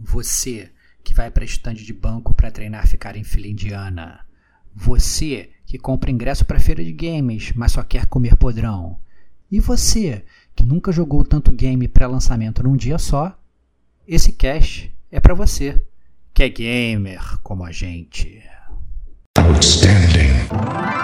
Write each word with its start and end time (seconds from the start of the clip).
Você 0.00 0.70
que 1.04 1.14
vai 1.14 1.30
para 1.30 1.44
estande 1.44 1.84
de 1.84 1.92
banco 1.92 2.34
para 2.34 2.50
treinar 2.50 2.86
ficar 2.86 3.16
em 3.16 3.24
fila 3.24 3.46
indiana. 3.46 4.20
Você 4.74 5.50
que 5.66 5.78
compra 5.78 6.10
ingresso 6.10 6.44
para 6.44 6.58
feira 6.58 6.82
de 6.82 6.92
games, 6.92 7.52
mas 7.54 7.72
só 7.72 7.82
quer 7.82 8.06
comer 8.06 8.36
podrão. 8.36 8.98
E 9.50 9.60
você 9.60 10.24
que 10.54 10.64
nunca 10.64 10.92
jogou 10.92 11.24
tanto 11.24 11.52
game 11.52 11.86
pré-lançamento 11.88 12.62
num 12.62 12.76
dia 12.76 12.98
só, 12.98 13.38
esse 14.06 14.32
cast 14.32 14.92
é 15.10 15.20
para 15.20 15.34
você, 15.34 15.80
que 16.32 16.42
é 16.42 16.48
gamer 16.48 17.38
como 17.42 17.64
a 17.64 17.72
gente. 17.72 18.42
Outstanding. 19.38 20.99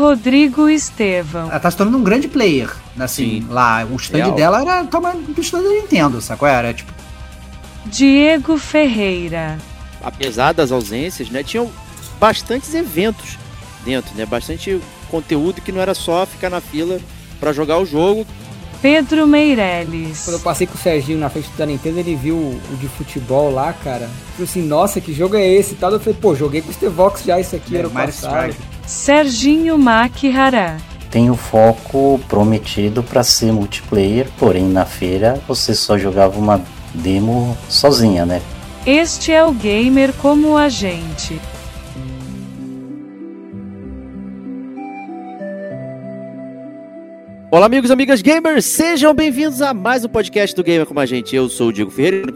Rodrigo 0.00 0.68
Estevão. 0.68 1.50
Ela 1.50 1.60
tá 1.60 1.70
se 1.70 1.76
tornando 1.76 1.98
um 1.98 2.02
grande 2.02 2.26
player. 2.26 2.70
Assim, 2.98 3.42
Sim. 3.42 3.46
lá, 3.50 3.84
o 3.84 3.96
stand 3.96 4.18
Real. 4.18 4.32
dela 4.32 4.60
era 4.62 4.84
tomando 4.84 5.32
do 5.34 5.40
stand 5.40 5.62
da 5.62 5.68
Nintendo, 5.68 6.20
sacou? 6.20 6.48
Era 6.48 6.72
tipo. 6.72 6.92
Diego 7.86 8.58
Ferreira. 8.58 9.58
Apesar 10.02 10.52
das 10.52 10.72
ausências, 10.72 11.28
né? 11.30 11.42
Tinham 11.42 11.70
bastantes 12.18 12.74
eventos 12.74 13.38
dentro, 13.84 14.14
né? 14.14 14.24
Bastante 14.24 14.80
conteúdo 15.10 15.60
que 15.60 15.72
não 15.72 15.80
era 15.80 15.94
só 15.94 16.24
ficar 16.24 16.48
na 16.48 16.60
fila 16.60 16.98
para 17.38 17.52
jogar 17.52 17.78
o 17.78 17.84
jogo. 17.84 18.26
Pedro 18.80 19.26
Meirelles. 19.26 20.24
Quando 20.24 20.36
eu 20.36 20.40
passei 20.40 20.66
com 20.66 20.74
o 20.74 20.78
Serginho 20.78 21.18
na 21.18 21.28
frente 21.28 21.50
da 21.50 21.66
Nintendo, 21.66 21.98
ele 21.98 22.16
viu 22.16 22.36
o 22.36 22.76
de 22.80 22.88
futebol 22.88 23.50
lá, 23.50 23.74
cara. 23.74 24.08
Falei 24.32 24.44
assim, 24.44 24.62
nossa, 24.62 25.00
que 25.00 25.12
jogo 25.12 25.36
é 25.36 25.46
esse 25.46 25.72
e 25.72 25.76
tal. 25.76 25.92
Eu 25.92 26.00
falei, 26.00 26.18
pô, 26.18 26.34
joguei 26.34 26.62
com 26.62 26.70
o 26.70 26.72
Stevox 26.72 27.22
já 27.24 27.38
isso 27.38 27.54
aqui, 27.54 27.76
é, 27.76 27.80
era 27.80 27.88
o 27.88 27.90
passado. 27.90 28.50
Strike. 28.50 28.69
Serginho 28.90 29.78
Makihara. 29.78 30.76
Tem 31.12 31.30
o 31.30 31.36
foco 31.36 32.20
prometido 32.28 33.04
para 33.04 33.22
ser 33.22 33.52
multiplayer, 33.52 34.26
porém 34.36 34.64
na 34.64 34.84
feira 34.84 35.40
você 35.46 35.76
só 35.76 35.96
jogava 35.96 36.36
uma 36.36 36.60
demo 36.92 37.56
sozinha, 37.68 38.26
né? 38.26 38.42
Este 38.84 39.30
é 39.30 39.44
o 39.44 39.52
gamer 39.52 40.12
como 40.14 40.56
a 40.56 40.68
gente. 40.68 41.40
Olá, 47.48 47.66
amigos 47.66 47.90
e 47.90 47.92
amigas 47.92 48.20
gamers, 48.20 48.64
sejam 48.64 49.14
bem-vindos 49.14 49.62
a 49.62 49.72
mais 49.72 50.04
um 50.04 50.08
podcast 50.08 50.54
do 50.56 50.64
Gamer 50.64 50.86
como 50.86 50.98
a 50.98 51.06
gente. 51.06 51.34
Eu 51.36 51.48
sou 51.48 51.68
o 51.68 51.72
Diego 51.72 51.92
Ferreira, 51.92 52.28
em 52.28 52.32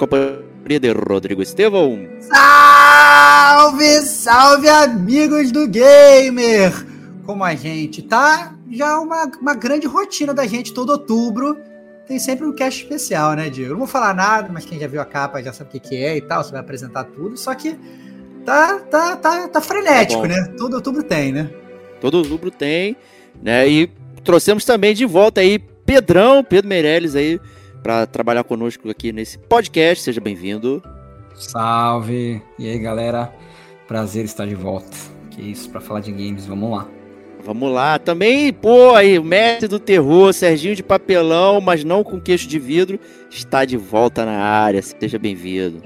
de 0.64 0.92
Rodrigo 0.92 1.42
Estevão. 1.42 2.08
Salve, 2.20 4.00
salve, 4.00 4.68
amigos 4.68 5.52
do 5.52 5.68
Gamer! 5.68 6.72
Como 7.26 7.44
a 7.44 7.54
gente 7.54 8.00
tá 8.00 8.54
já 8.72 8.98
uma, 8.98 9.30
uma 9.40 9.54
grande 9.54 9.86
rotina 9.86 10.32
da 10.32 10.46
gente 10.46 10.72
todo 10.72 10.90
outubro. 10.90 11.58
Tem 12.08 12.18
sempre 12.18 12.46
um 12.46 12.54
cast 12.54 12.82
especial, 12.82 13.34
né, 13.34 13.50
Diego? 13.50 13.70
Eu 13.70 13.72
não 13.72 13.78
vou 13.80 13.86
falar 13.86 14.14
nada, 14.14 14.50
mas 14.52 14.64
quem 14.64 14.78
já 14.78 14.86
viu 14.86 15.00
a 15.00 15.04
capa 15.04 15.42
já 15.42 15.52
sabe 15.52 15.68
o 15.68 15.72
que, 15.72 15.80
que 15.80 15.96
é 15.96 16.16
e 16.16 16.22
tal, 16.22 16.42
você 16.42 16.50
vai 16.50 16.60
apresentar 16.60 17.04
tudo. 17.04 17.36
Só 17.36 17.54
que 17.54 17.78
tá, 18.44 18.78
tá, 18.78 19.16
tá, 19.16 19.48
tá 19.48 19.60
frenético, 19.60 20.24
é 20.24 20.28
né? 20.28 20.54
Todo 20.56 20.74
outubro 20.74 21.02
tem, 21.02 21.30
né? 21.30 21.50
Todo 22.00 22.18
outubro 22.18 22.50
tem, 22.50 22.96
né? 23.42 23.68
E 23.68 23.90
trouxemos 24.22 24.64
também 24.64 24.94
de 24.94 25.04
volta 25.04 25.42
aí 25.42 25.58
Pedrão, 25.58 26.42
Pedro 26.42 26.68
Meirelles 26.68 27.14
aí, 27.14 27.38
para 27.84 28.06
trabalhar 28.06 28.44
conosco 28.44 28.88
aqui 28.88 29.12
nesse 29.12 29.36
podcast. 29.36 30.02
Seja 30.02 30.18
bem-vindo. 30.18 30.82
Salve! 31.34 32.40
E 32.58 32.66
aí, 32.66 32.78
galera? 32.78 33.30
Prazer 33.86 34.24
estar 34.24 34.46
de 34.46 34.54
volta. 34.54 34.96
Que 35.30 35.42
isso, 35.42 35.68
para 35.68 35.82
falar 35.82 36.00
de 36.00 36.10
games, 36.10 36.46
vamos 36.46 36.70
lá. 36.70 36.88
Vamos 37.44 37.70
lá. 37.70 37.98
Também, 37.98 38.50
pô, 38.54 38.94
aí, 38.94 39.18
o 39.18 39.22
mestre 39.22 39.68
do 39.68 39.78
terror, 39.78 40.32
Serginho 40.32 40.74
de 40.74 40.82
papelão, 40.82 41.60
mas 41.60 41.84
não 41.84 42.02
com 42.02 42.18
queixo 42.18 42.48
de 42.48 42.58
vidro, 42.58 42.98
está 43.28 43.66
de 43.66 43.76
volta 43.76 44.24
na 44.24 44.38
área. 44.38 44.80
Seja 44.80 45.18
bem-vindo. 45.18 45.82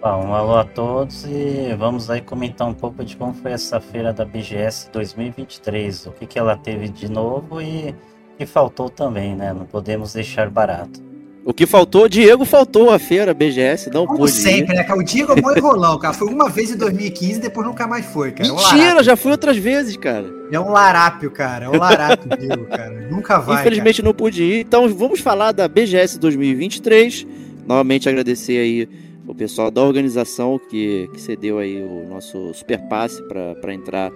Bom, 0.00 0.28
um 0.28 0.32
alô 0.32 0.56
a 0.56 0.64
todos 0.64 1.26
e 1.26 1.74
vamos 1.76 2.08
aí 2.08 2.22
comentar 2.22 2.66
um 2.66 2.72
pouco 2.72 3.04
de 3.04 3.14
como 3.14 3.34
foi 3.34 3.52
essa 3.52 3.78
feira 3.78 4.10
da 4.10 4.24
BGS 4.24 4.90
2023, 4.90 6.06
o 6.06 6.12
que, 6.12 6.24
que 6.24 6.38
ela 6.38 6.56
teve 6.56 6.88
de 6.88 7.10
novo 7.10 7.60
e 7.60 7.94
que 8.38 8.46
faltou 8.46 8.88
também, 8.88 9.34
né? 9.34 9.52
Não 9.52 9.66
podemos 9.66 10.12
deixar 10.12 10.48
barato. 10.48 11.06
O 11.44 11.52
que 11.54 11.64
faltou, 11.64 12.08
Diego 12.08 12.44
faltou 12.44 12.90
a 12.90 12.98
feira, 12.98 13.32
BGS, 13.32 13.90
não 13.90 14.06
Como 14.06 14.18
pôde. 14.18 14.32
sempre, 14.32 14.74
ir. 14.74 14.76
né, 14.76 14.84
cara? 14.84 15.00
O 15.00 15.02
Diego 15.02 15.32
é 15.32 15.40
mó 15.40 15.50
enrolão, 15.50 15.98
cara. 15.98 16.12
Foi 16.12 16.28
uma 16.28 16.48
vez 16.48 16.70
em 16.70 16.76
2015 16.76 17.38
e 17.38 17.42
depois 17.42 17.66
nunca 17.66 17.86
mais 17.86 18.04
foi, 18.04 18.32
cara. 18.32 18.48
É 18.48 18.52
Mentira, 18.52 19.00
um 19.00 19.02
já 19.02 19.16
foi 19.16 19.32
outras 19.32 19.56
vezes, 19.56 19.96
cara. 19.96 20.26
É 20.52 20.60
um 20.60 20.68
larápio, 20.70 21.30
cara. 21.30 21.64
É 21.64 21.68
um 21.70 21.78
larápio, 21.78 22.28
Diego, 22.38 22.66
cara. 22.66 23.08
Nunca 23.10 23.38
vai. 23.38 23.60
Infelizmente 23.60 24.02
cara. 24.02 24.08
não 24.08 24.14
pude 24.14 24.42
ir. 24.42 24.60
Então 24.60 24.86
vamos 24.90 25.20
falar 25.20 25.52
da 25.52 25.66
BGS 25.66 26.18
2023. 26.18 27.26
Novamente 27.66 28.08
agradecer 28.08 28.58
aí 28.58 28.88
o 29.26 29.34
pessoal 29.34 29.70
da 29.70 29.82
organização 29.82 30.60
que, 30.70 31.08
que 31.14 31.20
cedeu 31.20 31.58
aí 31.58 31.82
o 31.82 32.06
nosso 32.10 32.52
super 32.52 32.78
passe 32.88 33.22
para 33.22 33.72
entrar 33.72 34.12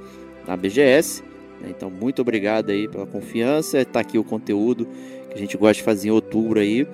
na 0.46 0.54
BGS. 0.54 1.22
Né? 1.62 1.68
Então, 1.70 1.88
muito 1.88 2.20
obrigado 2.20 2.70
aí 2.70 2.88
pela 2.88 3.06
confiança. 3.06 3.80
Está 3.80 4.00
aqui 4.00 4.18
o 4.18 4.24
conteúdo 4.24 4.86
que 5.30 5.34
a 5.34 5.38
gente 5.38 5.56
gosta 5.56 5.74
de 5.74 5.82
fazer 5.82 6.08
em 6.08 6.10
outubro 6.10 6.60
aí 6.60 6.86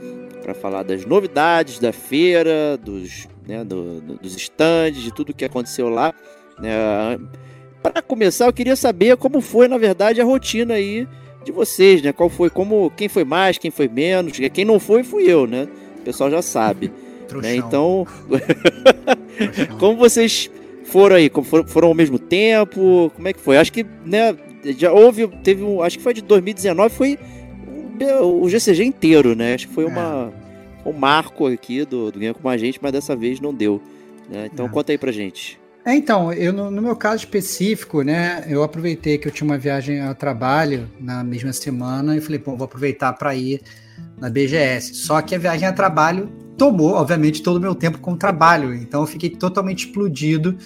para 0.43 0.55
falar 0.55 0.83
das 0.83 1.05
novidades 1.05 1.79
da 1.79 1.93
feira, 1.93 2.77
dos, 2.77 3.27
né, 3.47 3.65
do, 3.65 4.01
do, 4.01 4.15
dos 4.15 4.37
stands, 4.37 5.03
de 5.03 5.13
tudo 5.13 5.35
que 5.35 5.45
aconteceu 5.45 5.89
lá. 5.89 6.15
Né. 6.59 6.71
Para 7.83 8.03
começar, 8.03 8.47
eu 8.47 8.53
queria 8.53 8.77
saber 8.77 9.17
como 9.17 9.41
foi, 9.41 9.69
na 9.69 9.79
verdade, 9.79 10.21
a 10.21 10.25
rotina 10.25 10.75
aí 10.75 11.07
de 11.45 11.53
vocês, 11.53 12.03
né? 12.03 12.13
Qual 12.13 12.29
foi, 12.29 12.51
como, 12.51 12.91
quem 12.97 13.09
foi 13.09 13.25
mais, 13.25 13.59
quem 13.59 13.71
foi 13.71 13.89
menos, 13.89 14.39
quem 14.53 14.65
não 14.65 14.79
foi, 14.81 15.03
fui 15.03 15.31
eu, 15.31 15.47
né? 15.47 15.69
O 15.99 16.03
pessoal 16.03 16.31
já 16.31 16.43
sabe. 16.43 16.93
né? 17.41 17.57
Então, 17.57 18.07
como 19.79 19.97
vocês 19.97 20.51
foram 20.85 21.17
aí? 21.17 21.31
Foram, 21.45 21.67
foram 21.67 21.89
ao 21.89 21.95
mesmo 21.95 22.19
tempo? 22.19 23.13
Como 23.15 23.29
é 23.29 23.33
que 23.33 23.41
foi? 23.41 23.57
Acho 23.57 23.73
que, 23.73 23.87
né? 24.05 24.37
Já 24.77 24.93
houve, 24.93 25.29
teve 25.43 25.63
um, 25.63 25.83
acho 25.83 25.99
que 25.99 26.03
foi 26.03 26.15
de 26.15 26.23
2019, 26.23 26.95
foi 26.95 27.19
o 28.23 28.49
GCG 28.49 28.85
inteiro, 28.85 29.35
né? 29.35 29.55
Acho 29.55 29.69
que 29.69 29.75
foi 29.75 29.85
é. 29.85 29.87
uma, 29.87 30.33
um 30.85 30.93
marco 30.93 31.47
aqui 31.47 31.85
do, 31.85 32.11
do 32.11 32.19
Ganha 32.19 32.35
Com 32.35 32.49
a 32.49 32.57
Gente, 32.57 32.79
mas 32.81 32.93
dessa 32.93 33.17
vez 33.17 33.41
não 33.41 33.53
deu. 33.53 33.81
Né? 34.29 34.49
Então 34.53 34.67
é. 34.67 34.69
conta 34.69 34.93
aí 34.93 34.99
pra 34.99 35.11
gente. 35.11 35.59
É, 35.85 35.95
então, 35.95 36.33
eu 36.33 36.53
no, 36.53 36.71
no, 36.71 36.83
meu 36.83 36.95
caso 36.95 37.25
específico, 37.25 38.03
né, 38.03 38.45
eu 38.47 38.63
aproveitei 38.63 39.17
que 39.17 39.27
eu 39.27 39.33
tinha 39.33 39.47
uma 39.47 39.57
viagem 39.57 40.01
a 40.01 40.13
trabalho 40.13 40.87
na 41.01 41.25
mesma 41.25 41.53
semana 41.53 42.17
e 42.17 42.21
falei, 42.21 42.39
pô, 42.39 42.55
vou 42.57 42.67
aproveitar 42.67 43.13
para 43.15 43.35
ir 43.35 43.63
na 44.19 44.29
BGS. 44.29 44.95
Só 44.95 45.23
que 45.23 45.35
a 45.35 45.39
viagem 45.39 45.67
a 45.67 45.73
trabalho 45.73 46.31
tomou, 46.59 46.93
obviamente, 46.93 47.43
todo 47.43 47.57
o 47.57 47.61
meu 47.61 47.75
tempo 47.75 48.01
com 48.01 48.17
trabalho, 48.17 48.75
então 48.75 49.01
eu 49.01 49.07
fiquei 49.07 49.31
totalmente 49.31 49.87
explodido 49.87 50.59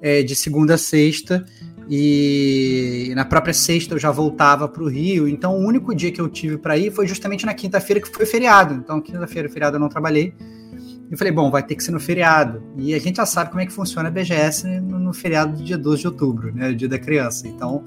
é, 0.00 0.22
de 0.22 0.34
segunda 0.34 0.74
a 0.74 0.78
sexta 0.78 1.44
e 1.88 3.12
na 3.14 3.24
própria 3.24 3.54
sexta 3.54 3.94
eu 3.94 3.98
já 3.98 4.10
voltava 4.10 4.68
para 4.68 4.82
o 4.82 4.88
Rio, 4.88 5.28
então 5.28 5.56
o 5.56 5.66
único 5.66 5.94
dia 5.94 6.12
que 6.12 6.20
eu 6.20 6.28
tive 6.28 6.56
para 6.56 6.76
ir 6.76 6.92
foi 6.92 7.06
justamente 7.06 7.44
na 7.44 7.54
quinta-feira, 7.54 8.00
que 8.00 8.08
foi 8.08 8.26
feriado. 8.26 8.74
Então, 8.74 9.00
quinta-feira, 9.00 9.48
feriado, 9.48 9.76
eu 9.76 9.80
não 9.80 9.88
trabalhei. 9.88 10.34
E 11.10 11.16
falei, 11.16 11.32
bom, 11.32 11.50
vai 11.50 11.62
ter 11.62 11.74
que 11.74 11.84
ser 11.84 11.90
no 11.90 12.00
feriado. 12.00 12.62
E 12.78 12.94
a 12.94 12.98
gente 12.98 13.16
já 13.16 13.26
sabe 13.26 13.50
como 13.50 13.60
é 13.60 13.66
que 13.66 13.72
funciona 13.72 14.08
a 14.08 14.10
BGS 14.10 14.66
no, 14.80 14.98
no 14.98 15.12
feriado 15.12 15.58
do 15.58 15.62
dia 15.62 15.76
12 15.76 16.00
de 16.00 16.06
outubro, 16.06 16.54
né? 16.54 16.70
O 16.70 16.74
dia 16.74 16.88
da 16.88 16.98
criança. 16.98 17.46
Então, 17.46 17.84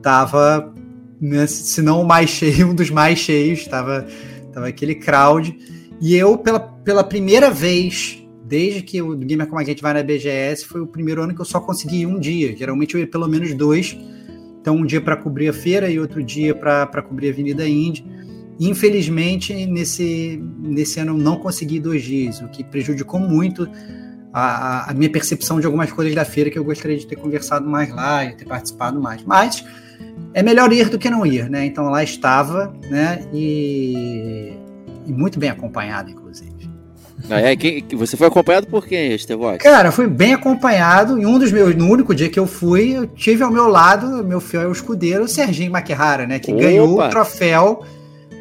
tava, 0.00 0.72
né, 1.20 1.44
se 1.48 1.82
não 1.82 2.02
o 2.02 2.06
mais 2.06 2.30
cheio, 2.30 2.68
um 2.70 2.74
dos 2.74 2.90
mais 2.90 3.18
cheios, 3.18 3.66
tava, 3.66 4.06
tava 4.52 4.68
aquele 4.68 4.94
crowd. 4.94 5.58
E 6.00 6.14
eu, 6.14 6.38
pela, 6.38 6.60
pela 6.60 7.02
primeira 7.02 7.50
vez 7.50 8.24
desde 8.48 8.82
que 8.82 9.02
o 9.02 9.14
Gamer 9.14 9.46
Como 9.46 9.60
a 9.60 9.64
Gente 9.64 9.82
vai 9.82 9.92
na 9.92 10.02
BGS, 10.02 10.64
foi 10.64 10.80
o 10.80 10.86
primeiro 10.86 11.22
ano 11.22 11.34
que 11.34 11.40
eu 11.40 11.44
só 11.44 11.60
consegui 11.60 12.06
um 12.06 12.18
dia. 12.18 12.56
Geralmente 12.56 12.94
eu 12.94 13.00
ia 13.00 13.06
pelo 13.06 13.28
menos 13.28 13.52
dois. 13.54 13.96
Então, 14.60 14.76
um 14.76 14.86
dia 14.86 15.00
para 15.00 15.16
cobrir 15.16 15.48
a 15.48 15.52
feira 15.52 15.90
e 15.90 16.00
outro 16.00 16.22
dia 16.22 16.54
para 16.54 17.02
cobrir 17.02 17.28
a 17.28 17.32
Avenida 17.32 17.68
Indy. 17.68 18.04
Infelizmente, 18.58 19.54
nesse, 19.66 20.42
nesse 20.58 20.98
ano 20.98 21.12
eu 21.12 21.18
não 21.18 21.36
consegui 21.36 21.78
dois 21.78 22.02
dias, 22.02 22.40
o 22.40 22.48
que 22.48 22.64
prejudicou 22.64 23.20
muito 23.20 23.68
a, 24.32 24.90
a, 24.90 24.94
minha 24.94 25.10
percepção 25.10 25.60
de 25.60 25.66
algumas 25.66 25.92
coisas 25.92 26.14
da 26.14 26.24
feira 26.24 26.50
que 26.50 26.58
eu 26.58 26.64
gostaria 26.64 26.96
de 26.96 27.06
ter 27.06 27.16
conversado 27.16 27.68
mais 27.68 27.88
lá 27.94 28.24
e 28.24 28.34
ter 28.34 28.46
participado 28.46 29.00
mais. 29.00 29.22
Mas 29.22 29.64
é 30.34 30.42
melhor 30.42 30.72
ir 30.72 30.88
do 30.88 30.98
que 30.98 31.08
não 31.08 31.24
ir, 31.24 31.48
né? 31.48 31.64
Então 31.66 31.84
lá 31.84 32.02
estava, 32.02 32.74
né? 32.90 33.26
E, 33.32 34.52
e 35.06 35.12
muito 35.12 35.38
bem 35.38 35.50
acompanhado, 35.50 36.10
inclusive. 37.18 37.48
É, 37.48 37.56
quem, 37.56 37.84
você 37.96 38.16
foi 38.16 38.26
acompanhado 38.26 38.66
por 38.66 38.86
quem, 38.86 39.12
Estevox? 39.12 39.62
Cara, 39.62 39.92
fui 39.92 40.06
bem 40.06 40.34
acompanhado. 40.34 41.18
Em 41.18 41.26
um 41.26 41.38
dos 41.38 41.52
meus, 41.52 41.74
no 41.74 41.86
único 41.86 42.14
dia 42.14 42.28
que 42.28 42.38
eu 42.38 42.46
fui, 42.46 42.96
eu 42.96 43.06
tive 43.06 43.42
ao 43.42 43.50
meu 43.50 43.68
lado, 43.68 44.24
meu 44.24 44.40
fiel 44.40 44.70
escudeiro, 44.70 45.24
o 45.24 45.28
Serginho 45.28 45.72
Maquihara, 45.72 46.26
né? 46.26 46.38
Que 46.38 46.52
Opa. 46.52 46.62
ganhou 46.62 47.00
o 47.00 47.08
troféu 47.08 47.82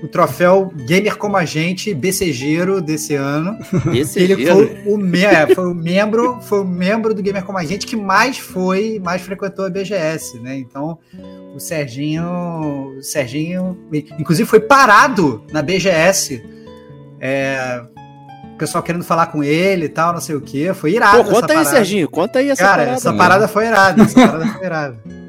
o 0.01 0.07
troféu 0.07 0.71
Gamer 0.85 1.17
Como 1.17 1.37
a 1.37 1.45
Gente, 1.45 1.93
BCGeiro 1.93 2.81
desse 2.81 3.15
ano. 3.15 3.57
BCGeiro? 3.91 4.41
Ele 4.41 4.45
foi 4.45 4.93
o, 4.93 4.97
me 4.97 5.23
é, 5.23 5.53
foi 5.53 5.65
o 5.65 5.73
membro, 5.73 6.39
foi 6.41 6.61
o 6.61 6.65
membro 6.65 7.13
do 7.13 7.21
Gamer 7.21 7.43
Como 7.43 7.57
a 7.57 7.63
Gente 7.63 7.85
que 7.85 7.95
mais 7.95 8.37
foi, 8.37 9.01
mais 9.03 9.21
frequentou 9.21 9.65
a 9.65 9.69
BGS, 9.69 10.39
né? 10.39 10.57
Então, 10.57 10.99
o 11.55 11.59
Serginho, 11.59 12.97
o 12.97 13.01
Serginho, 13.01 13.77
inclusive 14.19 14.47
foi 14.47 14.59
parado 14.59 15.43
na 15.51 15.61
BGS. 15.61 16.43
É, 17.19 17.81
o 18.57 18.59
pessoal 18.59 18.83
querendo 18.83 19.03
falar 19.03 19.27
com 19.27 19.43
ele 19.43 19.85
e 19.85 19.89
tal, 19.89 20.13
não 20.13 20.19
sei 20.19 20.35
o 20.35 20.41
que. 20.41 20.73
Foi 20.73 20.91
irado. 20.91 21.23
Pô, 21.23 21.29
conta 21.29 21.53
aí, 21.53 21.59
parada. 21.59 21.69
Serginho, 21.69 22.09
conta 22.09 22.39
aí 22.39 22.49
essa 22.49 22.63
Cara, 22.63 22.77
parada. 22.77 22.97
Essa 22.97 23.13
parada 23.13 23.47
foi 23.47 23.67
irada, 23.67 24.01
essa 24.01 24.15
parada 24.19 24.47
foi 24.47 24.65
irada. 24.65 24.97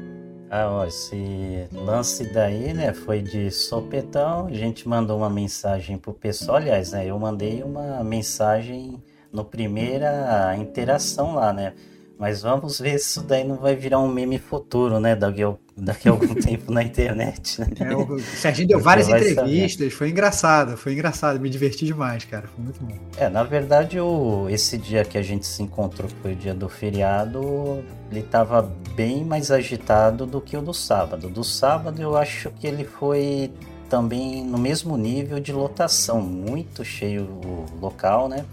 Ah, 0.51 0.67
ó, 0.67 0.83
esse 0.83 1.67
lance 1.71 2.23
daí, 2.33 2.73
né, 2.73 2.91
foi 2.91 3.21
de 3.21 3.51
sopetão. 3.51 4.47
A 4.47 4.51
gente 4.51 4.89
mandou 4.89 5.19
uma 5.19 5.29
mensagem 5.29 5.95
pro 5.95 6.11
pessoal. 6.11 6.57
Aliás, 6.57 6.91
né, 6.91 7.05
eu 7.05 7.19
mandei 7.19 7.61
uma 7.61 8.03
mensagem 8.03 8.99
no 9.31 9.45
primeira 9.45 10.55
interação 10.57 11.35
lá, 11.35 11.53
né? 11.53 11.73
Mas 12.19 12.41
vamos 12.41 12.81
ver 12.81 12.99
se 12.99 13.11
isso 13.11 13.23
daí 13.23 13.45
não 13.47 13.55
vai 13.55 13.77
virar 13.77 13.97
um 13.97 14.09
meme 14.09 14.37
futuro, 14.37 14.99
né? 14.99 15.15
Daqui 15.15 15.41
a, 15.41 15.53
daqui 15.77 16.09
a 16.09 16.11
algum 16.11 16.35
tempo 16.35 16.69
na 16.69 16.83
internet. 16.83 17.61
Né? 17.61 17.67
É, 17.79 17.95
o 17.95 18.19
Serginho 18.19 18.67
deu 18.67 18.79
várias 18.81 19.07
entrevistas, 19.07 19.77
saber. 19.77 19.89
foi 19.89 20.09
engraçado, 20.09 20.75
foi 20.75 20.91
engraçado, 20.91 21.39
me 21.39 21.49
diverti 21.49 21.85
demais, 21.85 22.25
cara. 22.25 22.49
Foi 22.53 22.61
muito 22.61 22.83
bom. 22.83 22.93
É, 23.15 23.29
na 23.29 23.43
verdade, 23.43 24.01
o, 24.01 24.49
esse 24.49 24.77
dia 24.77 25.05
que 25.05 25.17
a 25.17 25.21
gente 25.21 25.47
se 25.47 25.63
encontrou, 25.63 26.09
que 26.09 26.15
foi 26.15 26.33
o 26.33 26.35
dia 26.35 26.53
do 26.53 26.67
feriado, 26.67 27.85
ele 28.11 28.19
estava 28.19 28.69
bem 28.95 29.23
mais 29.23 29.49
agitado 29.49 30.25
do 30.25 30.41
que 30.41 30.57
o 30.57 30.61
do 30.61 30.73
sábado. 30.73 31.29
Do 31.29 31.45
sábado 31.45 32.01
eu 32.01 32.17
acho 32.17 32.51
que 32.51 32.67
ele 32.67 32.83
foi 32.83 33.49
também 33.89 34.43
no 34.43 34.57
mesmo 34.57 34.97
nível 34.97 35.39
de 35.39 35.53
lotação, 35.53 36.21
muito 36.21 36.83
cheio 36.83 37.23
o 37.23 37.65
local, 37.79 38.27
né? 38.27 38.43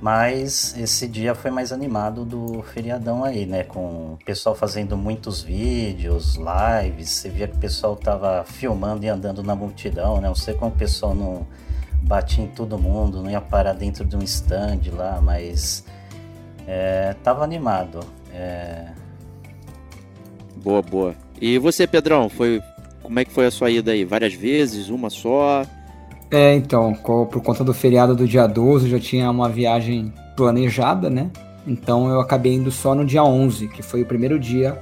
Mas 0.00 0.76
esse 0.78 1.08
dia 1.08 1.34
foi 1.34 1.50
mais 1.50 1.72
animado 1.72 2.24
do 2.24 2.62
feriadão 2.62 3.24
aí, 3.24 3.44
né? 3.44 3.64
Com 3.64 4.14
o 4.14 4.18
pessoal 4.24 4.54
fazendo 4.54 4.96
muitos 4.96 5.42
vídeos, 5.42 6.36
lives. 6.36 7.10
Você 7.10 7.28
via 7.28 7.48
que 7.48 7.56
o 7.56 7.58
pessoal 7.58 7.96
tava 7.96 8.44
filmando 8.44 9.04
e 9.04 9.08
andando 9.08 9.42
na 9.42 9.56
multidão, 9.56 10.20
né? 10.20 10.28
Não 10.28 10.36
sei 10.36 10.54
como 10.54 10.70
o 10.70 10.76
pessoal 10.76 11.14
não 11.14 11.44
batia 12.02 12.44
em 12.44 12.48
todo 12.48 12.78
mundo, 12.78 13.22
não 13.22 13.30
ia 13.30 13.40
parar 13.40 13.72
dentro 13.72 14.04
de 14.04 14.16
um 14.16 14.22
stand 14.22 14.80
lá, 14.92 15.20
mas 15.20 15.84
é, 16.66 17.14
tava 17.24 17.42
animado. 17.42 18.00
É... 18.32 18.92
Boa, 20.56 20.80
boa. 20.80 21.14
E 21.40 21.58
você, 21.58 21.88
Pedrão, 21.88 22.28
foi 22.28 22.62
como 23.02 23.18
é 23.18 23.24
que 23.24 23.32
foi 23.32 23.46
a 23.46 23.50
sua 23.50 23.70
ida 23.70 23.92
aí? 23.92 24.04
Várias 24.04 24.34
vezes? 24.34 24.90
Uma 24.90 25.10
só? 25.10 25.64
É, 26.30 26.54
então, 26.54 26.92
por 26.94 27.42
conta 27.42 27.64
do 27.64 27.72
feriado 27.72 28.14
do 28.14 28.26
dia 28.26 28.46
12, 28.46 28.88
já 28.88 28.98
tinha 28.98 29.30
uma 29.30 29.48
viagem 29.48 30.12
planejada, 30.36 31.08
né? 31.08 31.30
Então 31.66 32.08
eu 32.10 32.20
acabei 32.20 32.54
indo 32.54 32.70
só 32.70 32.94
no 32.94 33.04
dia 33.04 33.22
11, 33.22 33.68
que 33.68 33.82
foi 33.82 34.02
o 34.02 34.06
primeiro 34.06 34.38
dia 34.38 34.78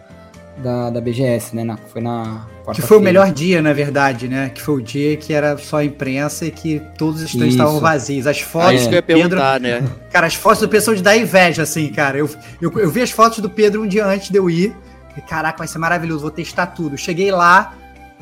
da, 0.58 0.90
da 0.90 1.00
BGS, 1.00 1.54
né? 1.54 1.64
Na, 1.64 1.76
foi 1.76 2.00
na 2.00 2.46
Que 2.72 2.82
foi 2.82 2.96
o 2.98 3.00
melhor 3.00 3.30
dia, 3.32 3.60
na 3.60 3.72
verdade, 3.72 4.28
né? 4.28 4.50
Que 4.54 4.62
foi 4.62 4.76
o 4.76 4.82
dia 4.82 5.16
que 5.16 5.32
era 5.32 5.56
só 5.58 5.82
imprensa 5.82 6.46
e 6.46 6.50
que 6.50 6.80
todos 6.96 7.22
os 7.22 7.28
stands 7.28 7.54
estavam 7.54 7.80
vazios. 7.80 8.26
As 8.26 8.40
fotos. 8.40 8.68
Ah, 8.68 8.74
isso 8.74 8.88
que 8.88 8.94
eu 8.94 8.98
ia 8.98 9.02
perguntar, 9.02 9.60
Pedro, 9.60 9.82
né? 9.82 9.92
Cara, 10.10 10.26
as 10.26 10.34
fotos 10.34 10.60
do 10.60 10.68
pessoal 10.68 10.96
de 10.96 11.02
dar 11.02 11.16
inveja, 11.16 11.62
assim, 11.62 11.88
cara. 11.88 12.18
Eu, 12.18 12.30
eu, 12.60 12.72
eu 12.78 12.90
vi 12.90 13.02
as 13.02 13.10
fotos 13.10 13.40
do 13.40 13.50
Pedro 13.50 13.82
um 13.82 13.86
dia 13.86 14.06
antes 14.06 14.30
de 14.30 14.38
eu 14.38 14.48
ir. 14.48 14.74
E, 15.16 15.20
caraca, 15.20 15.58
vai 15.58 15.66
ser 15.66 15.78
maravilhoso, 15.78 16.22
vou 16.22 16.30
testar 16.30 16.66
tudo. 16.66 16.96
Cheguei 16.96 17.30
lá, 17.30 17.74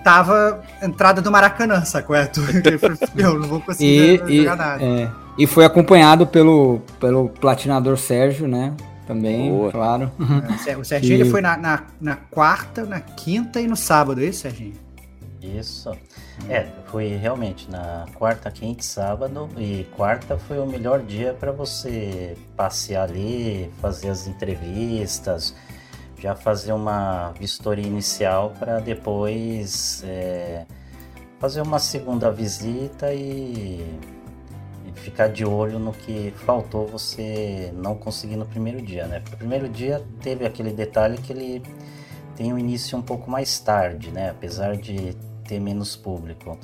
tava 0.05 0.63
entrada 0.83 1.23
do 1.23 1.33
Maracanã, 1.33 1.83
sacou? 1.85 2.15
É, 2.15 2.31
eu 3.17 3.41
não 3.41 3.49
vou 3.49 3.61
conseguir 3.61 4.23
e, 4.29 4.39
jogar 4.39 4.57
nada. 4.57 4.85
É, 4.85 5.11
e 5.39 5.47
foi 5.47 5.65
acompanhado 5.65 6.27
pelo, 6.27 6.83
pelo 7.01 7.31
platinador 7.31 7.97
Sérgio, 7.97 8.47
né? 8.47 8.75
Também, 9.07 9.51
Boa. 9.51 9.73
claro. 9.73 10.13
É, 10.67 10.77
o 10.77 10.85
Serginho 10.85 11.15
ele 11.15 11.31
foi 11.31 11.41
na, 11.41 11.57
na, 11.57 11.83
na, 12.01 12.17
quarta, 12.17 12.85
na 12.85 13.01
quinta 13.01 13.61
e 13.61 13.67
no 13.67 13.77
sábado, 13.77 14.21
é 14.23 14.27
isso, 14.27 14.43
Serginho? 14.43 14.75
Isso. 15.43 15.91
É, 16.49 16.67
foi 16.87 17.09
realmente 17.09 17.71
na 17.71 18.07
quarta, 18.15 18.51
quinta 18.51 18.81
e 18.81 18.85
sábado. 18.85 19.49
E 19.59 19.87
quarta 19.95 20.39
foi 20.39 20.59
o 20.59 20.65
melhor 20.65 21.01
dia 21.01 21.37
para 21.39 21.53
você 21.53 22.35
passear 22.57 23.05
ali, 23.05 23.71
fazer 23.81 24.09
as 24.09 24.27
entrevistas 24.27 25.55
já 26.19 26.35
fazer 26.35 26.73
uma 26.73 27.33
vistoria 27.33 27.87
inicial 27.87 28.53
para 28.59 28.81
depois 28.81 30.03
é, 30.07 30.65
fazer 31.39 31.61
uma 31.61 31.79
segunda 31.79 32.31
visita 32.31 33.13
e, 33.13 33.85
e, 34.87 34.93
ficar 34.95 35.29
de 35.29 35.45
olho 35.45 35.79
no 35.79 35.93
que 35.93 36.33
faltou 36.47 36.87
você 36.87 37.73
não 37.75 37.95
conseguir 37.95 38.37
no 38.37 38.47
primeiro 38.47 38.81
dia, 38.81 39.07
né? 39.07 39.23
O 39.33 39.37
primeiro 39.37 39.69
dia 39.69 40.03
teve 40.23 40.47
aquele 40.47 40.73
detalhe 40.73 41.19
que 41.19 41.33
ele 41.33 41.63
tem 42.37 42.53
um 42.53 42.59
início 42.59 42.97
um 42.97 43.03
pouco 43.03 43.31
mais 43.31 43.59
tarde, 43.59 44.11
né? 44.11 44.31
Apesar 44.31 44.77
de 44.77 45.15
ter 45.47 45.61
menos 45.61 45.97
público. 45.97 46.59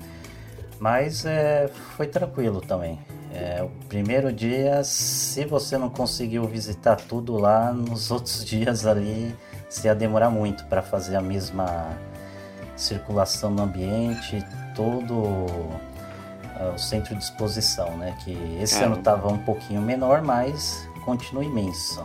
Mas 0.78 1.26
é, 1.26 1.68
foi 1.96 2.06
tranquilo 2.06 2.60
também. 2.60 2.98
É, 3.32 3.62
o 3.62 3.68
primeiro 3.88 4.32
dia, 4.32 4.82
se 4.82 5.44
você 5.44 5.78
não 5.78 5.88
conseguiu 5.88 6.44
visitar 6.44 6.96
tudo 6.96 7.36
lá, 7.36 7.72
nos 7.72 8.10
outros 8.12 8.44
dias 8.44 8.86
ali 8.86 9.34
se 9.68 9.86
ia 9.86 9.94
demorar 9.94 10.30
muito 10.30 10.64
para 10.64 10.82
fazer 10.82 11.14
a 11.14 11.20
mesma 11.20 11.96
circulação 12.76 13.50
no 13.50 13.62
ambiente, 13.62 14.44
todo 14.74 15.14
uh, 15.14 16.74
o 16.74 16.78
centro 16.78 17.14
de 17.14 17.22
exposição, 17.22 17.96
né? 17.96 18.16
Que 18.24 18.36
esse 18.60 18.82
ano 18.82 18.96
estava 18.96 19.28
um 19.28 19.38
pouquinho 19.38 19.80
menor, 19.80 20.22
mas 20.22 20.88
continua 21.04 21.44
imenso. 21.44 22.04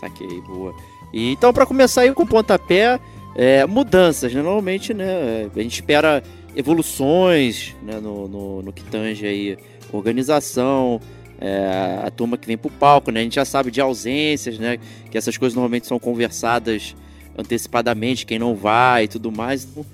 Saquei, 0.00 0.40
boa. 0.40 0.74
E 1.12 1.32
então, 1.32 1.52
para 1.52 1.64
começar 1.64 2.02
aí 2.02 2.12
com 2.12 2.24
o 2.24 2.26
pontapé, 2.26 2.98
é, 3.36 3.64
mudanças, 3.66 4.34
né? 4.34 4.42
Normalmente, 4.42 4.92
né? 4.92 5.48
A 5.54 5.60
gente 5.60 5.74
espera 5.74 6.22
evoluções 6.56 7.76
né? 7.82 8.00
no, 8.00 8.26
no, 8.26 8.62
no 8.62 8.72
que 8.72 8.82
tange 8.84 9.26
aí 9.26 9.58
organização, 9.96 11.00
é, 11.40 12.00
a 12.04 12.10
turma 12.10 12.36
que 12.36 12.46
vem 12.46 12.58
pro 12.58 12.70
palco, 12.70 13.10
né? 13.10 13.20
A 13.20 13.22
gente 13.22 13.36
já 13.36 13.44
sabe 13.44 13.70
de 13.70 13.80
ausências, 13.80 14.58
né? 14.58 14.78
Que 15.10 15.16
essas 15.16 15.38
coisas 15.38 15.54
normalmente 15.54 15.86
são 15.86 15.98
conversadas 15.98 16.94
antecipadamente, 17.36 18.26
quem 18.26 18.38
não 18.38 18.54
vai 18.54 19.04
e 19.04 19.08
tudo 19.08 19.32
mais. 19.32 19.64
Então, 19.64 19.86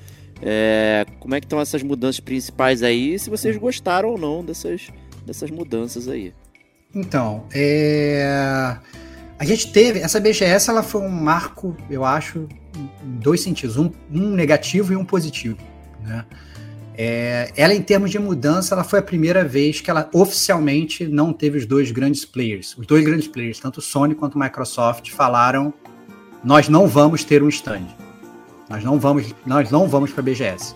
é, 0.42 1.06
como 1.20 1.34
é 1.34 1.40
que 1.40 1.46
estão 1.46 1.60
essas 1.60 1.82
mudanças 1.82 2.20
principais 2.20 2.82
aí? 2.82 3.18
Se 3.18 3.30
vocês 3.30 3.56
gostaram 3.56 4.10
ou 4.10 4.18
não 4.18 4.44
dessas, 4.44 4.88
dessas 5.24 5.50
mudanças 5.50 6.08
aí? 6.08 6.34
Então, 6.94 7.44
é... 7.54 8.76
a 9.38 9.44
gente 9.44 9.70
teve 9.70 10.00
essa 10.00 10.18
BGS, 10.18 10.70
ela 10.70 10.82
foi 10.82 11.02
um 11.02 11.08
marco, 11.08 11.76
eu 11.90 12.04
acho, 12.04 12.48
em 12.76 13.18
dois 13.18 13.40
sentidos, 13.40 13.76
um, 13.76 13.90
um 14.10 14.30
negativo 14.30 14.92
e 14.92 14.96
um 14.96 15.04
positivo, 15.04 15.58
né? 16.02 16.24
É, 16.98 17.52
ela, 17.56 17.74
em 17.74 17.82
termos 17.82 18.10
de 18.10 18.18
mudança, 18.18 18.74
ela 18.74 18.82
foi 18.82 19.00
a 19.00 19.02
primeira 19.02 19.44
vez 19.44 19.80
que 19.82 19.90
ela 19.90 20.08
oficialmente 20.14 21.06
não 21.06 21.32
teve 21.32 21.58
os 21.58 21.66
dois 21.66 21.90
grandes 21.90 22.24
players. 22.24 22.76
Os 22.78 22.86
dois 22.86 23.04
grandes 23.04 23.28
players, 23.28 23.60
tanto 23.60 23.82
Sony 23.82 24.14
quanto 24.14 24.38
Microsoft, 24.38 25.10
falaram: 25.10 25.74
nós 26.42 26.68
não 26.68 26.86
vamos 26.86 27.22
ter 27.22 27.42
um 27.42 27.48
stand. 27.48 27.86
Nós 28.70 28.82
não 28.82 28.98
vamos, 28.98 29.34
nós 29.44 29.70
não 29.70 29.86
vamos 29.86 30.10
para 30.10 30.22
a 30.22 30.24
BGS. 30.24 30.74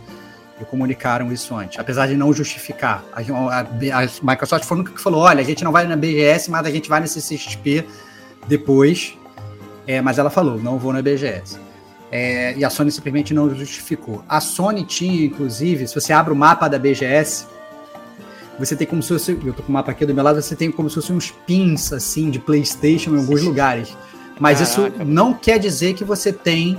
E 0.61 0.65
comunicaram 0.67 1.33
isso 1.33 1.57
antes, 1.57 1.79
apesar 1.79 2.07
de 2.07 2.15
não 2.15 2.35
justificar. 2.35 3.03
A, 3.15 3.21
a, 3.21 3.61
a 3.61 4.09
Microsoft 4.23 4.67
foi 4.67 4.77
o 4.77 4.81
único 4.81 4.95
que 4.95 5.01
falou: 5.01 5.23
olha, 5.23 5.41
a 5.41 5.45
gente 5.45 5.65
não 5.65 5.73
vai 5.73 5.87
na 5.87 5.97
BGS, 5.97 6.51
mas 6.51 6.67
a 6.67 6.71
gente 6.71 6.87
vai 6.87 7.01
nesse 7.01 7.19
CXP 7.19 7.87
depois. 8.47 9.17
É, 9.87 10.03
mas 10.03 10.19
ela 10.19 10.29
falou: 10.29 10.61
não 10.61 10.79
vou 10.79 10.93
na 10.93 11.01
BGS. 11.01 11.70
É, 12.11 12.55
e 12.57 12.65
a 12.65 12.71
Sony 12.71 12.91
simplesmente 12.91 13.33
não 13.33 13.55
justificou. 13.55 14.25
A 14.29 14.41
Sony 14.41 14.85
tinha, 14.85 15.25
inclusive, 15.25 15.87
se 15.87 15.95
você 15.95 16.13
abre 16.13 16.33
o 16.33 16.37
mapa 16.37 16.69
da 16.69 16.79
BGS, 16.79 17.47
você 18.59 18.77
tem 18.77 18.87
como 18.87 19.03
se 19.03 19.09
fosse. 19.09 19.39
Eu 19.45 19.53
tô 19.53 19.63
com 19.63 19.71
o 19.71 19.73
mapa 19.73 19.91
aqui 19.91 20.05
do 20.05 20.15
meu 20.15 20.23
lado, 20.23 20.41
você 20.43 20.57
tem 20.57 20.71
como 20.71 20.89
se 20.89 20.97
fosse 20.97 21.13
uns 21.13 21.31
pins 21.31 21.93
assim 21.93 22.31
de 22.31 22.39
PlayStation 22.39 23.15
em 23.15 23.19
alguns 23.19 23.43
lugares. 23.43 23.97
Mas 24.39 24.59
Caraca. 24.59 24.99
isso 24.99 25.05
não 25.05 25.33
quer 25.35 25.59
dizer 25.59 25.95
que 25.95 26.05
você 26.05 26.33
tem 26.33 26.79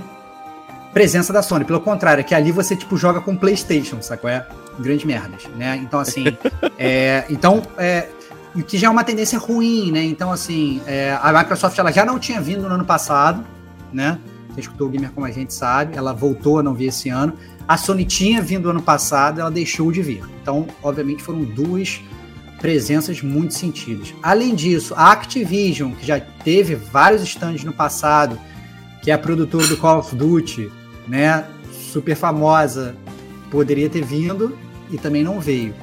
presença 0.92 1.32
da 1.32 1.42
Sony. 1.42 1.64
Pelo 1.64 1.80
contrário, 1.80 2.20
é 2.20 2.24
que 2.24 2.34
ali 2.34 2.52
você 2.52 2.76
tipo 2.76 2.96
joga 2.96 3.20
com 3.20 3.36
PlayStation, 3.36 4.00
sacou? 4.02 4.28
É 4.28 4.46
grande 4.78 5.06
merdas, 5.06 5.46
né? 5.56 5.76
Então 5.82 5.98
assim, 5.98 6.24
é, 6.78 7.24
então 7.30 7.62
é, 7.78 8.08
o 8.54 8.62
que 8.62 8.78
já 8.78 8.88
é 8.88 8.90
uma 8.90 9.04
tendência 9.04 9.38
ruim, 9.38 9.90
né? 9.90 10.04
Então 10.04 10.30
assim, 10.30 10.82
é, 10.86 11.18
a 11.20 11.32
Microsoft 11.32 11.78
ela 11.78 11.90
já 11.90 12.04
não 12.04 12.18
tinha 12.18 12.40
vindo 12.40 12.68
no 12.68 12.74
ano 12.74 12.84
passado, 12.84 13.44
né? 13.92 14.18
Escutou 14.56 14.88
o 14.88 14.90
Gamer 14.90 15.10
como 15.12 15.26
a 15.26 15.30
gente 15.30 15.54
sabe, 15.54 15.96
ela 15.96 16.12
voltou 16.12 16.58
a 16.58 16.62
não 16.62 16.74
vir 16.74 16.86
esse 16.86 17.08
ano. 17.08 17.34
A 17.66 17.76
Sony 17.76 18.04
tinha 18.04 18.42
vindo 18.42 18.68
ano 18.68 18.82
passado, 18.82 19.40
ela 19.40 19.50
deixou 19.50 19.90
de 19.90 20.02
vir. 20.02 20.22
Então, 20.42 20.66
obviamente, 20.82 21.22
foram 21.22 21.42
duas 21.42 22.00
presenças 22.60 23.20
muito 23.22 23.54
sentidas. 23.54 24.14
Além 24.22 24.54
disso, 24.54 24.94
a 24.96 25.10
Activision, 25.10 25.92
que 25.92 26.06
já 26.06 26.20
teve 26.20 26.76
vários 26.76 27.22
stands 27.22 27.64
no 27.64 27.72
passado, 27.72 28.38
que 29.02 29.10
é 29.10 29.14
a 29.14 29.18
produtora 29.18 29.66
do 29.66 29.76
Call 29.76 29.98
of 29.98 30.14
Duty, 30.14 30.70
né, 31.08 31.44
super 31.72 32.14
famosa, 32.14 32.94
poderia 33.50 33.90
ter 33.90 34.04
vindo 34.04 34.56
e 34.90 34.96
também 34.96 35.24
não 35.24 35.40
veio. 35.40 35.74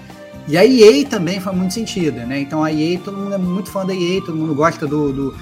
E 0.48 0.58
a 0.58 0.66
EA 0.66 1.06
também 1.06 1.40
foi 1.40 1.54
muito 1.54 1.74
sentido, 1.74 2.16
né? 2.26 2.40
Então 2.40 2.64
a 2.64 2.74
EA, 2.74 2.98
todo 2.98 3.16
mundo 3.16 3.36
é 3.36 3.38
muito 3.38 3.70
fã 3.70 3.86
da 3.86 3.94
EA, 3.94 4.22
todo 4.22 4.36
mundo 4.36 4.56
gosta 4.56 4.88
do, 4.88 5.14
do, 5.14 5.36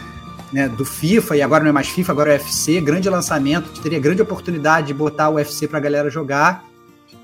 né, 0.51 0.67
do 0.67 0.85
FIFA, 0.85 1.37
e 1.37 1.41
agora 1.41 1.63
não 1.63 1.69
é 1.69 1.73
mais 1.73 1.87
FIFA, 1.87 2.11
agora 2.11 2.33
é 2.33 2.37
UFC, 2.37 2.79
grande 2.81 3.09
lançamento, 3.09 3.81
teria 3.81 3.99
grande 3.99 4.21
oportunidade 4.21 4.87
de 4.87 4.93
botar 4.93 5.29
o 5.29 5.35
UFC 5.35 5.67
pra 5.67 5.79
galera 5.79 6.09
jogar, 6.09 6.65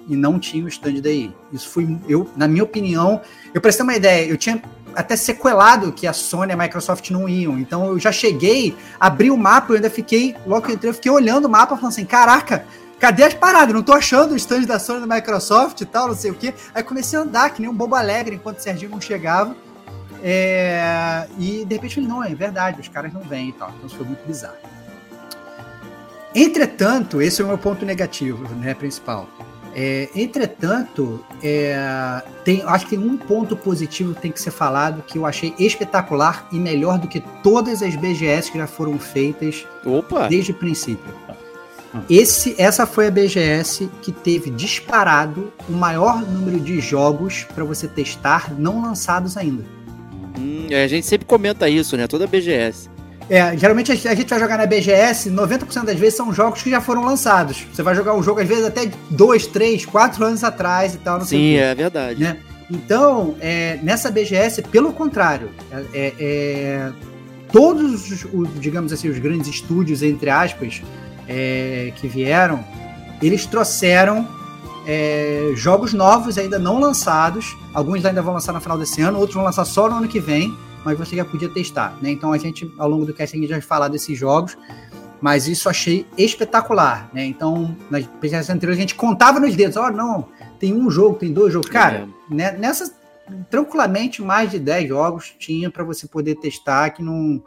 e 0.07 0.15
não 0.15 0.39
tinha 0.39 0.65
o 0.65 0.67
stand 0.67 1.01
da 1.01 1.09
EA. 1.09 1.31
Isso 1.51 1.69
foi, 1.69 1.97
eu, 2.07 2.29
na 2.35 2.47
minha 2.47 2.63
opinião, 2.63 3.21
eu 3.53 3.61
pra 3.61 3.71
ter 3.71 3.83
uma 3.83 3.95
ideia, 3.95 4.27
eu 4.27 4.37
tinha 4.37 4.61
até 4.95 5.15
sequelado 5.15 5.91
que 5.91 6.05
a 6.05 6.13
Sony 6.13 6.51
e 6.51 6.53
a 6.53 6.57
Microsoft 6.57 7.09
não 7.09 7.27
iam. 7.27 7.57
Então 7.57 7.87
eu 7.87 7.99
já 7.99 8.11
cheguei, 8.11 8.75
abri 8.99 9.31
o 9.31 9.37
mapa, 9.37 9.71
eu 9.71 9.77
ainda 9.77 9.89
fiquei, 9.89 10.35
logo 10.45 10.63
que 10.63 10.71
eu 10.71 10.75
entrei, 10.75 10.89
eu 10.89 10.93
fiquei 10.93 11.11
olhando 11.11 11.45
o 11.45 11.49
mapa, 11.49 11.75
falando 11.75 11.93
assim, 11.93 12.05
caraca, 12.05 12.65
cadê 12.99 13.23
as 13.23 13.33
paradas? 13.33 13.73
Não 13.73 13.83
tô 13.83 13.93
achando 13.93 14.33
o 14.33 14.35
stand 14.35 14.61
da 14.61 14.77
Sony 14.77 15.05
da 15.05 15.15
Microsoft 15.15 15.81
e 15.81 15.85
tal, 15.85 16.09
não 16.09 16.15
sei 16.15 16.31
o 16.31 16.35
quê. 16.35 16.53
Aí 16.73 16.83
comecei 16.83 17.17
a 17.17 17.21
andar, 17.21 17.49
que 17.51 17.61
nem 17.61 17.69
um 17.69 17.73
bobo 17.73 17.95
alegre, 17.95 18.35
enquanto 18.35 18.59
o 18.59 18.61
Serginho 18.61 18.91
não 18.91 19.01
chegava. 19.01 19.55
É... 20.23 21.27
E 21.37 21.65
de 21.65 21.75
repente 21.75 21.95
falei, 21.95 22.09
não, 22.09 22.23
é 22.23 22.33
verdade, 22.33 22.79
os 22.79 22.87
caras 22.87 23.13
não 23.13 23.21
vêm 23.21 23.49
e 23.49 23.53
tal. 23.53 23.69
Então 23.69 23.85
isso 23.85 23.97
foi 23.97 24.05
muito 24.05 24.25
bizarro. 24.25 24.55
Entretanto, 26.33 27.21
esse 27.21 27.41
é 27.41 27.45
o 27.45 27.47
meu 27.47 27.57
ponto 27.57 27.85
negativo, 27.85 28.47
né, 28.55 28.73
principal. 28.73 29.27
É, 29.75 30.09
entretanto, 30.15 31.23
é, 31.41 32.21
tem, 32.43 32.61
acho 32.63 32.85
que 32.85 32.95
tem 32.95 33.05
um 33.05 33.17
ponto 33.17 33.55
positivo 33.55 34.13
que 34.13 34.21
tem 34.21 34.31
que 34.31 34.39
ser 34.39 34.51
falado 34.51 35.01
que 35.01 35.17
eu 35.17 35.25
achei 35.25 35.53
espetacular 35.57 36.47
e 36.51 36.59
melhor 36.59 36.99
do 36.99 37.07
que 37.07 37.19
todas 37.41 37.81
as 37.81 37.95
BGS 37.95 38.51
que 38.51 38.57
já 38.57 38.67
foram 38.67 38.99
feitas 38.99 39.65
Opa. 39.83 40.27
desde 40.27 40.51
o 40.51 40.55
princípio. 40.55 41.13
Esse, 42.09 42.55
essa 42.59 42.87
foi 42.87 43.07
a 43.07 43.11
BGS 43.11 43.89
que 44.01 44.11
teve 44.11 44.49
disparado 44.49 45.53
o 45.69 45.73
maior 45.73 46.21
número 46.21 46.59
de 46.59 46.79
jogos 46.79 47.45
para 47.53 47.63
você 47.63 47.87
testar 47.87 48.51
não 48.57 48.81
lançados 48.81 49.37
ainda. 49.37 49.63
Hum, 50.37 50.67
a 50.71 50.87
gente 50.87 51.05
sempre 51.05 51.25
comenta 51.25 51.69
isso, 51.69 51.95
né? 51.95 52.07
Toda 52.07 52.27
BGS. 52.27 52.89
É, 53.29 53.55
geralmente 53.57 53.91
a 53.91 53.95
gente 53.95 54.29
vai 54.29 54.39
jogar 54.39 54.57
na 54.57 54.65
BGS, 54.65 55.31
90% 55.31 55.85
das 55.85 55.97
vezes 55.97 56.15
são 56.15 56.33
jogos 56.33 56.61
que 56.61 56.69
já 56.69 56.81
foram 56.81 57.05
lançados. 57.05 57.65
Você 57.73 57.81
vai 57.81 57.95
jogar 57.95 58.13
um 58.13 58.21
jogo, 58.21 58.41
às 58.41 58.47
vezes, 58.47 58.65
até 58.65 58.91
dois, 59.09 59.47
três, 59.47 59.85
quatro 59.85 60.25
anos 60.25 60.43
atrás 60.43 60.93
e 60.93 60.97
tal. 60.97 61.19
Não 61.19 61.25
Sim, 61.25 61.55
é 61.55 61.73
verdade. 61.73 62.21
Né? 62.21 62.37
Então, 62.69 63.35
é, 63.39 63.79
nessa 63.81 64.11
BGS, 64.11 64.63
pelo 64.63 64.91
contrário, 64.91 65.49
é, 65.71 65.83
é, 65.93 66.13
é, 66.19 66.91
todos 67.51 68.11
os, 68.11 68.25
os, 68.33 68.59
digamos 68.59 68.91
assim, 68.91 69.09
os 69.09 69.19
grandes 69.19 69.47
estúdios, 69.47 70.03
entre 70.03 70.29
aspas, 70.29 70.81
é, 71.27 71.93
que 71.95 72.07
vieram, 72.07 72.63
eles 73.21 73.45
trouxeram 73.45 74.27
é, 74.85 75.51
jogos 75.55 75.93
novos 75.93 76.37
ainda 76.37 76.59
não 76.59 76.79
lançados. 76.79 77.55
Alguns 77.73 78.05
ainda 78.05 78.21
vão 78.21 78.33
lançar 78.33 78.53
no 78.53 78.61
final 78.61 78.77
desse 78.77 79.01
ano, 79.01 79.17
outros 79.17 79.35
vão 79.35 79.43
lançar 79.43 79.65
só 79.65 79.89
no 79.89 79.95
ano 79.97 80.07
que 80.07 80.19
vem 80.19 80.55
mas 80.83 80.97
você 80.97 81.15
já 81.15 81.25
podia 81.25 81.49
testar, 81.49 81.97
né? 82.01 82.11
Então 82.11 82.31
a 82.33 82.37
gente, 82.37 82.71
ao 82.77 82.89
longo 82.89 83.05
do 83.05 83.13
casting, 83.13 83.45
já 83.47 83.55
vai 83.55 83.61
falar 83.61 83.87
desses 83.87 84.17
jogos, 84.17 84.57
mas 85.21 85.47
isso 85.47 85.69
achei 85.69 86.05
espetacular, 86.17 87.09
né? 87.13 87.25
Então, 87.25 87.75
nas 87.89 88.05
pesquisas 88.05 88.49
anteriores, 88.49 88.77
a 88.77 88.81
gente 88.81 88.95
contava 88.95 89.39
nos 89.39 89.55
dedos, 89.55 89.77
ó, 89.77 89.87
oh, 89.87 89.91
não, 89.91 90.27
tem 90.59 90.73
um 90.73 90.89
jogo, 90.89 91.17
tem 91.17 91.31
dois 91.31 91.53
jogos. 91.53 91.69
Cara, 91.69 92.07
é. 92.29 92.33
né, 92.33 92.51
nessas, 92.51 92.93
tranquilamente, 93.49 94.21
mais 94.21 94.51
de 94.51 94.59
10 94.59 94.89
jogos 94.89 95.33
tinha 95.39 95.71
para 95.71 95.83
você 95.83 96.07
poder 96.07 96.35
testar 96.35 96.89
que 96.89 97.01
não, 97.01 97.41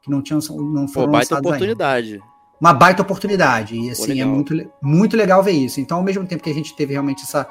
que 0.00 0.10
não 0.10 0.22
tinham, 0.22 0.40
não 0.48 0.88
foram 0.88 1.08
Pô, 1.08 1.12
baita 1.12 1.38
oportunidade. 1.38 2.14
Ainda. 2.14 2.37
Uma 2.60 2.72
baita 2.72 3.02
oportunidade, 3.02 3.76
e 3.76 3.90
assim, 3.90 4.20
é 4.20 4.24
muito, 4.24 4.52
muito 4.82 5.16
legal 5.16 5.42
ver 5.42 5.52
isso. 5.52 5.80
Então, 5.80 5.98
ao 5.98 6.02
mesmo 6.02 6.26
tempo 6.26 6.42
que 6.42 6.50
a 6.50 6.54
gente 6.54 6.74
teve 6.74 6.92
realmente 6.92 7.22
essa, 7.22 7.46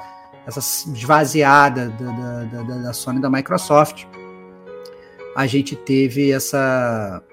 essa 0.46 0.60
esvaziada 0.60 1.90
da, 1.90 2.12
da, 2.12 2.64
da, 2.64 2.78
da 2.84 2.94
Sony 2.94 3.22
da 3.22 3.30
Microsoft, 3.30 4.06
a 5.36 5.46
gente 5.46 5.76
teve 5.76 6.32
essa. 6.32 7.24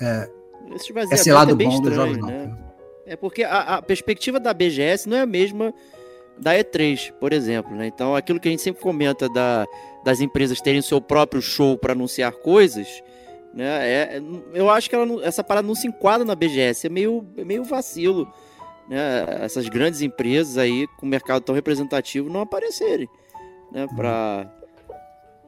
É, 0.00 0.28
esse, 0.74 0.92
esse 1.12 1.32
lado 1.32 1.52
é 1.52 1.54
bom 1.54 1.70
estranho, 1.70 1.82
dos 1.82 1.94
jogos, 1.94 2.18
né? 2.18 2.58
É 3.06 3.16
porque 3.16 3.42
a, 3.42 3.76
a, 3.76 3.82
perspectiva 3.82 4.38
da 4.38 4.52
BGS 4.52 5.08
não 5.08 5.16
é 5.16 5.20
a 5.20 5.26
mesma 5.26 5.72
da 6.38 6.54
E3, 6.54 7.12
por 7.12 7.32
exemplo. 7.32 7.74
Né? 7.74 7.86
Então, 7.86 8.16
aquilo 8.16 8.40
que 8.40 8.48
a 8.48 8.50
gente 8.50 8.62
sempre 8.62 8.82
comenta 8.82 9.28
da, 9.28 9.66
das 10.04 10.20
empresas 10.20 10.60
terem 10.60 10.82
seu 10.82 11.00
próprio 11.00 11.40
show 11.42 11.76
para 11.76 11.92
anunciar 11.92 12.32
coisas, 12.32 13.02
né? 13.54 13.88
É, 13.88 14.22
eu 14.54 14.70
acho 14.70 14.88
que 14.88 14.96
ela, 14.96 15.24
essa 15.24 15.44
parada 15.44 15.66
não 15.66 15.74
se 15.74 15.86
enquadra 15.86 16.24
na 16.24 16.34
BGS, 16.34 16.86
é 16.86 16.90
meio, 16.90 17.26
é 17.36 17.44
meio 17.44 17.64
vacilo. 17.64 18.32
Né? 18.88 19.24
Essas 19.40 19.68
grandes 19.68 20.00
empresas 20.00 20.58
aí, 20.58 20.86
com 20.98 21.06
mercado 21.06 21.42
tão 21.42 21.54
representativo, 21.54 22.30
não 22.30 22.40
aparecerem. 22.40 23.08
Né? 23.70 23.86
Para 23.94 24.50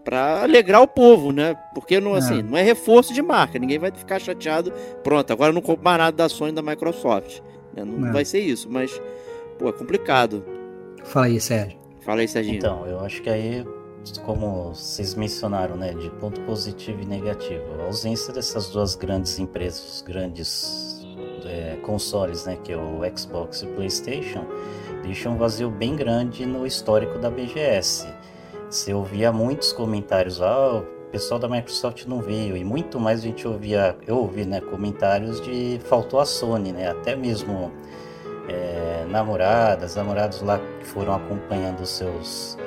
para 0.05 0.43
alegrar 0.43 0.83
o 0.83 0.87
povo, 0.87 1.33
né? 1.33 1.57
Porque 1.75 1.99
não, 1.99 2.13
assim, 2.13 2.41
é. 2.41 2.43
não 2.43 2.59
é 2.59 2.63
reforço 2.63 3.15
de 3.15 3.23
marca, 3.23 3.59
ninguém 3.59 3.79
vai 3.79 3.91
ficar 3.91 4.19
chateado. 4.19 4.71
Pronto, 5.03 5.33
agora 5.33 5.51
não 5.51 5.63
compro 5.63 5.83
mais 5.83 5.97
nada 5.97 6.15
da 6.15 6.29
Sony 6.29 6.53
e 6.53 6.55
da 6.55 6.61
Microsoft. 6.61 7.41
Né? 7.75 7.85
Não 7.85 8.09
é. 8.09 8.13
vai 8.13 8.25
ser 8.25 8.41
isso, 8.41 8.69
mas, 8.71 9.01
pô, 9.59 9.67
é 9.67 9.73
complicado. 9.73 10.45
Fala 11.05 11.27
aí, 11.27 11.41
Sérgio. 11.41 11.79
Fala 12.03 12.21
aí, 12.21 12.29
Serginho. 12.29 12.57
Então, 12.57 12.87
eu 12.87 13.01
acho 13.01 13.23
que 13.23 13.31
aí, 13.31 13.65
como 14.25 14.75
vocês 14.75 15.15
mencionaram, 15.15 15.77
né, 15.77 15.93
de 15.95 16.11
ponto 16.11 16.41
positivo 16.43 17.03
e 17.03 17.07
negativo, 17.07 17.65
a 17.81 17.85
ausência 17.85 18.33
dessas 18.33 18.69
duas 18.71 18.95
grandes 18.95 19.39
empresas, 19.39 20.03
grandes 20.07 21.05
é, 21.45 21.77
consoles, 21.83 22.45
né, 22.45 22.57
que 22.63 22.73
é 22.73 22.77
o 22.77 23.01
Xbox 23.17 23.63
e 23.63 23.67
o 23.67 23.75
PlayStation, 23.75 24.45
deixa 25.03 25.29
um 25.29 25.37
vazio 25.37 25.71
bem 25.71 25.97
grande 25.97 26.45
no 26.47 26.67
histórico 26.67 27.19
da 27.19 27.31
BGS. 27.31 28.07
Você 28.71 28.93
ouvia 28.93 29.33
muitos 29.33 29.73
comentários, 29.73 30.41
ah, 30.41 30.79
o 30.79 31.11
pessoal 31.11 31.39
da 31.39 31.49
Microsoft 31.49 32.07
não 32.07 32.21
veio, 32.21 32.57
e 32.57 32.65
muito 32.65 32.99
mais 32.99 33.21
a 33.21 33.23
gente 33.23 33.47
ouvia, 33.47 33.97
eu 34.07 34.17
ouvi, 34.17 34.45
né, 34.45 34.61
comentários 34.61 35.41
de 35.41 35.81
faltou 35.85 36.21
a 36.21 36.27
Sony, 36.27 36.73
né, 36.73 36.91
até 36.91 37.15
mesmo 37.15 37.73
é, 38.49 39.07
namoradas, 39.09 39.97
namorados 39.97 40.43
lá 40.43 40.59
que 40.81 40.87
foram 40.87 41.15
acompanhando 41.15 41.81
os 41.81 41.91
seus 41.91 42.59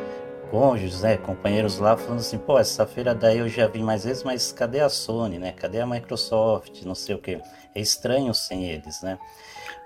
cônjuges, 0.50 1.02
né, 1.02 1.18
companheiros 1.18 1.80
lá, 1.80 1.96
falando 1.96 2.20
assim, 2.20 2.38
pô, 2.38 2.58
essa 2.58 2.86
feira 2.86 3.14
daí 3.14 3.40
eu 3.40 3.50
já 3.50 3.68
vi 3.68 3.82
mais 3.82 4.04
vezes, 4.04 4.24
mas 4.24 4.52
cadê 4.52 4.80
a 4.80 4.90
Sony, 4.90 5.38
né, 5.38 5.52
cadê 5.52 5.80
a 5.80 5.86
Microsoft, 5.86 6.82
não 6.84 6.96
sei 6.96 7.16
o 7.16 7.20
que, 7.20 7.42
é 7.76 7.80
estranho 7.80 8.34
sem 8.34 8.66
eles, 8.66 9.02
né. 9.02 9.18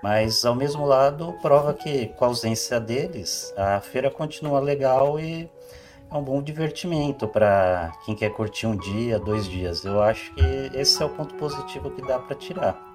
Mas 0.02 0.44
ao 0.44 0.54
mesmo 0.54 0.84
lado, 0.84 1.32
prova 1.40 1.72
que 1.72 2.08
com 2.08 2.24
a 2.24 2.28
ausência 2.28 2.80
deles, 2.80 3.54
a 3.56 3.80
feira 3.80 4.10
continua 4.10 4.58
legal 4.58 5.18
e 5.20 5.48
é 6.10 6.16
um 6.16 6.22
bom 6.22 6.42
divertimento 6.42 7.28
para 7.28 7.92
quem 8.04 8.14
quer 8.14 8.30
curtir 8.30 8.66
um 8.66 8.76
dia, 8.76 9.18
dois 9.18 9.48
dias. 9.48 9.84
Eu 9.84 10.02
acho 10.02 10.34
que 10.34 10.70
esse 10.74 11.00
é 11.02 11.06
o 11.06 11.08
ponto 11.08 11.34
positivo 11.36 11.90
que 11.90 12.02
dá 12.02 12.18
para 12.18 12.36
tirar. 12.36 12.92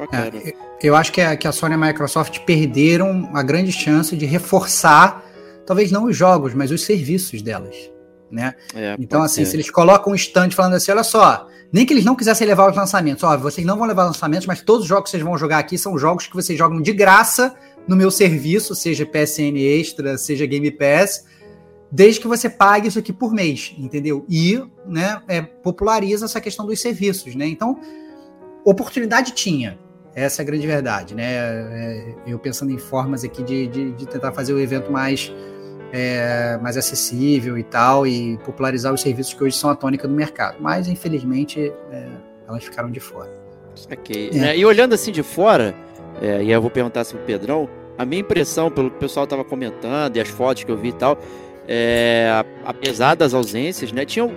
É, 0.00 0.54
eu 0.82 0.96
acho 0.96 1.12
que 1.12 1.20
a, 1.20 1.36
que 1.36 1.46
a 1.46 1.52
Sony 1.52 1.74
e 1.74 1.76
a 1.76 1.78
Microsoft 1.78 2.40
perderam 2.40 3.30
a 3.34 3.42
grande 3.42 3.72
chance 3.72 4.16
de 4.16 4.24
reforçar, 4.24 5.22
talvez 5.66 5.90
não 5.90 6.04
os 6.04 6.16
jogos, 6.16 6.54
mas 6.54 6.70
os 6.70 6.84
serviços 6.84 7.42
delas. 7.42 7.90
Né? 8.30 8.54
É, 8.74 8.96
então, 8.98 9.22
assim, 9.22 9.44
ser. 9.44 9.50
se 9.50 9.56
eles 9.56 9.70
colocam 9.70 10.12
um 10.12 10.16
stand 10.16 10.50
falando 10.50 10.74
assim, 10.74 10.90
olha 10.90 11.04
só, 11.04 11.48
nem 11.72 11.84
que 11.84 11.92
eles 11.92 12.04
não 12.04 12.16
quisessem 12.16 12.46
levar 12.46 12.70
os 12.70 12.76
lançamentos, 12.76 13.22
ó, 13.22 13.36
vocês 13.36 13.66
não 13.66 13.76
vão 13.76 13.86
levar 13.86 14.04
lançamentos, 14.04 14.46
mas 14.46 14.62
todos 14.62 14.82
os 14.82 14.88
jogos 14.88 15.04
que 15.04 15.10
vocês 15.10 15.22
vão 15.22 15.36
jogar 15.36 15.58
aqui 15.58 15.76
são 15.78 15.96
jogos 15.98 16.26
que 16.26 16.34
vocês 16.34 16.58
jogam 16.58 16.80
de 16.80 16.92
graça 16.92 17.54
no 17.86 17.94
meu 17.96 18.10
serviço, 18.10 18.74
seja 18.74 19.06
PSN 19.06 19.56
Extra, 19.56 20.18
seja 20.18 20.44
Game 20.44 20.70
Pass, 20.72 21.24
desde 21.90 22.20
que 22.20 22.26
você 22.26 22.50
pague 22.50 22.88
isso 22.88 22.98
aqui 22.98 23.12
por 23.12 23.32
mês, 23.32 23.74
entendeu? 23.78 24.24
E 24.28 24.60
né, 24.86 25.22
é, 25.28 25.40
populariza 25.40 26.24
essa 26.24 26.40
questão 26.40 26.66
dos 26.66 26.80
serviços, 26.80 27.34
né? 27.34 27.46
Então, 27.46 27.78
oportunidade 28.64 29.32
tinha, 29.32 29.78
essa 30.14 30.40
é 30.40 30.42
a 30.42 30.46
grande 30.46 30.66
verdade, 30.66 31.14
né? 31.14 31.34
É, 31.34 32.14
eu 32.26 32.38
pensando 32.38 32.72
em 32.72 32.78
formas 32.78 33.22
aqui 33.22 33.42
de, 33.42 33.66
de, 33.66 33.92
de 33.92 34.06
tentar 34.06 34.32
fazer 34.32 34.52
o 34.52 34.58
evento 34.58 34.90
mais, 34.90 35.32
é, 35.96 36.58
mais 36.58 36.76
acessível 36.76 37.56
e 37.56 37.62
tal, 37.62 38.06
e 38.06 38.36
popularizar 38.44 38.92
os 38.92 39.00
serviços 39.00 39.32
que 39.32 39.42
hoje 39.42 39.56
são 39.56 39.70
a 39.70 39.74
tônica 39.74 40.06
do 40.06 40.12
mercado. 40.12 40.56
Mas, 40.60 40.88
infelizmente, 40.88 41.72
é, 41.90 42.08
elas 42.46 42.64
ficaram 42.64 42.90
de 42.90 43.00
fora. 43.00 43.30
Ok. 43.90 44.30
É. 44.34 44.56
e 44.56 44.64
olhando 44.64 44.94
assim 44.94 45.10
de 45.10 45.22
fora, 45.22 45.74
é, 46.20 46.42
e 46.42 46.50
eu 46.50 46.60
vou 46.60 46.70
perguntar 46.70 47.00
assim 47.00 47.16
pro 47.16 47.24
Pedrão, 47.24 47.68
a 47.96 48.04
minha 48.04 48.20
impressão, 48.20 48.70
pelo 48.70 48.90
que 48.90 48.96
o 48.96 49.00
pessoal 49.00 49.24
estava 49.24 49.44
comentando 49.44 50.16
e 50.16 50.20
as 50.20 50.28
fotos 50.28 50.64
que 50.64 50.70
eu 50.70 50.76
vi 50.76 50.88
e 50.88 50.92
tal, 50.92 51.18
é, 51.66 52.44
apesar 52.64 53.14
das 53.14 53.32
ausências, 53.32 53.90
né, 53.92 54.04
tinham 54.04 54.30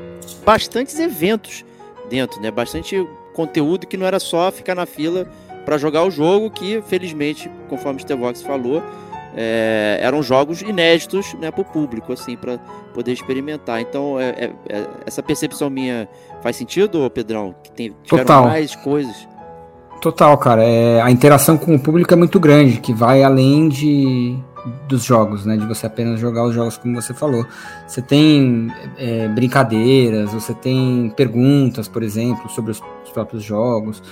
bastantes 0.46 0.98
eventos 0.98 1.66
dentro, 2.10 2.42
né, 2.42 2.52
bastante 2.52 2.96
conteúdo 3.34 3.86
que 3.86 3.98
não 3.98 4.06
era 4.06 4.20
só 4.20 4.52
ficar 4.52 4.76
na 4.76 4.86
fila 4.86 5.28
para 5.66 5.78
jogar 5.78 6.04
o 6.04 6.12
jogo, 6.12 6.50
que 6.50 6.82
felizmente, 6.84 7.52
conforme 7.68 8.00
o 8.00 8.02
Stevox 8.02 8.42
falou, 8.42 8.82
é, 9.42 9.98
eram 10.02 10.22
jogos 10.22 10.62
inéditos 10.62 11.34
né, 11.36 11.50
para 11.50 11.62
o 11.62 11.64
público, 11.64 12.12
assim, 12.12 12.36
para 12.36 12.58
poder 12.94 13.14
experimentar. 13.14 13.80
Então, 13.80 14.20
é, 14.20 14.30
é, 14.32 14.52
é, 14.68 14.88
essa 15.06 15.24
percepção 15.24 15.70
minha 15.70 16.10
faz 16.44 16.58
sentido, 16.58 17.10
Pedrão? 17.10 17.56
Que 17.64 17.72
tem, 17.72 17.96
Total. 18.06 18.48
mais 18.48 18.76
coisas? 18.76 19.16
Total, 20.02 20.38
cara. 20.38 20.62
É, 20.62 21.02
a 21.02 21.10
interação 21.10 21.58
com 21.58 21.74
o 21.74 21.80
público 21.80 22.14
é 22.14 22.18
muito 22.18 22.38
grande, 22.38 22.82
que 22.82 22.94
vai 22.94 23.24
além 23.24 23.70
de 23.70 24.38
dos 24.90 25.06
jogos, 25.06 25.46
né? 25.46 25.56
De 25.56 25.66
você 25.66 25.86
apenas 25.86 26.20
jogar 26.20 26.44
os 26.44 26.54
jogos 26.54 26.78
como 26.78 27.02
você 27.02 27.14
falou. 27.14 27.46
Você 27.88 28.02
tem 28.02 28.68
é, 28.98 29.30
brincadeiras, 29.30 30.34
você 30.34 30.54
tem 30.54 31.14
perguntas, 31.16 31.88
por 31.88 32.04
exemplo, 32.04 32.50
sobre 32.50 32.72
os, 32.72 32.82
os 33.06 33.12
próprios 33.12 33.42
jogos, 33.42 34.04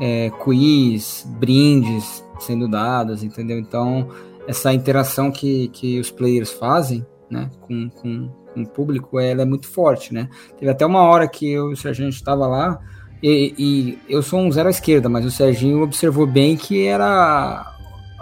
é, 0.00 0.30
quiz, 0.44 1.26
brindes 1.40 2.24
sendo 2.38 2.68
dados, 2.68 3.24
entendeu? 3.24 3.58
Então, 3.58 4.08
essa 4.46 4.72
interação 4.72 5.30
que, 5.30 5.68
que 5.68 5.98
os 5.98 6.10
players 6.10 6.50
fazem, 6.50 7.04
né, 7.30 7.50
com, 7.60 7.90
com, 7.90 8.28
com 8.54 8.62
o 8.62 8.68
público, 8.68 9.18
ela 9.18 9.42
é 9.42 9.44
muito 9.44 9.66
forte, 9.66 10.14
né? 10.14 10.28
Teve 10.58 10.70
até 10.70 10.86
uma 10.86 11.02
hora 11.02 11.26
que 11.26 11.50
eu 11.50 11.70
e 11.70 11.72
o 11.72 11.76
Serginho 11.76 12.08
estava 12.08 12.46
lá, 12.46 12.78
e, 13.22 13.54
e, 13.58 13.98
eu 14.08 14.22
sou 14.22 14.40
um 14.40 14.52
zero 14.52 14.68
à 14.68 14.70
esquerda, 14.70 15.08
mas 15.08 15.24
o 15.24 15.30
Serginho 15.30 15.82
observou 15.82 16.26
bem 16.26 16.56
que 16.56 16.86
era 16.86 17.72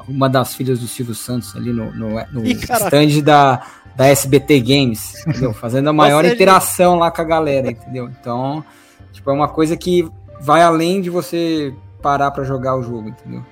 uma 0.08 0.28
das 0.28 0.54
filhas 0.54 0.78
do 0.78 0.86
Silvio 0.86 1.14
Santos 1.14 1.54
ali 1.56 1.72
no, 1.72 1.92
no, 1.94 2.10
no 2.32 2.46
Ih, 2.46 2.52
stand 2.52 3.22
da, 3.22 3.66
da 3.96 4.06
SBT 4.06 4.60
Games, 4.60 5.26
entendeu? 5.26 5.52
Fazendo 5.52 5.88
a 5.90 5.92
maior 5.92 6.24
interação 6.24 6.96
lá 6.96 7.10
com 7.10 7.20
a 7.20 7.24
galera, 7.24 7.70
entendeu? 7.70 8.08
Então, 8.08 8.64
tipo, 9.12 9.28
é 9.30 9.32
uma 9.32 9.48
coisa 9.48 9.76
que 9.76 10.08
vai 10.40 10.62
além 10.62 11.00
de 11.00 11.10
você 11.10 11.74
parar 12.00 12.30
para 12.30 12.44
jogar 12.44 12.76
o 12.76 12.82
jogo, 12.82 13.08
entendeu? 13.08 13.44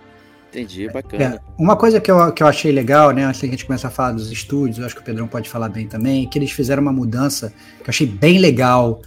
Entendi, 0.53 0.87
bacana. 0.89 1.25
É, 1.37 1.41
uma 1.57 1.77
coisa 1.77 1.99
que 1.99 2.11
eu, 2.11 2.31
que 2.31 2.43
eu 2.43 2.47
achei 2.47 2.71
legal, 2.71 3.11
né, 3.11 3.25
antes 3.25 3.41
que 3.41 3.47
a 3.47 3.51
gente 3.51 3.65
começar 3.65 3.89
a 3.89 3.91
falar 3.91 4.13
dos 4.13 4.31
estúdios, 4.31 4.79
eu 4.79 4.85
acho 4.85 4.95
que 4.95 5.01
o 5.01 5.05
Pedrão 5.05 5.27
pode 5.27 5.49
falar 5.49 5.71
bem 5.71 5.89
também, 5.89 6.29
que 6.29 6.39
eles 6.39 6.51
fizeram 6.51 6.83
uma 6.83 6.93
mudança 6.93 7.55
que 7.79 7.85
eu 7.85 7.89
achei 7.89 8.07
bem 8.07 8.39
legal 8.39 9.01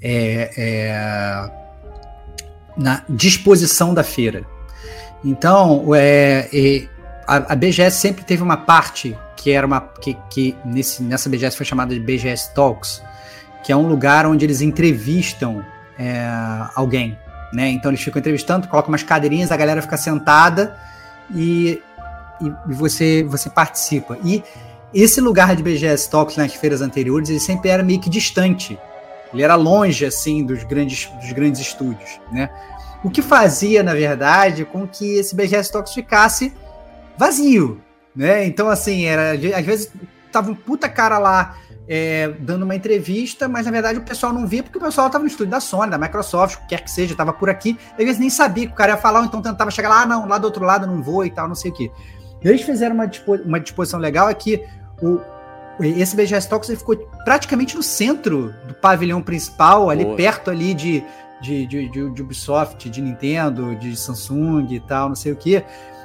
é, 0.00 0.50
é, 0.56 1.50
na 2.76 3.02
disposição 3.08 3.92
da 3.92 4.04
feira. 4.04 4.44
Então, 5.24 5.92
é, 5.92 6.48
é 6.52 6.88
a, 7.26 7.52
a, 7.52 7.56
BGS 7.56 7.96
sempre 7.96 8.24
teve 8.24 8.42
uma 8.42 8.56
parte 8.56 9.16
que 9.36 9.50
era 9.50 9.66
uma 9.66 9.80
que, 9.80 10.16
que 10.30 10.56
nesse, 10.64 11.02
nessa 11.02 11.28
BGS 11.28 11.56
foi 11.56 11.66
chamada 11.66 11.92
de 11.92 12.00
BGS 12.00 12.54
Talks, 12.54 13.02
que 13.64 13.72
é 13.72 13.76
um 13.76 13.88
lugar 13.88 14.24
onde 14.24 14.44
eles 14.44 14.60
entrevistam 14.60 15.64
é, 15.98 16.24
alguém, 16.76 17.18
né? 17.52 17.68
Então 17.70 17.90
eles 17.90 18.00
ficam 18.00 18.20
entrevistando, 18.20 18.68
colocam 18.68 18.90
umas 18.90 19.02
cadeirinhas, 19.02 19.50
a 19.50 19.56
galera 19.56 19.82
fica 19.82 19.96
sentada 19.96 20.76
e, 21.30 21.80
e, 22.40 22.74
você 22.74 23.22
você 23.22 23.48
participa. 23.50 24.18
E 24.24 24.42
esse 24.92 25.20
lugar 25.20 25.56
de 25.56 25.62
BGS 25.62 26.10
Talks 26.10 26.36
nas 26.36 26.54
feiras 26.54 26.80
anteriores, 26.80 27.30
ele 27.30 27.40
sempre 27.40 27.70
era 27.70 27.82
meio 27.82 28.00
que 28.00 28.10
distante. 28.10 28.78
Ele 29.32 29.42
era 29.42 29.54
longe 29.54 30.04
assim 30.04 30.44
dos 30.44 30.62
grandes 30.64 31.06
dos 31.20 31.32
grandes 31.32 31.60
estúdios, 31.60 32.20
né? 32.30 32.50
O 33.02 33.10
que 33.10 33.22
fazia, 33.22 33.82
na 33.82 33.94
verdade, 33.94 34.64
com 34.64 34.86
que 34.86 35.16
esse 35.16 35.34
BGS 35.34 35.72
Talks 35.72 35.92
ficasse 35.92 36.54
vazio, 37.18 37.80
né? 38.14 38.44
Então, 38.46 38.68
assim, 38.68 39.04
era, 39.04 39.32
às 39.32 39.66
vezes 39.66 39.90
tava 40.30 40.50
um 40.50 40.54
puta 40.54 40.88
cara 40.88 41.18
lá 41.18 41.56
é, 41.88 42.28
dando 42.38 42.62
uma 42.62 42.74
entrevista, 42.74 43.48
mas 43.48 43.66
na 43.66 43.72
verdade 43.72 43.98
o 43.98 44.02
pessoal 44.02 44.32
não 44.32 44.46
via 44.46 44.62
porque 44.62 44.78
o 44.78 44.80
pessoal 44.80 45.08
estava 45.08 45.22
no 45.22 45.28
estúdio 45.28 45.50
da 45.50 45.60
Sony, 45.60 45.90
da 45.90 45.98
Microsoft, 45.98 46.60
quer 46.68 46.82
que 46.82 46.90
seja, 46.90 47.12
estava 47.12 47.32
por 47.32 47.50
aqui, 47.50 47.78
às 47.92 48.04
vezes 48.04 48.18
nem 48.18 48.30
sabia 48.30 48.66
que 48.66 48.72
o 48.72 48.76
cara 48.76 48.92
ia 48.92 48.98
falar, 48.98 49.20
ou 49.20 49.26
então 49.26 49.42
tentava 49.42 49.70
chegar 49.70 49.88
lá, 49.88 50.02
ah, 50.02 50.06
não, 50.06 50.26
lá 50.26 50.38
do 50.38 50.44
outro 50.44 50.64
lado 50.64 50.86
não 50.86 51.02
vou 51.02 51.24
e 51.24 51.30
tal, 51.30 51.48
não 51.48 51.54
sei 51.54 51.70
o 51.70 51.74
que. 51.74 51.90
Eles 52.42 52.62
fizeram 52.62 52.94
uma, 52.94 53.06
dispo 53.06 53.34
uma 53.34 53.60
disposição 53.60 54.00
legal, 54.00 54.28
é 54.28 54.34
que 54.34 54.64
o, 55.00 55.20
esse 55.80 56.14
BGS 56.14 56.48
Talks 56.48 56.68
ele 56.68 56.78
ficou 56.78 56.96
praticamente 57.24 57.76
no 57.76 57.82
centro 57.82 58.54
do 58.66 58.74
pavilhão 58.74 59.22
principal, 59.22 59.90
ali 59.90 60.04
Boa. 60.04 60.16
perto 60.16 60.50
ali 60.50 60.74
de, 60.74 61.04
de, 61.40 61.66
de, 61.66 61.88
de, 61.88 62.10
de 62.10 62.22
Ubisoft, 62.22 62.88
de 62.88 63.00
Nintendo, 63.00 63.74
de 63.76 63.96
Samsung 63.96 64.66
e 64.70 64.80
tal, 64.80 65.08
não 65.08 65.16
sei 65.16 65.32
o 65.32 65.36
que. 65.36 65.60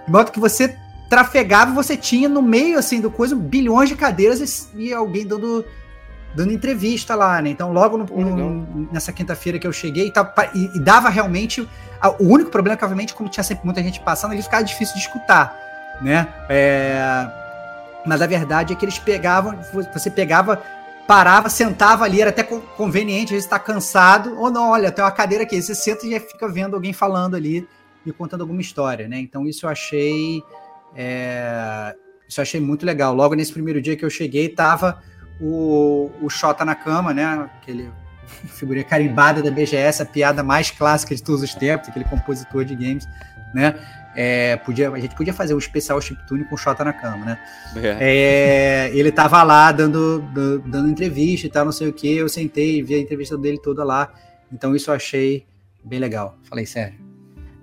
De 0.05 0.12
modo 0.12 0.31
que 0.31 0.39
você 0.39 0.75
trafegava 1.09 1.71
e 1.71 1.73
você 1.73 1.95
tinha 1.95 2.27
no 2.27 2.41
meio 2.41 2.77
assim 2.77 2.99
do 2.99 3.09
coisa 3.09 3.35
bilhões 3.35 3.89
de 3.89 3.95
cadeiras 3.95 4.69
e, 4.75 4.93
alguém 4.93 5.25
dando 5.25 5.65
dando 6.35 6.53
entrevista 6.53 7.15
lá, 7.15 7.41
né? 7.41 7.49
Então, 7.49 7.71
logo 7.73 7.97
no, 7.97 8.05
no, 8.05 8.89
nessa 8.91 9.11
quinta-feira 9.11 9.57
que 9.57 9.65
eu 9.65 9.73
cheguei, 9.73 10.11
tava, 10.11 10.31
e, 10.53 10.65
e, 10.75 10.79
dava 10.79 11.09
realmente. 11.09 11.67
A, 11.99 12.09
o 12.11 12.27
único 12.27 12.51
problema 12.51 12.75
é 12.75 12.77
que, 12.77 12.83
obviamente, 12.83 13.15
como 13.15 13.27
tinha 13.27 13.43
sempre 13.43 13.65
muita 13.65 13.81
gente 13.81 13.99
passando, 14.01 14.33
ele 14.33 14.43
ficava 14.43 14.63
difícil 14.63 14.93
de 14.93 15.01
escutar, 15.01 15.57
né? 15.99 16.27
É, 16.47 17.27
mas 18.05 18.21
a 18.21 18.27
verdade 18.27 18.73
é 18.73 18.75
que 18.75 18.85
eles 18.85 18.99
pegavam, 18.99 19.57
você 19.91 20.11
pegava, 20.11 20.62
parava, 21.08 21.49
sentava 21.49 22.05
ali, 22.05 22.21
era 22.21 22.29
até 22.29 22.43
conveniente, 22.43 23.25
às 23.25 23.32
vezes 23.32 23.45
está 23.45 23.58
cansado, 23.58 24.38
ou 24.39 24.51
não, 24.51 24.69
olha, 24.69 24.91
tem 24.91 25.03
uma 25.03 25.12
cadeira 25.12 25.43
aqui, 25.43 25.60
você 25.60 25.73
senta 25.73 26.05
e 26.05 26.12
já 26.12 26.19
fica 26.19 26.47
vendo 26.47 26.75
alguém 26.75 26.93
falando 26.93 27.36
ali 27.36 27.67
e 28.05 28.12
contando 28.12 28.41
alguma 28.41 28.62
história, 28.62 29.08
né? 29.08 29.19
Então, 29.19 29.47
isso 29.47 29.65
eu 29.65 29.69
achei 29.71 30.43
é, 30.97 31.95
isso 32.27 32.39
eu 32.39 32.41
achei 32.41 32.60
muito 32.60 32.86
legal. 32.86 33.13
Logo 33.13 33.36
nesse 33.36 33.53
primeiro 33.53 33.79
dia 33.79 33.95
que 33.95 34.03
eu 34.03 34.10
cheguei, 34.10 34.49
tava 34.49 35.01
o, 35.39 36.10
o 36.21 36.29
Xota 36.29 36.65
na 36.65 36.73
cama, 36.73 37.13
né? 37.13 37.47
Aquele 37.62 37.91
figurinha 38.25 38.83
carimbada 38.83 39.41
da 39.41 39.51
BGS, 39.51 40.01
a 40.01 40.05
piada 40.05 40.43
mais 40.43 40.71
clássica 40.71 41.15
de 41.15 41.23
todos 41.23 41.43
os 41.43 41.53
tempos, 41.53 41.88
aquele 41.88 42.05
compositor 42.05 42.65
de 42.65 42.75
games, 42.75 43.07
né? 43.53 43.75
É, 44.15 44.55
podia, 44.57 44.89
a 44.89 44.99
gente 44.99 45.15
podia 45.15 45.31
fazer 45.31 45.53
um 45.53 45.60
especial 45.60 46.01
chiptune 46.01 46.43
com 46.45 46.55
o 46.55 46.57
Xota 46.57 46.83
na 46.83 46.91
cama, 46.91 47.23
né? 47.23 47.39
É. 47.75 48.89
É, 48.89 48.97
ele 48.97 49.12
tava 49.12 49.43
lá 49.43 49.71
dando, 49.71 50.19
dando 50.65 50.89
entrevista 50.89 51.45
e 51.45 51.49
tal, 51.51 51.65
não 51.65 51.71
sei 51.71 51.88
o 51.88 51.93
que. 51.93 52.17
Eu 52.17 52.27
sentei 52.27 52.79
e 52.79 52.81
vi 52.81 52.95
a 52.95 52.99
entrevista 52.99 53.38
dele 53.38 53.60
toda 53.62 53.83
lá. 53.83 54.12
Então 54.51 54.75
isso 54.75 54.89
eu 54.89 54.95
achei 54.95 55.45
bem 55.83 55.99
legal. 55.99 56.36
Falei 56.49 56.65
sério. 56.65 57.07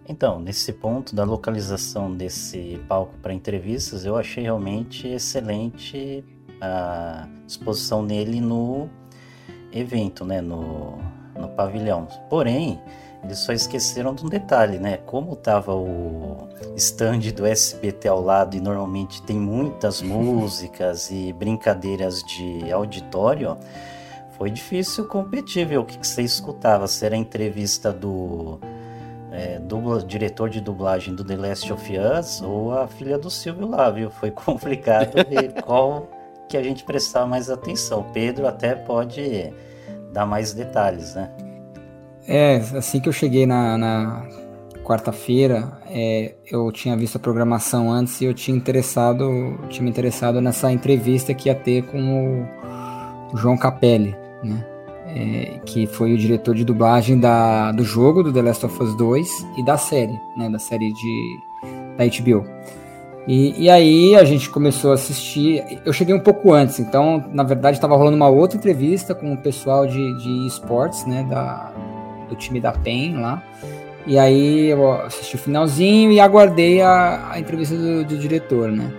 Então, 0.07 0.39
nesse 0.39 0.73
ponto 0.73 1.15
da 1.15 1.25
localização 1.25 2.15
desse 2.15 2.81
palco 2.87 3.15
para 3.23 3.33
entrevistas, 3.33 4.05
eu 4.05 4.17
achei 4.17 4.43
realmente 4.43 5.09
excelente 5.09 6.23
a 6.61 7.27
exposição 7.47 8.07
dele 8.07 8.41
no 8.41 8.89
evento, 9.73 10.25
né, 10.25 10.41
no, 10.41 10.99
no 11.39 11.49
pavilhão. 11.49 12.07
Porém, 12.29 12.81
eles 13.25 13.39
só 13.39 13.53
esqueceram 13.53 14.15
de 14.15 14.25
um 14.25 14.29
detalhe, 14.29 14.79
né? 14.79 14.99
Como 14.99 15.33
estava 15.33 15.75
o 15.75 16.49
stand 16.77 17.21
do 17.35 17.47
SBT 17.47 18.07
ao 18.07 18.21
lado 18.21 18.55
e 18.55 18.61
normalmente 18.61 19.23
tem 19.23 19.39
muitas 19.39 20.01
músicas 20.03 21.11
e 21.11 21.33
brincadeiras 21.33 22.23
de 22.23 22.71
auditório, 22.71 23.57
foi 24.37 24.51
difícil 24.51 25.07
competir, 25.07 25.67
viu? 25.67 25.81
O 25.81 25.85
que, 25.85 25.97
que 25.97 26.07
você 26.07 26.23
escutava? 26.23 26.87
Se 26.87 27.07
era 27.07 27.15
a 27.15 27.19
entrevista 27.19 27.91
do 27.91 28.61
é, 29.35 29.59
dubla, 29.59 30.01
diretor 30.03 30.49
de 30.49 30.61
dublagem 30.61 31.15
do 31.15 31.25
The 31.25 31.37
Last 31.37 31.73
of 31.73 31.93
Us 31.99 32.41
ou 32.41 32.73
a 32.73 32.87
filha 32.87 33.19
do 33.19 33.29
Silvio 33.29 33.69
lá, 33.69 33.91
viu? 33.91 34.11
Foi 34.11 34.31
complicado 34.33 35.15
ver 35.29 35.61
qual 35.63 36.09
que 36.49 36.57
a 36.57 36.63
gente 36.63 36.85
prestar 36.85 37.27
mais 37.27 37.51
atenção. 37.51 38.01
O 38.01 38.13
Pedro 38.13 38.47
até 38.47 38.75
pode 38.75 39.53
dar 40.13 40.25
mais 40.25 40.53
detalhes, 40.53 41.15
né? 41.15 41.31
É, 42.27 42.57
assim 42.57 43.01
que 43.01 43.09
eu 43.09 43.13
cheguei 43.13 43.45
na, 43.45 43.77
na 43.77 44.27
quarta-feira, 44.85 45.73
é, 45.91 46.35
eu 46.47 46.71
tinha 46.71 46.97
visto 46.97 47.17
a 47.17 47.19
programação 47.19 47.91
antes 47.91 48.21
e 48.21 48.25
eu 48.25 48.33
tinha 48.33 48.57
interessado, 48.57 49.59
tinha 49.69 49.83
me 49.83 49.91
interessado 49.91 50.41
nessa 50.41 50.71
entrevista 50.73 51.35
que 51.35 51.49
ia 51.49 51.55
ter 51.55 51.83
com 51.87 51.99
o, 52.41 53.37
João 53.37 53.57
Capelli, 53.57 54.17
né? 54.43 54.65
É, 55.15 55.61
que 55.65 55.87
foi 55.87 56.13
o 56.13 56.19
diretor 56.19 56.55
de 56.55 56.65
dublagem 56.65 57.19
da, 57.19 57.71
do 57.71 57.85
jogo 57.85 58.23
do 58.23 58.33
The 58.33 58.43
Last 58.43 58.67
of 58.67 58.83
Us 58.83 58.97
2 58.97 59.47
e 59.57 59.65
da 59.65 59.77
série, 59.77 60.21
né, 60.37 60.51
da 60.51 60.59
série 60.59 60.93
de, 60.93 61.41
da 61.97 62.05
HBO. 62.05 62.45
E, 63.27 63.65
e 63.65 63.71
aí 63.71 64.17
a 64.17 64.25
gente 64.25 64.51
começou 64.51 64.91
a 64.91 64.95
assistir. 64.95 65.81
Eu 65.85 65.93
cheguei 65.93 66.15
um 66.15 66.21
pouco 66.21 66.53
antes, 66.53 66.81
então 66.81 67.25
na 67.33 67.43
verdade 67.43 67.77
estava 67.77 67.97
rolando 67.97 68.17
uma 68.17 68.29
outra 68.29 68.59
entrevista 68.59 69.15
com 69.15 69.33
o 69.33 69.39
pessoal 69.39 69.87
de, 69.87 70.19
de 70.19 70.47
esportes, 70.47 71.07
né, 71.07 71.25
da, 71.31 71.73
do 72.29 72.35
time 72.35 72.61
da 72.61 72.73
PEN 72.73 73.21
lá. 73.21 73.43
E 74.07 74.19
aí 74.19 74.67
eu 74.67 74.93
assisti 74.93 75.37
o 75.37 75.39
finalzinho 75.39 76.13
e 76.13 76.21
aguardei 76.21 76.83
a, 76.83 77.31
a 77.31 77.41
entrevista 77.41 77.75
do, 77.75 78.05
do 78.05 78.19
diretor, 78.19 78.71
né. 78.71 78.93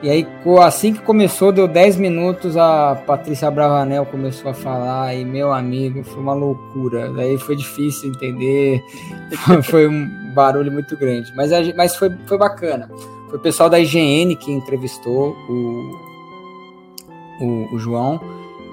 E 0.00 0.08
aí, 0.08 0.26
assim 0.60 0.92
que 0.92 1.00
começou, 1.00 1.50
deu 1.50 1.66
10 1.66 1.96
minutos, 1.96 2.56
a 2.56 2.94
Patrícia 3.04 3.50
Bravanel 3.50 4.06
começou 4.06 4.50
a 4.50 4.54
falar, 4.54 5.12
e 5.14 5.24
meu 5.24 5.52
amigo, 5.52 6.04
foi 6.04 6.22
uma 6.22 6.34
loucura. 6.34 7.10
Daí 7.10 7.36
foi 7.36 7.56
difícil 7.56 8.10
entender, 8.10 8.80
foi 9.64 9.88
um 9.88 10.32
barulho 10.34 10.70
muito 10.70 10.96
grande. 10.96 11.32
Mas, 11.34 11.50
mas 11.74 11.96
foi, 11.96 12.10
foi 12.26 12.38
bacana. 12.38 12.88
Foi 13.28 13.38
o 13.38 13.42
pessoal 13.42 13.68
da 13.68 13.80
IGN 13.80 14.36
que 14.36 14.52
entrevistou 14.52 15.36
o, 15.48 15.96
o, 17.40 17.74
o 17.74 17.78
João, 17.80 18.20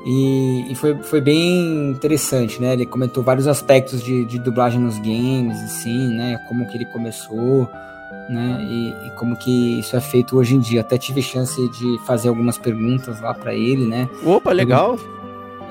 e, 0.05 0.71
e, 0.71 0.75
foi, 0.75 0.95
foi 1.01 1.19
bem 1.19 1.89
interessante, 1.89 2.61
né? 2.61 2.73
Ele 2.73 2.85
comentou 2.85 3.23
vários 3.23 3.47
aspectos 3.47 4.03
de, 4.03 4.23
de 4.25 4.38
dublagem 4.38 4.79
nos 4.79 4.99
games, 4.99 5.57
assim, 5.63 6.09
né? 6.09 6.38
Como 6.47 6.67
que 6.67 6.77
ele 6.77 6.85
começou 6.85 7.67
né? 8.29 8.59
E, 8.61 8.89
e, 9.07 9.11
como 9.11 9.35
que 9.35 9.79
isso 9.79 9.95
é 9.95 10.01
feito 10.01 10.37
hoje 10.37 10.55
em 10.55 10.59
dia. 10.59 10.81
Até 10.81 10.97
tive 10.97 11.21
chance 11.21 11.55
de 11.71 11.99
fazer 12.05 12.29
algumas 12.29 12.57
perguntas 12.57 13.21
lá 13.21 13.33
para 13.33 13.53
ele, 13.53 13.85
né? 13.85 14.09
Opa, 14.23 14.51
legal. 14.51 14.97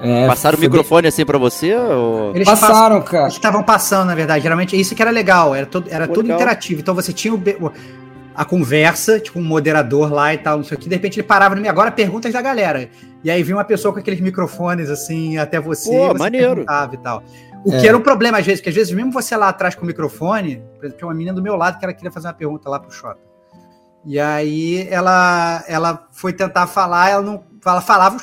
É, 0.00 0.26
Passaram 0.26 0.58
o 0.58 0.60
microfone 0.60 1.02
bem... 1.02 1.08
assim 1.08 1.24
para 1.24 1.38
você? 1.38 1.74
Ou... 1.74 2.34
Eles 2.34 2.46
passaram, 2.46 3.00
cara. 3.02 3.24
Eles 3.24 3.34
estavam 3.34 3.62
passando, 3.62 4.06
na 4.06 4.14
verdade. 4.14 4.42
Geralmente, 4.42 4.78
isso 4.78 4.94
que 4.94 5.02
era 5.02 5.10
legal. 5.10 5.54
Era, 5.54 5.66
todo, 5.66 5.88
era 5.90 6.06
tudo 6.06 6.22
legal. 6.22 6.36
interativo. 6.36 6.80
Então 6.80 6.94
você 6.94 7.12
tinha 7.12 7.34
o, 7.34 7.40
a 8.34 8.44
conversa, 8.44 9.20
tipo 9.20 9.38
um 9.38 9.44
moderador 9.44 10.12
lá 10.12 10.34
e 10.34 10.38
tal, 10.38 10.56
não 10.58 10.64
sei 10.64 10.76
o 10.76 10.80
que. 10.80 10.88
De 10.88 10.94
repente 10.94 11.20
ele 11.20 11.26
parava 11.26 11.54
no 11.54 11.60
meio, 11.60 11.70
agora 11.70 11.90
perguntas 11.90 12.32
da 12.32 12.42
galera. 12.42 12.88
E 13.22 13.30
aí 13.30 13.42
vinha 13.42 13.56
uma 13.56 13.64
pessoa 13.64 13.94
com 13.94 14.00
aqueles 14.00 14.20
microfones 14.20 14.90
assim 14.90 15.38
até 15.38 15.60
você, 15.60 15.90
Pô, 15.90 16.08
você 16.08 16.18
maneiro. 16.18 16.66
e 16.92 16.96
tal. 16.98 17.22
O 17.64 17.72
É. 17.72 17.80
que 17.80 17.88
era 17.88 17.96
um 17.96 18.00
problema 18.02 18.38
às 18.38 18.44
vezes, 18.46 18.60
que 18.60 18.68
às 18.68 18.74
vezes 18.74 18.92
mesmo 18.92 19.10
você 19.10 19.36
lá 19.36 19.48
atrás 19.48 19.74
com 19.74 19.82
o 19.82 19.86
microfone, 19.86 20.62
por 20.76 20.84
exemplo, 20.84 20.98
tinha 20.98 21.08
uma 21.08 21.14
menina 21.14 21.34
do 21.34 21.42
meu 21.42 21.56
lado 21.56 21.78
que 21.78 21.84
ela 21.84 21.94
queria 21.94 22.10
fazer 22.10 22.26
uma 22.28 22.34
pergunta 22.34 22.68
lá 22.68 22.78
pro 22.78 22.90
Xota. 22.92 23.20
E 24.04 24.20
aí 24.20 24.86
ela 24.90 25.64
ela 25.66 26.06
foi 26.12 26.32
tentar 26.32 26.66
falar, 26.66 27.10
ela 27.10 27.22
não 27.22 27.42
ela 27.64 27.80
falava, 27.80 28.18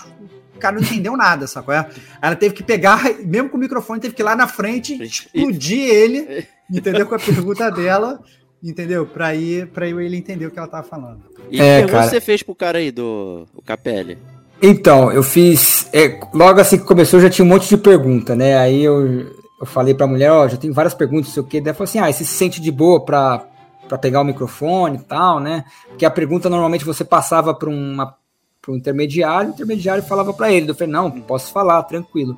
o 0.56 0.60
cara 0.60 0.75
não 0.75 0.84
entendeu 0.84 1.17
nada, 1.17 1.47
sacou? 1.47 1.73
Aí 1.73 1.84
Ela 2.21 2.36
teve 2.36 2.54
que 2.54 2.62
pegar, 2.62 3.01
mesmo 3.25 3.49
com 3.49 3.58
o 3.58 3.60
microfone, 3.60 3.99
teve 3.99 4.13
que 4.13 4.21
ir 4.21 4.25
lá 4.25 4.36
na 4.36 4.47
frente, 4.47 5.01
explodir 5.01 5.89
ele, 5.89 6.47
entendeu? 6.71 7.08
Com 7.08 7.15
a 7.15 7.19
pergunta 7.19 7.71
dela, 7.71 8.19
entendeu? 8.62 9.08
Pra 9.08 9.34
ir, 9.34 9.65
pra 9.69 9.88
ele 9.88 10.15
entender 10.15 10.45
o 10.45 10.51
que 10.51 10.60
ela 10.60 10.67
tava 10.67 10.84
falando. 10.88 11.23
E 11.49 11.60
É, 11.60 11.77
que 11.82 11.88
pergunta 11.88 11.91
cara. 11.93 12.10
você 12.12 12.21
fez 12.21 12.43
pro 12.43 12.54
cara 12.54 12.77
aí 12.77 12.91
do 12.91 13.47
o 13.56 13.62
Capelli? 13.63 14.19
Então, 14.62 15.12
eu 15.12 15.24
fiz. 15.24 15.89
é, 15.91 16.19
logo 16.34 16.62
assim 16.62 16.78
que 16.78 16.84
começou, 16.84 17.19
já 17.19 17.30
tinha 17.30 17.43
um 17.43 17.47
monte 17.47 17.67
de 17.67 17.78
pergunta, 17.78 18.36
né? 18.36 18.58
Aí 18.58 18.84
eu, 18.84 19.26
eu 19.60 19.65
falei 19.65 19.95
pra 19.95 20.06
mulher, 20.06 20.32
ó, 20.32 20.47
já 20.47 20.56
tem 20.56 20.71
várias 20.71 20.93
perguntas, 20.93 21.28
não 21.28 21.34
sei 21.34 21.43
o 21.43 21.45
quê. 21.47 21.60
Daí 21.60 21.69
ela 21.69 21.74
falou 21.74 21.86
assim: 21.86 22.00
ah, 22.00 22.12
você 22.12 22.24
se 22.24 22.34
sente 22.34 22.62
de 22.62 22.71
boa 22.71 23.04
pra, 23.04 23.43
pra 23.89 23.97
pegar 23.97 24.21
o 24.21 24.24
microfone 24.24 24.97
e 24.97 25.02
tal, 25.02 25.39
né? 25.39 25.65
Porque 25.88 26.06
a 26.06 26.12
pergunta 26.12 26.47
normalmente 26.47 26.86
você 26.86 27.04
passava 27.04 27.54
pra 27.56 27.69
uma 27.69 28.15
para 28.62 28.74
um 28.74 28.76
intermediário, 28.76 29.50
o 29.50 29.54
intermediário 29.54 30.04
falava 30.04 30.32
pra 30.34 30.52
ele. 30.52 30.69
Eu 30.69 30.76
falei, 30.76 30.93
não, 30.93 31.10
posso 31.10 31.52
falar, 31.52 31.82
tranquilo. 31.82 32.38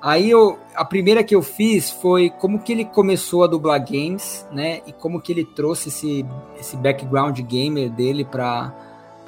Aí 0.00 0.30
eu, 0.30 0.58
a 0.74 0.82
primeira 0.82 1.22
que 1.22 1.34
eu 1.34 1.42
fiz 1.42 1.90
foi 1.90 2.30
como 2.30 2.60
que 2.60 2.72
ele 2.72 2.86
começou 2.86 3.44
a 3.44 3.46
dublar 3.46 3.84
games, 3.84 4.46
né? 4.50 4.80
E 4.86 4.92
como 4.92 5.20
que 5.20 5.30
ele 5.30 5.44
trouxe 5.44 5.90
esse, 5.90 6.24
esse 6.58 6.74
background 6.78 7.38
gamer 7.40 7.90
dele 7.90 8.24
para 8.24 8.72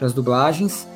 as 0.01 0.15
dublagens 0.15 0.89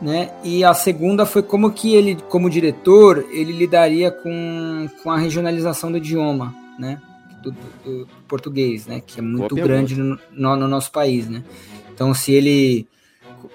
né? 0.00 0.30
E 0.44 0.62
a 0.64 0.72
segunda 0.74 1.26
foi 1.26 1.42
como 1.42 1.70
que 1.72 1.94
ele, 1.94 2.16
como 2.28 2.48
diretor, 2.50 3.24
ele 3.30 3.52
lidaria 3.52 4.10
com, 4.10 4.88
com 5.02 5.10
a 5.10 5.18
regionalização 5.18 5.90
do 5.90 5.98
idioma, 5.98 6.54
né? 6.78 7.00
Do, 7.42 7.50
do- 7.52 7.58
do 8.02 8.08
português, 8.26 8.86
né? 8.86 9.00
Que 9.04 9.20
é 9.20 9.22
muito 9.22 9.54
grande 9.68 9.94
no, 9.96 10.18
no- 10.32 10.56
no 10.56 10.68
nosso 10.68 10.90
país, 10.92 11.28
né? 11.28 11.42
Então, 11.94 12.12
se 12.14 12.32
ele, 12.32 12.86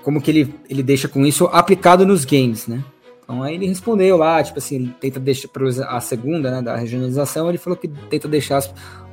como 0.04 0.22
que 0.22 0.32
ele, 0.32 0.54
ele 0.70 0.84
deixa 0.84 1.08
com 1.08 1.26
isso 1.26 1.46
aplicado 1.52 2.06
nos 2.06 2.26
games, 2.26 2.68
né? 2.68 2.84
Então 3.24 3.42
aí 3.42 3.56
ele 3.56 3.68
respondeu 3.68 4.18
lá, 4.18 4.44
tipo 4.44 4.60
assim, 4.60 4.76
ele 4.76 4.94
tenta 5.00 5.18
deixar 5.18 5.48
a 5.88 6.00
segunda, 6.02 6.52
né, 6.52 6.62
da 6.62 6.76
regionalização, 6.76 7.48
ele 7.48 7.58
falou 7.58 7.78
que 7.78 7.88
tenta 7.88 8.28
deixar 8.28 8.62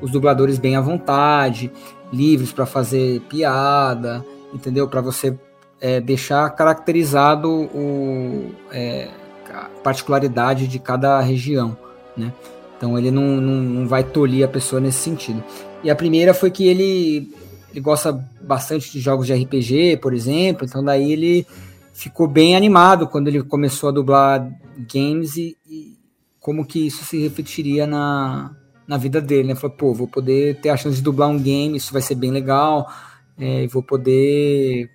os 0.00 0.10
dubladores 0.10 0.58
bem 0.58 0.74
à 0.74 0.80
vontade, 0.80 1.70
livres 2.12 2.50
para 2.52 2.66
fazer 2.66 3.20
piada, 3.28 4.24
entendeu? 4.52 4.88
Para 4.88 5.00
você 5.00 5.38
é, 5.80 6.00
deixar 6.00 6.48
caracterizado 6.50 7.48
o, 7.48 8.52
é, 8.70 9.08
a 9.52 9.68
particularidade 9.82 10.68
de 10.68 10.78
cada 10.78 11.20
região, 11.20 11.76
né? 12.16 12.32
Então 12.76 12.98
ele 12.98 13.10
não, 13.10 13.40
não, 13.40 13.54
não 13.62 13.88
vai 13.88 14.04
tolir 14.04 14.44
a 14.44 14.48
pessoa 14.48 14.80
nesse 14.80 14.98
sentido. 14.98 15.42
E 15.82 15.90
a 15.90 15.96
primeira 15.96 16.32
foi 16.32 16.50
que 16.50 16.66
ele, 16.66 17.34
ele 17.70 17.80
gosta 17.80 18.12
bastante 18.40 18.90
de 18.92 19.00
jogos 19.00 19.26
de 19.26 19.34
RPG, 19.34 19.98
por 19.98 20.14
exemplo, 20.14 20.66
então 20.66 20.82
daí 20.84 21.12
ele 21.12 21.46
ficou 21.92 22.26
bem 22.26 22.56
animado 22.56 23.06
quando 23.06 23.28
ele 23.28 23.42
começou 23.42 23.88
a 23.90 23.92
dublar 23.92 24.50
games 24.92 25.36
e, 25.36 25.56
e 25.68 25.98
como 26.38 26.64
que 26.64 26.86
isso 26.86 27.04
se 27.04 27.18
refletiria 27.18 27.86
na, 27.86 28.54
na 28.86 28.96
vida 28.96 29.20
dele, 29.20 29.48
né? 29.48 29.54
Falou, 29.54 29.76
pô, 29.76 29.94
vou 29.94 30.08
poder 30.08 30.58
ter 30.60 30.70
a 30.70 30.76
chance 30.76 30.96
de 30.96 31.02
dublar 31.02 31.28
um 31.28 31.38
game, 31.38 31.76
isso 31.76 31.92
vai 31.92 32.00
ser 32.00 32.14
bem 32.14 32.30
legal, 32.30 32.90
é, 33.38 33.66
vou 33.66 33.82
poder 33.82 34.88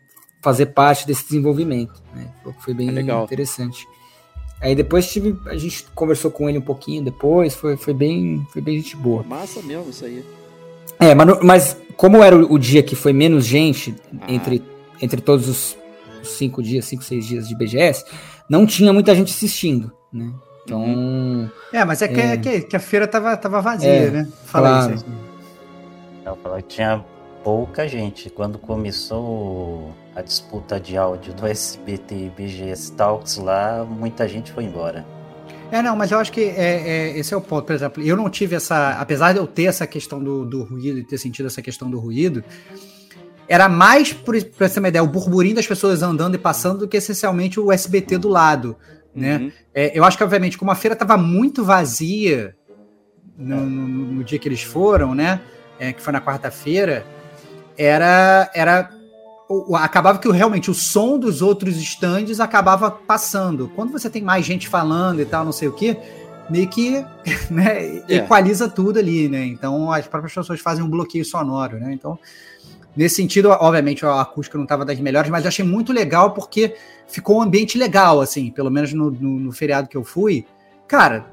fazer 0.46 0.68
parte 0.68 1.08
desse 1.08 1.24
desenvolvimento, 1.24 2.04
né? 2.14 2.28
Foi 2.60 2.72
bem 2.72 2.88
É 2.90 2.92
legal. 2.92 3.24
interessante. 3.24 3.88
Aí 4.62 4.76
depois 4.76 5.12
tive, 5.12 5.36
a 5.48 5.58
gente 5.58 5.86
conversou 5.96 6.30
com 6.30 6.48
ele 6.48 6.60
um 6.60 6.62
pouquinho 6.62 7.04
depois, 7.04 7.56
foi, 7.56 7.76
foi 7.76 7.96
bem, 7.96 8.46
foi 8.54 8.62
bem 8.62 8.76
gente 8.78 8.96
boa. 8.96 9.24
Massa 9.24 9.60
mesmo 9.64 9.90
isso 9.90 10.06
aí. 10.06 10.24
É, 11.00 11.16
mas, 11.16 11.40
mas 11.44 11.78
como 11.98 12.24
era 12.24 12.36
o, 12.38 12.54
o 12.54 12.60
dia 12.60 12.84
que 12.84 12.96
foi 12.96 13.12
menos 13.12 13.44
gente 13.44 13.96
Ah. 14.22 14.32
entre, 14.32 14.64
entre 15.02 15.20
todos 15.20 15.50
os, 15.50 15.76
cinco 16.24 16.62
dias, 16.62 16.86
cinco, 16.86 17.04
seis 17.04 17.26
dias 17.26 17.48
de 17.48 17.56
BGS, 17.56 18.06
não 18.48 18.66
tinha 18.68 18.94
muita 18.94 19.14
gente 19.16 19.34
assistindo, 19.34 19.92
né? 20.14 20.32
Então, 20.64 21.50
É, 21.74 21.84
mas 21.84 22.02
é 22.04 22.08
que, 22.08 22.20
É. 22.20 22.38
que, 22.38 22.62
que 22.62 22.76
a 22.76 22.80
feira 22.80 23.08
tava, 23.08 23.36
tava 23.36 23.62
vazia, 23.62 23.90
É, 23.90 24.12
né? 24.12 24.28
Fala 24.46 24.70
claro. 24.70 24.96
isso 24.96 25.06
aí. 25.08 26.58
Que 26.62 26.68
tinha 26.68 27.04
pouca 27.44 27.88
gente. 27.88 28.30
Quando 28.30 28.58
começou 28.58 29.92
a 30.16 30.22
disputa 30.22 30.80
de 30.80 30.96
áudio 30.98 31.34
do 31.34 31.46
SBT 31.46 32.16
e 32.16 32.30
BGS 32.30 32.94
Talks 32.94 33.38
lá, 33.38 33.84
muita 33.84 34.28
gente 34.28 34.52
foi 34.52 34.64
embora. 34.64 35.06
É, 35.72 35.82
não, 35.82 35.96
mas 35.96 36.12
eu 36.12 36.20
acho 36.20 36.32
que 36.32 36.42
é, 36.42 37.10
é- 37.12 37.18
esse 37.20 37.34
é 37.34 37.38
o 37.38 37.42
ponto. 37.42 37.66
Por 37.66 37.74
exemplo, 37.76 38.02
eu 38.02 38.16
não 38.16 38.30
tive 38.30 38.56
essa. 38.56 38.92
Apesar 39.00 39.34
de 39.34 39.40
eu 39.40 39.48
ter 39.48 39.66
essa 39.66 39.86
questão 39.86 40.24
do, 40.24 40.46
do 40.46 40.64
ruído 40.64 41.00
e 41.00 41.04
ter 41.04 41.18
sentido 41.18 41.48
essa 41.48 41.62
questão 41.62 41.90
do 41.90 42.00
ruído, 42.00 42.44
era 43.48 43.68
mais, 43.68 44.14
por, 44.14 44.42
pra 44.44 44.68
você 44.68 44.76
ter 44.76 44.80
uma 44.80 44.88
ideia, 44.90 45.04
o 45.04 45.08
burburinho 45.08 45.56
das 45.56 45.68
pessoas 45.68 46.02
andando 46.02 46.36
e 46.36 46.38
passando 46.38 46.80
do 46.80 46.88
que 46.88 46.98
essencialmente 46.98 47.60
o 47.60 47.72
SBT 47.72 48.18
do 48.18 48.30
lado. 48.30 48.78
Né? 49.14 49.38
Uhum. 49.38 49.52
É, 49.74 49.98
eu 49.98 50.04
acho 50.06 50.18
que, 50.18 50.24
obviamente, 50.24 50.58
como 50.58 50.72
a 50.72 50.76
feira 50.76 50.94
estava 50.94 51.18
muito 51.18 51.64
vazia 51.64 52.56
no, 53.38 53.66
no- 53.66 53.88
no 54.14 54.24
dia 54.24 54.38
que 54.40 54.48
eles 54.48 54.62
foram, 54.62 55.14
né? 55.16 55.42
É, 55.80 55.92
que 55.92 56.02
foi 56.02 56.14
na 56.14 56.22
quarta-feira, 56.22 57.06
era. 57.78 58.50
era 58.54 58.95
acabava 59.76 60.18
que 60.20 60.30
realmente 60.32 60.72
o 60.72 60.74
som 60.74 61.18
dos 61.20 61.42
outros 61.42 61.78
estandes 61.78 62.40
acabava 62.40 62.90
passando. 62.90 63.70
Quando 63.76 63.92
você 63.92 64.10
tem 64.10 64.22
mais 64.22 64.46
gente 64.46 64.68
falando 64.68 65.22
e 65.22 65.26
tal, 65.26 65.46
não 65.46 65.52
sei 65.52 65.68
o 65.68 65.72
que, 65.72 65.96
meio 66.50 66.68
que 66.68 67.04
né, 67.52 68.02
É. 68.08 68.16
equaliza 68.18 68.68
tudo 68.70 69.00
ali, 69.00 69.28
né? 69.30 69.46
Então 69.46 69.92
as 69.92 70.08
próprias 70.08 70.34
pessoas 70.34 70.60
fazem 70.60 70.84
um 70.84 70.90
bloqueio 70.90 71.24
sonoro, 71.26 71.78
né? 71.80 71.94
Então, 71.94 72.18
nesse 72.96 73.16
sentido, 73.16 73.50
obviamente 73.50 74.06
a 74.06 74.22
acústica 74.22 74.58
não 74.58 74.66
estava 74.66 74.84
das 74.86 75.00
melhores, 75.00 75.30
mas 75.30 75.44
eu 75.44 75.50
achei 75.50 75.66
muito 75.66 75.94
legal 75.94 76.32
porque 76.32 76.76
ficou 77.08 77.38
um 77.38 77.42
ambiente 77.42 77.78
legal, 77.78 78.22
assim, 78.22 78.50
pelo 78.50 78.72
menos 78.72 78.94
no, 78.94 79.12
no- 79.12 79.40
no 79.40 79.52
feriado 79.52 79.88
que 79.88 79.96
eu 79.98 80.04
fui. 80.04 80.46
Cara, 80.88 81.26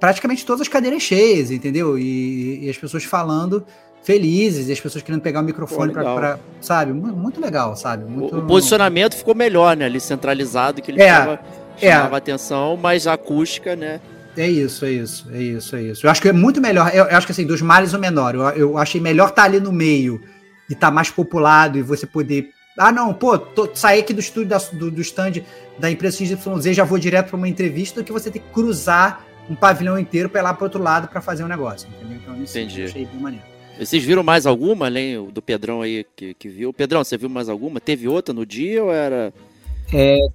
praticamente 0.00 0.44
todas 0.44 0.62
as 0.62 0.68
cadeiras 0.68 1.02
cheias, 1.02 1.50
entendeu? 1.52 1.96
E, 1.98 2.64
e 2.64 2.68
as 2.70 2.76
pessoas 2.76 3.04
falando 3.04 3.64
felizes, 4.04 4.68
e 4.68 4.72
as 4.72 4.78
pessoas 4.80 5.02
querendo 5.02 5.22
pegar 5.22 5.40
o 5.40 5.42
microfone 5.42 5.92
para, 5.92 6.38
sabe? 6.60 6.92
Mu- 6.92 7.08
Muito 7.16 7.40
legal, 7.40 7.74
sabe? 7.74 8.04
Muito... 8.04 8.36
O, 8.36 8.38
o 8.40 8.46
posicionamento 8.46 9.16
ficou 9.16 9.34
melhor, 9.34 9.76
né? 9.76 9.86
Ali 9.86 9.98
centralizado, 9.98 10.80
que 10.82 10.90
ele 10.92 11.02
É, 11.02 11.12
tava, 11.12 11.40
é. 11.80 11.90
chamava 11.90 12.16
atenção, 12.18 12.76
mas 12.80 13.06
a 13.06 13.14
acústica, 13.14 13.74
né? 13.74 14.00
É 14.36 14.48
isso, 14.48 14.84
é 14.84 14.90
isso, 14.90 15.26
é 15.32 15.38
isso, 15.42 15.76
é 15.76 15.82
isso. 15.82 16.06
Eu 16.06 16.10
acho 16.10 16.20
que 16.20 16.28
é 16.28 16.32
muito 16.32 16.60
melhor. 16.60 16.90
Eu, 16.94 17.04
eu 17.06 17.16
acho 17.16 17.24
que 17.26 17.32
assim, 17.32 17.46
dos 17.46 17.62
males 17.62 17.92
o 17.94 17.98
menor. 17.98 18.34
Eu, 18.34 18.42
eu 18.50 18.78
achei 18.78 19.00
melhor 19.00 19.28
estar 19.30 19.44
ali 19.44 19.58
no 19.60 19.72
meio 19.72 20.20
e 20.68 20.72
estar 20.72 20.90
mais 20.90 21.08
populado 21.08 21.78
e 21.78 21.82
você 21.82 22.04
poder. 22.06 22.50
Ah, 22.76 22.90
não, 22.90 23.14
pô, 23.14 23.38
tô, 23.38 23.70
sair 23.74 24.00
aqui 24.00 24.12
do 24.12 24.18
estúdio 24.20 24.48
da- 24.48 24.58
do, 24.72 24.90
do 24.90 25.00
stand 25.00 25.34
da 25.78 25.88
empresa 25.90 26.16
XYZ 26.16 26.66
e 26.66 26.74
já 26.74 26.82
vou 26.84 26.98
direto 26.98 27.28
para 27.28 27.36
uma 27.36 27.48
entrevista 27.48 28.00
do 28.00 28.04
que 28.04 28.10
você 28.12 28.28
ter 28.30 28.40
que 28.40 28.48
cruzar 28.52 29.24
um 29.48 29.54
pavilhão 29.54 29.96
inteiro 29.96 30.28
para 30.28 30.40
ir 30.40 30.42
lá 30.42 30.52
para 30.52 30.64
outro 30.64 30.82
lado 30.82 31.06
para 31.06 31.20
fazer 31.20 31.44
um 31.44 31.48
negócio, 31.48 31.88
entendeu? 31.96 32.18
Então, 32.20 32.42
isso 32.42 32.58
Entendi. 32.58 32.80
eu 32.80 32.86
achei 32.88 33.06
bem 33.06 33.20
maneiro. 33.20 33.44
Vocês 33.78 34.02
viram 34.04 34.22
mais 34.22 34.46
alguma, 34.46 34.86
além 34.86 35.28
do 35.30 35.42
Pedrão 35.42 35.82
aí 35.82 36.06
que, 36.14 36.34
que 36.34 36.48
viu? 36.48 36.72
Pedrão, 36.72 37.02
você 37.02 37.16
viu 37.16 37.28
mais 37.28 37.48
alguma? 37.48 37.80
Teve 37.80 38.06
outra 38.08 38.32
no 38.34 38.46
dia 38.46 38.82
ou 38.84 38.92
era. 38.92 39.32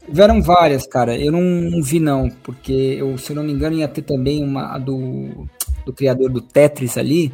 tiveram 0.06 0.42
várias, 0.42 0.86
cara. 0.86 1.18
Eu 1.18 1.32
não, 1.32 1.42
não 1.42 1.82
vi, 1.82 2.00
não, 2.00 2.30
porque 2.44 2.72
eu, 3.00 3.18
se 3.18 3.32
eu 3.32 3.36
não 3.36 3.44
me 3.44 3.52
engano, 3.52 3.78
ia 3.78 3.88
ter 3.88 4.02
também 4.02 4.44
uma 4.44 4.76
a 4.76 4.78
do, 4.78 5.48
do 5.86 5.94
criador 5.94 6.30
do 6.30 6.42
Tetris 6.42 6.98
ali. 6.98 7.32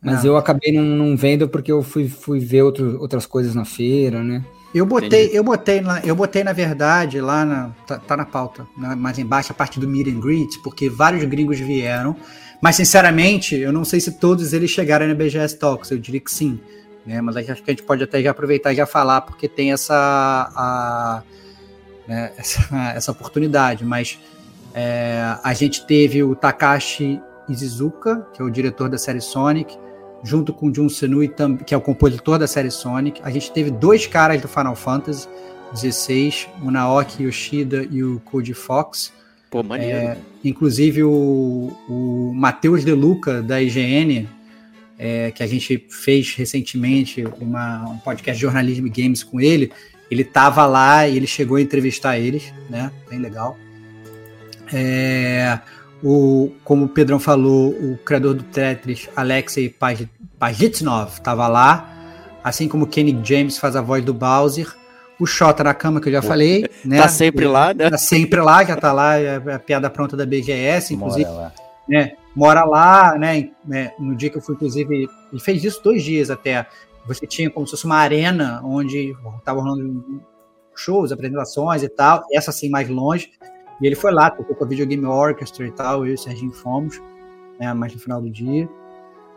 Mas 0.00 0.24
Ah. 0.24 0.28
eu 0.28 0.36
acabei 0.36 0.70
não, 0.72 0.82
não 0.84 1.16
vendo 1.16 1.48
porque 1.48 1.72
eu 1.72 1.82
fui, 1.82 2.08
fui 2.08 2.38
ver 2.38 2.62
outro, 2.62 3.00
outras 3.00 3.26
coisas 3.26 3.54
na 3.54 3.64
feira, 3.64 4.22
né? 4.22 4.44
Eu 4.74 4.84
botei, 4.84 5.24
Entendi. 5.24 5.36
eu 5.36 5.44
botei, 5.44 5.80
na, 5.80 6.00
eu 6.00 6.16
botei 6.16 6.42
na 6.44 6.52
verdade 6.52 7.20
lá 7.20 7.44
na, 7.44 7.70
tá, 7.86 7.96
tá 7.98 8.16
na 8.16 8.24
pauta, 8.26 8.66
na- 8.76 8.96
mais 8.96 9.18
embaixo 9.18 9.52
a 9.52 9.54
parte 9.54 9.78
do 9.78 9.88
meet 9.88 10.08
and 10.08 10.18
greet, 10.20 10.58
porque 10.64 10.90
vários 10.90 11.22
gringos 11.24 11.58
vieram, 11.60 12.16
mas 12.64 12.76
sinceramente 12.76 13.54
eu 13.56 13.70
não 13.70 13.84
sei 13.84 14.00
se 14.00 14.12
todos 14.12 14.54
eles 14.54 14.70
chegaram 14.70 15.06
na 15.06 15.14
BGS 15.14 15.58
Talks, 15.58 15.90
eu 15.90 15.98
diria 15.98 16.18
que 16.18 16.30
sim, 16.30 16.58
né? 17.04 17.20
Mas 17.20 17.36
acho 17.36 17.62
que 17.62 17.70
a 17.70 17.74
gente 17.74 17.82
pode 17.82 18.02
até 18.02 18.22
já 18.22 18.30
aproveitar 18.30 18.72
e 18.72 18.76
já 18.76 18.86
falar 18.86 19.20
porque 19.20 19.46
tem 19.46 19.70
essa 19.70 19.94
a, 19.94 21.22
né, 22.08 22.32
essa, 22.38 22.92
essa 22.96 23.12
oportunidade, 23.12 23.84
mas 23.84 24.18
é, 24.72 25.36
a 25.44 25.52
gente 25.52 25.86
teve 25.86 26.22
o 26.22 26.34
Takashi 26.34 27.20
Izuzuka, 27.50 28.26
que 28.32 28.40
é 28.40 28.44
o 28.46 28.48
diretor 28.48 28.88
da 28.88 28.96
série 28.96 29.20
Sonic, 29.20 29.78
junto 30.22 30.50
com 30.50 30.68
o 30.68 30.74
Jun 30.74 30.88
Senui, 30.88 31.30
que 31.66 31.74
é 31.74 31.76
o 31.76 31.82
compositor 31.82 32.38
da 32.38 32.46
série 32.46 32.70
Sonic. 32.70 33.20
A 33.22 33.30
gente 33.30 33.52
teve 33.52 33.70
dois 33.70 34.06
caras 34.06 34.40
do 34.40 34.48
Final 34.48 34.74
Fantasy 34.74 35.28
XVI, 35.76 36.46
o 36.62 36.70
Naoki 36.70 37.24
Yoshida 37.24 37.86
e 37.90 38.02
o 38.02 38.20
Cody 38.20 38.54
Fox. 38.54 39.12
Pô, 39.54 39.62
maneiro. 39.62 39.96
É, 39.96 40.16
inclusive 40.44 41.04
o, 41.04 41.70
o 41.88 42.32
Matheus 42.34 42.84
De 42.84 42.90
Luca, 42.90 43.40
da 43.40 43.62
IGN, 43.62 44.28
é, 44.98 45.30
que 45.30 45.44
a 45.44 45.46
gente 45.46 45.86
fez 45.88 46.34
recentemente 46.34 47.24
uma, 47.40 47.88
um 47.88 47.98
podcast 47.98 48.36
de 48.36 48.42
jornalismo 48.42 48.88
e 48.88 48.90
games 48.90 49.22
com 49.22 49.40
ele. 49.40 49.70
Ele 50.10 50.22
estava 50.22 50.66
lá 50.66 51.06
e 51.06 51.16
ele 51.16 51.28
chegou 51.28 51.56
a 51.56 51.60
entrevistar 51.60 52.18
eles, 52.18 52.52
né? 52.68 52.90
Bem 53.08 53.20
legal. 53.20 53.56
É, 54.72 55.60
o, 56.02 56.50
como 56.64 56.86
o 56.86 56.88
Pedrão 56.88 57.20
falou, 57.20 57.70
o 57.70 57.96
criador 57.98 58.34
do 58.34 58.42
Tetris, 58.42 59.08
Alexei 59.14 59.72
Pajitnov, 60.36 61.12
estava 61.12 61.46
lá, 61.46 62.40
assim 62.42 62.66
como 62.66 62.88
Kenny 62.88 63.16
James 63.22 63.56
faz 63.56 63.76
a 63.76 63.80
voz 63.80 64.04
do 64.04 64.12
Bowser. 64.12 64.74
O 65.24 65.26
Xota 65.26 65.64
na 65.64 65.72
cama, 65.72 66.02
que 66.02 66.08
eu 66.10 66.12
já 66.12 66.20
falei. 66.20 66.68
Né? 66.84 66.98
Tá 66.98 67.08
sempre 67.08 67.46
lá, 67.46 67.72
né? 67.72 67.88
Tá 67.88 67.96
sempre 67.96 68.40
lá, 68.42 68.62
já 68.62 68.76
tá 68.76 68.92
lá, 68.92 69.16
é 69.16 69.36
a 69.36 69.58
piada 69.58 69.88
pronta 69.88 70.14
da 70.14 70.26
BGS, 70.26 70.92
inclusive. 70.92 71.24
Mora 71.30 71.42
lá. 71.42 71.52
Né? 71.88 72.12
Mora 72.36 72.64
lá, 72.64 73.18
né? 73.18 73.50
né? 73.64 73.92
No 73.98 74.14
dia 74.14 74.28
que 74.28 74.36
eu 74.36 74.42
fui, 74.42 74.54
inclusive, 74.54 75.08
ele 75.32 75.40
fez 75.40 75.64
isso 75.64 75.82
dois 75.82 76.02
dias 76.02 76.30
até. 76.30 76.66
Você 77.06 77.26
tinha 77.26 77.48
como 77.48 77.66
se 77.66 77.70
fosse 77.70 77.86
uma 77.86 77.96
arena 77.96 78.60
onde 78.62 79.16
tava 79.42 79.62
rolando 79.62 80.22
shows, 80.76 81.10
apresentações 81.10 81.82
e 81.82 81.88
tal, 81.88 82.22
essa 82.30 82.50
assim 82.50 82.68
mais 82.68 82.90
longe. 82.90 83.30
E 83.80 83.86
ele 83.86 83.96
foi 83.96 84.12
lá, 84.12 84.30
tocou 84.30 84.54
com 84.54 84.64
a 84.64 84.68
Videogame 84.68 85.06
Orchestra 85.06 85.66
e 85.66 85.70
tal, 85.70 86.04
eu 86.04 86.12
e 86.12 86.14
o 86.14 86.18
Serginho 86.18 86.52
fomos, 86.52 87.00
né, 87.58 87.72
mais 87.72 87.94
no 87.94 87.98
final 87.98 88.20
do 88.20 88.28
dia. 88.28 88.68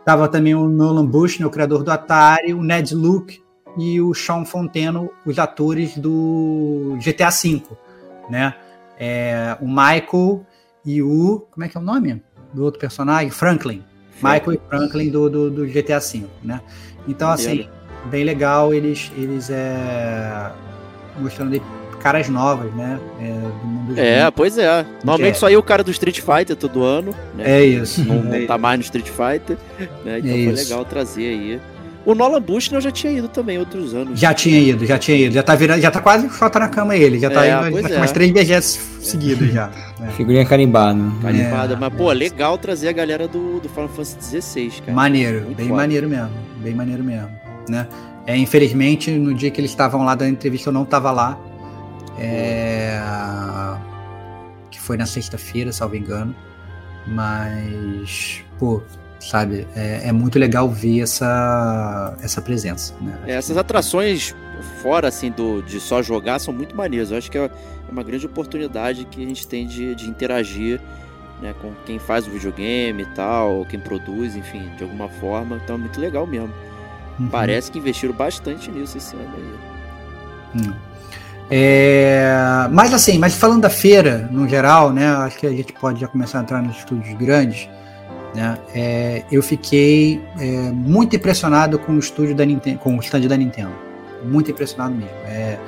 Tava 0.04 0.28
também 0.28 0.54
o 0.54 0.68
Nolan 0.68 1.06
Bushnell, 1.06 1.48
o 1.48 1.50
criador 1.50 1.82
do 1.82 1.90
Atari, 1.90 2.52
o 2.52 2.62
Ned 2.62 2.94
Luke 2.94 3.42
e 3.78 4.00
o 4.00 4.12
Sean 4.12 4.44
Fonteno, 4.44 5.10
os 5.24 5.38
atores 5.38 5.96
do 5.96 6.98
GTA 7.00 7.30
V, 7.30 7.62
né? 8.28 8.54
É, 8.98 9.56
o 9.60 9.68
Michael 9.68 10.44
e 10.84 11.00
o... 11.00 11.46
como 11.50 11.64
é 11.64 11.68
que 11.68 11.76
é 11.76 11.80
o 11.80 11.84
nome 11.84 12.20
do 12.52 12.64
outro 12.64 12.80
personagem? 12.80 13.30
Franklin. 13.30 13.84
Michael 14.16 14.54
e 14.54 14.60
Franklin 14.68 15.10
do, 15.10 15.30
do, 15.30 15.50
do 15.50 15.66
GTA 15.66 16.00
V, 16.00 16.24
né? 16.42 16.60
Então, 17.06 17.30
assim, 17.30 17.68
bem 18.06 18.24
legal 18.24 18.74
eles, 18.74 19.12
eles 19.16 19.48
é, 19.48 20.50
mostrando 21.16 21.62
caras 21.98 22.28
novas, 22.28 22.72
né? 22.74 22.98
É, 23.20 23.32
do 23.32 23.66
mundo 23.66 23.98
é 23.98 24.30
pois 24.30 24.56
é. 24.56 24.84
Normalmente 25.04 25.36
é. 25.36 25.38
só 25.38 25.46
aí 25.46 25.56
o 25.56 25.62
cara 25.62 25.82
do 25.82 25.90
Street 25.90 26.20
Fighter 26.20 26.56
todo 26.56 26.82
ano. 26.82 27.14
Né? 27.34 27.60
É 27.60 27.64
isso. 27.64 28.04
Não, 28.04 28.22
não 28.22 28.46
tá 28.46 28.56
mais 28.56 28.78
no 28.78 28.84
Street 28.84 29.08
Fighter. 29.08 29.56
Né? 30.04 30.18
Então 30.18 30.30
é 30.30 30.44
foi 30.44 30.52
isso. 30.52 30.62
legal 30.64 30.84
trazer 30.84 31.28
aí. 31.28 31.60
O 32.08 32.14
Nolan 32.14 32.40
Bushnell 32.40 32.80
já 32.80 32.90
tinha 32.90 33.12
ido 33.12 33.28
também 33.28 33.58
outros 33.58 33.92
anos. 33.92 34.18
Já 34.18 34.32
tinha 34.32 34.58
ido, 34.58 34.86
já 34.86 34.96
tinha 34.96 35.26
ido. 35.26 35.34
Já 35.34 35.42
tá 35.42 35.54
virando, 35.54 35.82
já 35.82 35.90
tá 35.90 36.00
quase 36.00 36.26
foto 36.30 36.58
na 36.58 36.66
cama 36.66 36.96
ele. 36.96 37.18
Já 37.18 37.28
tá 37.28 37.44
é, 37.44 37.68
indo 37.68 37.86
é. 37.86 37.98
umas 37.98 38.12
três 38.12 38.32
BGS 38.32 38.80
seguidos 39.02 39.52
já. 39.52 39.70
É. 40.00 40.10
Figurinha 40.12 40.46
carimbada. 40.46 40.98
Carimbada, 41.20 41.76
mas 41.76 41.92
pô, 41.92 42.12
legal 42.12 42.56
trazer 42.56 42.88
a 42.88 42.92
galera 42.92 43.26
do, 43.26 43.58
do 43.58 43.68
Final 43.68 43.88
Fantasy 43.88 44.40
XVI, 44.40 44.80
cara. 44.80 44.92
Maneiro, 44.92 45.44
Muito 45.44 45.56
bem 45.56 45.66
foda. 45.66 45.80
maneiro 45.80 46.08
mesmo. 46.08 46.30
Bem 46.62 46.72
maneiro 46.72 47.02
mesmo, 47.02 47.28
né? 47.68 47.88
É, 48.24 48.36
infelizmente, 48.36 49.10
no 49.10 49.34
dia 49.34 49.50
que 49.50 49.60
eles 49.60 49.72
estavam 49.72 50.04
lá 50.04 50.14
da 50.14 50.28
entrevista, 50.28 50.68
eu 50.68 50.72
não 50.72 50.84
estava 50.84 51.10
lá. 51.10 51.36
É... 52.16 52.96
Que 54.70 54.80
foi 54.80 54.96
na 54.96 55.04
sexta-feira, 55.04 55.72
salvo 55.72 55.96
engano. 55.96 56.32
Mas, 57.08 58.44
pô, 58.56 58.80
sabe, 59.20 59.66
é, 59.74 60.08
é, 60.08 60.12
muito 60.12 60.38
legal 60.38 60.68
ver 60.68 61.00
essa, 61.00 62.16
essa 62.22 62.40
presença. 62.40 62.94
Né? 63.00 63.18
É, 63.26 63.32
essas 63.34 63.56
atrações 63.56 64.34
fora 64.82 65.08
assim 65.08 65.30
do 65.30 65.62
de 65.62 65.80
só 65.80 66.02
jogar 66.02 66.38
são 66.38 66.52
muito 66.52 66.76
maneiras. 66.76 67.10
Eu 67.10 67.18
acho 67.18 67.30
que 67.30 67.38
é 67.38 67.50
uma 67.90 68.02
grande 68.02 68.26
oportunidade 68.26 69.04
que 69.04 69.22
a 69.22 69.26
gente 69.26 69.46
tem 69.46 69.66
de, 69.66 69.94
de 69.94 70.08
interagir 70.08 70.80
né, 71.40 71.54
com 71.60 71.72
quem 71.86 71.98
faz 71.98 72.26
o 72.26 72.30
videogame 72.30 73.02
e 73.02 73.06
tal, 73.06 73.64
quem 73.66 73.78
produz, 73.78 74.36
enfim, 74.36 74.70
de 74.76 74.82
alguma 74.82 75.08
forma. 75.08 75.60
Então 75.62 75.76
é 75.76 75.78
muito 75.78 76.00
legal 76.00 76.26
mesmo. 76.26 76.52
Uhum. 77.18 77.28
Parece 77.28 77.70
que 77.70 77.78
investiram 77.78 78.14
bastante 78.14 78.70
nisso 78.70 78.98
esse 78.98 79.14
ano 79.14 79.34
aí. 79.36 80.60
Hum. 80.60 80.74
É, 81.50 82.68
mas 82.70 82.92
assim, 82.92 83.18
mas 83.18 83.34
falando 83.34 83.62
da 83.62 83.70
feira 83.70 84.28
no 84.30 84.46
geral, 84.46 84.92
né? 84.92 85.08
Acho 85.08 85.38
que 85.38 85.46
a 85.46 85.50
gente 85.50 85.72
pode 85.72 86.00
já 86.00 86.06
começar 86.06 86.38
a 86.38 86.42
entrar 86.42 86.62
nos 86.62 86.76
estúdios 86.76 87.16
grandes. 87.16 87.68
Né, 88.34 88.58
é, 88.74 89.24
eu 89.32 89.42
fiquei 89.42 90.20
é, 90.38 90.70
muito 90.70 91.16
impressionado 91.16 91.78
com 91.78 91.92
o 91.92 91.98
estúdio 91.98 92.34
da 92.34 92.44
Nintendo, 92.44 92.78
com 92.78 92.96
o 92.96 93.00
stand 93.00 93.22
da 93.22 93.36
Nintendo. 93.36 93.72
Muito 94.24 94.50
impressionado 94.50 94.94
mesmo. 94.94 95.10
É, 95.26 95.58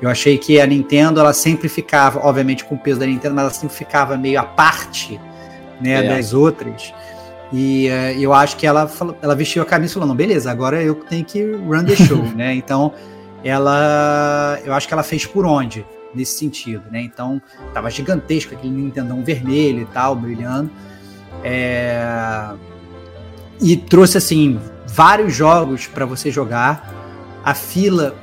eu 0.00 0.08
achei 0.08 0.36
que 0.36 0.60
a 0.60 0.66
Nintendo 0.66 1.20
ela 1.20 1.32
sempre 1.32 1.68
ficava, 1.68 2.18
obviamente 2.26 2.64
com 2.64 2.74
o 2.74 2.78
peso 2.78 2.98
da 2.98 3.06
Nintendo, 3.06 3.36
mas 3.36 3.44
ela 3.44 3.54
sempre 3.54 3.76
ficava 3.76 4.16
meio 4.16 4.40
à 4.40 4.42
parte 4.42 5.20
né, 5.80 6.04
é. 6.04 6.08
das 6.08 6.32
outras. 6.34 6.92
E 7.52 7.88
uh, 7.88 8.18
eu 8.18 8.32
acho 8.32 8.56
que 8.56 8.66
ela, 8.66 8.88
falou, 8.88 9.16
ela 9.20 9.34
vestiu 9.34 9.62
a 9.62 9.66
camisa 9.66 9.92
e 9.92 9.94
falou: 9.94 10.08
não, 10.08 10.16
beleza, 10.16 10.50
agora 10.50 10.82
eu 10.82 10.94
tenho 10.94 11.24
que 11.24 11.42
run 11.52 11.84
the 11.84 11.94
show, 11.94 12.22
né? 12.34 12.54
Então 12.54 12.92
ela 13.44 14.58
eu 14.64 14.72
acho 14.72 14.88
que 14.88 14.94
ela 14.94 15.02
fez 15.02 15.26
por 15.26 15.44
onde 15.44 15.84
nesse 16.14 16.38
sentido, 16.38 16.82
né? 16.90 17.00
Então 17.02 17.40
tava 17.74 17.90
gigantesco 17.90 18.54
aquele 18.54 18.72
Nintendão 18.72 19.22
vermelho 19.22 19.82
e 19.82 19.86
tal, 19.86 20.16
brilhando. 20.16 20.70
É... 21.42 22.50
E 23.60 23.76
trouxe 23.76 24.18
assim 24.18 24.58
vários 24.86 25.34
jogos 25.34 25.86
para 25.86 26.04
você 26.04 26.30
jogar. 26.30 26.92
A 27.44 27.54
fila, 27.54 28.14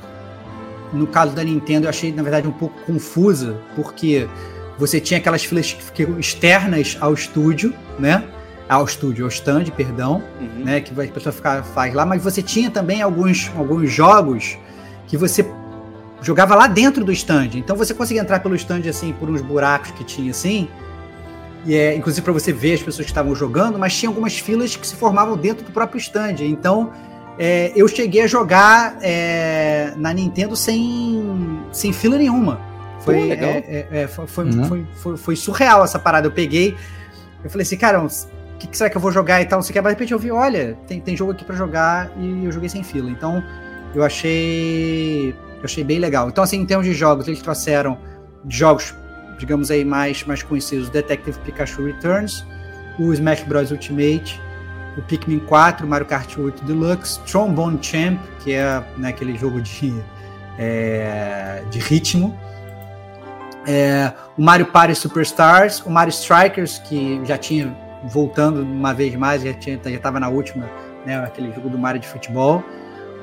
no 0.92 1.06
caso 1.06 1.32
da 1.32 1.44
Nintendo, 1.44 1.86
eu 1.86 1.90
achei 1.90 2.12
na 2.12 2.22
verdade 2.22 2.46
um 2.46 2.52
pouco 2.52 2.78
confusa, 2.84 3.56
porque 3.76 4.28
você 4.78 5.00
tinha 5.00 5.18
aquelas 5.18 5.44
filas 5.44 5.76
externas 6.18 6.96
ao 7.00 7.12
estúdio, 7.12 7.74
né? 7.98 8.24
Ao 8.68 8.84
estúdio, 8.84 9.24
ao 9.24 9.28
stand, 9.28 9.64
perdão, 9.76 10.22
uhum. 10.40 10.64
né? 10.64 10.80
Que 10.80 10.92
a 10.98 11.06
pessoa 11.08 11.32
ficar, 11.32 11.62
faz 11.62 11.92
lá, 11.92 12.06
mas 12.06 12.22
você 12.22 12.40
tinha 12.42 12.70
também 12.70 13.02
alguns, 13.02 13.50
alguns 13.56 13.90
jogos 13.90 14.56
que 15.06 15.16
você 15.16 15.44
jogava 16.22 16.54
lá 16.54 16.66
dentro 16.66 17.04
do 17.04 17.12
stand. 17.12 17.50
Então 17.54 17.76
você 17.76 17.92
conseguia 17.92 18.22
entrar 18.22 18.40
pelo 18.40 18.54
stand 18.54 18.88
assim, 18.88 19.12
por 19.12 19.28
uns 19.28 19.42
buracos 19.42 19.90
que 19.92 20.04
tinha 20.04 20.30
assim. 20.30 20.68
E 21.64 21.74
é, 21.74 21.94
inclusive 21.94 22.24
para 22.24 22.32
você 22.32 22.52
ver 22.52 22.74
as 22.74 22.82
pessoas 22.82 23.06
que 23.06 23.10
estavam 23.10 23.34
jogando, 23.34 23.78
mas 23.78 23.96
tinha 23.96 24.08
algumas 24.08 24.38
filas 24.38 24.76
que 24.76 24.86
se 24.86 24.96
formavam 24.96 25.36
dentro 25.36 25.64
do 25.64 25.70
próprio 25.72 25.98
stand. 25.98 26.36
Então 26.40 26.90
é, 27.38 27.72
eu 27.76 27.86
cheguei 27.86 28.22
a 28.22 28.26
jogar 28.26 28.98
é, 29.02 29.92
na 29.96 30.12
Nintendo 30.12 30.56
sem, 30.56 31.60
sem 31.72 31.92
fila 31.92 32.16
nenhuma. 32.16 32.60
Foi, 33.00 33.14
Pô, 33.14 33.24
legal. 33.26 33.50
É, 33.50 33.86
é, 33.90 34.02
é 34.02 34.06
foi, 34.06 34.26
foi, 34.26 34.44
uhum. 34.44 34.64
foi, 34.64 34.86
foi, 34.94 35.16
foi, 35.16 35.36
surreal 35.36 35.84
essa 35.84 35.98
parada. 35.98 36.26
Eu 36.26 36.32
peguei, 36.32 36.76
eu 37.42 37.50
falei 37.50 37.62
assim, 37.62 37.76
cara, 37.76 38.02
o 38.02 38.08
que, 38.58 38.66
que, 38.66 38.76
será 38.76 38.90
que 38.90 38.96
eu 38.96 39.00
vou 39.00 39.10
jogar 39.10 39.40
e 39.40 39.46
tal? 39.46 39.58
Não 39.58 39.62
sei 39.62 39.70
o 39.70 39.72
que. 39.74 39.80
Mas 39.80 39.92
de 39.92 39.94
repente 39.94 40.12
eu 40.12 40.18
vi, 40.18 40.30
olha, 40.30 40.78
tem, 40.86 41.00
tem 41.00 41.16
jogo 41.16 41.32
aqui 41.32 41.44
para 41.44 41.56
jogar 41.56 42.12
e 42.18 42.44
eu 42.44 42.52
joguei 42.52 42.68
sem 42.68 42.82
fila. 42.82 43.10
Então 43.10 43.42
eu 43.94 44.02
achei 44.02 45.34
eu 45.60 45.64
achei 45.64 45.84
bem 45.84 45.98
legal. 45.98 46.28
Então, 46.28 46.42
assim, 46.42 46.58
em 46.58 46.66
termos 46.66 46.86
de 46.86 46.94
jogos, 46.94 47.28
eles 47.28 47.40
trouxeram 47.40 47.98
jogos, 48.48 48.94
digamos 49.40 49.70
aí, 49.70 49.84
mais, 49.84 50.22
mais 50.24 50.42
conhecidos: 50.42 50.88
Detective 50.88 51.38
Pikachu 51.40 51.84
Returns, 51.84 52.46
o 52.98 53.12
Smash 53.12 53.42
Bros. 53.42 53.70
Ultimate, 53.70 54.40
o 54.96 55.02
Pikmin 55.02 55.40
4, 55.40 55.86
Mario 55.86 56.06
Kart 56.06 56.36
8 56.36 56.64
Deluxe, 56.64 57.18
Trombone 57.20 57.78
Champ, 57.82 58.20
que 58.40 58.52
é 58.52 58.84
né, 58.96 59.08
aquele 59.08 59.36
jogo 59.36 59.60
de, 59.60 59.92
é, 60.58 61.64
de 61.70 61.78
ritmo, 61.78 62.38
é, 63.66 64.12
o 64.36 64.42
Mario 64.42 64.66
Party 64.66 64.94
Superstars, 64.94 65.80
o 65.80 65.90
Mario 65.90 66.10
Strikers, 66.10 66.78
que 66.78 67.20
já 67.24 67.36
tinha 67.36 67.76
voltando 68.04 68.62
uma 68.62 68.94
vez 68.94 69.14
mais, 69.14 69.42
já 69.42 69.50
estava 69.50 70.16
já 70.16 70.20
na 70.20 70.28
última, 70.28 70.68
né, 71.04 71.18
aquele 71.18 71.52
jogo 71.52 71.68
do 71.68 71.78
Mario 71.78 72.00
de 72.00 72.08
futebol. 72.08 72.62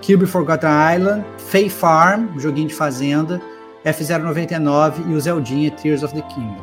Kirby 0.02 0.28
Forgotten 0.28 0.70
Island, 0.96 1.26
Fay 1.38 1.70
Farm, 1.70 2.38
joguinho 2.38 2.68
de 2.68 2.76
fazenda, 2.76 3.42
F099 3.86 5.10
e 5.10 5.14
o 5.14 5.20
Zeldinha 5.20 5.72
Tears 5.72 6.04
of 6.04 6.14
the 6.14 6.22
Kingdom. 6.22 6.62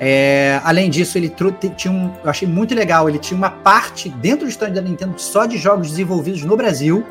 É, 0.00 0.60
além 0.64 0.90
disso, 0.90 1.16
ele 1.16 1.32
tinha 1.76 1.92
um. 1.92 2.12
Eu 2.24 2.30
achei 2.30 2.48
muito 2.48 2.74
legal. 2.74 3.08
Ele 3.08 3.18
tinha 3.18 3.38
uma 3.38 3.50
parte 3.50 4.08
dentro 4.08 4.46
do 4.46 4.50
stand 4.50 4.72
da 4.72 4.80
Nintendo 4.80 5.14
só 5.16 5.46
de 5.46 5.56
jogos 5.58 5.90
desenvolvidos 5.90 6.42
no 6.42 6.56
Brasil. 6.56 7.04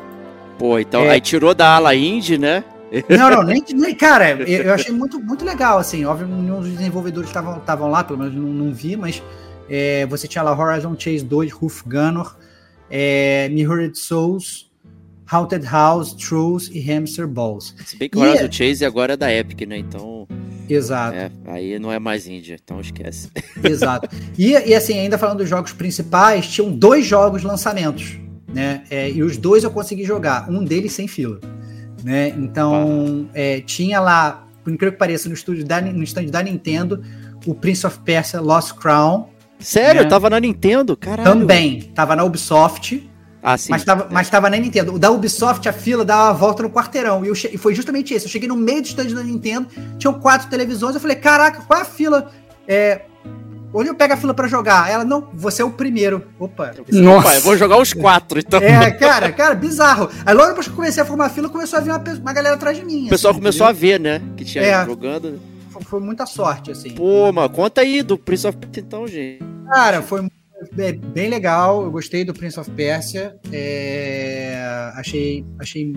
Pô, 0.58 0.78
então 0.78 1.02
é, 1.04 1.10
aí 1.10 1.20
tirou 1.20 1.54
da 1.54 1.76
ala 1.76 1.94
indie, 1.94 2.36
né? 2.36 2.62
Não, 3.08 3.30
não, 3.30 3.42
nem, 3.42 3.64
nem 3.72 3.94
cara, 3.94 4.32
eu, 4.32 4.64
eu, 4.64 4.74
achei 4.74 4.92
muito, 4.92 5.18
muito 5.18 5.46
legal, 5.46 5.78
assim, 5.78 6.04
óbvio, 6.04 6.26
nenhum 6.26 6.60
dos 6.60 6.68
desenvolvedores 6.72 7.30
estavam 7.30 7.90
lá, 7.90 8.04
pelo 8.04 8.18
menos 8.18 8.34
não, 8.34 8.42
não 8.42 8.70
vi, 8.74 8.98
mas 8.98 9.22
é, 9.66 10.04
você 10.04 10.28
tinha 10.28 10.44
lá 10.44 10.52
Horizon 10.54 10.94
Chase 10.98 11.24
2, 11.24 11.52
Roof 11.52 11.82
Gunner, 11.86 12.26
é, 12.90 13.48
Mirrored 13.48 13.98
Souls, 13.98 14.70
Haunted 15.30 15.64
House, 15.66 16.14
Trolls 16.14 16.70
e 16.72 16.80
Hamster 16.80 17.26
Balls. 17.26 17.74
Se 17.84 17.96
bem 17.96 18.08
que 18.08 18.18
o 18.18 18.20
Horizon 18.20 18.44
é... 18.44 18.52
Chase 18.52 18.84
agora 18.84 19.14
é 19.14 19.16
da 19.16 19.32
Epic, 19.32 19.66
né? 19.66 19.78
Então. 19.78 20.26
Exato. 20.68 21.16
É, 21.16 21.30
aí 21.46 21.78
não 21.78 21.92
é 21.92 21.98
mais 21.98 22.26
Índia, 22.26 22.58
então 22.62 22.80
esquece. 22.80 23.28
Exato. 23.62 24.08
E, 24.38 24.50
e 24.52 24.74
assim, 24.74 24.98
ainda 24.98 25.18
falando 25.18 25.38
dos 25.38 25.48
jogos 25.48 25.72
principais, 25.72 26.46
tinham 26.46 26.70
dois 26.70 27.04
jogos 27.04 27.42
lançamentos, 27.42 28.18
né? 28.48 28.82
É, 28.90 29.10
e 29.10 29.22
os 29.22 29.36
dois 29.36 29.64
eu 29.64 29.70
consegui 29.70 30.04
jogar, 30.04 30.50
um 30.50 30.64
deles 30.64 30.92
sem 30.92 31.06
fila. 31.06 31.40
Né? 32.02 32.28
Então, 32.30 33.28
é, 33.34 33.60
tinha 33.60 34.00
lá, 34.00 34.46
por 34.64 34.72
incrível 34.72 34.92
que 34.92 34.98
pareça, 34.98 35.28
no, 35.28 35.34
estúdio 35.34 35.64
da, 35.64 35.80
no 35.80 36.02
stand 36.02 36.26
da 36.26 36.42
Nintendo, 36.42 37.02
o 37.46 37.54
Prince 37.54 37.86
of 37.86 37.98
Persia 38.00 38.40
Lost 38.40 38.74
Crown. 38.74 39.28
Sério? 39.58 40.02
Né? 40.02 40.08
Tava 40.08 40.28
na 40.28 40.40
Nintendo? 40.40 40.96
Caralho. 40.96 41.28
Também. 41.30 41.82
Tava 41.94 42.16
na 42.16 42.24
Ubisoft 42.24 43.08
Ah, 43.42 43.58
sim. 43.58 43.70
Mas 43.70 43.82
tava, 43.84 44.04
É. 44.04 44.06
mas 44.10 44.30
tava 44.30 44.48
na 44.48 44.56
Nintendo. 44.56 44.94
O 44.94 44.98
da 44.98 45.10
Ubisoft, 45.10 45.68
a 45.68 45.72
fila 45.72 46.04
dava 46.04 46.30
a 46.30 46.32
volta 46.32 46.62
no 46.62 46.70
quarteirão. 46.70 47.24
E, 47.24 47.28
eu 47.28 47.34
che- 47.34 47.50
e 47.52 47.58
foi 47.58 47.74
justamente 47.74 48.14
isso. 48.14 48.26
Eu 48.26 48.30
cheguei 48.30 48.48
no 48.48 48.56
meio 48.56 48.80
do 48.82 48.86
stand 48.86 49.06
da 49.14 49.22
Nintendo, 49.22 49.66
tinham 49.98 50.14
quatro 50.14 50.48
televisões. 50.48 50.94
Eu 50.94 51.00
falei, 51.00 51.16
caraca, 51.16 51.60
qual 51.62 51.78
é 51.80 51.82
a 51.82 51.84
fila? 51.84 52.30
É, 52.68 53.00
onde 53.74 53.88
eu 53.88 53.94
pego 53.96 54.14
a 54.14 54.16
fila 54.16 54.32
pra 54.32 54.46
jogar? 54.46 54.88
Ela, 54.88 55.04
não, 55.04 55.28
você 55.34 55.60
é 55.60 55.64
o 55.64 55.70
primeiro. 55.72 56.22
Opa. 56.38 56.72
Nossa. 56.92 57.18
Opa, 57.28 57.34
eu 57.34 57.40
vou 57.40 57.56
jogar 57.56 57.78
os 57.78 57.92
quatro, 57.92 58.38
então. 58.38 58.60
É, 58.60 58.92
cara, 58.92 59.32
cara, 59.32 59.54
bizarro. 59.56 60.08
Aí 60.24 60.32
logo 60.34 60.50
depois 60.50 60.66
que 60.68 60.72
eu 60.72 60.76
comecei 60.76 61.02
a 61.02 61.06
formar 61.06 61.28
fila, 61.30 61.48
começou 61.48 61.78
a 61.80 61.82
vir 61.82 61.90
uma, 61.90 61.98
uma 62.20 62.32
galera 62.32 62.54
atrás 62.54 62.76
de 62.76 62.84
mim. 62.84 63.06
O 63.06 63.10
pessoal 63.10 63.32
assim, 63.32 63.40
começou 63.40 63.66
a 63.66 63.70
entendeu? 63.72 63.88
ver, 63.90 63.98
né? 64.00 64.22
Que 64.36 64.44
tinha 64.44 64.62
É. 64.62 64.84
jogando. 64.84 65.30
né? 65.32 65.38
Foi, 65.72 65.82
foi 65.82 66.00
muita 66.00 66.26
sorte, 66.26 66.70
assim. 66.70 66.90
Pô, 66.90 67.32
mano, 67.32 67.50
conta 67.50 67.80
aí 67.80 68.02
do 68.02 68.16
Prince 68.16 68.46
of 68.46 68.56
Persia 68.56 68.82
então, 68.86 69.04
gente. 69.08 69.42
Cara, 69.68 70.00
foi 70.00 70.20
é, 70.78 70.92
bem 70.92 71.28
legal. 71.28 71.82
Eu 71.82 71.90
gostei 71.90 72.24
do 72.24 72.32
Prince 72.34 72.58
of 72.58 72.70
Persia. 72.72 73.36
É, 73.52 74.54
achei, 74.94 75.44
achei 75.58 75.92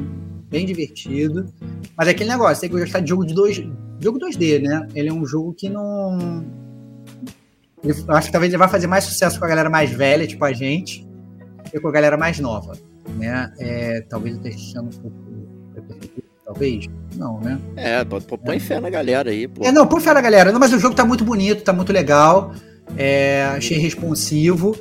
bem 0.50 0.66
divertido. 0.66 1.46
Mas 1.98 2.08
é 2.08 2.12
aquele 2.12 2.30
negócio, 2.30 2.62
tem 2.62 2.70
que 2.70 2.80
gostar 2.80 3.00
de 3.00 3.10
jogo 3.10 3.26
de 3.26 3.34
dois, 3.34 3.58
jogo 4.00 4.20
2D, 4.20 4.62
né? 4.62 4.88
Ele 4.94 5.10
é 5.10 5.14
um 5.14 5.26
jogo 5.26 5.54
que 5.54 5.70
não. 5.70 6.46
Eu 7.84 7.96
acho 8.16 8.28
que 8.28 8.32
talvez 8.32 8.52
ele 8.52 8.58
vai 8.58 8.68
fazer 8.70 8.88
mais 8.88 9.04
sucesso 9.04 9.38
com 9.38 9.46
a 9.46 9.48
galera 9.48 9.70
mais 9.70 9.92
velha, 9.92 10.26
tipo 10.26 10.44
a 10.44 10.52
gente, 10.54 11.08
que 11.70 11.80
com 11.80 11.88
a 11.88 11.92
galera 11.92 12.18
mais 12.18 12.40
nova. 12.40 12.78
Né? 13.18 13.54
É, 13.60 14.02
talvez 14.02 14.36
eu 14.36 14.48
esteja 14.48 14.82
um 14.82 14.90
pouco. 14.90 15.26
Talvez? 16.44 16.86
Não, 17.16 17.40
né? 17.42 17.60
É, 17.76 18.06
põe 18.06 18.60
fé 18.60 18.80
na 18.80 18.90
galera 18.90 19.32
aí, 19.32 19.48
pô. 19.48 19.64
É, 19.64 19.72
não, 19.72 19.88
por 19.88 20.00
fora, 20.00 20.22
galera. 20.22 20.52
Não, 20.52 20.60
mas 20.60 20.72
o 20.74 20.80
jogo 20.80 20.96
tá 20.96 21.04
muito 21.04 21.24
bonito, 21.24 21.64
tá 21.64 21.74
muito 21.74 21.92
legal. 21.92 22.54
É, 22.98 23.44
achei 23.56 23.78
responsivo. 23.78 24.76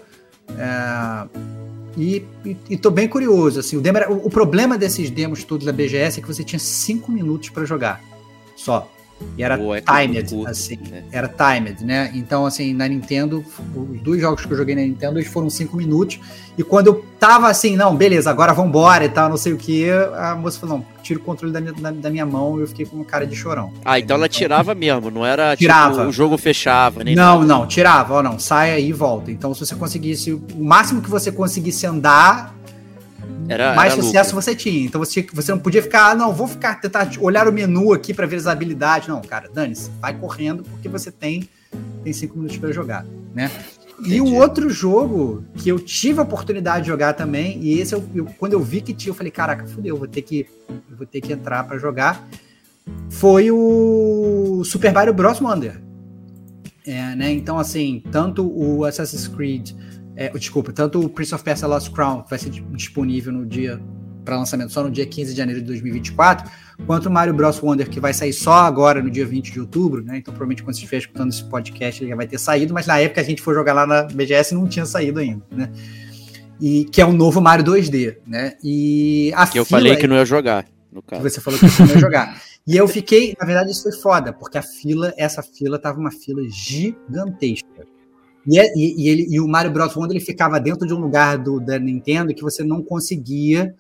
é, 0.59 1.27
e, 1.97 2.25
e, 2.45 2.57
e 2.71 2.77
tô 2.77 2.91
bem 2.91 3.07
curioso. 3.09 3.61
Assim, 3.61 3.77
o, 3.77 3.81
demo 3.81 3.99
era- 3.99 4.11
o, 4.13 4.27
o 4.27 4.31
problema 4.31 4.77
desses 4.77 5.09
demos 5.11 5.45
todos 5.45 5.65
da 5.65 5.73
BGS 5.73 6.19
é 6.19 6.23
que 6.23 6.27
você 6.29 6.43
tinha 6.43 6.59
5 6.59 7.11
minutos 7.13 7.51
pra 7.51 7.65
jogar. 7.65 8.03
Só. 8.57 8.91
E 9.37 9.43
era 9.43 9.57
Pô, 9.57 9.75
é 9.75 9.81
timed, 9.81 10.31
curto, 10.35 10.51
assim. 10.51 10.79
né? 10.91 11.03
Era 11.11 11.29
timed, 11.29 11.85
né? 11.85 12.11
Então, 12.15 12.45
assim, 12.47 12.73
na 12.75 12.87
Nintendo, 12.87 13.45
os 13.75 14.01
dois 14.03 14.21
jogos 14.21 14.45
que 14.45 14.53
eu 14.53 14.57
joguei 14.57 14.75
na 14.75 14.83
Nintendo, 14.83 15.19
eles 15.19 15.29
foram 15.31 15.49
5 15.49 15.77
minutos. 15.77 16.21
E 16.57 16.63
quando 16.63 16.89
eu 16.89 17.05
tava 17.19 17.49
assim, 17.49 17.75
não, 17.75 17.97
beleza, 17.97 18.31
agora 18.31 18.53
vambora 18.53 19.05
e 19.05 19.09
tal, 19.09 19.29
não 19.29 19.37
sei 19.37 19.53
o 19.53 19.57
que, 19.57 19.89
a 19.91 20.37
moça 20.37 20.61
falou, 20.61 20.79
não, 20.79 20.87
tira 21.03 21.19
o 21.19 21.23
controle 21.23 21.53
da 21.53 21.61
minha, 21.61 21.73
da, 21.73 21.91
da 21.91 22.11
minha 22.11 22.25
mão 22.27 22.59
e 22.59 22.63
eu 22.63 22.67
fiquei 22.69 22.87
com 22.87 22.97
uma 22.97 23.05
cara 23.05 23.27
de 23.27 23.35
chorão. 23.35 23.73
Ah, 23.85 23.99
então 23.99 24.17
ela 24.17 24.29
tirava 24.29 24.73
mesmo, 24.75 25.11
não 25.11 25.25
era 25.27 25.57
Tirava. 25.57 25.95
tipo, 25.97 26.09
o 26.09 26.13
jogo 26.13 26.37
fechava, 26.39 27.03
nem 27.03 27.17
Não, 27.17 27.41
nada. 27.41 27.47
não, 27.47 27.67
tirava, 27.67 28.15
ó, 28.15 28.23
não, 28.23 28.39
sai 28.39 28.73
aí 28.73 28.89
e 28.89 28.93
volta. 28.93 29.31
Então, 29.33 29.53
se 29.55 29.61
você 29.67 29.75
conseguisse, 29.75 30.33
o 30.33 30.43
máximo 30.57 31.03
que 31.03 31.11
você 31.11 31.33
conseguisse 31.33 31.87
andar, 31.87 32.55
Era, 33.49 33.75
mais 33.75 33.93
era 33.93 34.03
sucesso 34.03 34.31
lucro. 34.31 34.43
você 34.43 34.55
tinha. 34.55 34.85
Então, 34.87 34.99
você, 34.99 35.27
você 35.33 35.53
não 35.53 35.59
podia 35.59 35.83
ficar, 35.83 36.11
ah, 36.11 36.15
não, 36.15 36.33
vou 36.33 36.47
ficar, 36.49 36.81
tentar 36.81 37.11
olhar 37.21 37.47
o 37.47 37.53
menu 37.53 37.93
aqui 37.93 38.15
pra 38.15 38.27
ver 38.27 38.37
as 38.37 38.47
habilidades. 38.47 39.09
Não, 39.09 39.21
cara, 39.21 39.49
dane-se, 39.53 39.91
vai 40.01 40.15
correndo 40.17 40.63
porque 40.63 40.89
você 40.89 41.11
tem, 41.11 41.49
tem 42.03 42.13
cinco 42.13 42.37
minutos 42.37 42.57
pra 42.57 42.73
jogar, 42.73 43.05
né? 43.35 43.51
E 44.01 44.21
o 44.21 44.25
Entendi. 44.25 44.37
outro 44.37 44.69
jogo 44.71 45.45
que 45.55 45.69
eu 45.69 45.79
tive 45.79 46.19
a 46.19 46.23
oportunidade 46.23 46.83
de 46.83 46.89
jogar 46.89 47.13
também, 47.13 47.61
e 47.63 47.79
esse 47.79 47.95
eu, 47.95 48.03
eu- 48.15 48.25
quando 48.39 48.55
eu 48.55 48.61
vi 48.61 48.81
que 48.81 48.93
tinha, 48.93 49.11
eu 49.11 49.15
falei, 49.15 49.31
caraca, 49.31 49.65
fudeu, 49.67 49.97
vou 49.97 50.09
ter 50.09 50.23
que, 50.23 50.47
eu 50.91 50.97
vou 50.97 51.07
ter 51.07 51.21
que 51.21 51.33
entrar 51.33 51.63
pra 51.65 51.79
jogar, 51.79 52.27
foi 53.09 53.51
o 53.53 54.63
Super 54.65 54.93
Mario 54.93 55.15
Bros. 55.15 55.41
Wonder. 55.41 55.81
É, 56.87 57.15
né? 57.15 57.31
Então, 57.33 57.59
assim, 57.59 58.03
tanto 58.11 58.45
o 58.47 58.85
Assassin's 58.85 59.29
Creed, 59.29 59.71
é, 60.17 60.29
desculpa, 60.31 60.73
tanto 60.73 61.01
o 61.01 61.09
Prince 61.09 61.35
of 61.35 61.43
Persia 61.43 61.67
Lost 61.67 61.91
Crown, 61.93 62.23
que 62.23 62.31
vai 62.31 62.39
ser 62.39 62.51
disponível 62.51 63.33
no 63.33 63.45
dia 63.45 63.81
para 64.25 64.39
lançamento 64.39 64.73
só 64.73 64.83
no 64.83 64.91
dia 64.91 65.05
15 65.05 65.33
de 65.33 65.37
janeiro 65.37 65.61
de 65.61 65.67
2024, 65.67 66.51
quanto 66.87 67.07
o 67.07 67.13
Mario 67.13 67.35
Bros. 67.35 67.61
Wonder, 67.63 67.89
que 67.89 68.01
vai 68.01 68.15
sair 68.15 68.33
só 68.33 68.55
agora 68.55 69.03
no 69.03 69.11
dia 69.11 69.27
20 69.27 69.53
de 69.53 69.61
outubro, 69.61 70.03
né? 70.03 70.17
Então, 70.17 70.33
provavelmente, 70.33 70.63
quando 70.63 70.75
você 70.75 70.81
estiver 70.81 70.99
escutando 70.99 71.31
esse 71.31 71.45
podcast, 71.45 72.03
ele 72.03 72.11
já 72.11 72.17
vai 72.17 72.27
ter 72.27 72.39
saído, 72.39 72.73
mas 72.73 72.87
na 72.87 72.99
época 72.99 73.21
a 73.21 73.25
gente 73.25 73.43
foi 73.43 73.55
jogar 73.55 73.75
lá 73.75 73.87
na 73.87 74.05
BGS 74.05 74.55
não 74.55 74.67
tinha 74.67 74.87
saído 74.87 75.21
ainda, 75.21 75.45
né? 75.51 75.71
E 76.61 76.85
que 76.87 77.01
é 77.01 77.07
um 77.07 77.13
novo 77.13 77.41
Mario 77.41 77.65
2D, 77.65 78.17
né? 78.27 78.55
E 78.63 79.33
a 79.35 79.47
Que 79.47 79.59
eu 79.59 79.65
falei 79.65 79.97
que 79.97 80.07
não 80.07 80.17
ia 80.17 80.25
jogar, 80.25 80.65
no 80.91 81.03
que 81.03 81.09
caso. 81.11 81.23
você 81.23 81.41
falou 81.41 81.59
que 81.59 81.67
não 81.67 81.89
ia 81.89 81.99
jogar. 81.99 82.41
E 82.67 82.79
eu 82.79 82.89
fiquei, 82.89 83.37
na 83.39 83.45
verdade, 83.45 83.73
isso 83.73 83.83
foi 83.83 83.93
foda, 83.93 84.33
porque 84.33 84.57
a 84.57 84.63
fila, 84.63 85.13
essa 85.19 85.43
fila 85.43 85.79
tava 85.79 86.01
uma 86.01 86.11
fila 86.11 86.41
gigantesca. 86.49 87.87
E, 88.47 88.59
é- 88.59 88.73
e- 88.77 89.03
e 89.05 89.09
ele, 89.09 89.27
e 89.31 89.41
o 89.41 89.49
Mario 89.49 89.71
Bros. 89.73 89.97
Wonder 89.97 90.17
ele 90.17 90.25
ficava 90.25 90.61
dentro 90.61 90.87
de 90.87 90.93
um 90.95 90.99
lugar 90.99 91.39
do, 91.39 91.61
da 91.61 91.79
Nintendo 91.79 92.35
que 92.35 92.43
você 92.43 92.63
não 92.63 92.83
conseguia 92.83 93.75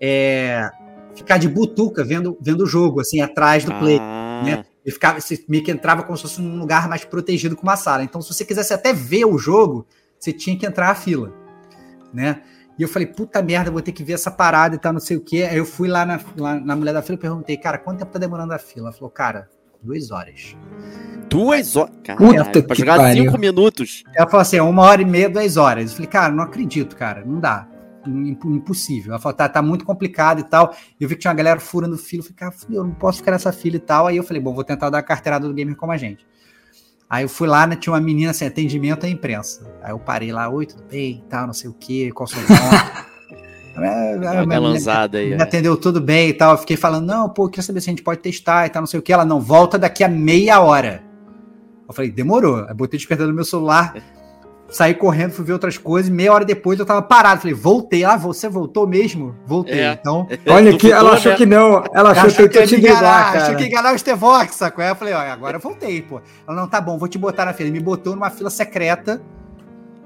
é, 0.00 0.70
ficar 1.14 1.38
de 1.38 1.48
butuca 1.48 2.02
vendo, 2.04 2.36
vendo 2.40 2.62
o 2.64 2.66
jogo, 2.66 3.00
assim, 3.00 3.20
atrás 3.20 3.64
do 3.64 3.72
play. 3.74 3.98
Ah, 4.00 4.42
né? 4.44 4.64
Ele 4.84 4.92
ficava, 4.94 5.20
você 5.20 5.44
meio 5.46 5.62
que 5.62 5.70
entrava 5.70 6.02
como 6.02 6.16
se 6.16 6.22
fosse 6.22 6.40
num 6.40 6.58
lugar 6.58 6.88
mais 6.88 7.04
protegido 7.04 7.54
com 7.54 7.62
uma 7.62 7.76
sala. 7.76 8.02
Então, 8.02 8.22
se 8.22 8.32
você 8.32 8.44
quisesse 8.44 8.72
até 8.72 8.92
ver 8.94 9.26
o 9.26 9.36
jogo, 9.36 9.86
você 10.18 10.32
tinha 10.32 10.56
que 10.58 10.64
entrar 10.64 10.88
na 10.88 10.94
fila, 10.94 11.32
né? 12.14 12.42
E 12.78 12.82
eu 12.82 12.88
falei, 12.88 13.06
puta 13.06 13.42
merda, 13.42 13.70
vou 13.70 13.82
ter 13.82 13.92
que 13.92 14.02
ver 14.02 14.14
essa 14.14 14.30
parada 14.30 14.74
e 14.74 14.78
tal, 14.78 14.94
não 14.94 15.00
sei 15.00 15.18
o 15.18 15.20
quê. 15.20 15.46
Aí 15.50 15.58
eu 15.58 15.66
fui 15.66 15.86
lá 15.86 16.06
na, 16.06 16.18
lá 16.38 16.58
na 16.58 16.74
mulher 16.74 16.94
da 16.94 17.02
fila 17.02 17.16
e 17.16 17.20
perguntei, 17.20 17.58
cara, 17.58 17.76
quanto 17.76 17.98
tempo 17.98 18.10
tá 18.10 18.18
demorando 18.18 18.54
a 18.54 18.58
fila? 18.58 18.86
Ela 18.88 18.92
falou, 18.96 19.10
cara, 19.10 19.50
duas 19.82 20.10
horas. 20.10 20.56
Duas 21.28 21.76
horas. 21.76 21.90
Puta 21.96 22.16
Caralho, 22.16 22.62
pra 22.64 22.74
que 22.76 22.80
jogar 22.80 22.96
pariu. 22.98 23.24
cinco 23.24 23.38
minutos. 23.38 24.02
Ela 24.14 24.26
falou 24.26 24.42
assim, 24.42 24.56
é 24.56 24.62
uma 24.62 24.82
hora 24.82 25.02
e 25.02 25.04
meia, 25.04 25.28
duas 25.30 25.56
horas. 25.56 25.90
Eu 25.90 25.96
falei, 25.96 26.10
cara, 26.10 26.32
não 26.32 26.42
acredito, 26.44 26.96
cara, 26.96 27.24
não 27.24 27.38
dá. 27.40 27.66
Imp- 28.06 28.44
Impossível. 28.46 29.12
Ela 29.12 29.20
falou, 29.20 29.36
tá, 29.36 29.48
tá 29.48 29.60
muito 29.62 29.84
complicado 29.84 30.40
e 30.40 30.44
tal. 30.44 30.74
Eu 31.00 31.08
vi 31.08 31.14
que 31.14 31.20
tinha 31.20 31.30
uma 31.30 31.36
galera 31.36 31.60
furando 31.60 31.96
fila. 31.98 32.20
Eu 32.20 32.24
falei, 32.24 32.36
cara, 32.36 32.54
eu 32.70 32.84
não 32.84 32.94
posso 32.94 33.18
ficar 33.18 33.32
nessa 33.32 33.52
fila 33.52 33.76
e 33.76 33.80
tal. 33.80 34.06
Aí 34.06 34.16
eu 34.16 34.24
falei, 34.24 34.42
bom, 34.42 34.54
vou 34.54 34.64
tentar 34.64 34.90
dar 34.90 34.98
a 34.98 35.02
carteirada 35.02 35.46
do 35.46 35.54
gamer 35.54 35.76
como 35.76 35.92
a 35.92 35.96
gente. 35.96 36.26
Aí 37.08 37.24
eu 37.24 37.28
fui 37.28 37.48
lá, 37.48 37.66
né, 37.66 37.74
tinha 37.76 37.92
uma 37.92 38.00
menina 38.00 38.30
assim, 38.30 38.46
atendimento 38.46 39.04
à 39.04 39.08
imprensa. 39.08 39.68
Aí 39.82 39.90
eu 39.90 39.98
parei 39.98 40.30
lá, 40.32 40.48
oi, 40.48 40.64
tudo 40.64 40.84
bem 40.88 41.22
e 41.26 41.28
tal, 41.28 41.46
não 41.46 41.52
sei 41.52 41.68
o 41.68 41.74
quê, 41.74 42.10
qual 42.14 42.24
o 42.24 42.28
seu 42.30 42.38
nome? 42.48 43.09
É, 43.84 44.16
Uma 44.16 44.28
a 44.30 44.32
minha- 44.32 44.46
galanzada 44.46 45.18
aí. 45.18 45.30
me 45.30 45.40
é. 45.40 45.42
atendeu 45.42 45.76
tudo 45.76 46.00
bem 46.00 46.28
e 46.28 46.32
tal. 46.34 46.52
Eu 46.52 46.58
fiquei 46.58 46.76
falando, 46.76 47.06
não, 47.06 47.28
pô, 47.28 47.48
queria 47.48 47.62
saber 47.62 47.80
se 47.80 47.88
a 47.88 47.92
gente 47.92 48.02
pode 48.02 48.20
testar 48.20 48.66
e 48.66 48.70
tal, 48.70 48.82
não 48.82 48.86
sei 48.86 48.98
o 49.00 49.02
que. 49.02 49.12
Ela, 49.12 49.24
não, 49.24 49.40
volta 49.40 49.78
daqui 49.78 50.02
a 50.04 50.08
meia 50.08 50.60
hora. 50.60 51.02
Eu 51.88 51.94
falei, 51.94 52.10
demorou. 52.10 52.64
Aí 52.68 52.74
botei 52.74 52.96
o 52.96 52.98
despertador 52.98 53.30
no 53.30 53.34
meu 53.34 53.44
celular, 53.44 53.94
saí 54.70 54.94
correndo, 54.94 55.32
fui 55.32 55.44
ver 55.44 55.52
outras 55.54 55.76
coisas. 55.76 56.08
Meia 56.10 56.32
hora 56.32 56.44
depois 56.44 56.78
eu 56.78 56.86
tava 56.86 57.02
parado. 57.02 57.40
Falei, 57.40 57.54
voltei. 57.54 58.04
Ah, 58.04 58.16
você 58.16 58.48
voltou 58.48 58.86
mesmo? 58.86 59.34
Voltei. 59.46 59.80
É. 59.80 59.98
Então, 60.00 60.28
Olha 60.46 60.76
que 60.78 60.92
ela 60.92 61.14
achou 61.14 61.32
né? 61.32 61.38
que 61.38 61.46
não. 61.46 61.82
Ela 61.92 62.12
achou 62.12 62.30
que 62.30 62.42
eu 62.42 62.48
tinha 62.48 62.66
te 62.66 62.76
me 62.76 62.88
enganar, 62.88 63.36
achou 63.36 63.56
que 63.56 63.64
enganar 63.64 63.94
o 63.94 63.98
Stevox, 63.98 64.54
sacou? 64.54 64.84
Aí 64.84 64.90
eu 64.90 64.96
falei, 64.96 65.14
ó, 65.14 65.18
agora 65.18 65.56
eu 65.56 65.60
voltei, 65.60 66.00
pô. 66.02 66.20
Ela, 66.46 66.56
não, 66.60 66.68
tá 66.68 66.80
bom, 66.80 66.96
vou 66.96 67.08
te 67.08 67.18
botar 67.18 67.44
na 67.44 67.52
fila. 67.52 67.68
Ele 67.68 67.78
me 67.78 67.84
botou 67.84 68.14
numa 68.14 68.30
fila 68.30 68.50
secreta 68.50 69.20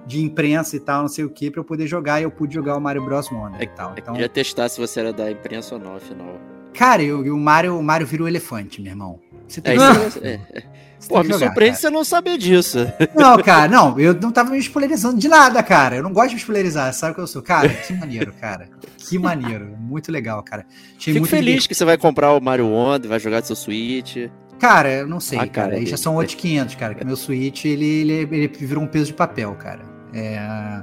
de 0.07 0.23
imprensa 0.23 0.77
e 0.77 0.81
tal, 0.81 1.03
não 1.03 1.09
sei 1.09 1.25
o 1.25 1.31
que, 1.31 1.51
pra 1.51 1.61
eu 1.61 1.65
poder 1.65 1.87
jogar. 1.87 2.21
E 2.21 2.25
eu 2.25 2.31
pude 2.31 2.55
jogar 2.55 2.77
o 2.77 2.81
Mario 2.81 3.05
Bros. 3.05 3.31
Wonder 3.31 3.61
e 3.63 3.67
tal. 3.67 3.91
Eu 3.91 3.97
Então, 3.99 4.15
queria 4.15 4.29
testar 4.29 4.69
se 4.69 4.81
você 4.81 5.01
era 5.01 5.13
da 5.13 5.31
imprensa 5.31 5.75
ou 5.75 5.81
não, 5.81 5.97
afinal. 5.97 6.39
cara, 6.73 7.03
eu, 7.03 7.25
e 7.25 7.31
o 7.31 7.37
Mario, 7.39 7.79
o 7.79 7.83
Mario 7.83 8.07
virou 8.07 8.27
elefante, 8.29 8.81
meu 8.83 8.93
irmão. 8.93 9.21
Você 9.47 9.61
tem 9.61 9.75
É, 9.75 9.77
que, 9.77 10.27
é- 10.27 10.31
é- 10.31 10.41
é. 10.59 10.63
Pô, 11.07 11.19
me 11.23 11.25
jogar, 11.29 11.47
surpreende 11.49 11.73
cara. 11.73 11.81
você 11.83 11.91
não 11.91 12.03
saber 12.03 12.39
disso. 12.39 12.79
Não, 13.15 13.37
cara, 13.43 13.69
não, 13.71 14.01
eu 14.01 14.15
não 14.15 14.33
tava 14.33 14.51
me 14.53 14.59
spoilerizando 14.59 15.19
de 15.19 15.29
nada, 15.29 15.63
cara. 15.63 15.97
Eu 15.97 16.03
não 16.03 16.13
gosto 16.15 16.29
de 16.31 16.35
me 16.37 16.41
spoilerizar, 16.41 16.91
sabe 16.95 17.13
o 17.13 17.15
que 17.17 17.21
eu 17.21 17.27
sou? 17.27 17.43
Cara, 17.43 17.69
que 17.69 17.93
maneiro, 17.93 18.33
cara. 18.41 18.71
Que 18.97 19.19
maneiro. 19.19 19.77
Muito 19.79 20.11
legal, 20.11 20.43
cara. 20.43 20.65
Achei 20.99 21.13
Fico 21.13 21.19
muito 21.21 21.29
feliz 21.31 21.45
divertido. 21.45 21.69
que 21.69 21.75
você 21.75 21.85
vai 21.85 21.99
comprar 21.99 22.33
o 22.33 22.41
Mario 22.41 22.69
Wonder, 22.69 23.07
vai 23.11 23.21
jogar 23.21 23.43
seu 23.45 23.55
Switch. 23.55 24.17
Cara, 24.59 24.91
eu 24.91 25.07
não 25.07 25.21
sei, 25.21 25.37
Ah, 25.39 25.47
cara. 25.47 25.69
cara, 25.69 25.75
Aí 25.77 25.85
já 25.85 25.99
são 25.99 26.15
outros 26.15 26.37
500, 26.37 26.75
cara. 26.77 26.95
Que 26.95 27.05
meu 27.05 27.17
Switch, 27.17 27.67
ele, 27.67 27.85
ele, 27.85 28.13
ele 28.35 28.49
virou 28.49 28.83
um 28.83 28.87
peso 28.87 29.07
de 29.07 29.13
papel, 29.13 29.55
cara. 29.57 29.83
É, 30.15 30.83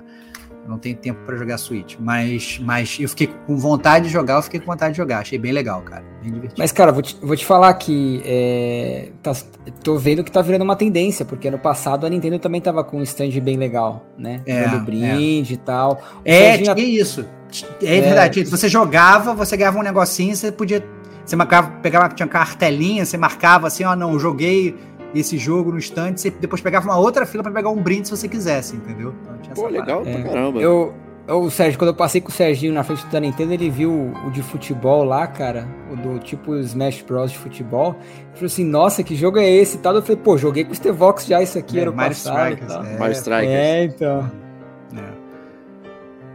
não 0.67 0.78
tenho 0.78 0.96
tempo 0.96 1.20
pra 1.26 1.36
jogar 1.36 1.58
Switch. 1.58 1.96
Mas, 2.00 2.60
mas 2.62 2.98
eu 3.00 3.10
fiquei 3.10 3.28
com 3.48 3.58
vontade 3.58 4.06
de 4.06 4.12
jogar, 4.12 4.36
eu 4.36 4.41
fiquei 4.44 4.60
com 4.60 4.67
vontade 4.67 4.94
de 4.94 4.98
jogar. 4.98 5.20
Achei 5.20 5.39
bem 5.39 5.52
legal, 5.52 5.82
cara. 5.82 6.04
Bem 6.22 6.32
divertido. 6.34 6.56
Mas, 6.60 6.72
cara, 6.72 6.91
vou 6.91 7.02
te, 7.02 7.17
vou 7.22 7.36
te 7.36 7.46
falar 7.46 7.74
que 7.74 8.22
é, 8.26 9.10
tá- 9.24 9.34
tô 9.84 9.98
vendo 9.98 10.24
que 10.24 10.32
tá 10.32 10.41
virando 10.41 10.63
uma 10.63 10.76
tendência, 10.76 11.26
porque 11.26 11.48
ano 11.48 11.58
passado 11.58 12.06
a 12.06 12.10
Nintendo 12.10 12.38
também 12.38 12.62
tava 12.62 12.84
com 12.84 12.98
um 12.98 13.04
stand 13.04 13.32
bem 13.41 13.58
legal, 13.58 14.06
né? 14.17 14.41
É, 14.46 14.67
Dando 14.67 14.86
brinde 14.86 15.54
e 15.56 15.58
tal. 15.58 15.94
O 15.94 16.21
É, 16.25 16.58
tinha 16.60 16.75
isso. 16.79 17.25
É, 17.82 17.98
É. 17.98 18.02
verdade. 18.02 18.44
Você 18.44 18.69
jogava, 18.69 19.34
você 19.34 19.58
ganhava 19.58 19.79
um 19.79 19.84
negocinho, 19.84 20.36
você 20.36 20.52
podia. 20.52 20.84
Você 21.25 21.36
marcava, 21.36 21.69
pegava, 21.82 22.10
tinha 22.10 22.25
uma 22.25 22.32
cartelinha, 22.32 23.06
você 23.06 23.15
marcava 23.17 23.67
assim, 23.67 23.84
ó, 23.84 23.96
não, 23.96 24.13
eu 24.13 24.19
joguei 24.19 24.75
esse 25.14 25.38
jogo 25.38 25.72
no 25.72 25.78
stand, 25.78 26.18
você 26.18 26.30
depois 26.30 26.62
pegava 26.62 26.86
uma 26.86 26.98
outra 26.98 27.26
fila 27.26 27.44
pra 27.44 27.52
pegar 27.52 27.70
um 27.70 27.82
brinde 27.82 28.08
se 28.08 28.16
você 28.16 28.28
quisesse, 28.28 28.76
entendeu? 28.76 29.14
Então, 29.22 29.38
tinha 29.42 29.56
Pô, 29.56 29.68
legal 29.68 30.04
É. 30.06 30.12
pra 30.14 30.24
caramba. 30.24 30.60
Eu, 30.62 30.94
eu, 31.28 31.40
o 31.42 31.52
Sérgio, 31.52 31.78
quando 31.78 31.90
eu 31.90 31.96
passei 31.96 32.20
com 32.22 32.30
o 32.30 32.32
Serginho 32.32 32.74
na 32.74 32.84
frente 32.84 33.06
da 33.08 33.20
Nintendo, 33.20 33.54
ele 33.54 33.70
viu 33.70 33.92
o, 33.92 34.28
o 34.28 34.32
de 34.32 34.42
futebol 34.42 35.04
lá, 35.04 35.28
cara, 35.28 35.68
o 35.92 35.96
do 35.96 36.20
tipo 36.20 36.56
Smash 36.58 37.02
Bros 37.02 37.32
de 37.32 37.38
futebol. 37.38 37.96
Ele 38.00 38.34
falou 38.36 38.46
assim: 38.48 38.66
Nossa, 38.66 39.04
que 39.04 39.16
jogo 39.16 39.38
é 39.40 39.50
esse 39.50 39.78
e 39.78 39.80
tal? 39.80 39.94
Eu 39.96 40.02
falei: 40.02 40.18
Pô, 40.18 40.38
joguei 40.38 40.64
com 40.64 40.72
o 40.72 40.76
Stevox 40.76 41.26
já 41.26 41.42
isso 41.42 41.58
aqui, 41.60 41.78
É, 41.78 41.82
era 41.82 41.92
o 41.92 41.96
Mario 41.96 42.16
passado. 42.16 42.50
e 42.50 42.54
Strikers, 42.54 42.88
é. 42.88 42.98
Mario 42.98 43.14
Strikers. 43.16 43.50
É, 43.54 43.84
então. 43.84 44.32
É. 44.98 45.22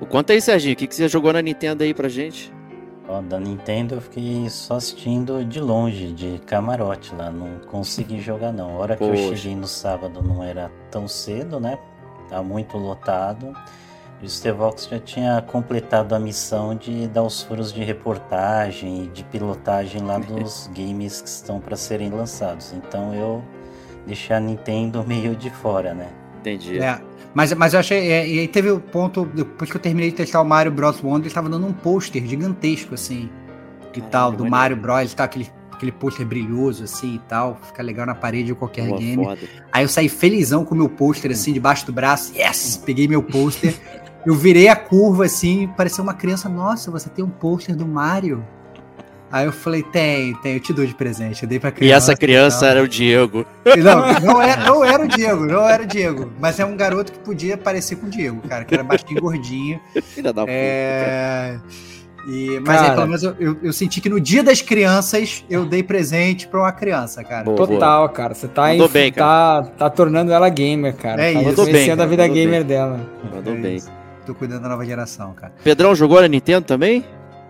O 0.01 0.07
Conta 0.07 0.33
aí, 0.35 0.41
Serginho, 0.41 0.75
o 0.75 0.77
que, 0.77 0.87
que 0.87 0.95
você 0.95 1.09
jogou 1.09 1.33
na 1.33 1.41
Nintendo 1.41 1.83
aí 1.83 1.95
pra 1.95 2.09
gente? 2.09 2.53
Ó, 3.09 3.21
da 3.21 3.39
Nintendo 3.39 3.95
eu 3.95 4.01
fiquei 4.01 4.49
só 4.51 4.75
assistindo 4.75 5.45
de 5.45 5.61
longe, 5.61 6.13
de 6.13 6.41
camarote 6.47 7.15
lá. 7.15 7.31
Não 7.31 7.61
consegui 7.67 8.21
jogar 8.21 8.53
não. 8.53 8.71
A 8.71 8.79
hora 8.79 8.97
que 8.97 9.05
eu 9.05 9.11
Poxa. 9.11 9.37
cheguei 9.37 9.55
no 9.55 9.67
sábado 9.67 10.23
não 10.23 10.43
era 10.43 10.71
tão 10.91 11.07
cedo, 11.07 11.61
né? 11.61 11.79
Tá 12.29 12.43
muito 12.43 12.77
lotado. 12.77 13.53
E 14.21 14.27
o 14.27 14.29
Stevox 14.29 14.89
já 14.89 14.99
tinha 14.99 15.43
completado 15.43 16.15
a 16.15 16.19
missão 16.19 16.75
de 16.75 17.07
dar 17.07 17.23
os 17.23 17.43
furos 17.43 17.73
de 17.73 17.85
reportagem 17.85 19.05
e 19.05 19.07
de 19.09 19.23
pilotagem 19.25 20.03
lá 20.03 20.19
dos 20.19 20.69
games 20.75 21.21
que 21.21 21.29
estão 21.29 21.61
para 21.61 21.77
serem 21.77 22.11
lançados. 22.11 22.73
Então 22.73 23.15
eu 23.15 23.43
deixei 24.07 24.35
a 24.35 24.41
Nintendo 24.41 25.05
meio 25.07 25.37
de 25.37 25.51
fora, 25.51 25.95
né? 25.95 26.09
Entendi. 26.47 26.79
É, 26.79 27.01
mas, 27.35 27.53
mas 27.55 27.75
eu 27.75 27.81
achei. 27.81 28.11
é, 28.11 28.29
e 28.29 28.39
aí 28.39 28.49
teve 28.49 28.71
o 28.71 28.79
ponto, 28.79 29.25
depois 29.27 29.71
que 29.71 29.77
eu 29.77 29.81
terminei 29.81 30.11
de 30.11 30.17
testar 30.17 30.41
o 30.41 30.45
Mario 30.45 30.71
Bros. 30.71 31.03
Wonder, 31.03 31.27
ele 31.27 31.35
tava 31.35 31.49
dando 31.49 31.67
um 31.67 31.73
pôster 31.73 32.25
gigantesco, 32.25 32.95
assim, 32.95 33.29
e 33.93 34.01
Caralho, 34.01 34.11
tal, 34.11 34.31
do 34.31 34.45
maneiro. 34.45 34.51
Mario 34.51 34.77
Bros. 34.77 35.15
Tá, 35.15 35.25
aquele, 35.25 35.51
aquele 35.73 35.93
pôster 35.93 36.25
brilhoso, 36.25 36.85
assim 36.85 37.17
e 37.17 37.19
tal. 37.29 37.59
Fica 37.63 37.83
legal 37.83 38.07
na 38.07 38.15
parede 38.15 38.45
de 38.45 38.55
qualquer 38.55 38.89
Pô, 38.89 38.97
game. 38.97 39.25
foda. 39.25 39.41
Aí 39.73 39.85
eu 39.85 39.89
saí 39.89 40.09
felizão 40.09 40.65
com 40.65 40.75
o 40.75 40.79
meu 40.79 40.89
pôster, 40.89 41.31
assim, 41.31 41.53
debaixo 41.53 41.85
do 41.85 41.93
braço. 41.93 42.33
Yes! 42.37 42.81
Peguei 42.85 43.09
meu 43.09 43.23
pôster. 43.23 43.75
Eu 44.25 44.35
virei 44.35 44.67
a 44.69 44.75
curva, 44.75 45.27
assim, 45.27 45.69
parecia 45.77 46.03
uma 46.03 46.15
criança. 46.15 46.49
Nossa, 46.49 46.91
você 46.91 47.09
tem 47.09 47.25
um 47.25 47.31
pôster 47.31 47.77
do 47.77 47.87
Mario? 47.87 48.45
Aí 49.37 49.47
eu 49.47 49.53
falei, 49.53 49.83
tem, 49.83 50.35
tem, 50.37 50.55
eu 50.55 50.61
te 50.61 50.73
dou 50.73 50.87
de 50.87 50.95
presente. 50.95 51.43
Eu 51.43 51.49
dei 51.49 51.59
pra 51.59 51.71
E 51.71 51.73
criança. 51.73 52.13
essa 52.13 52.17
criança 52.19 52.61
tal. 52.61 52.69
era 52.71 52.83
o 52.83 52.89
Diego. 52.89 53.45
Não, 53.77 54.21
não 54.21 54.43
era, 54.43 54.65
não 54.65 54.85
era 54.85 55.05
o 55.05 55.09
Diego, 55.09 55.47
não 55.47 55.69
era 55.69 55.83
o 55.83 55.87
Diego. 55.87 56.33
Mas 56.41 56.59
é 56.61 56.65
um 56.65 56.77
garoto 56.77 57.13
que 57.13 57.19
podia 57.19 57.57
parecer 57.57 57.97
com 57.97 58.07
o 58.07 58.11
Diego, 58.11 58.41
cara, 58.49 58.65
que 58.65 58.73
era 58.75 58.83
baixinho 58.83 59.19
e 59.19 59.21
gordinho. 59.21 59.81
Filha 60.03 60.33
da 60.33 60.43
puta. 60.43 60.53
É. 60.53 61.59
E, 62.29 62.59
mas 62.67 62.81
aí, 62.81 62.83
Cara. 62.87 62.95
pelo 62.97 63.07
menos 63.07 63.23
eu, 63.23 63.37
eu, 63.39 63.57
eu 63.63 63.73
senti 63.73 64.01
que 64.01 64.09
no 64.09 64.19
dia 64.21 64.43
das 64.43 64.61
crianças 64.61 65.45
eu 65.49 65.65
dei 65.65 65.81
presente 65.85 66.49
pra 66.49 66.59
uma 66.59 66.73
criança, 66.73 67.23
cara. 67.23 67.45
Boa, 67.45 67.57
boa. 67.57 67.69
Total, 67.69 68.09
cara. 68.09 68.35
Você 68.35 68.49
tá, 68.49 68.75
em- 68.75 68.89
bem, 68.89 69.13
tá, 69.13 69.63
tá 69.79 69.89
tornando 69.89 70.33
ela 70.33 70.49
gamer, 70.49 70.93
cara. 70.97 71.23
É 71.23 71.35
tá 71.35 71.43
isso. 71.53 71.65
Bem, 71.67 71.87
cara, 71.87 72.03
a 72.03 72.07
vida 72.07 72.23
mandou 72.25 72.35
gamer 72.37 72.65
dela. 72.65 72.99
Mandou 73.33 73.55
É 73.55 73.57
bem. 73.57 73.77
isso. 73.77 73.93
Tô 74.27 74.35
cuidando 74.35 74.63
da 74.63 74.69
nova 74.69 74.85
geração, 74.85 75.35
cara. 75.35 75.53
Pedrão 75.63 75.95
jogou 75.95 76.21
na 76.21 76.27
Nintendo 76.27 76.67
também? 76.67 77.05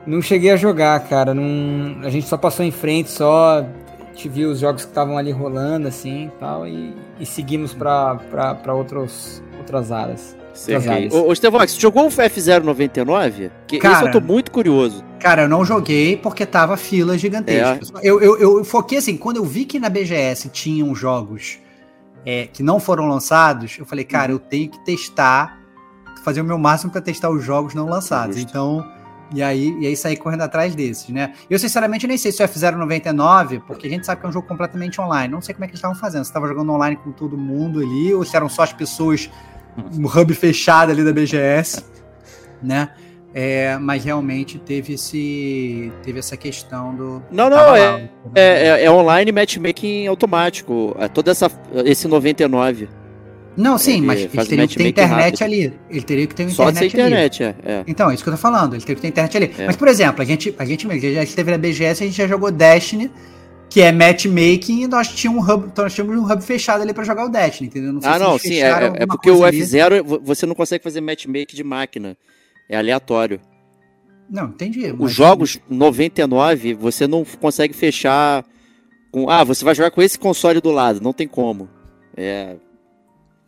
Não 0.07 0.23
cheguei 0.23 0.51
a 0.51 0.57
jogar, 0.57 0.99
cara. 1.09 1.35
Não... 1.35 2.01
A 2.03 2.11
gente 2.11 2.27
só 2.27 2.37
passou 2.37 2.65
em 2.65 2.71
frente, 2.71 3.11
só 3.11 3.67
te 4.15 4.29
viu 4.29 4.51
os 4.51 4.61
jogos 4.61 4.83
que 4.83 4.89
estavam 4.89 5.19
ali 5.19 5.31
rolando, 5.31 5.87
assim 5.87 6.27
e 6.27 6.41
tal, 6.41 6.67
e, 6.67 6.95
e 7.21 7.27
seguimos 7.27 7.75
pra, 7.75 8.15
pra, 8.15 8.55
pra 8.55 8.75
outros, 8.75 9.43
outras 9.59 9.93
áreas. 9.93 10.37
Sei. 10.55 10.75
Ô, 11.13 11.31
ô 11.31 11.35
você 11.35 11.79
jogou 11.79 12.07
o 12.07 12.09
F099? 12.09 13.51
Que 13.67 13.79
Cara. 13.79 13.95
esse 13.95 14.05
eu 14.07 14.13
tô 14.13 14.21
muito 14.21 14.51
curioso. 14.51 15.05
Cara, 15.21 15.43
eu 15.43 15.49
não 15.49 15.65
joguei 15.65 16.17
porque 16.17 16.47
tava 16.47 16.79
fila 16.79 17.19
gigantesca. 17.19 17.99
É. 17.99 18.09
Eu, 18.09 18.21
eu, 18.23 18.39
eu 18.39 18.65
foquei 18.65 18.99
assim, 18.99 19.19
quando 19.19 19.37
eu 19.37 19.45
vi 19.45 19.67
que 19.67 19.79
na 19.79 19.91
BGS 19.91 20.49
tinham 20.49 20.95
jogos 20.95 21.59
é, 22.25 22.49
que 22.51 22.63
não 22.63 22.81
foram 22.81 23.07
lançados, 23.07 23.79
eu 23.79 23.85
falei, 23.85 24.05
cara, 24.05 24.33
eu 24.33 24.39
tenho 24.39 24.71
que 24.71 24.83
testar, 24.85 25.61
fazer 26.25 26.41
o 26.41 26.45
meu 26.45 26.59
máximo 26.59 26.91
pra 26.91 27.03
testar 27.03 27.31
os 27.31 27.45
jogos 27.45 27.75
não 27.75 27.87
lançados. 27.87 28.37
Justo. 28.37 28.51
Então, 28.51 28.96
e 29.35 29.43
aí, 29.43 29.77
e 29.81 29.87
aí 29.87 29.97
sair 29.97 30.17
correndo 30.17 30.43
atrás 30.43 30.75
desses, 30.75 31.09
né? 31.09 31.33
Eu 31.51 31.59
sinceramente 31.59 32.07
nem 32.07 32.17
sei 32.17 32.31
se 32.33 32.43
o 32.43 32.47
F099, 32.47 33.61
porque 33.67 33.87
a 33.87 33.91
gente 33.91 34.07
sabe 34.07 34.21
que 34.21 34.27
é 34.27 34.29
um 34.29 34.33
jogo 34.33 34.47
completamente 34.47 35.01
online. 35.01 35.33
Não 35.33 35.41
sei 35.41 35.55
como 35.55 35.65
é 35.65 35.67
que 35.69 35.73
eles 35.73 35.79
estavam 35.79 35.97
fazendo. 35.97 36.25
Se 36.25 36.31
estava 36.31 36.47
jogando 36.47 36.73
online 36.73 36.97
com 36.97 37.11
todo 37.13 37.37
mundo 37.37 37.81
ali, 37.81 38.15
ou 38.15 38.25
se 38.25 38.37
eram 38.37 38.49
só 38.49 38.63
as 38.63 38.73
pessoas 38.73 39.31
no 39.95 40.09
hub 40.09 40.33
fechado 40.35 40.91
ali 40.93 41.05
da 41.05 41.13
BGS, 41.13 41.85
né? 42.63 42.91
É, 43.35 43.77
mas 43.77 44.03
realmente 44.03 44.59
teve 44.59 44.95
esse 44.95 45.93
teve 46.03 46.19
essa 46.19 46.39
questão 46.39 46.95
do 46.95 47.23
Não, 47.31 47.51
não, 47.51 47.77
é, 47.77 47.97
o- 48.25 48.31
é, 48.35 48.69
é, 48.81 48.85
é 48.85 48.91
online 48.91 49.31
matchmaking 49.31 50.07
automático. 50.07 50.97
É 50.99 51.07
todo 51.09 51.29
essa, 51.31 51.51
esse 51.85 52.09
99. 52.09 52.89
Não 53.57 53.79
sim 53.79 53.99
ele 53.99 54.07
mas 54.07 54.21
ele 54.21 54.29
teria 54.47 54.69
que 54.69 54.77
ter 54.77 54.89
internet 54.89 55.41
rápido. 55.41 55.43
ali 55.45 55.73
ele 55.91 56.03
teria 56.03 56.27
que 56.27 56.35
ter 56.35 56.51
Só 56.51 56.69
internet, 56.71 56.79
ali 56.79 56.87
internet, 57.09 57.43
é. 57.43 57.55
é. 57.65 57.85
então 57.87 58.11
é 58.11 58.15
isso 58.15 58.23
que 58.23 58.29
eu 58.29 58.35
tô 58.35 58.39
falando 58.39 58.75
ele 58.75 58.83
teria 58.83 58.95
que 58.97 59.01
ter 59.03 59.09
internet 59.09 59.37
ali 59.37 59.53
É. 59.59 59.67
mas 59.67 59.77
por 59.77 59.89
exemplo 59.89 60.21
a 60.23 60.25
gente 60.25 60.55
a 60.59 60.65
gente 60.65 60.87
mesmo 60.87 61.13
já 61.13 61.23
esteve 61.23 61.51
na 61.51 61.59
BGS 61.59 62.03
a 62.03 62.07
gente 62.07 62.17
já 62.17 62.27
jogou 62.27 62.51
Destiny 62.51 63.11
que 63.69 63.81
é 63.81 63.91
matchmaking 63.93 64.83
e 64.83 64.87
nós 64.87 65.09
tínhamos 65.09 65.43
um 65.49 65.53
hub 65.53 65.67
então 65.67 65.85
nós 65.85 65.95
tínhamos 65.95 66.17
um 66.17 66.25
hub 66.33 66.43
fechado 66.45 66.83
ali 66.83 66.93
pra 66.95 67.03
jogar 67.05 67.25
o 67.25 67.29
Destiny 67.29 67.69
entendeu 67.69 68.01
sei 68.01 68.11
Ah, 68.11 68.19
não, 68.19 68.39
sim, 68.39 68.55
é, 68.55 68.59
é 68.61 68.73
alguma 68.87 69.07
porque 69.07 69.31
o 69.31 69.39
coisa 69.39 69.47
ali. 69.49 69.61
F0 69.61 70.03
vo- 70.05 70.21
você 70.23 70.47
não 70.47 70.55
consegue 70.55 70.85
fazer 70.85 71.01
matchmaking 71.01 71.57
de 71.57 71.65
máquina. 71.65 72.17
É 72.69 72.77
aleatório. 72.77 73.41
não 74.31 74.47
entendi 74.49 74.93
Os 74.99 75.13
jogos 75.13 75.59
99, 75.71 76.75
você 76.75 77.07
não 77.07 77.25
consegue 77.41 77.73
fechar 77.75 78.45
com. 79.13 79.31
Ah, 79.31 79.45
você 79.45 79.65
vai 79.65 79.75
jogar 79.75 79.91
com 79.91 80.03
esse 80.03 80.19
console 80.19 80.61
do 80.61 80.71
lado. 80.71 81.01
Não 81.01 81.13
tem 81.13 81.27
como. 81.29 81.69
É. 82.17 82.57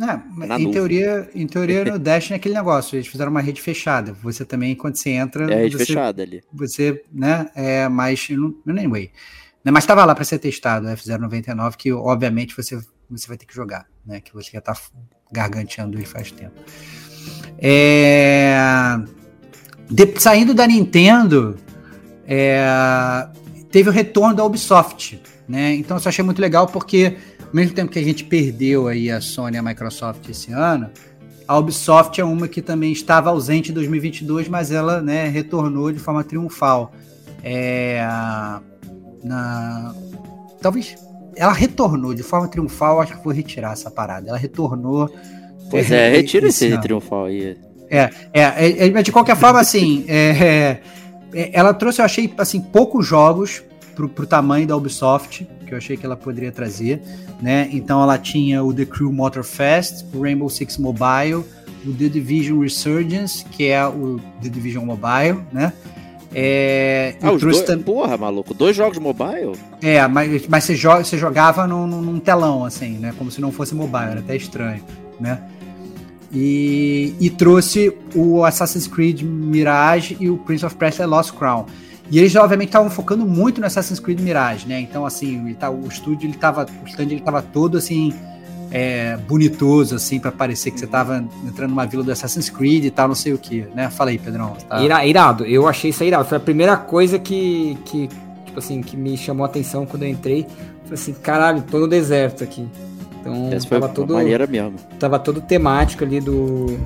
É, 0.01 0.59
em 0.61 0.71
teoria, 0.71 1.29
em 1.35 1.47
teoria 1.47 1.85
no 1.91 1.99
Dash 1.99 2.31
é 2.31 2.35
aquele 2.37 2.55
negócio, 2.55 2.95
eles 2.97 3.09
fizeram 3.09 3.31
uma 3.33 3.41
rede 3.41 3.61
fechada. 3.61 4.13
Você 4.23 4.45
também, 4.45 4.75
quando 4.77 4.95
você 4.95 5.11
entra, 5.11 5.53
É 5.53 5.63
rede 5.63 5.77
você, 5.77 5.87
fechada 5.87 6.23
ali. 6.23 6.41
você, 6.53 7.03
né, 7.13 7.49
é 7.55 7.89
mais, 7.89 8.29
anyway. 8.67 9.11
Né, 9.65 9.73
Mas 9.73 9.83
estava 9.85 10.05
lá 10.05 10.15
para 10.15 10.23
ser 10.25 10.39
testado, 10.39 10.87
o 10.87 10.91
F099, 10.91 11.77
que 11.77 11.93
obviamente 11.93 12.55
você, 12.57 12.81
você 13.11 13.27
vai 13.27 13.37
ter 13.37 13.45
que 13.47 13.55
jogar, 13.55 13.87
né, 14.07 14.21
que 14.21 14.33
você 14.33 14.51
já 14.53 14.61
tá 14.61 14.77
garganteando 15.33 15.99
ele 15.99 16.07
faz 16.07 16.31
tempo. 16.31 16.55
É, 17.59 18.57
de- 19.91 20.15
saindo 20.21 20.55
da 20.55 20.67
Nintendo, 20.67 21.57
é, 22.27 23.27
teve 23.71 23.89
o 23.91 23.93
retorno 23.93 24.35
da 24.37 24.45
Ubisoft, 24.45 25.21
né, 25.49 25.75
então 25.75 25.97
eu 25.97 26.01
só 26.01 26.09
achei 26.09 26.25
muito 26.25 26.41
legal 26.41 26.67
porque 26.69 27.17
ao 27.49 27.55
mesmo 27.55 27.75
tempo 27.75 27.91
que 27.91 27.99
a 27.99 28.05
gente 28.05 28.25
perdeu 28.25 28.89
aí 28.89 29.11
a 29.11 29.21
Sony 29.21 29.57
e 29.57 29.59
a 29.59 29.63
Microsoft 29.63 30.29
esse 30.29 30.53
ano, 30.53 30.91
a 31.47 31.57
Ubisoft 31.59 32.21
é 32.21 32.25
uma 32.25 32.47
que 32.47 32.61
também 32.61 32.93
estava 32.93 33.31
ausente 33.31 33.71
em 33.71 33.75
2022, 33.75 34.49
mas 34.49 34.71
ela 34.71 35.01
né, 35.01 35.29
retornou 35.29 35.91
de 35.91 35.99
forma 35.99 36.23
triunfal. 36.23 36.93
É, 37.43 38.07
na, 39.25 39.95
talvez 40.61 40.95
ela 41.35 41.53
retornou 41.53 42.13
de 42.13 42.23
forma 42.23 42.49
triunfal, 42.49 43.01
acho 43.01 43.17
que 43.17 43.25
vou 43.25 43.33
retirar 43.33 43.73
essa 43.73 43.91
parada. 43.91 44.29
Ela 44.29 44.37
retornou. 44.37 45.11
Pois 45.71 45.91
é, 45.91 46.11
retira 46.11 46.49
esse 46.49 46.67
ano. 46.67 46.83
triunfal 46.83 47.25
aí. 47.27 47.57
É, 47.91 48.11
é, 48.35 48.87
é, 48.87 48.91
mas 48.91 49.05
de 49.05 49.13
qualquer 49.13 49.37
forma, 49.37 49.59
assim, 49.59 50.05
é, 50.07 50.81
é, 51.33 51.51
ela 51.53 51.73
trouxe, 51.73 52.03
eu 52.03 52.05
achei, 52.05 52.33
assim, 52.37 52.61
poucos 52.61 53.07
jogos 53.07 53.63
pro, 53.95 54.07
pro 54.07 54.27
tamanho 54.27 54.67
da 54.67 54.77
Ubisoft, 54.77 55.49
que 55.69 55.75
eu 55.75 55.79
achei 55.79 55.97
que 55.97 56.05
ela 56.07 56.17
poderia 56.17 56.51
trazer, 56.51 57.01
né? 57.41 57.69
Então 57.73 58.03
ela 58.03 58.19
tinha 58.19 58.65
o 58.65 58.73
The 58.75 58.85
Crew 58.87 59.13
Motorfest, 59.13 60.05
o 60.15 60.23
Rainbow 60.23 60.49
Six 60.49 60.79
Mobile, 60.79 61.45
o 61.87 61.93
The 61.97 62.09
Division 62.09 62.59
Resurgence, 62.61 63.45
que 63.45 63.67
é 63.69 63.87
o 63.87 64.19
The 64.43 64.49
Division 64.49 64.85
Mobile, 64.85 65.41
né? 65.53 65.73
É, 66.35 67.15
Ah, 67.23 67.31
e 67.33 67.35
os 67.35 67.41
trouxe 67.41 67.65
dois. 67.65 67.71
tam- 67.79 67.83
Porra, 67.83 68.17
maluco. 68.19 68.53
Dois 68.53 68.77
jogos 68.77 68.99
mobile? 68.99 69.53
é, 69.81 70.07
mas, 70.09 70.47
mas 70.47 70.65
você, 70.65 70.77
joga, 70.77 71.03
você 71.03 71.17
jogava 71.17 71.67
num, 71.67 71.87
num- 71.87 72.03
num 72.03 72.19
telão, 72.21 72.65
assim, 72.67 72.99
né? 72.99 73.15
Como 73.17 73.31
se 73.31 73.41
não 73.41 73.51
fosse 73.51 73.75
mobile, 73.75 74.11
era 74.11 74.21
até 74.21 74.37
estranho, 74.37 74.83
né? 75.19 75.41
E, 76.33 77.15
e 77.19 77.31
trouxe 77.31 77.91
o 78.15 78.45
Assassin's 78.45 78.87
Creed 78.87 79.23
Mirage 79.23 80.17
e 80.21 80.29
o 80.29 80.37
Prince 80.37 80.67
of 80.67 80.75
Persia 80.77 81.07
Lost 81.07 81.33
Crown. 81.33 81.65
E 82.11 82.19
eles, 82.19 82.35
obviamente, 82.37 82.69
estavam 82.69 82.89
focando 82.91 83.27
muito 83.27 83.61
no 83.61 83.67
Assassin's 83.67 84.01
Creed 84.01 84.21
Mirage, 84.21 84.67
né? 84.67 84.81
Então, 84.81 85.05
assim, 85.05 85.45
ele 85.45 85.55
tá, 85.55 85.69
o 85.71 85.87
estúdio, 85.87 86.27
ele 86.29 86.37
tava, 86.37 86.67
o 86.85 86.89
stand, 86.89 87.03
ele 87.05 87.21
tava 87.21 87.43
todo, 87.43 87.77
assim, 87.77 88.15
é, 88.71 89.17
bonitoso, 89.29 89.95
assim, 89.95 90.19
para 90.19 90.33
parecer 90.33 90.71
que 90.71 90.79
você 90.81 90.87
tava 90.87 91.23
entrando 91.47 91.71
numa 91.71 91.85
vila 91.87 92.03
do 92.03 92.11
Assassin's 92.11 92.49
Creed 92.49 92.85
e 92.87 92.91
tal, 92.91 93.09
não 93.09 93.15
sei 93.15 93.33
o 93.35 93.39
que, 93.39 93.67
né? 93.75 93.91
Fala 93.91 94.11
aí, 94.11 94.19
Pedrão. 94.19 94.57
Tá? 94.69 94.83
Ira- 94.83 95.05
irado, 95.07 95.45
eu 95.45 95.69
achei 95.69 95.91
isso 95.91 96.03
aí 96.03 96.09
irado. 96.09 96.25
Foi 96.27 96.39
a 96.39 96.41
primeira 96.41 96.77
coisa 96.77 97.19
que, 97.19 97.77
que, 97.85 98.09
tipo 98.47 98.59
assim, 98.59 98.81
que 98.81 98.97
me 98.97 99.17
chamou 99.17 99.45
a 99.45 99.49
atenção 99.49 99.85
quando 99.85 100.05
eu 100.05 100.09
entrei. 100.09 100.47
Falei 100.85 100.95
assim, 100.95 101.13
caralho, 101.13 101.63
tô 101.63 101.79
no 101.79 101.87
deserto 101.89 102.43
aqui. 102.43 102.67
Então, 103.21 103.51
Essa 103.53 103.69
foi 103.69 103.79
tava 103.79 103.87
uma 103.91 103.95
todo, 103.95 104.15
maneira 104.15 104.47
mesmo. 104.47 104.75
tava 104.99 105.19
todo 105.19 105.41
temático 105.43 106.05
ali 106.05 106.21
do, 106.21 106.79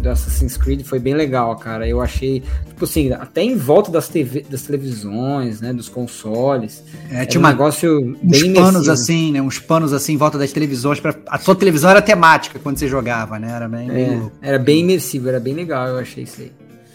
do 0.00 0.08
Assassin's 0.10 0.56
Creed, 0.56 0.82
foi 0.82 0.98
bem 0.98 1.14
legal, 1.14 1.54
cara. 1.56 1.86
Eu 1.88 2.00
achei, 2.00 2.40
tipo 2.66 2.84
assim, 2.84 3.12
até 3.12 3.42
em 3.42 3.56
volta 3.56 3.90
das, 3.90 4.08
TV, 4.08 4.44
das 4.48 4.62
televisões, 4.62 5.60
né, 5.60 5.72
dos 5.72 5.88
consoles. 5.88 6.82
É, 7.10 7.16
Era 7.16 7.26
tinha 7.26 7.40
um 7.40 7.44
uma, 7.44 7.50
negócio 7.50 7.98
uns 8.22 8.40
bem 8.40 8.52
panos 8.54 8.70
imersivo. 8.86 8.92
assim, 8.92 9.32
né? 9.32 9.42
Uns 9.42 9.58
panos 9.58 9.92
assim 9.92 10.14
em 10.14 10.16
volta 10.16 10.38
das 10.38 10.52
televisões. 10.52 10.98
Pra... 11.00 11.14
A 11.28 11.38
sua 11.38 11.54
televisão 11.54 11.90
era 11.90 12.02
temática 12.02 12.58
quando 12.58 12.78
você 12.78 12.88
jogava, 12.88 13.38
né? 13.38 13.50
Era 13.54 13.68
bem, 13.68 13.88
bem 13.88 14.04
É, 14.04 14.16
louco. 14.16 14.32
era 14.42 14.58
bem 14.58 14.80
imersivo, 14.80 15.28
era 15.28 15.38
bem 15.40 15.54
legal, 15.54 15.88
eu 15.88 15.98
achei 15.98 16.24
isso 16.24 16.40
aí. 16.40 16.52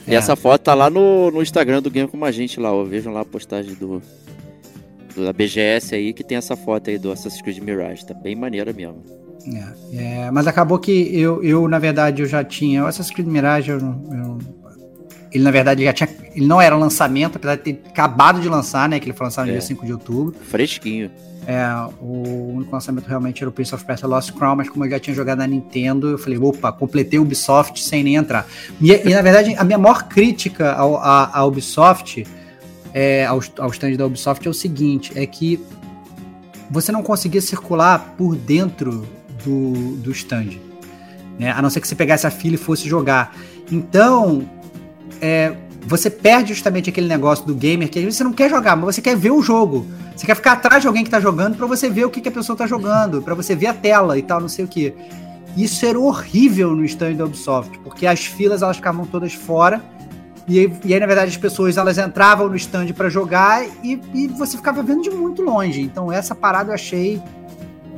E 0.07 0.11
É. 0.13 0.15
essa 0.15 0.35
foto 0.35 0.61
tá 0.61 0.73
lá 0.73 0.89
no, 0.89 1.31
no 1.31 1.41
Instagram 1.41 1.81
do 1.81 1.89
Game 1.89 2.07
Como 2.09 2.23
a 2.25 2.31
Gente 2.31 2.59
lá, 2.59 2.71
ó. 2.73 2.83
Vejam 2.83 3.11
lá 3.13 3.21
a 3.21 3.25
postagem 3.25 3.73
do, 3.75 4.01
do- 5.15 5.23
da 5.25 5.31
BGS 5.33 5.95
aí, 5.95 6.13
que 6.13 6.23
tem 6.23 6.37
essa 6.37 6.55
foto 6.55 6.89
aí 6.89 6.97
do 6.97 7.11
Assassin's 7.11 7.41
Creed 7.41 7.57
Mirage. 7.59 8.05
Tá 8.05 8.13
bem 8.13 8.35
maneira 8.35 8.71
mesmo. 8.73 9.01
É, 9.53 10.25
é, 10.25 10.31
mas 10.31 10.47
acabou 10.47 10.79
que 10.79 10.91
eu, 10.91 11.43
eu, 11.43 11.67
na 11.67 11.77
verdade, 11.77 12.21
eu 12.21 12.27
já 12.27 12.43
tinha. 12.43 12.83
O 12.83 12.87
Assassin's 12.87 13.13
Creed 13.13 13.27
Mirage, 13.27 13.69
eu, 13.69 13.79
eu 13.79 14.39
ele 15.31 15.43
na 15.43 15.51
verdade 15.51 15.83
já 15.83 15.91
tinha. 15.91 16.09
Ele 16.33 16.47
não 16.47 16.61
era 16.61 16.75
lançamento, 16.75 17.35
apesar 17.35 17.55
de 17.55 17.61
ter 17.73 17.81
acabado 17.89 18.39
de 18.39 18.47
lançar, 18.47 18.87
né? 18.87 18.99
Que 18.99 19.07
ele 19.07 19.17
foi 19.17 19.25
lançado 19.25 19.45
no 19.45 19.51
É. 19.51 19.53
dia 19.53 19.61
5 19.61 19.85
de 19.85 19.91
outubro. 19.91 20.33
Fresquinho. 20.49 21.11
É, 21.45 21.67
o 22.01 22.53
único 22.55 22.71
lançamento 22.71 23.05
realmente 23.05 23.43
era 23.43 23.49
o 23.49 23.51
Prince 23.51 23.75
of 23.75 23.83
Persia 23.85 24.07
Lost 24.07 24.31
Crown, 24.31 24.55
mas 24.55 24.69
como 24.69 24.85
eu 24.85 24.89
já 24.89 24.99
tinha 24.99 25.13
jogado 25.15 25.39
na 25.39 25.45
Nintendo, 25.45 26.09
eu 26.09 26.17
falei, 26.17 26.39
opa, 26.39 26.71
completei 26.71 27.19
o 27.19 27.21
Ubisoft 27.21 27.83
sem 27.83 28.03
nem 28.03 28.15
entrar. 28.15 28.47
E, 28.81 28.91
e, 28.91 29.13
na 29.13 29.21
verdade, 29.21 29.53
a 29.55 29.63
minha 29.63 29.77
maior 29.77 30.07
crítica 30.07 30.73
ao, 30.73 30.97
a, 30.97 31.29
a 31.37 31.45
Ubisoft, 31.45 32.25
é, 32.93 33.25
ao, 33.25 33.39
ao 33.59 33.69
stand 33.69 33.95
da 33.95 34.07
Ubisoft, 34.07 34.47
é 34.47 34.49
o 34.49 34.53
seguinte, 34.53 35.11
é 35.15 35.25
que 35.27 35.59
você 36.71 36.91
não 36.91 37.03
conseguia 37.03 37.41
circular 37.41 38.15
por 38.17 38.35
dentro 38.35 39.05
do, 39.45 39.95
do 39.97 40.11
stand. 40.11 40.59
Né? 41.37 41.51
A 41.51 41.61
não 41.61 41.69
ser 41.69 41.79
que 41.81 41.87
você 41.87 41.95
pegasse 41.95 42.25
a 42.25 42.31
fila 42.31 42.55
e 42.55 42.57
fosse 42.57 42.89
jogar. 42.89 43.35
Então, 43.71 44.49
é, 45.21 45.55
você 45.85 46.09
perde 46.09 46.53
justamente 46.53 46.89
aquele 46.89 47.07
negócio 47.07 47.45
do 47.45 47.53
gamer 47.53 47.89
que 47.89 48.03
você 48.03 48.23
não 48.23 48.33
quer 48.33 48.49
jogar, 48.49 48.75
mas 48.75 48.95
você 48.95 49.01
quer 49.01 49.15
ver 49.15 49.31
o 49.31 49.41
jogo. 49.41 49.85
Você 50.15 50.25
quer 50.25 50.35
ficar 50.35 50.53
atrás 50.53 50.81
de 50.81 50.87
alguém 50.87 51.03
que 51.03 51.09
tá 51.09 51.19
jogando 51.19 51.55
para 51.55 51.67
você 51.67 51.89
ver 51.89 52.05
o 52.05 52.09
que, 52.09 52.21
que 52.21 52.29
a 52.29 52.31
pessoa 52.31 52.57
tá 52.57 52.65
jogando, 52.65 53.21
para 53.21 53.35
você 53.35 53.55
ver 53.55 53.67
a 53.67 53.73
tela 53.73 54.17
e 54.17 54.21
tal, 54.21 54.39
não 54.39 54.49
sei 54.49 54.65
o 54.65 54.67
que. 54.67 54.93
Isso 55.55 55.85
era 55.85 55.99
horrível 55.99 56.75
no 56.75 56.83
stand 56.85 57.13
da 57.15 57.25
Ubisoft, 57.25 57.79
porque 57.79 58.07
as 58.07 58.25
filas 58.25 58.61
elas 58.61 58.77
ficavam 58.77 59.05
todas 59.05 59.33
fora. 59.33 59.81
E 60.47 60.59
aí, 60.59 60.73
e 60.85 60.93
aí, 60.93 60.99
na 60.99 61.07
verdade, 61.07 61.31
as 61.31 61.37
pessoas 61.37 61.77
elas 61.77 61.97
entravam 61.97 62.47
no 62.47 62.55
stand 62.55 62.87
para 62.93 63.09
jogar 63.09 63.65
e, 63.83 63.99
e 64.13 64.27
você 64.27 64.57
ficava 64.57 64.83
vendo 64.83 65.01
de 65.01 65.09
muito 65.09 65.41
longe. 65.41 65.81
Então, 65.81 66.11
essa 66.11 66.35
parada 66.35 66.69
eu 66.69 66.75
achei 66.75 67.21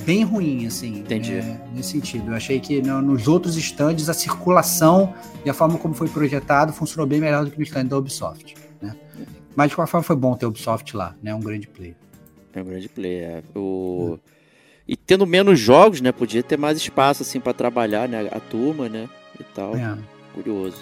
bem 0.08 0.24
ruim, 0.24 0.66
assim. 0.66 1.00
Entendi. 1.00 1.34
é, 1.34 1.60
nesse 1.76 1.92
sentido. 1.92 2.32
Eu 2.32 2.36
achei 2.36 2.60
que 2.60 2.82
no- 2.82 3.02
nos 3.02 3.28
outros 3.28 3.58
stands 3.58 4.08
a 4.10 4.14
circulação 4.14 5.14
e 5.46 5.50
a 5.50 5.54
forma 5.54 5.78
como 5.78 5.94
foi 5.94 6.08
projetado 6.08 6.72
funcionou 6.72 7.06
bem 7.06 7.20
melhor 7.20 7.44
do 7.44 7.52
que 7.52 7.58
no 7.58 7.64
stand 7.64 7.86
da 7.88 7.98
Ubisoft. 7.98 8.56
Né? 8.82 8.96
Mas 9.56 9.70
de 9.70 9.76
qualquer 9.76 9.92
forma 9.92 10.04
foi 10.04 10.16
bom 10.16 10.34
ter 10.36 10.46
o 10.46 10.50
Ubisoft 10.50 10.96
lá, 10.96 11.14
né? 11.22 11.36
Um 11.36 11.42
grande 11.42 11.68
player. 11.68 11.96
É 12.54 12.62
um 12.62 12.66
grande 12.66 12.88
player. 12.90 13.44
O... 13.54 14.18
E 14.88 14.96
tendo 14.96 15.28
menos 15.28 15.60
jogos, 15.60 16.00
né? 16.00 16.12
Podia 16.14 16.42
ter 16.42 16.58
mais 16.58 16.78
espaço, 16.78 17.22
assim, 17.22 17.40
pra 17.42 17.52
trabalhar, 17.54 18.08
né? 18.08 18.30
A 18.32 18.40
turma, 18.40 18.88
né? 18.88 19.10
E 19.38 19.44
tal. 19.44 19.76
É. 19.76 19.98
Curioso. 20.34 20.78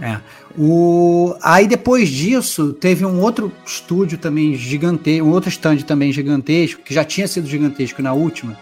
É. 0.00 0.20
O... 0.56 1.34
Aí 1.42 1.66
depois 1.66 2.08
disso, 2.08 2.72
teve 2.72 3.04
um 3.04 3.20
outro 3.20 3.52
estúdio 3.66 4.16
também 4.18 4.54
gigantesco, 4.54 5.26
um 5.26 5.30
outro 5.30 5.48
stand 5.48 5.78
também 5.78 6.12
gigantesco, 6.12 6.82
que 6.82 6.94
já 6.94 7.04
tinha 7.04 7.26
sido 7.26 7.46
gigantesco 7.48 8.00
na 8.02 8.12
última, 8.12 8.56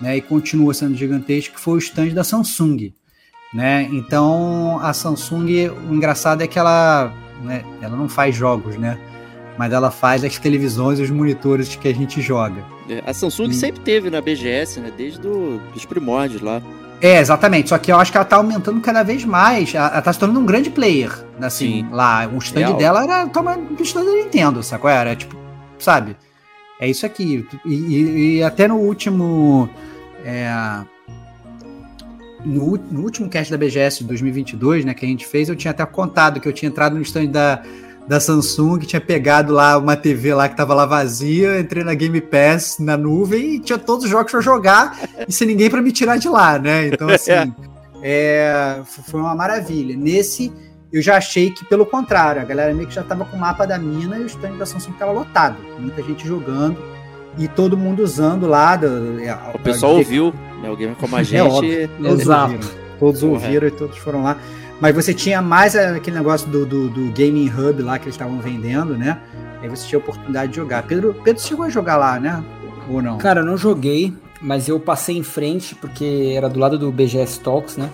né? 0.00 0.16
E 0.16 0.20
continua 0.20 0.72
sendo 0.74 0.96
gigantesco, 0.96 1.54
que 1.54 1.60
foi 1.60 1.74
o 1.74 1.78
stand 1.78 2.10
da 2.10 2.22
Samsung. 2.24 2.92
Né? 3.54 3.88
Então 3.92 4.78
a 4.82 4.92
Samsung, 4.92 5.68
o 5.88 5.94
engraçado 5.94 6.42
é 6.42 6.46
que 6.46 6.58
ela, 6.58 7.12
né, 7.42 7.64
ela 7.80 7.96
não 7.96 8.08
faz 8.08 8.34
jogos, 8.34 8.76
né? 8.76 8.98
Mas 9.56 9.72
ela 9.72 9.90
faz 9.90 10.22
as 10.22 10.38
televisões 10.38 10.98
e 10.98 11.02
os 11.02 11.10
monitores 11.10 11.74
que 11.74 11.88
a 11.88 11.94
gente 11.94 12.20
joga. 12.20 12.62
É, 12.90 13.02
A 13.06 13.14
Samsung 13.14 13.48
Hum. 13.48 13.52
sempre 13.52 13.80
teve 13.80 14.10
na 14.10 14.20
BGS, 14.20 14.80
né? 14.80 14.92
Desde 14.94 15.18
do, 15.18 15.58
dos 15.72 15.84
primórdios 15.86 16.42
lá. 16.42 16.60
É, 17.00 17.18
exatamente. 17.20 17.68
Só 17.68 17.78
que 17.78 17.92
eu 17.92 17.98
acho 17.98 18.10
que 18.10 18.16
ela 18.18 18.24
tá 18.24 18.36
aumentando 18.36 18.80
cada 18.80 19.02
vez 19.02 19.24
mais. 19.24 19.74
Ela, 19.74 19.88
ela 19.88 20.02
tá 20.02 20.12
se 20.12 20.18
tornando 20.18 20.40
um 20.40 20.46
grande 20.46 20.70
player. 20.70 21.12
Assim, 21.40 21.82
Sim. 21.82 21.88
lá. 21.92 22.26
O 22.32 22.38
stand 22.38 22.60
Real. 22.60 22.76
dela 22.78 23.02
era 23.04 23.26
toma 23.26 23.56
o 23.58 23.82
stand 23.82 24.04
da 24.04 24.12
Nintendo, 24.12 24.62
sacou? 24.62 24.88
Era 24.88 25.14
tipo, 25.14 25.36
sabe? 25.78 26.16
É 26.80 26.88
isso 26.88 27.04
aqui. 27.06 27.46
E, 27.64 27.74
e- 27.74 28.36
e 28.38 28.42
até 28.42 28.66
no 28.66 28.76
último. 28.76 29.68
é, 30.24 30.48
no, 32.44 32.76
no 32.90 33.00
último 33.02 33.28
cast 33.28 33.50
da 33.50 33.58
BGS 33.58 33.98
de 34.00 34.04
2022, 34.04 34.84
né, 34.84 34.94
que 34.94 35.04
a 35.04 35.08
gente 35.08 35.26
fez, 35.26 35.48
eu 35.48 35.56
tinha 35.56 35.72
até 35.72 35.84
contado 35.84 36.38
que 36.40 36.46
eu 36.48 36.52
tinha 36.52 36.68
entrado 36.68 36.94
no 36.94 37.02
stand 37.02 37.26
da, 37.26 37.60
da 38.08 38.20
Samsung, 38.20 38.78
tinha 38.80 39.00
pegado 39.00 39.52
lá 39.52 39.76
uma 39.76 39.96
TV 39.96 40.32
lá 40.32 40.48
que 40.48 40.56
tava 40.56 40.74
lá 40.74 40.86
vazia, 40.86 41.58
entrei 41.58 41.82
na 41.82 41.94
Game 41.94 42.20
Pass 42.20 42.76
na 42.78 42.96
nuvem 42.96 43.56
e 43.56 43.60
tinha 43.60 43.78
todos 43.78 44.04
os 44.04 44.10
jogos 44.10 44.30
pra 44.30 44.40
jogar 44.40 44.96
e 45.26 45.32
sem 45.32 45.46
ninguém 45.46 45.68
pra 45.68 45.82
me 45.82 45.90
tirar 45.90 46.16
de 46.16 46.28
lá, 46.28 46.58
né? 46.58 46.86
Então, 46.86 47.08
assim, 47.08 47.32
é, 48.02 48.78
foi 48.84 49.20
uma 49.20 49.34
maravilha. 49.34 49.96
Nesse, 49.96 50.52
eu 50.92 51.02
já 51.02 51.16
achei 51.16 51.50
que, 51.50 51.64
pelo 51.64 51.84
contrário, 51.84 52.40
a 52.40 52.44
galera 52.44 52.72
meio 52.72 52.88
que 52.88 52.94
já 52.94 53.02
tava 53.02 53.24
com 53.24 53.36
o 53.36 53.40
mapa 53.40 53.66
da 53.66 53.76
mina 53.78 54.16
e 54.18 54.22
o 54.22 54.26
stand 54.26 54.56
da 54.56 54.64
Samsung 54.66 54.92
tava 54.92 55.10
lotado. 55.12 55.56
Muita 55.78 56.02
gente 56.02 56.26
jogando 56.26 56.76
e 57.36 57.48
todo 57.48 57.76
mundo 57.76 58.04
usando 58.04 58.46
lá. 58.46 58.76
Do, 58.76 59.20
é, 59.20 59.36
O 59.52 59.58
pessoal 59.58 59.96
ouviu, 59.96 60.32
né? 60.62 60.68
Alguém 60.68 60.94
como 60.94 61.16
a 61.16 61.22
gente. 61.24 61.40
óbvio. 61.42 61.88
Todos 62.00 62.20
Exato. 62.20 62.52
ouviram. 62.52 62.70
Todos 62.98 63.22
ouviram 63.22 63.68
e 63.68 63.70
todos 63.72 63.98
foram 63.98 64.22
lá. 64.22 64.36
Mas 64.80 64.94
você 64.94 65.14
tinha 65.14 65.40
mais 65.40 65.74
aquele 65.74 66.16
negócio 66.16 66.48
do, 66.48 66.66
do, 66.66 66.88
do 66.88 67.12
Gaming 67.12 67.48
Hub 67.48 67.82
lá 67.82 67.98
que 67.98 68.04
eles 68.04 68.14
estavam 68.14 68.38
vendendo, 68.40 68.96
né? 68.96 69.18
Aí 69.62 69.68
você 69.68 69.86
tinha 69.86 69.98
a 69.98 70.02
oportunidade 70.02 70.52
de 70.52 70.56
jogar. 70.56 70.82
Pedro, 70.82 71.14
Pedro 71.24 71.42
chegou 71.42 71.64
a 71.64 71.70
jogar 71.70 71.96
lá, 71.96 72.20
né? 72.20 72.44
Ou 72.88 73.00
não? 73.00 73.16
Cara, 73.18 73.40
eu 73.40 73.44
não 73.44 73.56
joguei, 73.56 74.14
mas 74.40 74.68
eu 74.68 74.78
passei 74.78 75.16
em 75.16 75.22
frente 75.22 75.74
porque 75.74 76.34
era 76.36 76.48
do 76.48 76.58
lado 76.60 76.78
do 76.78 76.92
BGS 76.92 77.40
Talks, 77.40 77.76
né? 77.76 77.90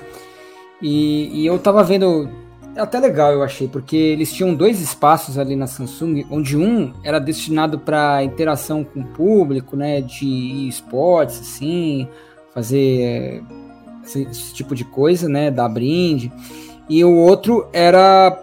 E, 0.80 1.42
e 1.42 1.46
eu 1.46 1.58
tava 1.58 1.84
vendo. 1.84 2.28
Até 2.76 2.98
legal, 2.98 3.32
eu 3.32 3.42
achei, 3.42 3.68
porque 3.68 3.96
eles 3.96 4.32
tinham 4.32 4.54
dois 4.54 4.80
espaços 4.80 5.36
ali 5.38 5.54
na 5.54 5.66
Samsung, 5.66 6.26
onde 6.30 6.56
um 6.56 6.94
era 7.04 7.18
destinado 7.18 7.78
para 7.78 8.24
interação 8.24 8.82
com 8.82 9.00
o 9.00 9.06
público, 9.06 9.76
né? 9.76 10.00
De 10.00 10.68
esportes, 10.68 11.40
assim, 11.40 12.08
fazer 12.52 13.44
esse, 14.02 14.22
esse 14.22 14.54
tipo 14.54 14.74
de 14.74 14.84
coisa, 14.84 15.28
né? 15.28 15.50
Dar 15.50 15.68
brinde. 15.68 16.32
E 16.92 17.02
o 17.02 17.16
outro 17.16 17.66
era 17.72 18.38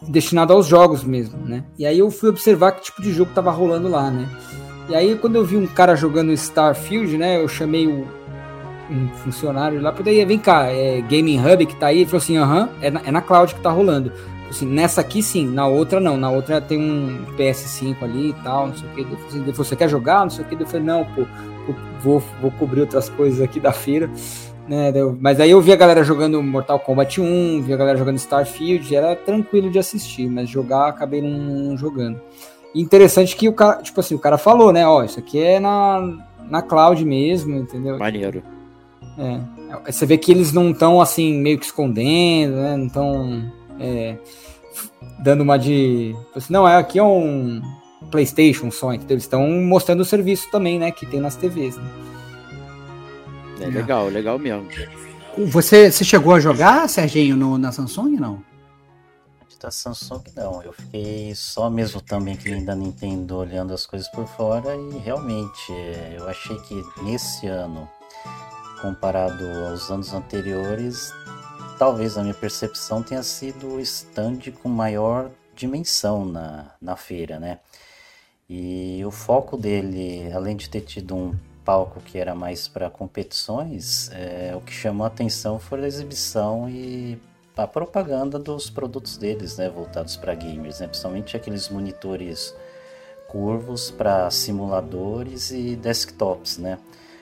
destinado 0.00 0.54
aos 0.54 0.66
jogos 0.66 1.04
mesmo, 1.04 1.36
né? 1.44 1.64
E 1.78 1.84
aí 1.84 1.98
eu 1.98 2.10
fui 2.10 2.30
observar 2.30 2.72
que 2.72 2.80
tipo 2.80 3.02
de 3.02 3.12
jogo 3.12 3.30
tava 3.34 3.50
rolando 3.50 3.88
lá, 3.88 4.10
né? 4.10 4.26
E 4.88 4.94
aí, 4.94 5.14
quando 5.16 5.36
eu 5.36 5.44
vi 5.44 5.58
um 5.58 5.66
cara 5.66 5.94
jogando 5.94 6.32
Starfield, 6.32 7.18
né? 7.18 7.36
Eu 7.36 7.46
chamei 7.46 7.86
o, 7.86 8.08
um 8.90 9.08
funcionário 9.22 9.82
lá, 9.82 9.92
falei, 9.92 10.24
vem 10.24 10.38
cá, 10.38 10.64
é 10.64 11.02
Gaming 11.02 11.38
Hub 11.40 11.66
que 11.66 11.76
tá 11.76 11.88
aí? 11.88 11.98
Ele 11.98 12.06
falou 12.06 12.22
assim, 12.22 12.38
aham, 12.38 12.70
é, 12.80 12.90
na, 12.90 13.02
é 13.04 13.10
na 13.10 13.20
cloud 13.20 13.54
que 13.54 13.60
tá 13.60 13.70
rolando. 13.70 14.10
Assim, 14.48 14.64
nessa 14.64 15.02
aqui 15.02 15.22
sim, 15.22 15.46
na 15.46 15.66
outra 15.66 16.00
não. 16.00 16.16
Na 16.16 16.30
outra 16.30 16.58
tem 16.58 16.80
um 16.80 17.26
PS5 17.36 18.02
ali 18.02 18.30
e 18.30 18.34
tal, 18.42 18.68
não 18.68 18.74
sei 18.74 18.88
o 18.88 18.92
que. 18.94 19.02
Assim, 19.02 19.42
Ele 19.42 19.52
falou, 19.52 19.64
você 19.66 19.76
quer 19.76 19.90
jogar? 19.90 20.22
Não 20.22 20.30
sei 20.30 20.42
o 20.42 20.48
que. 20.48 20.54
Eu 20.54 20.66
falei, 20.66 20.86
não, 20.86 21.04
pô, 21.04 21.26
vou, 22.00 22.22
vou 22.40 22.50
cobrir 22.52 22.80
outras 22.80 23.10
coisas 23.10 23.42
aqui 23.42 23.60
da 23.60 23.72
feira. 23.72 24.10
Né, 24.68 24.92
mas 25.20 25.40
aí 25.40 25.50
eu 25.50 25.60
vi 25.60 25.72
a 25.72 25.76
galera 25.76 26.04
jogando 26.04 26.40
Mortal 26.42 26.78
Kombat 26.78 27.20
1, 27.20 27.62
vi 27.62 27.72
a 27.72 27.76
galera 27.76 27.98
jogando 27.98 28.16
Starfield, 28.16 28.94
era 28.94 29.16
tranquilo 29.16 29.68
de 29.68 29.78
assistir, 29.78 30.28
mas 30.28 30.48
jogar 30.48 30.88
acabei 30.88 31.20
não, 31.20 31.76
jogando. 31.76 32.20
E 32.72 32.80
interessante 32.80 33.34
que 33.34 33.48
o 33.48 33.52
cara, 33.52 33.82
tipo 33.82 33.98
assim, 33.98 34.14
o 34.14 34.18
cara 34.18 34.38
falou, 34.38 34.72
né, 34.72 34.86
ó, 34.86 35.02
isso 35.02 35.18
aqui 35.18 35.42
é 35.42 35.58
na, 35.58 36.18
na 36.48 36.62
cloud 36.62 37.04
mesmo, 37.04 37.56
entendeu? 37.56 37.98
Maneiro. 37.98 38.42
É. 39.18 39.90
Você 39.90 40.06
vê 40.06 40.16
que 40.16 40.30
eles 40.30 40.52
não 40.52 40.70
estão 40.70 41.00
assim, 41.00 41.34
meio 41.34 41.58
que 41.58 41.64
escondendo, 41.64 42.56
né? 42.56 42.76
Não 42.76 42.86
estão 42.86 43.52
dando 45.18 45.42
uma 45.42 45.58
de. 45.58 46.14
Assim, 46.34 46.52
não, 46.52 46.66
é 46.66 46.76
aqui 46.76 46.98
é 46.98 47.02
um 47.02 47.60
PlayStation 48.10 48.70
só, 48.70 48.92
entendeu? 48.92 49.14
Eles 49.14 49.24
estão 49.24 49.48
mostrando 49.48 50.00
o 50.00 50.04
serviço 50.04 50.50
também, 50.50 50.78
né? 50.78 50.90
Que 50.90 51.06
tem 51.06 51.20
nas 51.20 51.36
TVs. 51.36 51.76
Né? 51.76 51.84
É 53.60 53.66
legal, 53.66 54.08
legal 54.08 54.38
mesmo. 54.38 54.68
Você, 55.48 55.90
você 55.90 56.04
chegou 56.04 56.34
a 56.34 56.40
jogar, 56.40 56.88
Serginho, 56.88 57.36
no, 57.36 57.56
na 57.56 57.70
Samsung, 57.72 58.16
não? 58.16 58.42
Da 59.60 59.70
Samsung 59.70 60.22
não, 60.34 60.62
eu 60.62 60.72
fiquei 60.72 61.34
só 61.34 61.68
mesmo 61.68 62.00
também 62.00 62.34
que 62.34 62.48
ainda 62.48 62.74
Nintendo 62.74 63.36
olhando 63.36 63.74
as 63.74 63.84
coisas 63.84 64.08
por 64.08 64.26
fora 64.26 64.74
e 64.74 64.98
realmente 65.00 65.70
é, 65.70 66.16
eu 66.18 66.26
achei 66.26 66.58
que 66.60 66.82
nesse 67.02 67.46
ano, 67.46 67.86
comparado 68.80 69.44
aos 69.68 69.90
anos 69.90 70.14
anteriores, 70.14 71.12
talvez 71.78 72.16
a 72.16 72.22
minha 72.22 72.32
percepção 72.32 73.02
tenha 73.02 73.22
sido 73.22 73.74
o 73.74 73.80
stand 73.80 74.38
com 74.62 74.70
maior 74.70 75.30
dimensão 75.54 76.24
na, 76.24 76.70
na 76.80 76.96
feira, 76.96 77.38
né? 77.38 77.58
E 78.48 79.02
o 79.04 79.10
foco 79.10 79.58
dele, 79.58 80.32
além 80.32 80.56
de 80.56 80.70
ter 80.70 80.80
tido 80.80 81.14
um 81.14 81.34
palco 81.64 82.00
que 82.00 82.18
era 82.18 82.34
mais 82.34 82.68
para 82.68 82.90
competições, 82.90 84.10
é, 84.12 84.52
o 84.54 84.60
que 84.60 84.72
chamou 84.72 85.04
a 85.04 85.08
atenção 85.08 85.58
foi 85.58 85.82
a 85.84 85.86
exibição 85.86 86.68
e 86.68 87.20
a 87.56 87.66
propaganda 87.66 88.38
dos 88.38 88.70
produtos 88.70 89.16
deles, 89.16 89.58
né, 89.58 89.68
voltados 89.68 90.16
para 90.16 90.34
gamers, 90.34 90.80
né, 90.80 90.86
principalmente 90.86 91.36
aqueles 91.36 91.68
monitores 91.68 92.54
curvos 93.28 93.90
para 93.90 94.30
simuladores 94.30 95.50
e 95.50 95.76
desktops, 95.76 96.58
né, 96.58 96.78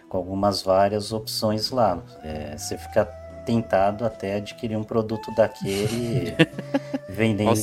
com 0.08 0.16
algumas 0.16 0.62
várias 0.62 1.12
opções 1.12 1.70
lá. 1.70 2.02
É, 2.22 2.56
você 2.56 2.78
fica 2.78 3.04
tentado 3.44 4.04
até 4.04 4.34
adquirir 4.34 4.76
um 4.76 4.84
produto 4.84 5.34
daquele 5.34 6.34
vendendo 7.08 7.54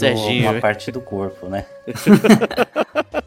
uma 0.42 0.60
parte 0.60 0.92
do 0.92 1.00
corpo, 1.00 1.48
né? 1.48 1.66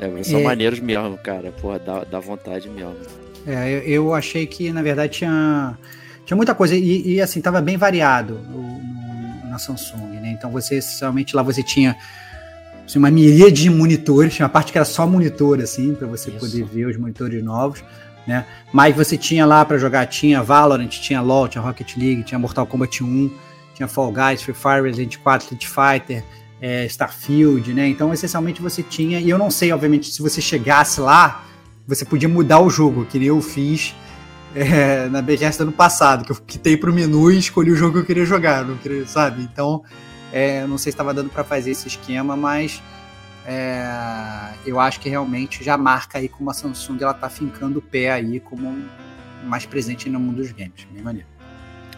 É, 0.00 0.22
são 0.22 0.40
É. 0.40 0.42
maneiros 0.42 0.80
mesmo, 0.80 1.16
cara. 1.18 1.50
Porra, 1.52 1.78
dá, 1.78 2.04
dá 2.04 2.20
vontade 2.20 2.68
mesmo. 2.68 2.94
É, 3.46 3.70
eu, 3.70 3.80
eu 3.82 4.14
achei 4.14 4.46
que, 4.46 4.72
na 4.72 4.82
verdade, 4.82 5.12
tinha, 5.18 5.78
tinha 6.24 6.36
muita 6.36 6.54
coisa. 6.54 6.74
E, 6.74 7.14
e, 7.14 7.20
assim, 7.20 7.40
tava 7.40 7.60
bem 7.60 7.76
variado 7.76 8.34
o- 8.52 8.80
na 9.48 9.58
Samsung, 9.58 10.18
né? 10.20 10.30
Então 10.36 10.50
você, 10.50 10.76
essencialmente, 10.76 11.34
lá 11.34 11.42
você 11.42 11.62
tinha 11.62 11.96
assim, 12.84 12.98
uma 12.98 13.10
miríade 13.10 13.62
de 13.62 13.70
monitores, 13.70 14.34
tinha 14.34 14.44
uma 14.44 14.50
parte 14.52 14.70
que 14.72 14.78
era 14.78 14.84
só 14.84 15.06
monitor, 15.06 15.60
assim, 15.60 15.94
para 15.94 16.06
você 16.06 16.30
Isso. 16.30 16.38
poder 16.38 16.64
ver 16.64 16.86
os 16.86 16.96
monitores 16.96 17.42
novos, 17.42 17.82
né? 18.26 18.44
Mas 18.72 18.94
você 18.94 19.16
tinha 19.16 19.46
lá 19.46 19.64
para 19.64 19.78
jogar, 19.78 20.06
tinha 20.06 20.42
Valorant, 20.42 20.88
tinha 20.88 21.20
LoL, 21.22 21.48
tinha 21.48 21.62
Rocket 21.62 21.96
League, 21.96 22.22
tinha 22.24 22.38
Mortal 22.38 22.66
Kombat 22.66 23.02
1, 23.02 23.30
tinha 23.74 23.88
Fall 23.88 24.12
Guys, 24.12 24.42
Free 24.42 24.54
Fire, 24.54 24.82
Resident 24.82 25.16
4, 25.18 25.44
Street 25.54 25.66
Fighter, 25.66 26.24
é, 26.60 26.84
Starfield, 26.86 27.72
né? 27.74 27.88
Então, 27.88 28.12
essencialmente, 28.12 28.62
você 28.62 28.82
tinha, 28.82 29.20
e 29.20 29.28
eu 29.28 29.38
não 29.38 29.50
sei, 29.50 29.72
obviamente, 29.72 30.10
se 30.10 30.22
você 30.22 30.40
chegasse 30.40 31.00
lá, 31.00 31.44
você 31.86 32.04
podia 32.04 32.28
mudar 32.28 32.60
o 32.60 32.70
jogo, 32.70 33.04
que 33.04 33.18
nem 33.18 33.28
eu 33.28 33.40
fiz 33.40 33.94
é, 34.54 35.08
na 35.08 35.20
BGS 35.20 35.58
do 35.58 35.62
ano 35.62 35.72
passado, 35.72 36.24
que 36.24 36.32
eu 36.32 36.36
quitei 36.36 36.76
pro 36.76 36.92
menu 36.92 37.30
e 37.30 37.38
escolhi 37.38 37.70
o 37.70 37.76
jogo 37.76 37.94
que 37.94 37.98
eu 38.00 38.04
queria 38.06 38.24
jogar, 38.24 38.64
não 38.64 38.76
queria, 38.76 39.06
sabe? 39.06 39.42
Então, 39.42 39.84
é, 40.32 40.66
não 40.66 40.78
sei 40.78 40.90
se 40.90 40.94
estava 40.94 41.12
dando 41.14 41.30
para 41.30 41.44
fazer 41.44 41.70
esse 41.70 41.86
esquema, 41.86 42.36
mas 42.36 42.82
é, 43.46 44.54
eu 44.64 44.80
acho 44.80 44.98
que 44.98 45.08
realmente 45.08 45.62
já 45.62 45.76
marca 45.76 46.18
aí 46.18 46.28
como 46.28 46.50
a 46.50 46.54
Samsung 46.54 46.98
ela 47.00 47.14
tá 47.14 47.28
fincando 47.28 47.78
o 47.78 47.82
pé 47.82 48.10
aí 48.10 48.40
como 48.40 48.84
mais 49.44 49.64
presente 49.66 50.10
no 50.10 50.18
mundo 50.18 50.36
dos 50.36 50.50
games. 50.50 50.86
Bem 50.90 51.02
maneiro. 51.02 51.35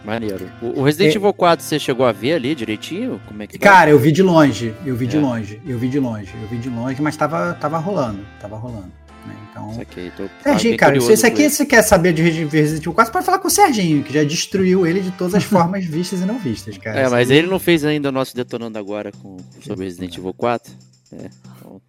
Maneiro. 0.03 0.49
O, 0.61 0.79
o 0.79 0.83
Resident 0.83 1.13
É. 1.13 1.17
Evil 1.17 1.33
4 1.33 1.63
você 1.65 1.77
chegou 1.79 2.05
a 2.05 2.11
ver 2.11 2.33
ali 2.33 2.55
direitinho? 2.55 3.19
Como 3.27 3.43
é 3.43 3.47
que 3.47 3.57
tá? 3.59 3.69
Cara, 3.69 3.89
eu 3.91 3.99
vi 3.99 4.11
de 4.11 4.23
longe, 4.23 4.73
eu 4.85 4.95
vi 4.95 5.05
de 5.07 5.17
É. 5.17 5.19
longe, 5.19 5.61
eu 5.65 5.77
vi 5.77 5.87
de 5.89 5.99
longe, 5.99 6.33
eu 6.41 6.47
vi 6.47 6.57
de 6.57 6.69
longe, 6.69 7.01
mas 7.01 7.15
tava, 7.17 7.53
tava 7.59 7.77
rolando, 7.77 8.25
tava 8.39 8.55
rolando. 8.57 8.91
Né? 9.25 9.35
Então. 9.51 9.73
Saquei, 9.73 10.09
tô, 10.15 10.23
Serginho, 10.41 10.77
cara, 10.77 10.99
se 11.01 11.11
esse 11.11 11.25
aqui 11.25 11.49
você 11.49 11.65
quer 11.65 11.81
saber 11.81 12.13
de 12.13 12.21
Resident 12.21 12.81
Evil 12.81 12.93
4, 12.93 13.11
pode 13.11 13.25
falar 13.25 13.39
com 13.39 13.49
o 13.49 13.51
Serginho, 13.51 14.01
que 14.01 14.13
já 14.13 14.23
destruiu 14.23 14.87
ele 14.87 15.01
de 15.01 15.11
todas 15.11 15.35
as 15.35 15.43
formas 15.45 15.83
vistas 15.85 16.21
e 16.21 16.25
não 16.25 16.39
vistas, 16.39 16.77
cara. 16.77 16.97
É, 17.01 17.09
mas 17.09 17.29
ele 17.29 17.47
não 17.47 17.59
fez 17.59 17.83
ainda 17.83 18.07
o 18.07 18.11
nosso 18.11 18.33
detonando 18.35 18.79
agora 18.79 19.11
com, 19.11 19.35
sobre 19.61 19.85
Resident 19.85 20.17
Evil 20.17 20.33
4. 20.33 20.71
É, 21.11 21.27
então- 21.57 21.81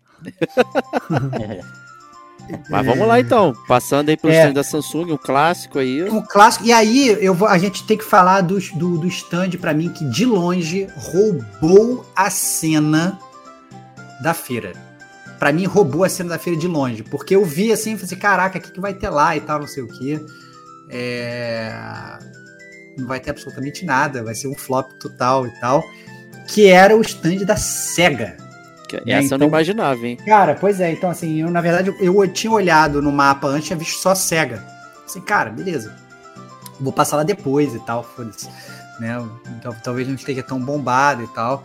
Mas 2.68 2.86
vamos 2.86 3.06
lá 3.06 3.20
então. 3.20 3.54
Passando 3.66 4.08
aí 4.08 4.16
pelo 4.16 4.32
É. 4.32 4.38
stand 4.38 4.52
da 4.52 4.62
Samsung, 4.62 5.12
um 5.12 5.16
clássico 5.16 5.78
aí. 5.78 6.02
Um 6.04 6.22
clássico. 6.22 6.64
E 6.64 6.72
aí, 6.72 7.16
eu 7.20 7.34
vou, 7.34 7.48
a 7.48 7.58
gente 7.58 7.84
tem 7.84 7.96
que 7.96 8.04
falar 8.04 8.40
do, 8.40 8.58
do, 8.74 8.98
do 8.98 9.06
stand, 9.06 9.50
pra 9.60 9.74
mim, 9.74 9.88
que 9.90 10.04
de 10.04 10.24
longe 10.24 10.86
roubou 10.96 12.04
a 12.14 12.30
cena 12.30 13.18
da 14.22 14.34
feira. 14.34 14.72
Pra 15.38 15.52
mim, 15.52 15.64
roubou 15.64 16.04
a 16.04 16.08
cena 16.08 16.30
da 16.30 16.38
feira 16.38 16.58
de 16.58 16.68
longe. 16.68 17.02
Porque 17.02 17.34
eu 17.34 17.44
vi 17.44 17.72
assim, 17.72 17.92
falei 17.92 18.04
assim, 18.04 18.16
caraca, 18.16 18.58
o 18.58 18.60
que, 18.60 18.72
que 18.72 18.80
vai 18.80 18.94
ter 18.94 19.08
lá 19.08 19.36
e 19.36 19.40
tal, 19.40 19.60
não 19.60 19.66
sei 19.66 19.82
o 19.82 19.88
quê. 19.88 20.20
É... 20.90 21.72
Não 22.98 23.06
vai 23.06 23.20
ter 23.20 23.30
absolutamente 23.30 23.84
nada, 23.84 24.22
vai 24.22 24.34
ser 24.34 24.48
um 24.48 24.54
flop 24.54 24.90
total 25.00 25.46
e 25.46 25.50
tal. 25.60 25.82
Que 26.48 26.66
era 26.66 26.96
o 26.96 27.00
stand 27.00 27.44
da 27.46 27.56
SEGA. 27.56 28.36
É, 28.96 29.12
Essa 29.12 29.34
eu 29.34 29.38
não 29.38 29.46
então- 29.46 29.48
imaginava, 29.48 30.06
hein? 30.06 30.16
Cara, 30.24 30.54
pois 30.54 30.80
é, 30.80 30.92
então 30.92 31.10
assim, 31.10 31.40
eu 31.40 31.50
na 31.50 31.60
verdade 31.60 31.94
eu 32.00 32.28
tinha 32.28 32.52
olhado 32.52 33.00
no 33.00 33.10
mapa 33.12 33.46
antes, 33.48 33.66
tinha 33.68 33.78
visto 33.78 33.98
só 34.00 34.14
SEGA. 34.14 34.64
Assim, 35.04 35.20
cara, 35.20 35.50
beleza. 35.50 35.94
Vou 36.80 36.92
passar 36.92 37.16
lá 37.16 37.22
depois 37.22 37.74
e 37.74 37.78
tal, 37.80 38.02
foda-se. 38.02 38.48
Né? 38.98 39.16
Então, 39.58 39.74
talvez 39.82 40.06
não 40.06 40.14
esteja 40.14 40.42
tão 40.42 40.60
bombado 40.60 41.22
e 41.22 41.26
tal. 41.28 41.64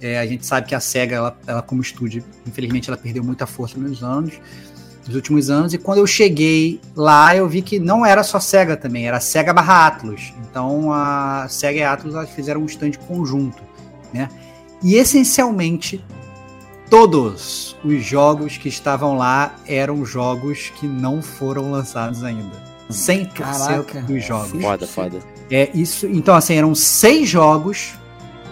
É, 0.00 0.18
a 0.18 0.26
gente 0.26 0.44
sabe 0.46 0.66
que 0.66 0.74
a 0.74 0.80
SEGA, 0.80 1.16
ela, 1.16 1.38
ela 1.46 1.62
como 1.62 1.80
estúdio, 1.82 2.22
infelizmente 2.46 2.88
ela 2.88 2.96
perdeu 2.96 3.24
muita 3.24 3.46
força 3.46 3.78
nos 3.78 4.02
anos, 4.02 4.34
nos 5.06 5.14
últimos 5.14 5.48
anos, 5.50 5.72
e 5.72 5.78
quando 5.78 5.98
eu 5.98 6.06
cheguei 6.06 6.80
lá, 6.94 7.34
eu 7.34 7.48
vi 7.48 7.62
que 7.62 7.78
não 7.78 8.04
era 8.04 8.22
só 8.22 8.38
SEGA 8.40 8.76
também, 8.76 9.06
era 9.06 9.20
SEGA 9.20 9.52
barra 9.52 9.86
Atlus. 9.86 10.34
Então 10.50 10.92
a 10.92 11.46
SEGA 11.48 11.78
e 11.78 11.82
a 11.82 11.92
Atlus 11.92 12.14
elas 12.14 12.30
fizeram 12.30 12.60
um 12.62 12.66
stand 12.66 12.92
conjunto, 13.06 13.62
né? 14.12 14.28
E 14.82 14.96
essencialmente 14.96 16.04
todos 16.90 17.76
os 17.84 18.04
jogos 18.04 18.56
que 18.56 18.68
estavam 18.68 19.16
lá 19.16 19.56
eram 19.66 20.04
jogos 20.04 20.72
que 20.78 20.86
não 20.86 21.20
foram 21.22 21.70
lançados 21.70 22.22
ainda. 22.22 22.64
100% 22.90 23.32
Caraca. 23.32 24.02
dos 24.02 24.24
jogos. 24.24 24.62
Foda, 24.62 24.86
foda. 24.86 25.18
É 25.50 25.70
isso. 25.74 26.06
Então, 26.06 26.34
assim, 26.34 26.54
eram 26.54 26.74
seis 26.74 27.28
jogos 27.28 27.94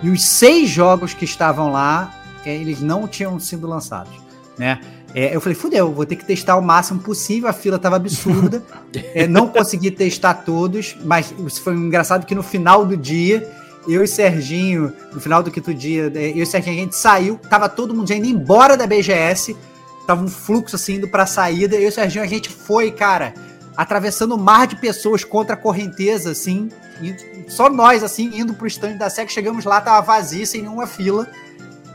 e 0.03 0.11
os 0.11 0.24
seis 0.24 0.68
jogos 0.68 1.14
que 1.14 1.24
estavam 1.24 1.70
lá, 1.70 2.12
é, 2.45 2.55
eles 2.55 2.80
não 2.80 3.07
tinham 3.07 3.39
sido 3.39 3.66
lançados, 3.66 4.12
né? 4.59 4.80
É, 5.14 5.35
eu 5.35 5.41
falei, 5.41 5.55
fudeu, 5.55 5.93
vou 5.93 6.05
ter 6.05 6.16
que 6.16 6.24
testar 6.24 6.57
o 6.57 6.61
máximo 6.61 6.99
possível. 7.01 7.49
A 7.49 7.53
fila 7.53 7.78
tava 7.78 7.97
absurda, 7.97 8.62
É, 9.14 9.26
não 9.26 9.49
consegui 9.49 9.91
testar 9.91 10.35
todos, 10.35 10.97
mas 11.05 11.32
foi 11.62 11.74
engraçado 11.74 12.26
que 12.26 12.35
no 12.35 12.43
final 12.43 12.85
do 12.85 12.97
dia 12.97 13.49
eu 13.87 14.03
e 14.03 14.09
Serginho, 14.09 14.93
no 15.12 15.20
final 15.20 15.43
do 15.43 15.51
quinto 15.51 15.72
dia, 15.74 16.11
é, 16.14 16.30
eu 16.30 16.43
e 16.43 16.47
Serginho, 16.47 16.76
a 16.76 16.80
gente 16.80 16.97
saiu, 16.97 17.39
tava 17.51 17.68
todo 17.68 17.95
mundo 17.95 18.09
já 18.09 18.14
indo 18.14 18.26
embora 18.26 18.76
da 18.76 18.87
BGS, 18.87 19.57
tava 20.07 20.22
um 20.22 20.28
fluxo 20.28 20.76
assim 20.76 20.95
indo 20.95 21.09
pra 21.09 21.26
saída, 21.26 21.76
eu 21.76 21.89
e 21.89 21.93
Serginho, 21.93 22.24
a 22.24 22.28
gente 22.28 22.49
foi, 22.49 22.91
cara, 22.91 23.35
atravessando 23.76 24.35
o 24.35 24.39
mar 24.39 24.66
de 24.66 24.76
pessoas 24.76 25.24
contra 25.24 25.55
a 25.55 25.57
correnteza, 25.57 26.30
assim, 26.30 26.68
só 27.49 27.68
nós, 27.68 28.03
assim, 28.03 28.30
indo 28.35 28.55
pro 28.55 28.66
stand 28.66 28.97
da 28.97 29.11
SEC, 29.11 29.30
chegamos 29.30 29.64
lá, 29.64 29.80
tava 29.80 30.01
vazio, 30.01 30.47
sem 30.47 30.62
nenhuma 30.62 30.87
fila, 30.87 31.28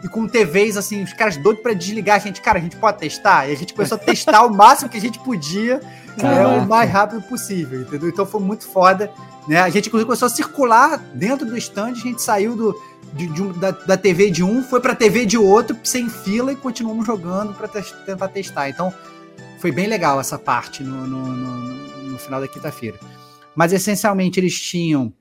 e 0.03 0.07
com 0.07 0.27
TVs, 0.27 0.77
assim, 0.77 1.03
os 1.03 1.13
caras 1.13 1.35
doidos 1.37 1.61
pra 1.61 1.73
desligar, 1.73 2.15
a 2.15 2.19
gente, 2.19 2.41
cara, 2.41 2.57
a 2.59 2.61
gente 2.61 2.75
pode 2.77 2.97
testar? 2.99 3.47
E 3.49 3.51
a 3.51 3.55
gente 3.55 3.73
começou 3.73 3.95
a 3.97 3.99
testar 3.99 4.43
o 4.45 4.53
máximo 4.53 4.89
que 4.89 4.97
a 4.97 5.01
gente 5.01 5.19
podia, 5.19 5.79
né, 6.17 6.47
o 6.47 6.65
mais 6.67 6.89
rápido 6.89 7.21
possível, 7.23 7.81
entendeu? 7.81 8.09
Então 8.09 8.25
foi 8.25 8.39
muito 8.41 8.65
foda, 8.67 9.11
né? 9.47 9.59
A 9.59 9.69
gente 9.69 9.87
inclusive 9.87 10.05
começou 10.05 10.25
a 10.27 10.29
circular 10.29 10.97
dentro 11.13 11.45
do 11.45 11.57
stand, 11.57 11.91
a 11.91 11.93
gente 11.95 12.21
saiu 12.21 12.55
do, 12.55 12.81
de, 13.13 13.27
de 13.27 13.41
um- 13.41 13.51
da, 13.51 13.71
da 13.71 13.97
TV 13.97 14.29
de 14.29 14.43
um, 14.43 14.63
foi 14.63 14.79
pra 14.79 14.95
TV 14.95 15.25
de 15.25 15.37
outro, 15.37 15.75
sem 15.83 16.09
fila, 16.09 16.53
e 16.53 16.55
continuamos 16.55 17.05
jogando 17.05 17.53
pra 17.53 17.67
tes- 17.67 17.91
tentar 18.05 18.27
testar. 18.29 18.69
Então 18.69 18.93
foi 19.59 19.71
bem 19.71 19.87
legal 19.87 20.19
essa 20.19 20.37
parte 20.39 20.81
no, 20.83 21.05
no, 21.07 21.25
no- 21.27 22.09
no 22.11 22.17
final 22.19 22.39
da 22.39 22.47
quinta-feira. 22.47 22.97
Mas 23.55 23.73
essencialmente 23.73 24.39
eles 24.39 24.57
tinham 24.57 25.11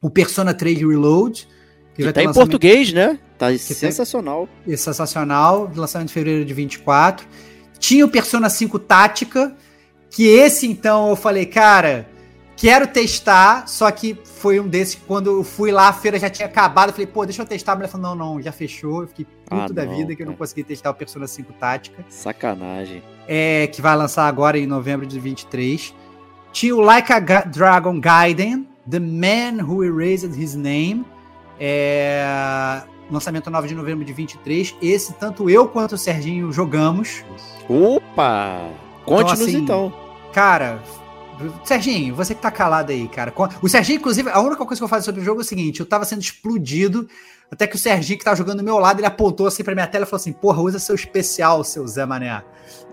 o 0.00 0.08
Persona 0.08 0.54
3 0.54 0.78
Reload, 0.78 1.48
Que 1.96 2.02
vai 2.04 2.12
tá 2.12 2.22
em 2.22 2.26
português, 2.32 2.92
né? 2.92 3.18
Tá 3.52 3.58
tem- 3.58 3.58
sensacional. 3.76 4.48
é 4.68 4.76
sensacional, 4.76 5.70
lançamento 5.74 6.10
em 6.10 6.12
fevereiro 6.12 6.44
de 6.44 6.54
24. 6.54 7.26
Tinha 7.78 8.04
o 8.04 8.08
Persona 8.08 8.48
5 8.48 8.78
Tática, 8.78 9.54
que 10.10 10.26
esse 10.26 10.66
então 10.70 11.08
eu 11.10 11.16
falei, 11.16 11.44
cara, 11.46 12.08
quero 12.56 12.86
testar, 12.86 13.66
só 13.68 13.90
que 13.90 14.16
foi 14.24 14.60
um 14.60 14.66
desses 14.68 14.94
que 14.94 15.00
quando 15.02 15.28
eu 15.38 15.44
fui 15.44 15.70
lá, 15.72 15.88
a 15.88 15.92
feira 15.92 16.18
já 16.18 16.30
tinha 16.30 16.46
acabado, 16.46 16.88
eu 16.90 16.92
falei, 16.92 17.06
pô, 17.06 17.24
deixa 17.26 17.42
eu 17.42 17.46
testar, 17.46 17.72
a 17.72 17.74
mulher 17.74 17.88
falou, 17.88 18.14
não, 18.14 18.34
não, 18.34 18.42
já 18.42 18.52
fechou, 18.52 19.02
eu 19.02 19.08
fiquei 19.08 19.24
puto 19.24 19.72
Ah, 19.72 19.74
da 19.74 19.84
não, 19.84 19.96
vida 19.96 20.14
que 20.14 20.22
eu 20.22 20.26
não 20.26 20.32
cara. 20.34 20.38
consegui 20.38 20.62
testar 20.64 20.90
o 20.90 20.94
Persona 20.94 21.26
5 21.26 21.52
Tática, 21.54 22.04
Sacanagem. 22.08 23.02
é, 23.26 23.66
que 23.66 23.82
vai 23.82 23.96
lançar 23.96 24.26
agora 24.28 24.56
em 24.56 24.66
novembro 24.66 25.04
de 25.06 25.18
23. 25.18 25.92
Tinha 26.52 26.74
o 26.76 26.80
Like 26.80 27.12
a 27.12 27.18
Ga- 27.18 27.42
Dragon 27.44 28.00
Gaiden, 28.00 28.68
The 28.88 29.00
Man 29.00 29.64
Who 29.64 29.82
Erased 29.84 30.40
His 30.40 30.54
Name, 30.54 31.04
é, 31.58 32.82
lançamento 33.10 33.50
9 33.50 33.68
de 33.68 33.74
novembro 33.74 34.04
de 34.04 34.12
23. 34.12 34.74
Esse, 34.80 35.12
tanto 35.14 35.48
eu 35.50 35.68
quanto 35.68 35.92
o 35.92 35.98
Serginho 35.98 36.52
jogamos. 36.52 37.24
Opa! 37.68 38.68
Conte-nos 39.04 39.40
assim, 39.40 39.58
então. 39.58 39.92
Cara, 40.32 40.82
Serginho, 41.64 42.14
você 42.14 42.34
que 42.34 42.40
tá 42.40 42.50
calado 42.50 42.92
aí, 42.92 43.08
cara. 43.08 43.32
O 43.60 43.68
Serginho, 43.68 43.98
inclusive, 43.98 44.30
a 44.30 44.40
única 44.40 44.64
coisa 44.64 44.80
que 44.80 44.84
eu 44.84 44.88
falo 44.88 45.02
sobre 45.02 45.20
o 45.20 45.24
jogo 45.24 45.40
é 45.40 45.42
o 45.42 45.46
seguinte: 45.46 45.80
eu 45.80 45.86
tava 45.86 46.04
sendo 46.04 46.22
explodido. 46.22 47.08
Até 47.50 47.66
que 47.66 47.76
o 47.76 47.78
Serginho, 47.78 48.18
que 48.18 48.24
tava 48.24 48.36
jogando 48.36 48.58
do 48.58 48.64
meu 48.64 48.78
lado, 48.78 48.98
ele 48.98 49.06
apontou 49.06 49.46
assim 49.46 49.62
pra 49.62 49.74
minha 49.74 49.86
tela 49.86 50.04
e 50.04 50.08
falou 50.08 50.20
assim: 50.20 50.32
Porra, 50.32 50.60
usa 50.60 50.78
seu 50.78 50.94
especial, 50.94 51.62
seu 51.62 51.86
Zé 51.86 52.04
Mané. 52.04 52.42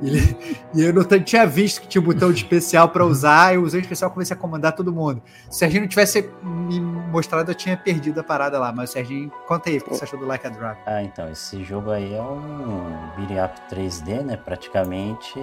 E, 0.02 0.08
ele- 0.10 0.38
e 0.76 0.82
eu 0.84 0.94
não 0.94 1.04
tinha 1.04 1.46
visto 1.48 1.82
que 1.82 1.88
tinha 1.88 2.02
um 2.02 2.06
botão 2.06 2.32
de 2.32 2.44
especial 2.44 2.90
pra 2.90 3.06
usar, 3.06 3.56
eu 3.56 3.64
usei 3.64 3.80
o 3.80 3.82
especial 3.84 4.10
e 4.12 4.14
comecei 4.14 4.36
a 4.36 4.40
comandar 4.40 4.74
todo 4.76 4.92
mundo. 4.94 5.22
Se 5.50 5.50
o 5.50 5.54
Serginho 5.60 5.82
não 5.82 5.88
tivesse 5.88 6.30
me 6.44 6.80
mostrado, 6.80 7.50
eu 7.50 7.56
tinha 7.56 7.76
perdido 7.78 8.20
a 8.20 8.24
parada 8.24 8.60
lá. 8.60 8.72
Mas 8.72 8.92
Serginho, 8.92 9.32
conta 9.48 9.70
aí 9.70 9.78
o 9.78 9.82
que 9.84 9.90
você 9.90 10.04
achou 10.04 10.20
do 10.20 10.26
Like 10.28 10.46
a 10.46 10.50
Dragon. 10.50 10.80
Ah, 10.86 11.02
então, 11.02 11.30
esse 11.32 11.64
jogo 11.64 11.90
aí 11.92 12.14
é 12.14 12.22
um 12.22 12.98
beat'em 13.18 13.44
up 13.44 13.60
3D, 13.74 14.22
né? 14.24 14.38
Praticamente 14.38 15.40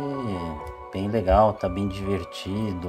bem 0.93 1.09
legal, 1.09 1.53
tá 1.55 1.69
bem 1.69 1.89
divertido, 1.89 2.89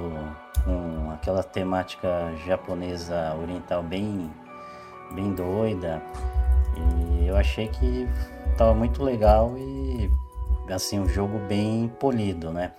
com 0.63 1.11
aquela 1.11 1.43
temática 1.43 2.07
japonesa 2.45 3.35
oriental 3.41 3.81
bem, 3.83 4.29
bem 5.11 5.33
doida. 5.33 6.01
E 7.21 7.27
eu 7.27 7.35
achei 7.35 7.67
que 7.67 8.07
tava 8.57 8.73
muito 8.73 9.03
legal 9.03 9.55
e 9.57 10.09
assim, 10.71 10.99
um 10.99 11.07
jogo 11.09 11.39
bem 11.47 11.87
polido, 11.99 12.51
né? 12.51 12.71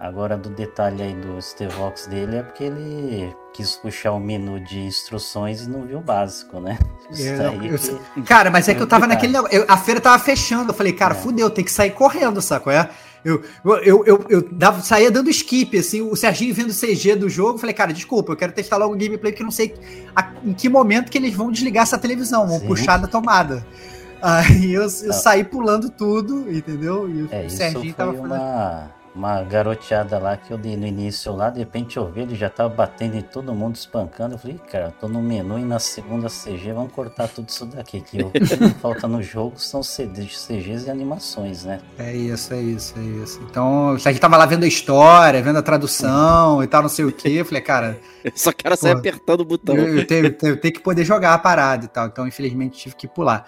Agora 0.00 0.36
do 0.36 0.48
detalhe 0.50 1.02
aí 1.02 1.14
do 1.14 1.40
Stevox 1.40 2.06
dele 2.06 2.36
é 2.36 2.42
porque 2.42 2.64
ele 2.64 3.34
quis 3.52 3.76
puxar 3.76 4.12
o 4.12 4.18
menu 4.20 4.58
de 4.60 4.80
instruções 4.80 5.62
e 5.62 5.70
não 5.70 5.82
viu 5.82 5.98
o 5.98 6.02
básico, 6.02 6.58
né? 6.58 6.78
Isso 7.10 7.28
É, 7.28 7.36
daí 7.36 7.68
eu- 7.68 7.78
que- 7.78 8.22
Cara, 8.22 8.50
mas 8.50 8.68
é 8.68 8.74
que 8.74 8.82
eu 8.82 8.86
tava 8.86 9.06
naquele. 9.06 9.36
eu- 9.36 9.64
a 9.68 9.76
feira 9.76 10.00
tava 10.00 10.18
fechando. 10.18 10.70
Eu 10.70 10.74
falei, 10.74 10.92
cara, 10.92 11.14
É. 11.14 11.16
fudeu, 11.16 11.48
tem 11.50 11.64
que 11.64 11.70
sair 11.70 11.90
correndo, 11.90 12.40
saco? 12.42 12.70
É? 12.70 12.90
Eu, 13.24 13.42
eu, 13.64 14.04
eu, 14.04 14.26
eu, 14.28 14.48
dava, 14.52 14.82
saía 14.82 15.10
dando 15.10 15.30
skip, 15.30 15.78
assim, 15.78 16.02
o 16.02 16.14
Serginho 16.14 16.54
vendo 16.54 16.70
o 16.70 16.74
CG 16.74 17.16
do 17.16 17.28
jogo, 17.28 17.58
falei, 17.58 17.74
cara, 17.74 17.92
desculpa, 17.92 18.32
eu 18.32 18.36
quero 18.36 18.52
testar 18.52 18.76
logo 18.76 18.94
o 18.94 18.98
gameplay, 18.98 19.32
porque 19.32 19.42
eu 19.42 19.46
não 19.46 19.50
sei 19.50 19.74
a, 20.14 20.30
em 20.44 20.52
que 20.52 20.68
momento 20.68 21.10
que 21.10 21.16
eles 21.16 21.34
vão 21.34 21.50
desligar 21.50 21.84
essa 21.84 21.96
televisão, 21.96 22.46
vão 22.46 22.60
Sim. 22.60 22.66
puxar 22.66 22.98
da 22.98 23.06
tomada. 23.06 23.66
Aí 24.20 24.72
eu, 24.72 24.82
eu 24.82 25.12
saí 25.12 25.44
pulando 25.44 25.90
tudo, 25.90 26.50
entendeu? 26.50 27.08
E 27.08 27.28
é, 27.30 27.46
o 27.46 27.50
Serginho 27.50 27.94
tava 27.94 28.12
uma... 28.12 28.28
fazendo 28.28 29.03
uma 29.14 29.42
garoteada 29.42 30.18
lá 30.18 30.36
que 30.36 30.50
eu 30.50 30.58
dei 30.58 30.76
no 30.76 30.86
início 30.86 31.34
lá, 31.34 31.48
de 31.48 31.60
repente 31.60 31.96
eu 31.96 32.10
vi, 32.10 32.22
ele 32.22 32.34
já 32.34 32.50
tava 32.50 32.68
batendo 32.68 33.16
em 33.16 33.22
todo 33.22 33.54
mundo, 33.54 33.76
espancando. 33.76 34.34
Eu 34.34 34.38
falei, 34.38 34.58
cara, 34.70 34.92
tô 35.00 35.06
no 35.06 35.22
menu 35.22 35.58
e 35.58 35.62
na 35.62 35.78
segunda 35.78 36.28
CG 36.28 36.72
vamos 36.72 36.92
cortar 36.92 37.28
tudo 37.28 37.48
isso 37.48 37.64
daqui. 37.66 38.00
Que 38.00 38.22
o 38.22 38.30
que 38.30 38.40
falta 38.80 39.06
no 39.06 39.22
jogo 39.22 39.54
são 39.56 39.82
CGs 39.82 40.86
e 40.86 40.90
animações, 40.90 41.64
né? 41.64 41.80
É 41.96 42.12
isso, 42.12 42.52
é 42.52 42.60
isso, 42.60 42.94
é 42.98 43.02
isso. 43.02 43.40
Então, 43.48 43.90
a 43.90 43.98
gente 43.98 44.18
tava 44.18 44.36
lá 44.36 44.46
vendo 44.46 44.64
a 44.64 44.68
história, 44.68 45.40
vendo 45.40 45.58
a 45.58 45.62
tradução 45.62 46.62
e 46.62 46.66
tal, 46.66 46.82
não 46.82 46.88
sei 46.88 47.04
o 47.04 47.12
que. 47.12 47.36
Eu 47.36 47.44
falei, 47.44 47.62
cara. 47.62 47.98
Só 48.34 48.50
quero 48.52 48.76
sair 48.76 48.92
apertando 48.92 49.42
o 49.42 49.44
botão. 49.44 49.76
Eu, 49.76 49.98
eu, 49.98 50.06
tenho, 50.06 50.26
eu 50.26 50.60
tenho 50.60 50.74
que 50.74 50.80
poder 50.80 51.04
jogar 51.04 51.34
a 51.34 51.38
parada 51.38 51.84
e 51.84 51.88
tal. 51.88 52.06
Então, 52.06 52.26
infelizmente, 52.26 52.78
tive 52.78 52.96
que 52.96 53.06
pular. 53.06 53.46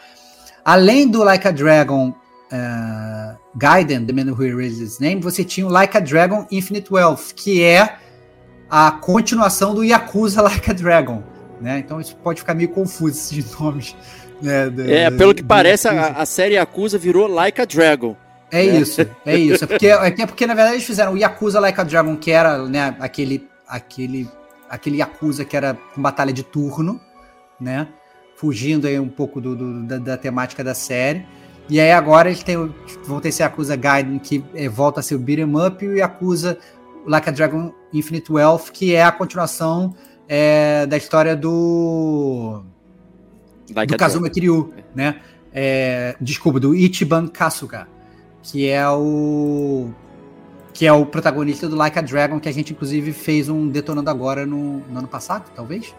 Além 0.64 1.09
do 1.09 1.23
Like 1.25 1.49
a 1.49 1.51
Dragon 1.51 2.14
uh, 2.53 3.36
Gaiden, 3.57 4.07
The 4.07 4.12
Man 4.12 4.32
Who 4.32 4.44
Erased 4.44 4.82
His 4.82 4.99
Name, 4.99 5.20
você 5.20 5.44
tinha 5.44 5.66
o 5.66 5.70
Like 5.70 5.97
a 5.97 6.01
Dragon 6.01 6.47
Infinite 6.51 6.92
Wealth, 6.92 7.32
que 7.34 7.62
é 7.62 7.97
a 8.68 8.90
continuação 8.90 9.74
do 9.74 9.84
Yakuza 9.84 10.42
Like 10.42 10.70
a 10.70 10.74
Dragon. 10.74 11.22
Né? 11.61 11.78
Então 11.78 12.01
isso 12.01 12.14
pode 12.16 12.40
ficar 12.40 12.55
meio 12.55 12.68
confuso 12.68 13.16
esses 13.16 13.53
nomes. 13.59 13.97
Né, 14.40 14.70
é, 14.86 15.11
pelo 15.11 15.34
que 15.34 15.42
parece, 15.42 15.88
a, 15.88 16.09
a, 16.09 16.26
série 16.26 16.55
Yakuza 16.55 16.99
virou 16.99 17.26
Like 17.26 17.61
a 17.61 17.64
Dragon. 17.64 18.14
É 18.51 18.64
né? 18.64 18.80
isso, 18.80 19.01
é 19.24 19.36
isso. 19.36 19.64
É 19.64 19.66
porque, 19.66 19.86
é 19.86 20.26
porque, 20.26 20.47
na 20.47 20.55
verdade, 20.55 20.76
eles 20.76 20.86
fizeram 20.86 21.14
o 21.14 21.16
Yakuza 21.16 21.59
Like 21.59 21.80
a 21.80 21.84
Dragon, 21.84 22.16
que 22.16 22.30
era 22.30 22.59
né, 22.66 22.94
aquele, 23.01 23.49
aquele, 23.66 24.28
aquele 24.68 24.99
Yakuza 24.99 25.44
que 25.44 25.57
era 25.57 25.76
com 25.94 26.03
batalha 26.03 26.32
de 26.32 26.42
turno, 26.42 27.01
né? 27.59 27.88
Fugindo 28.36 28.86
aí 28.86 29.01
um 29.01 29.09
pouco 29.09 29.40
do, 29.40 29.57
do 29.57 29.82
da, 29.84 29.97
da 29.97 30.16
temática 30.18 30.62
da 30.62 30.74
série. 30.74 31.26
E 31.69 31.81
aí 31.81 31.93
agora 31.93 32.29
eles 32.29 32.43
têm, 32.43 32.73
vão 33.05 33.21
ter 33.21 33.31
esse 33.31 33.43
Yakuza 33.43 33.75
Gaiden 33.75 34.19
que 34.19 34.45
é, 34.55 34.69
volta 34.69 35.01
a 35.01 35.03
ser 35.03 35.17
o 35.17 35.19
Beat'em 35.19 35.53
Up 35.57 35.85
e 35.85 35.89
o 35.89 35.97
Yakuza 35.97 36.59
Like 37.07 37.29
a 37.29 37.33
Dragon 37.33 37.73
Infinite 37.93 38.33
Wealth, 38.33 38.71
que 38.73 38.95
é 38.95 39.03
a 39.03 39.12
continuação 39.12 39.95
é, 40.29 40.87
da 40.87 40.97
história 40.97 41.37
do 41.37 42.62
like 43.75 43.93
do 43.93 43.99
Kazuma 43.99 44.29
Kiryu, 44.29 44.73
né? 44.95 45.21
É, 45.53 46.17
desculpa, 46.21 46.61
do 46.61 46.75
Ichiban 46.75 47.29
Kasuga, 47.29 47.89
que 48.43 48.69
é 48.69 48.89
o 48.89 49.89
que 50.75 50.85
é 50.87 50.93
o 50.93 51.07
protagonista 51.07 51.69
do 51.69 51.75
Like 51.75 51.99
a 51.99 52.03
Dragon, 52.03 52.39
que 52.39 52.49
a 52.49 52.53
gente 52.53 52.73
inclusive 52.73 53.12
fez 53.12 53.49
um 53.49 53.67
detonando 53.67 54.11
agora 54.11 54.45
no, 54.45 54.81
no 54.81 54.99
ano 54.99 55.09
passado, 55.09 55.51
talvez. 55.55 55.95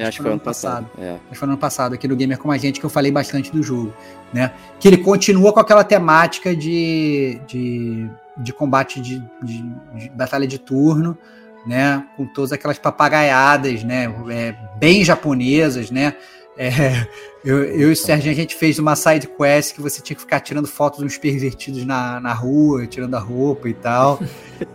É, 0.00 0.06
acho 0.06 0.18
que 0.18 0.22
foi 0.22 0.32
ano 0.32 0.40
passado. 0.40 0.86
passado. 0.86 1.04
É. 1.04 1.10
Acho 1.12 1.20
que 1.30 1.38
foi 1.38 1.48
ano 1.48 1.58
passado, 1.58 1.94
aqui 1.94 2.08
no 2.08 2.16
Gamer 2.16 2.38
com 2.38 2.50
a 2.50 2.58
gente, 2.58 2.80
que 2.80 2.86
eu 2.86 2.90
falei 2.90 3.10
bastante 3.12 3.52
do 3.52 3.62
jogo. 3.62 3.94
Né? 4.32 4.52
Que 4.78 4.88
ele 4.88 4.98
continua 4.98 5.52
com 5.52 5.60
aquela 5.60 5.84
temática 5.84 6.54
de, 6.54 7.40
de, 7.46 8.08
de 8.36 8.52
combate 8.52 9.00
de, 9.00 9.22
de, 9.42 9.62
de 9.94 10.10
batalha 10.10 10.46
de 10.46 10.58
turno, 10.58 11.18
né? 11.66 12.04
Com 12.16 12.26
todas 12.26 12.52
aquelas 12.52 12.78
papagaiadas, 12.78 13.84
né? 13.84 14.12
É, 14.30 14.54
bem 14.78 15.04
japonesas, 15.04 15.90
né? 15.90 16.14
É, 16.56 17.06
eu, 17.44 17.64
eu 17.64 17.88
e 17.88 17.92
o 17.92 17.96
Sérgio, 17.96 18.30
a 18.30 18.34
gente 18.34 18.54
fez 18.54 18.78
uma 18.78 18.94
side 18.94 19.26
quest 19.26 19.74
que 19.74 19.80
você 19.80 20.02
tinha 20.02 20.14
que 20.14 20.20
ficar 20.20 20.40
tirando 20.40 20.68
fotos 20.68 21.00
dos 21.00 21.16
pervertidos 21.16 21.86
na, 21.86 22.20
na 22.20 22.34
rua, 22.34 22.86
tirando 22.86 23.14
a 23.14 23.18
roupa 23.18 23.68
e 23.68 23.74
tal. 23.74 24.20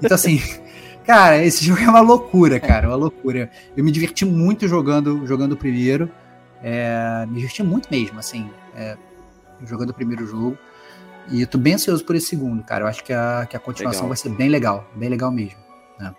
Então, 0.02 0.16
assim, 0.16 0.42
Cara, 1.06 1.44
esse 1.44 1.64
jogo 1.66 1.82
é 1.82 1.90
uma 1.90 2.02
loucura, 2.02 2.60
cara, 2.60 2.88
uma 2.88 2.96
loucura. 2.96 3.50
Eu 3.76 3.84
me 3.84 3.92
diverti 3.92 4.26
muito 4.26 4.68
jogando, 4.68 5.26
jogando 5.26 5.54
o 5.54 5.58
primeiro. 5.58 6.10
É, 6.64 7.26
me 7.28 7.36
diverti 7.36 7.62
muito 7.62 7.90
mesmo, 7.92 8.18
assim, 8.18 8.50
é, 8.76 8.98
jogando 9.64 9.92
o 9.92 9.94
primeiro 9.94 10.26
jogo. 10.26 10.58
E 11.30 11.42
eu 11.42 11.48
tô 11.48 11.58
bem 11.58 11.74
ansioso 11.74 12.04
por 12.04 12.16
esse 12.16 12.28
segundo, 12.28 12.64
cara. 12.64 12.84
Eu 12.84 12.88
acho 12.88 13.04
que 13.04 13.14
a, 13.14 13.48
que 13.50 13.56
a 13.56 13.60
continuação 13.60 14.04
legal. 14.04 14.10
vai 14.10 14.18
ser 14.18 14.30
bem 14.30 14.50
legal, 14.50 14.88
bem 14.96 15.10
legal 15.10 15.32
mesmo. 15.32 15.60
Né? 16.00 16.14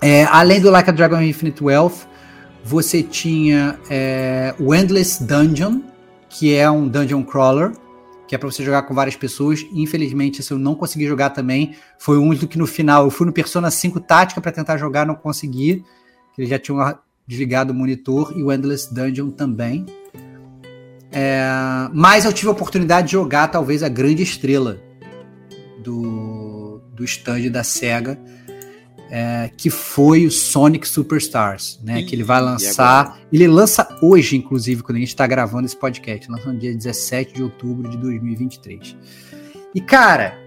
É, 0.00 0.24
além 0.24 0.60
do 0.60 0.70
Like 0.70 0.90
a 0.90 0.92
Dragon 0.92 1.20
Infinite 1.20 1.62
Wealth, 1.62 2.06
você 2.64 3.02
tinha 3.02 3.78
é, 3.90 4.54
o 4.58 4.74
Endless 4.74 5.22
Dungeon, 5.22 5.80
que 6.28 6.54
é 6.54 6.70
um 6.70 6.86
dungeon 6.86 7.22
crawler, 7.22 7.72
que 8.26 8.34
é 8.34 8.38
para 8.38 8.50
você 8.50 8.64
jogar 8.64 8.82
com 8.82 8.94
várias 8.94 9.16
pessoas. 9.16 9.66
Infelizmente, 9.72 10.40
esse 10.40 10.52
eu 10.52 10.58
não 10.58 10.74
consegui 10.74 11.06
jogar 11.06 11.30
também. 11.30 11.74
Foi 11.98 12.18
um 12.18 12.28
único 12.28 12.46
que 12.46 12.58
no 12.58 12.66
final 12.66 13.04
eu 13.04 13.10
fui 13.10 13.26
no 13.26 13.32
Persona 13.32 13.70
5 13.70 14.00
Tática 14.00 14.40
para 14.40 14.52
tentar 14.52 14.76
jogar, 14.76 15.06
não 15.06 15.14
consegui. 15.14 15.84
Eles 16.36 16.48
já 16.48 16.58
tinham 16.58 16.98
desligado 17.26 17.72
o 17.72 17.76
monitor 17.76 18.32
e 18.36 18.42
o 18.42 18.52
Endless 18.52 18.92
Dungeon 18.92 19.30
também. 19.30 19.86
É, 21.10 21.42
mas 21.92 22.24
eu 22.24 22.32
tive 22.32 22.48
a 22.48 22.52
oportunidade 22.52 23.08
de 23.08 23.12
jogar 23.12 23.48
talvez 23.48 23.82
a 23.82 23.88
grande 23.88 24.22
estrela 24.22 24.80
do, 25.82 26.80
do 26.94 27.04
stand 27.04 27.50
da 27.50 27.62
SEGA, 27.62 28.18
é, 29.14 29.50
que 29.54 29.68
foi 29.68 30.24
o 30.24 30.30
Sonic 30.30 30.88
Superstars, 30.88 31.78
né? 31.84 32.00
Ih, 32.00 32.06
que 32.06 32.14
ele 32.14 32.24
vai 32.24 32.40
lançar. 32.40 33.18
Ele 33.30 33.46
lança 33.46 33.86
hoje, 34.00 34.38
inclusive, 34.38 34.82
quando 34.82 34.96
a 34.96 35.00
gente 35.00 35.10
está 35.10 35.26
gravando 35.26 35.66
esse 35.66 35.76
podcast. 35.76 36.30
Lança 36.30 36.50
no 36.50 36.58
dia 36.58 36.74
17 36.74 37.34
de 37.34 37.42
outubro 37.42 37.90
de 37.90 37.98
2023. 37.98 38.96
E, 39.74 39.82
cara, 39.82 40.38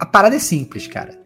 a 0.00 0.06
parada 0.06 0.36
é 0.36 0.38
simples, 0.38 0.86
cara. 0.86 1.20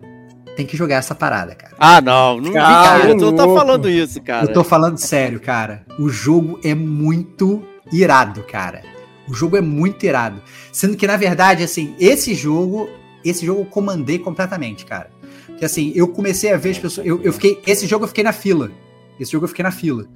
Tem 0.57 0.67
que 0.67 0.77
jogar 0.77 0.97
essa 0.97 1.15
parada, 1.15 1.55
cara. 1.55 1.77
Ah, 1.79 2.01
não. 2.01 2.41
Não, 2.41 2.53
cara, 2.53 3.03
cara, 3.03 3.17
tu 3.17 3.33
tá 3.33 3.45
falando 3.45 3.89
isso, 3.89 4.21
cara. 4.21 4.45
Eu 4.45 4.53
tô 4.53 4.65
falando 4.65 4.99
sério, 4.99 5.39
cara. 5.39 5.87
O 6.01 6.09
jogo 6.09 6.59
é 6.65 6.75
muito 6.75 7.63
irado, 7.93 8.43
cara. 8.43 8.83
O 9.29 9.35
jogo 9.35 9.57
é 9.57 9.61
muito 9.61 10.05
irado. 10.05 10.43
Sendo 10.73 10.97
que, 10.97 11.07
na 11.07 11.17
verdade, 11.17 11.63
assim, 11.63 11.95
esse 12.01 12.35
jogo, 12.35 12.91
esse 13.25 13.47
jogo 13.47 13.61
eu 13.61 13.67
comandei 13.67 14.19
completamente, 14.19 14.85
cara 14.85 15.17
que 15.59 15.65
assim, 15.65 15.93
eu 15.95 16.09
comecei 16.09 16.53
a 16.53 16.57
ver 16.57 16.71
as 16.71 16.79
pessoas. 16.79 17.07
Eu, 17.07 17.21
eu 17.23 17.33
fiquei. 17.33 17.61
Esse 17.67 17.87
jogo 17.87 18.05
eu 18.05 18.09
fiquei 18.09 18.23
na 18.23 18.33
fila. 18.33 18.71
Esse 19.19 19.33
jogo 19.33 19.45
eu 19.45 19.49
fiquei 19.49 19.63
na 19.63 19.73
fila. 19.73 20.07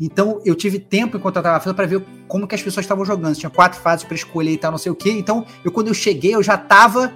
Então 0.00 0.40
eu 0.44 0.54
tive 0.54 0.78
tempo 0.78 1.16
enquanto 1.16 1.36
eu 1.36 1.42
tava 1.42 1.56
na 1.56 1.60
fila 1.60 1.74
para 1.74 1.86
ver 1.86 2.02
como 2.28 2.46
que 2.46 2.54
as 2.54 2.62
pessoas 2.62 2.84
estavam 2.84 3.04
jogando. 3.04 3.34
Tinha 3.34 3.50
quatro 3.50 3.80
fases 3.80 4.04
para 4.04 4.14
escolher 4.14 4.52
e 4.52 4.56
tal, 4.56 4.70
não 4.70 4.78
sei 4.78 4.92
o 4.92 4.94
que. 4.94 5.10
Então, 5.10 5.44
eu 5.64 5.72
quando 5.72 5.88
eu 5.88 5.94
cheguei, 5.94 6.34
eu 6.34 6.42
já 6.42 6.56
tava. 6.56 7.12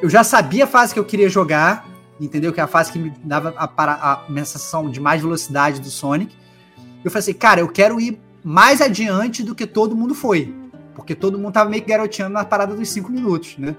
Eu 0.00 0.08
já 0.08 0.24
sabia 0.24 0.64
a 0.64 0.66
fase 0.66 0.92
que 0.92 1.00
eu 1.00 1.04
queria 1.04 1.28
jogar, 1.28 1.88
entendeu? 2.20 2.52
Que 2.52 2.60
é 2.60 2.62
a 2.62 2.66
fase 2.66 2.92
que 2.92 2.98
me 2.98 3.12
dava 3.22 3.54
a, 3.56 3.64
a, 3.64 4.12
a 4.12 4.24
minha 4.28 4.44
sensação 4.44 4.90
de 4.90 5.00
mais 5.00 5.22
velocidade 5.22 5.80
do 5.80 5.88
Sonic. 5.88 6.34
Eu 7.04 7.10
falei 7.10 7.20
assim, 7.20 7.32
cara, 7.32 7.60
eu 7.60 7.68
quero 7.68 8.00
ir 8.00 8.18
mais 8.42 8.80
adiante 8.80 9.42
do 9.42 9.54
que 9.54 9.66
todo 9.66 9.96
mundo 9.96 10.14
foi. 10.14 10.54
Porque 10.94 11.14
todo 11.14 11.38
mundo 11.38 11.52
tava 11.52 11.68
meio 11.68 11.82
que 11.82 11.88
garoteando 11.88 12.32
na 12.32 12.44
parada 12.44 12.74
dos 12.74 12.88
cinco 12.88 13.10
minutos, 13.10 13.56
né? 13.58 13.76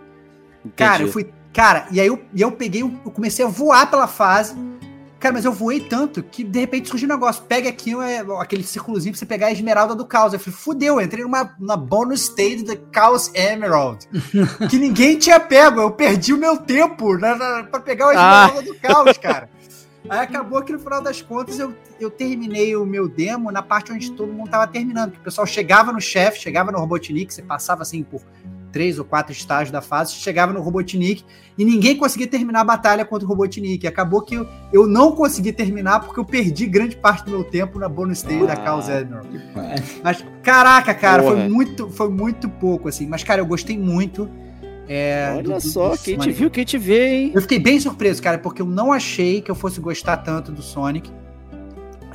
Entendi. 0.60 0.74
Cara, 0.76 1.04
eu 1.04 1.08
fui 1.08 1.24
Cara, 1.58 1.88
e 1.90 2.00
aí 2.00 2.06
eu, 2.06 2.24
e 2.36 2.40
eu 2.40 2.52
peguei, 2.52 2.84
eu 2.84 3.12
comecei 3.12 3.44
a 3.44 3.48
voar 3.48 3.90
pela 3.90 4.06
fase. 4.06 4.56
Cara, 5.20 5.34
mas 5.34 5.44
eu 5.44 5.52
voei 5.52 5.80
tanto 5.80 6.22
que 6.22 6.44
de 6.44 6.60
repente 6.60 6.88
surgiu 6.88 7.10
um 7.10 7.12
negócio. 7.12 7.44
Pega 7.46 7.68
aqui 7.68 8.00
é, 8.00 8.24
aquele 8.40 8.62
círculozinho 8.62 9.12
pra 9.12 9.18
você 9.18 9.26
pegar 9.26 9.48
a 9.48 9.52
esmeralda 9.52 9.96
do 9.96 10.06
caos. 10.06 10.34
Eu 10.34 10.40
falei, 10.40 10.56
fudeu, 10.56 11.00
eu 11.00 11.02
entrei 11.02 11.24
numa, 11.24 11.56
numa 11.58 11.76
bonus 11.76 12.26
stage 12.26 12.64
da 12.64 12.76
Chaos 12.94 13.32
Emerald. 13.34 14.08
que 14.70 14.78
ninguém 14.78 15.18
tinha 15.18 15.40
pego. 15.40 15.82
Eu 15.82 15.90
perdi 15.90 16.32
o 16.32 16.38
meu 16.38 16.58
tempo 16.58 17.18
na, 17.18 17.36
na, 17.36 17.64
pra 17.64 17.80
pegar 17.80 18.10
a 18.10 18.14
esmeralda 18.14 18.60
ah. 18.60 18.62
do 18.62 18.76
caos, 18.76 19.18
cara. 19.18 19.50
Aí 20.08 20.20
acabou 20.20 20.62
que 20.62 20.72
no 20.72 20.78
final 20.78 21.02
das 21.02 21.24
contas 21.24 21.58
eu, 21.58 21.74
eu 22.00 22.12
terminei 22.12 22.76
o 22.76 22.86
meu 22.86 23.10
demo 23.10 23.52
na 23.52 23.64
parte 23.64 23.92
onde 23.92 24.12
todo 24.12 24.32
mundo 24.32 24.52
tava 24.52 24.68
terminando. 24.68 25.14
Que 25.14 25.18
o 25.18 25.24
pessoal 25.24 25.48
chegava 25.48 25.92
no 25.92 26.00
chefe, 26.00 26.40
chegava 26.40 26.72
no 26.72 26.78
Robotnik, 26.78 27.34
você 27.34 27.42
passava 27.42 27.82
assim 27.82 28.04
por 28.04 28.22
três 28.72 29.00
ou 29.00 29.06
quatro 29.06 29.32
estágios 29.32 29.72
da 29.72 29.82
fase, 29.82 30.14
chegava 30.14 30.54
no 30.54 30.62
Robotnik 30.62 31.24
e 31.58 31.66
ninguém 31.66 31.96
conseguia 31.96 32.28
terminar 32.28 32.62
a 32.62 32.64
batalha 32.64 33.06
contra 33.06 33.26
o 33.26 33.30
Robotnik. 33.30 33.88
Acabou 33.88 34.22
que 34.22 34.36
eu, 34.36 34.48
eu 34.72 34.86
não 34.86 35.12
consegui 35.12 35.52
terminar 35.52 36.02
porque 36.02 36.20
eu 36.20 36.26
perdi 36.26 36.66
grande 36.66 36.96
parte 36.96 37.26
do 37.26 37.32
meu 37.32 37.44
tempo 37.44 37.80
na 37.80 37.90
bonus 37.90 38.20
stage 38.20 38.44
ah, 38.44 38.48
da 38.48 38.56
Chaos 38.56 38.90
Emerald. 38.90 39.30
Mas, 40.04 40.24
caraca, 40.44 40.94
cara, 40.94 41.24
foi 41.24 41.48
muito, 41.50 41.90
foi 41.90 42.10
muito 42.10 42.48
pouco, 42.50 42.88
assim. 42.88 43.08
Mas, 43.08 43.24
cara, 43.24 43.42
eu 43.42 43.46
gostei 43.46 43.78
muito. 43.78 44.30
É, 44.88 45.34
Olha 45.36 45.56
do, 45.56 45.62
só, 45.62 45.90
do 45.90 45.98
quem 45.98 46.18
te 46.18 46.32
viu, 46.32 46.50
quem 46.50 46.64
te 46.64 46.78
vê, 46.78 47.16
hein? 47.16 47.32
Eu 47.36 47.42
fiquei 47.42 47.60
bem 47.60 47.80
surpreso, 47.80 48.22
cara, 48.22 48.38
porque 48.38 48.62
eu 48.62 48.66
não 48.66 48.94
achei 48.94 49.42
que 49.42 49.52
eu 49.52 49.56
fosse 49.56 49.82
gostar 49.82 50.18
tanto 50.18 50.52
do 50.52 50.62
Sonic. 50.62 51.12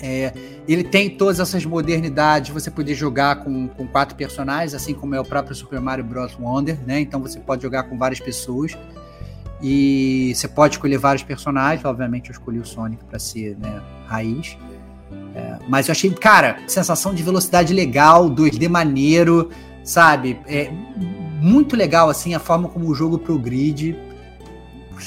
É, 0.03 0.33
ele 0.67 0.83
tem 0.83 1.09
todas 1.09 1.39
essas 1.39 1.65
modernidades, 1.65 2.51
você 2.51 2.71
poder 2.71 2.95
jogar 2.95 3.37
com, 3.37 3.69
com 3.69 3.87
quatro 3.87 4.17
personagens, 4.17 4.75
assim 4.75 4.93
como 4.93 5.15
é 5.15 5.21
o 5.21 5.25
próprio 5.25 5.55
Super 5.55 5.81
Mario 5.81 6.05
Bros. 6.05 6.37
Wonder, 6.39 6.77
né? 6.85 7.01
Então 7.01 7.21
você 7.21 7.39
pode 7.39 7.63
jogar 7.63 7.85
com 7.85 7.97
várias 7.97 8.19
pessoas. 8.19 8.77
E 9.63 10.33
você 10.35 10.49
pode 10.49 10.75
escolher 10.75 10.99
vários 10.99 11.23
personagens. 11.23 11.85
Obviamente 11.85 12.31
eu 12.31 12.33
escolhi 12.33 12.59
o 12.59 12.67
Sonic 12.67 13.05
para 13.05 13.21
ser 13.21 13.57
né, 13.61 13.81
raiz. 14.07 14.59
É, 15.37 15.59
mas 15.69 15.87
eu 15.87 15.93
achei, 15.93 16.11
cara, 16.11 16.59
sensação 16.67 17.15
de 17.15 17.23
velocidade 17.23 17.73
legal, 17.73 18.29
2D 18.29 18.69
maneiro, 18.69 19.51
sabe? 19.85 20.41
É, 20.47 20.71
muito 21.41 21.77
legal, 21.77 22.11
assim, 22.11 22.35
a 22.35 22.41
forma 22.41 22.69
como 22.69 22.89
o 22.89 22.95
jogo 22.95 23.19
progride. 23.19 23.97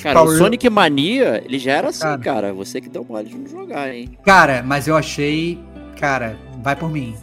Cara, 0.03 0.19
Power- 0.19 0.35
o 0.35 0.37
Sonic 0.37 0.69
Mania, 0.69 1.41
ele 1.45 1.57
já 1.59 1.73
era 1.73 1.89
assim, 1.89 2.01
Cara. 2.01 2.17
cara. 2.21 2.53
Você 2.53 2.79
que 2.81 2.89
deu 2.89 3.05
mole 3.07 3.27
de 3.29 3.35
não 3.35 3.47
jogar, 3.47 3.93
hein? 3.93 4.11
Cara, 4.23 4.63
mas 4.65 4.87
eu 4.87 4.95
achei. 4.95 5.59
Cara, 5.99 6.37
vai 6.63 6.75
por 6.75 6.89
mim. 6.91 7.15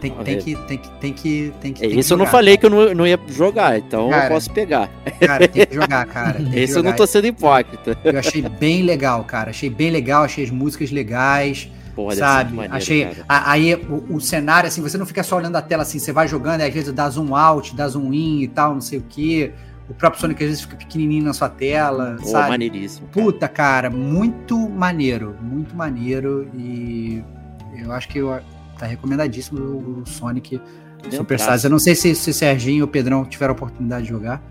Tem, 0.00 0.10
tem, 0.10 0.38
que, 0.38 0.54
tem, 0.54 0.78
que, 0.78 0.90
tem 1.00 1.12
que. 1.12 1.52
Tem 1.60 1.72
que 1.72 1.84
É, 1.84 1.88
Esse 1.88 2.12
eu 2.12 2.18
não 2.18 2.26
jogar. 2.26 2.30
falei 2.38 2.56
que 2.58 2.66
eu 2.66 2.70
não, 2.70 2.94
não 2.94 3.06
ia 3.06 3.18
jogar, 3.28 3.78
então 3.78 4.04
eu 4.04 4.10
Cara, 4.10 4.28
posso 4.28 4.50
pegar. 4.50 4.90
Cara, 5.20 5.48
tem 5.48 5.66
que 5.66 5.74
jogar, 5.74 6.04
cara. 6.06 6.34
que 6.42 6.42
Esse 6.60 6.74
eu 6.74 6.82
não 6.82 6.90
jogar. 6.90 6.96
tô 6.96 7.06
sendo 7.06 7.26
hipócrita. 7.26 7.96
Eu 8.04 8.18
achei 8.18 8.42
bem 8.42 8.82
legal, 8.82 9.24
cara. 9.24 9.50
Achei 9.50 9.70
bem 9.70 9.90
legal, 9.90 10.22
achei 10.24 10.44
as 10.44 10.50
músicas 10.50 10.90
legais, 10.90 11.70
Porra, 11.94 12.14
sabe? 12.14 12.52
maneiro, 12.52 12.74
achei. 12.76 13.08
a- 13.26 13.50
aí 13.52 13.74
o, 13.74 14.16
o 14.16 14.20
cenário, 14.20 14.68
assim, 14.68 14.82
você 14.82 14.98
não 14.98 15.06
fica 15.06 15.22
só 15.22 15.36
olhando 15.38 15.56
a 15.56 15.62
tela 15.62 15.82
assim, 15.82 15.98
você 15.98 16.12
vai 16.12 16.28
jogando, 16.28 16.60
e 16.60 16.64
às 16.64 16.74
vezes 16.74 16.92
dá 16.92 17.08
zoom 17.08 17.34
out, 17.34 17.74
dá 17.74 17.88
zoom 17.88 18.12
in 18.12 18.42
e 18.42 18.48
tal, 18.48 18.74
não 18.74 18.82
sei 18.82 18.98
o 18.98 19.04
quê. 19.08 19.52
O 19.88 19.94
próprio 19.94 20.20
Sonic 20.20 20.42
às 20.42 20.48
vezes 20.50 20.62
fica 20.64 20.76
pequenininho 20.76 21.24
na 21.24 21.32
sua 21.32 21.48
tela, 21.48 22.16
Pô, 22.20 22.26
sabe? 22.26 22.48
maneiríssimo. 22.50 23.06
cara. 23.08 23.24
Puta, 23.24 23.48
cara, 23.48 23.88
muito 23.90 24.58
maneiro, 24.68 25.36
muito 25.40 25.76
maneiro 25.76 26.48
e 26.56 27.22
eu 27.78 27.92
acho 27.92 28.08
que 28.08 28.18
eu- 28.18 28.40
tá 28.78 28.84
recomendadíssimo 28.86 29.60
o, 29.60 30.00
o 30.02 30.06
Sonic 30.06 30.60
Deu 31.02 31.12
Super. 31.20 31.36
Stars. 31.36 31.62
Eu 31.64 31.70
não 31.70 31.78
sei 31.78 31.94
se, 31.94 32.14
se 32.16 32.32
Serginho 32.32 32.82
ou 32.84 32.88
Pedrão 32.88 33.24
tiveram 33.24 33.52
a 33.52 33.56
oportunidade 33.56 34.02
de 34.04 34.08
jogar. 34.10 34.42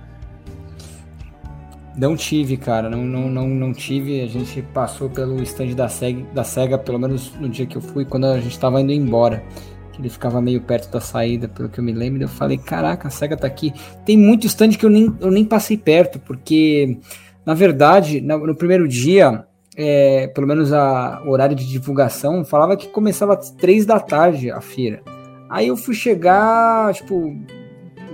Não 1.98 2.16
tive, 2.16 2.58
cara, 2.58 2.90
não, 2.90 3.04
não, 3.06 3.30
não, 3.30 3.48
não 3.48 3.74
tive. 3.74 4.22
A 4.22 4.28
gente 4.28 4.62
passou 4.74 5.10
pelo 5.10 5.42
stand 5.44 5.74
da 5.76 5.88
SEGA, 5.88 6.26
da 6.34 6.44
SEGA, 6.44 6.78
pelo 6.78 7.00
menos 7.00 7.34
no 7.40 7.48
dia 7.48 7.66
que 7.66 7.78
eu 7.78 7.82
fui, 7.82 8.04
quando 8.04 8.26
a 8.26 8.40
gente 8.40 8.58
tava 8.60 8.82
indo 8.82 8.92
embora. 8.92 9.44
Que 9.96 10.02
ele 10.02 10.10
ficava 10.10 10.42
meio 10.42 10.60
perto 10.60 10.92
da 10.92 11.00
saída, 11.00 11.48
pelo 11.48 11.70
que 11.70 11.80
eu 11.80 11.84
me 11.84 11.94
lembro. 11.94 12.22
Eu 12.22 12.28
falei, 12.28 12.58
caraca, 12.58 13.08
a 13.08 13.12
SEGA 13.12 13.38
tá 13.38 13.48
aqui. 13.48 13.74
Tem 14.06 14.18
muito 14.18 14.46
stand 14.46 14.72
que 14.72 14.86
eu 14.86 14.90
nem, 14.90 15.16
eu 15.22 15.32
nem 15.32 15.46
passei 15.46 15.78
perto, 15.78 16.20
porque, 16.20 16.98
na 17.46 17.54
verdade, 17.54 18.20
no, 18.20 18.46
no 18.46 18.56
primeiro 18.56 18.90
dia, 18.90 19.46
é, 19.78 20.28
pelo 20.28 20.46
menos 20.46 20.74
a, 20.74 21.24
o 21.26 21.30
horário 21.30 21.56
de 21.56 21.66
divulgação, 21.66 22.44
falava 22.44 22.76
que 22.76 22.90
começava 22.90 23.36
às 23.36 23.52
três 23.52 23.86
da 23.86 24.00
tarde 24.00 24.52
a 24.52 24.60
feira. 24.60 25.02
Aí 25.50 25.70
eu 25.70 25.78
fui 25.78 25.96
chegar, 25.96 26.94
tipo, 26.94 27.34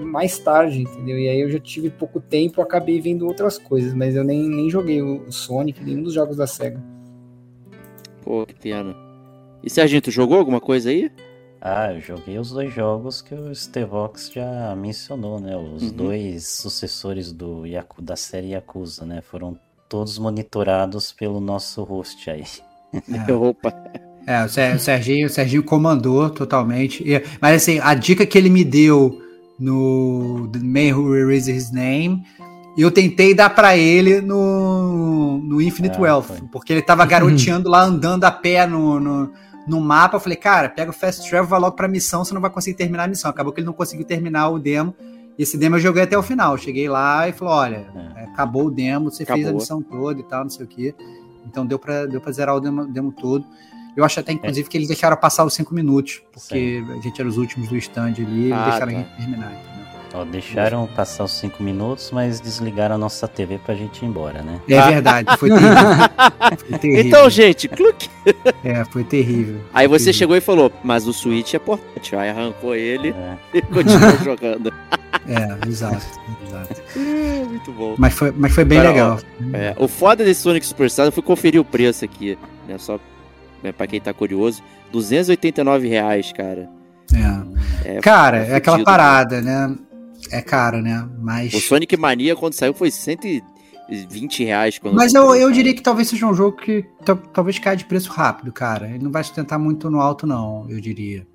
mais 0.03 0.38
tarde, 0.38 0.82
entendeu? 0.82 1.17
E 1.17 1.27
aí 1.27 1.41
eu 1.41 1.49
já 1.49 1.59
tive 1.59 1.89
pouco 1.89 2.19
tempo, 2.19 2.61
acabei 2.61 3.01
vendo 3.01 3.25
outras 3.25 3.57
coisas, 3.57 3.93
mas 3.93 4.15
eu 4.15 4.23
nem, 4.23 4.47
nem 4.47 4.69
joguei 4.69 5.01
o 5.01 5.32
Sonic, 5.32 5.84
nenhum 5.84 6.03
dos 6.03 6.13
jogos 6.13 6.38
da 6.38 6.45
SEGA. 6.45 6.79
Pô, 8.21 8.45
que 8.45 8.53
pena. 8.53 8.95
E 9.63 9.69
Serginho, 9.69 10.01
tu 10.01 10.11
jogou 10.11 10.38
alguma 10.38 10.59
coisa 10.59 10.89
aí? 10.89 11.11
Ah, 11.62 11.93
eu 11.93 12.01
joguei 12.01 12.39
os 12.39 12.49
dois 12.51 12.74
jogos 12.74 13.22
que 13.22 13.36
o 13.36 13.53
Stevox 13.53 14.32
já 14.34 14.76
mencionou, 14.76 15.39
né? 15.39 15.55
Os 15.55 15.84
Uhum. 15.84 15.89
dois 15.91 16.47
sucessores 16.47 17.32
do 17.32 17.66
Yaku- 17.68 18.01
da 18.01 18.16
série 18.16 18.49
Yakuza, 18.53 19.05
né? 19.05 19.22
Foram 19.22 19.55
todos 19.88 20.18
monitorados 20.18 21.12
pelo 21.12 21.39
nosso 21.39 21.84
host 21.84 22.30
aí. 22.30 22.43
É. 22.93 23.32
Opa. 23.34 23.72
É, 24.26 24.43
o 24.43 24.49
Ser- 24.49 24.76
o 24.76 24.80
Serginho, 24.80 25.28
o 25.28 25.30
Serginho 25.30 25.64
comandou 25.64 26.30
totalmente. 26.32 27.03
E- 27.07 27.24
Mas 27.39 27.62
assim, 27.62 27.80
a 27.80 27.93
dica 27.93 28.26
que 28.26 28.38
ele 28.38 28.49
me 28.49 28.64
deu 28.64 29.22
no 29.59 30.47
The 30.51 30.59
Man 30.59 30.97
Who 30.97 31.16
Erased 31.16 31.55
His 31.55 31.72
Name, 31.72 32.24
eu 32.76 32.89
tentei 32.89 33.36
dar 33.36 33.51
pra 33.51 33.78
ele 33.78 34.20
no, 34.22 35.38
no 35.39 35.62
Infinite 35.62 35.97
Ah, 35.97 36.01
Wealth, 36.01 36.26
foi. 36.26 36.41
porque 36.51 36.74
ele 36.74 36.82
tava 36.82 37.05
garoteando 37.05 37.70
lá, 37.70 37.84
andando 37.84 38.24
a 38.24 38.32
pé 38.32 38.66
no, 38.66 38.99
no, 38.99 39.32
no 39.68 39.80
mapa. 39.80 40.16
Eu 40.18 40.20
falei, 40.20 40.38
cara, 40.38 40.70
pega 40.70 40.89
o 40.91 40.93
Fast 40.93 41.30
Travel, 41.30 41.47
vai 41.47 41.59
logo 41.59 41.76
pra 41.76 41.88
missão, 41.88 42.24
você 42.26 42.34
não 42.34 42.41
vai 42.41 42.49
conseguir 42.49 42.76
terminar 42.78 43.03
a 43.05 43.07
missão. 43.07 43.30
Acabou 43.32 43.51
que 43.53 43.59
ele 43.59 43.66
não 43.68 43.74
conseguiu 43.74 44.05
terminar 44.05 44.49
o 44.49 44.59
demo. 44.59 44.93
E 45.38 45.43
esse 45.43 45.57
demo 45.57 45.78
eu 45.78 45.80
joguei 45.80 46.03
até 46.03 46.18
o 46.18 46.22
final. 46.24 46.57
Cheguei 46.57 46.88
lá 46.89 47.28
e 47.28 47.32
falou: 47.32 47.53
olha, 47.53 47.88
É. 48.16 48.24
acabou 48.26 48.66
o 48.66 48.72
demo, 48.72 49.09
você 49.12 49.26
fez 49.26 49.39
a 49.39 49.41
Acabou. 49.43 49.59
missão 49.59 49.82
toda 49.82 50.20
e 50.20 50.24
tal, 50.24 50.43
não 50.43 50.49
sei 50.49 50.66
o 50.66 50.68
quê. 50.68 50.93
Então 51.45 51.66
deu 51.66 51.80
pra, 51.80 52.05
deu 52.05 52.20
pra 52.22 52.32
zerar 52.32 52.55
o 52.55 52.59
demo, 52.59 52.86
demo 52.86 53.12
todo. 53.12 53.45
Eu 53.95 54.05
acho 54.05 54.20
até, 54.22 54.32
inclusive, 54.32 54.70
que 54.70 54.78
eles 54.78 54.88
deixaram 54.88 55.18
passar 55.18 55.43
os 55.43 55.53
cinco 55.53 55.74
minutos, 55.74 56.22
porque 56.32 56.82
a 56.89 57.01
gente 57.01 57.20
era 57.20 57.28
os 57.28 57.38
últimos 57.38 57.68
do 57.68 57.76
stand 57.78 58.14
ali, 58.20 58.47
e 58.47 58.53
Ah, 58.53 58.70
deixaram 58.70 58.91
tá. 58.93 58.97
a 58.99 59.01
gente 59.01 59.16
terminar, 59.18 59.51
entendeu? 59.53 59.90
Ó, 60.14 60.26
deixaram 60.26 60.88
passar 60.88 61.24
os 61.24 61.32
cinco 61.32 61.64
minutos, 61.64 62.12
mas 62.12 62.41
desligaram 62.41 62.95
a 62.95 62.97
nossa 62.97 63.28
TV 63.28 63.57
pra 63.66 63.74
gente 63.74 64.03
ir 64.03 64.07
embora, 64.07 64.41
né? 64.41 64.59
É 64.70 64.82
verdade, 64.82 65.38
foi 65.38 65.49
terrível. 65.49 65.72
Foi 66.70 66.80
terrível. 66.80 67.05
Então, 67.05 67.30
gente, 67.30 67.68
cluque. 67.70 68.09
É, 68.64 68.84
foi 68.86 69.03
terrível. 69.05 69.62
Aí 69.74 69.88
você 69.88 70.05
Terrível. 70.05 70.20
chegou 70.20 70.36
e 70.36 70.41
falou, 70.41 70.72
mas 70.84 71.07
o 71.07 71.14
Switch 71.14 71.53
é 71.53 71.59
portátil. 71.59 72.20
Aí 72.20 72.30
arrancou 72.30 72.76
ele 72.76 73.09
É. 73.09 73.38
e 73.57 73.62
continuou 73.62 74.18
jogando. 74.24 74.74
É, 75.28 75.68
exato, 75.70 76.05
exato. 76.45 76.82
É, 76.97 77.45
Muito 77.45 77.72
bom. 77.72 77.95
Mas 77.97 78.14
foi, 78.14 78.32
mas 78.36 78.53
foi 78.53 78.66
bem 78.66 78.80
Cara, 78.80 78.89
legal. 78.89 79.20
É, 79.53 79.74
o 79.78 79.88
foda 79.88 80.26
desse 80.26 80.41
Sonic 80.41 80.66
Superstars, 80.66 81.07
eu 81.07 81.12
fui 81.12 81.24
conferir 81.24 81.62
o 81.62 81.66
preço 81.66 82.03
aqui, 82.03 82.38
né? 82.68 82.78
Só 82.78 82.99
né, 83.64 83.72
pra 83.72 83.88
quem 83.88 84.01
tá 84.01 84.14
curioso. 84.14 84.62
289 84.91 85.88
reais, 85.88 86.34
cara. 86.34 86.68
É. 87.86 87.97
É, 87.97 87.99
Cara, 88.01 88.45
é 88.45 88.51
é 88.51 88.55
aquela 88.55 88.78
fudido, 88.78 88.86
parada, 88.91 89.41
né? 89.41 89.74
É 90.32 90.41
caro, 90.41 90.82
né? 90.82 91.07
Mas. 91.19 91.53
O 91.53 91.59
Sonic 91.59 91.95
Mania, 91.97 92.36
quando 92.36 92.53
saiu, 92.53 92.73
foi 92.73 92.89
120 92.91 94.43
reais. 94.43 94.77
Quando 94.79 94.95
Mas 94.95 95.13
eu, 95.13 95.34
eu 95.36 95.51
diria 95.51 95.73
que 95.73 95.82
talvez 95.82 96.07
seja 96.07 96.25
um 96.25 96.34
jogo 96.34 96.57
que 96.57 96.86
ta- 97.05 97.15
talvez 97.15 97.59
caia 97.59 97.75
de 97.77 97.86
preço 97.86 98.09
rápido, 98.11 98.51
cara. 98.51 98.88
Ele 98.89 99.03
não 99.03 99.11
vai 99.11 99.23
sustentar 99.23 99.59
muito 99.59 99.89
no 99.89 99.99
alto, 99.99 100.25
não, 100.25 100.65
eu 100.69 100.79
diria. 100.79 101.25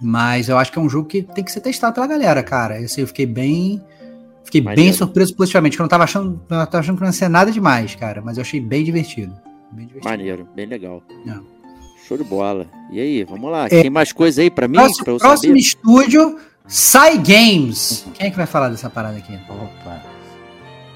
Mas 0.00 0.48
eu 0.48 0.58
acho 0.58 0.72
que 0.72 0.78
é 0.78 0.82
um 0.82 0.88
jogo 0.88 1.06
que 1.08 1.22
tem 1.22 1.44
que 1.44 1.52
ser 1.52 1.60
testado 1.60 1.94
pela 1.94 2.06
galera, 2.06 2.42
cara. 2.42 2.80
Eu 2.80 3.06
fiquei 3.06 3.26
bem. 3.26 3.80
Fiquei 4.44 4.60
bem 4.60 4.70
Maneiro. 4.70 4.96
surpreso 4.96 5.34
positivamente, 5.36 5.76
que 5.76 5.80
eu 5.82 5.84
não 5.84 5.88
tava 5.88 6.04
achando. 6.04 6.40
Eu 6.50 6.66
tava 6.66 6.78
achando 6.78 6.96
que 6.96 7.02
não 7.02 7.08
ia 7.08 7.12
ser 7.12 7.28
nada 7.28 7.52
demais, 7.52 7.94
cara. 7.94 8.20
Mas 8.20 8.36
eu 8.36 8.42
achei 8.42 8.60
bem 8.60 8.82
divertido. 8.82 9.32
Bem 9.70 9.86
divertido. 9.86 10.10
Maneiro, 10.10 10.48
bem 10.56 10.66
legal. 10.66 11.02
É. 11.26 11.34
Show 12.08 12.18
de 12.18 12.24
bola. 12.24 12.66
E 12.90 12.98
aí, 13.00 13.22
vamos 13.22 13.50
lá. 13.50 13.66
É. 13.66 13.68
Tem 13.82 13.90
mais 13.90 14.12
coisa 14.12 14.42
aí 14.42 14.50
pra 14.50 14.66
mim? 14.66 14.74
Próximo, 14.74 15.04
pra 15.04 15.12
eu 15.14 15.18
próximo 15.18 15.48
saber? 15.50 15.60
estúdio, 15.60 16.36
Sai 16.66 17.18
Games. 17.18 18.06
Quem 18.14 18.28
é 18.28 18.30
que 18.30 18.36
vai 18.36 18.46
falar 18.46 18.68
dessa 18.68 18.88
parada 18.88 19.18
aqui? 19.18 19.38
Opa, 19.48 20.02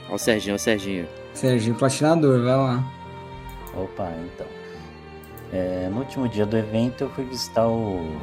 Ó 0.08 0.14
o 0.14 0.18
Serginho, 0.18 0.54
ó 0.54 0.56
o 0.56 0.58
Serginho. 0.58 1.06
Serginho 1.34 1.74
Platinador, 1.74 2.42
vai 2.42 2.56
lá. 2.56 2.84
opa, 3.74 4.10
então. 4.24 4.46
É, 5.52 5.88
no 5.90 5.98
último 5.98 6.28
dia 6.28 6.46
do 6.46 6.56
evento 6.56 7.04
eu 7.04 7.10
fui 7.10 7.24
visitar 7.24 7.66
o 7.68 8.16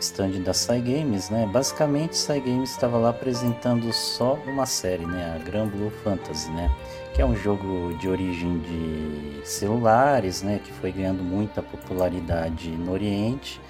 stand 0.00 0.40
da 0.42 0.52
Sai 0.52 0.80
Games, 0.80 1.30
né? 1.30 1.48
Basicamente, 1.52 2.16
Sai 2.16 2.40
Games 2.40 2.70
estava 2.70 2.98
lá 2.98 3.10
apresentando 3.10 3.92
só 3.92 4.34
uma 4.46 4.66
série, 4.66 5.06
né? 5.06 5.36
A 5.36 5.44
Grand 5.44 5.68
Blue 5.68 5.90
Fantasy, 6.02 6.50
né? 6.50 6.70
Que 7.14 7.22
é 7.22 7.26
um 7.26 7.36
jogo 7.36 7.96
de 7.98 8.08
origem 8.08 8.58
de 8.58 9.40
celulares, 9.46 10.42
né? 10.42 10.60
Que 10.62 10.72
foi 10.72 10.90
ganhando 10.92 11.22
muita 11.22 11.62
popularidade 11.62 12.70
no 12.70 12.92
Oriente 12.92 13.60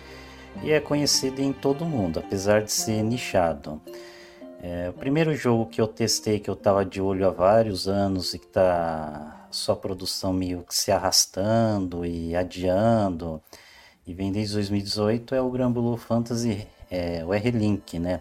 e 0.62 0.72
é 0.72 0.80
conhecido 0.80 1.40
em 1.40 1.52
todo 1.52 1.84
mundo, 1.84 2.18
apesar 2.18 2.62
de 2.62 2.72
ser 2.72 3.02
nichado. 3.02 3.80
É, 4.62 4.90
o 4.90 4.92
primeiro 4.92 5.34
jogo 5.34 5.66
que 5.66 5.80
eu 5.80 5.88
testei, 5.88 6.38
que 6.38 6.50
eu 6.50 6.54
estava 6.54 6.84
de 6.84 7.00
olho 7.00 7.26
há 7.26 7.30
vários 7.30 7.88
anos 7.88 8.34
e 8.34 8.38
que 8.38 8.46
tá 8.46 9.46
sua 9.50 9.74
produção 9.74 10.32
meio 10.32 10.62
que 10.62 10.74
se 10.74 10.92
arrastando 10.92 12.04
e 12.04 12.36
adiando, 12.36 13.40
e 14.06 14.12
vem 14.12 14.30
desde 14.30 14.54
2018, 14.54 15.34
é 15.34 15.40
o 15.40 15.50
Blue 15.50 15.96
Fantasy, 15.96 16.66
é, 16.90 17.24
o 17.24 17.32
R-Link, 17.32 17.98
né? 17.98 18.20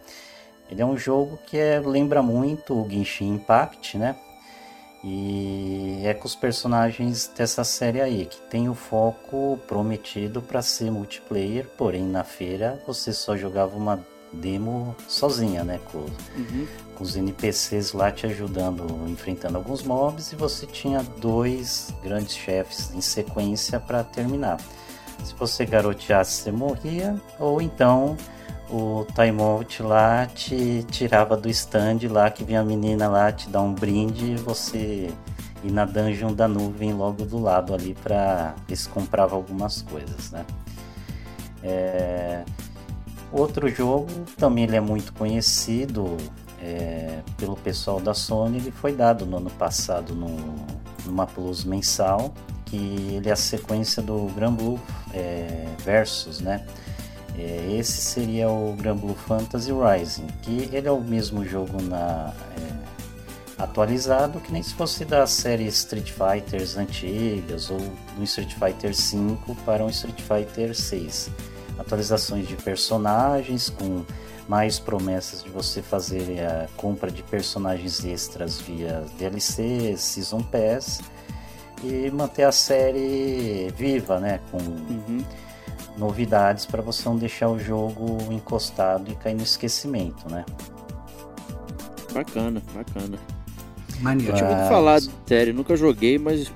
Ele 0.69 0.82
é 0.82 0.86
um 0.86 0.97
jogo 0.97 1.38
que 1.47 1.57
é, 1.57 1.80
lembra 1.80 2.21
muito 2.21 2.73
o 2.73 2.89
Genshin 2.89 3.34
Impact, 3.34 3.97
né? 3.97 4.15
E 5.03 6.01
é 6.03 6.13
com 6.13 6.25
os 6.27 6.35
personagens 6.35 7.31
dessa 7.35 7.63
série 7.63 8.01
aí, 8.01 8.25
que 8.25 8.41
tem 8.49 8.67
o 8.67 8.73
foco 8.75 9.57
prometido 9.67 10.41
para 10.41 10.61
ser 10.61 10.91
multiplayer, 10.91 11.65
porém 11.77 12.03
na 12.03 12.23
feira 12.23 12.81
você 12.85 13.13
só 13.13 13.37
jogava 13.37 13.77
uma 13.77 13.99
demo 14.33 14.95
sozinha, 15.07 15.63
né? 15.63 15.79
Com, 15.91 15.99
Uhum. 15.99 16.67
com 16.95 17.03
os 17.03 17.15
NPCs 17.15 17.93
lá 17.93 18.11
te 18.11 18.25
ajudando, 18.27 18.85
enfrentando 19.09 19.57
alguns 19.57 19.81
mobs, 19.83 20.31
e 20.33 20.35
você 20.35 20.67
tinha 20.67 21.01
dois 21.01 21.93
grandes 22.03 22.35
chefes 22.35 22.93
em 22.93 23.01
sequência 23.01 23.79
para 23.79 24.03
terminar. 24.03 24.59
Se 25.23 25.33
você 25.35 25.65
garoteasse, 25.65 26.43
você 26.43 26.51
morria, 26.51 27.15
ou 27.39 27.61
então 27.61 28.15
o 28.70 29.05
timeout 29.15 29.82
lá 29.82 30.26
te 30.26 30.84
tirava 30.89 31.36
do 31.36 31.49
stand 31.49 31.99
lá, 32.09 32.30
que 32.30 32.43
vinha 32.43 32.61
a 32.61 32.63
menina 32.63 33.07
lá 33.07 33.32
te 33.32 33.49
dar 33.49 33.61
um 33.61 33.74
brinde 33.74 34.34
e 34.34 34.36
você 34.36 35.11
ir 35.63 35.72
na 35.72 35.86
dungeon 35.86 36.34
da 36.34 36.47
nuvem 36.47 36.93
logo 36.93 37.26
do 37.26 37.39
lado 37.39 37.74
ali 37.74 37.95
para 37.95 38.55
ver 38.67 38.76
se 38.76 38.88
comprava 38.88 39.36
algumas 39.36 39.82
coisas, 39.82 40.32
né? 40.32 40.45
É, 41.61 42.43
Outro 43.32 43.70
jogo, 43.70 44.07
também 44.38 44.63
ele 44.63 44.76
é 44.76 44.80
muito 44.80 45.13
conhecido 45.13 46.17
é, 46.59 47.20
pelo 47.38 47.55
pessoal 47.55 47.99
da 47.99 48.13
Sony, 48.13 48.57
ele 48.57 48.72
foi 48.72 48.91
dado 48.91 49.24
no 49.26 49.38
ano 49.38 49.51
passado 49.51 50.15
no, 50.15 50.36
numa 51.05 51.28
Plus 51.28 51.63
mensal, 51.63 52.34
que 52.65 52.78
ele 53.13 53.30
é 53.30 53.32
a 53.32 53.36
sequência 53.36 54.01
do 54.01 54.26
Gran 54.36 54.53
Blue 54.53 54.80
é, 55.13 55.67
Versus, 55.86 56.39
né? 56.39 56.65
É, 57.39 57.77
esse 57.77 58.01
seria 58.01 58.49
o 58.49 58.73
Granblue 58.73 59.15
Fantasy 59.15 59.71
Rising, 59.71 60.27
que 60.41 60.69
ele 60.73 60.87
é 60.87 60.91
o 60.91 60.99
mesmo 60.99 61.45
jogo 61.45 61.81
na 61.81 62.33
é, 62.57 63.63
atualizado 63.63 64.39
que 64.39 64.51
nem 64.51 64.63
se 64.63 64.73
fosse 64.73 65.05
da 65.05 65.25
série 65.27 65.65
Street 65.67 66.11
Fighters 66.11 66.77
antigas 66.77 67.69
ou 67.69 67.79
do 68.15 68.23
Street 68.23 68.53
Fighter 68.53 68.93
V 68.93 69.55
para 69.65 69.83
um 69.83 69.89
Street 69.89 70.21
Fighter 70.21 70.75
6. 70.75 71.29
Atualizações 71.77 72.47
de 72.47 72.55
personagens 72.55 73.69
com 73.69 74.03
mais 74.47 74.79
promessas 74.79 75.43
de 75.43 75.49
você 75.49 75.81
fazer 75.81 76.43
a 76.43 76.67
compra 76.75 77.11
de 77.11 77.21
personagens 77.23 78.03
extras 78.03 78.59
via 78.59 79.05
DLC, 79.17 79.95
Season 79.95 80.41
Pass 80.41 81.01
e 81.83 82.09
manter 82.11 82.43
a 82.43 82.51
série 82.51 83.71
viva, 83.77 84.19
né? 84.19 84.39
Com 84.51 84.57
Uhum. 84.57 85.23
Novidades 85.99 86.65
para 86.65 86.81
você 86.81 87.07
não 87.07 87.17
deixar 87.17 87.49
o 87.49 87.59
jogo 87.59 88.17
encostado 88.31 89.11
e 89.11 89.15
cair 89.15 89.35
no 89.35 89.43
esquecimento, 89.43 90.29
né? 90.29 90.45
Bacana, 92.13 92.61
bacana. 92.73 93.17
Maneiro. 93.99 94.31
Eu 94.31 94.35
tinha 94.35 94.49
ouvido 94.49 94.67
falar 94.67 94.99
de 94.99 95.11
série, 95.27 95.53
nunca 95.53 95.75
joguei, 95.75 96.17
mas 96.17 96.51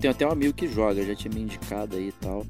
tem 0.00 0.10
até 0.10 0.26
um 0.26 0.30
amigo 0.30 0.54
que 0.54 0.68
joga, 0.68 1.04
já 1.04 1.14
tinha 1.14 1.32
me 1.34 1.42
indicado 1.42 1.96
aí 1.96 2.08
e 2.08 2.12
tal. 2.12 2.46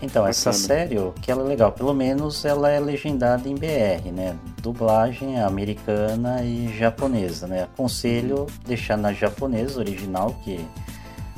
Então, 0.00 0.26
essa 0.26 0.50
Bacana. 0.50 0.66
série, 0.66 0.98
o 0.98 1.12
que 1.12 1.30
ela 1.30 1.42
é 1.42 1.46
legal, 1.46 1.72
pelo 1.72 1.92
menos 1.92 2.44
ela 2.44 2.70
é 2.70 2.78
legendada 2.78 3.48
em 3.48 3.54
BR, 3.54 4.12
né? 4.12 4.36
Dublagem 4.62 5.40
americana 5.40 6.44
e 6.44 6.72
japonesa, 6.78 7.46
né? 7.46 7.64
Aconselho 7.64 8.46
deixar 8.64 8.96
na 8.96 9.12
japonesa 9.12 9.80
original, 9.80 10.36
que 10.44 10.64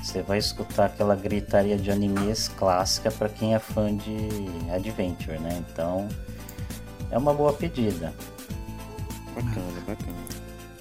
você 0.03 0.22
vai 0.22 0.38
escutar 0.38 0.86
aquela 0.86 1.14
gritaria 1.14 1.76
de 1.76 1.90
animes 1.90 2.48
clássica 2.48 3.11
para 3.11 3.28
quem 3.28 3.55
é 3.55 3.59
fã 3.59 3.94
de 3.94 4.28
Adventure, 4.74 5.38
né? 5.38 5.62
Então, 5.70 6.09
é 7.11 7.18
uma 7.18 7.34
boa 7.34 7.53
pedida. 7.53 8.12
Bacana, 9.34 9.80
bacana. 9.86 10.20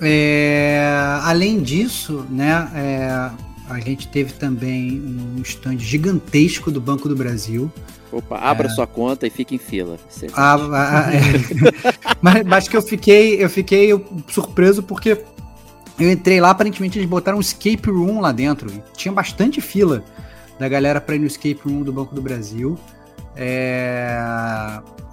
É, 0.01 0.81
além 1.23 1.61
disso, 1.61 2.25
né, 2.29 2.71
é, 2.73 3.09
a 3.69 3.79
gente 3.79 4.07
teve 4.07 4.33
também 4.33 4.99
um 4.99 5.41
stand 5.41 5.77
gigantesco 5.77 6.71
do 6.71 6.79
Banco 6.79 7.09
do 7.09 7.15
Brasil. 7.15 7.71
Opa, 8.11 8.39
abra 8.39 8.69
sua 8.69 8.87
conta 8.87 9.27
e 9.27 9.29
fique 9.29 9.53
em 9.53 9.59
fila. 9.59 9.97
Excelente. 10.09 10.33
Ah, 10.35 10.55
ah, 10.55 11.13
é. 11.13 11.19
mas, 12.21 12.43
mas 12.45 12.67
que 12.67 12.75
eu 12.75 12.81
fiquei, 12.81 13.43
eu 13.43 13.49
fiquei 13.49 13.89
surpreso 14.29 14.81
porque 14.81 15.23
eu 15.99 16.11
entrei 16.11 16.39
lá, 16.39 16.49
aparentemente 16.51 16.97
eles 16.97 17.09
botaram 17.09 17.37
um 17.37 17.41
escape 17.41 17.89
room 17.89 18.19
lá 18.21 18.31
dentro. 18.31 18.71
Tinha 18.95 19.11
bastante 19.11 19.59
fila 19.61 20.03
da 20.57 20.67
galera 20.67 20.99
para 21.01 21.15
ir 21.15 21.19
no 21.19 21.27
escape 21.27 21.59
room 21.65 21.83
do 21.83 21.91
Banco 21.93 22.13
do 22.15 22.21
Brasil. 22.21 22.77
É, 23.35 24.19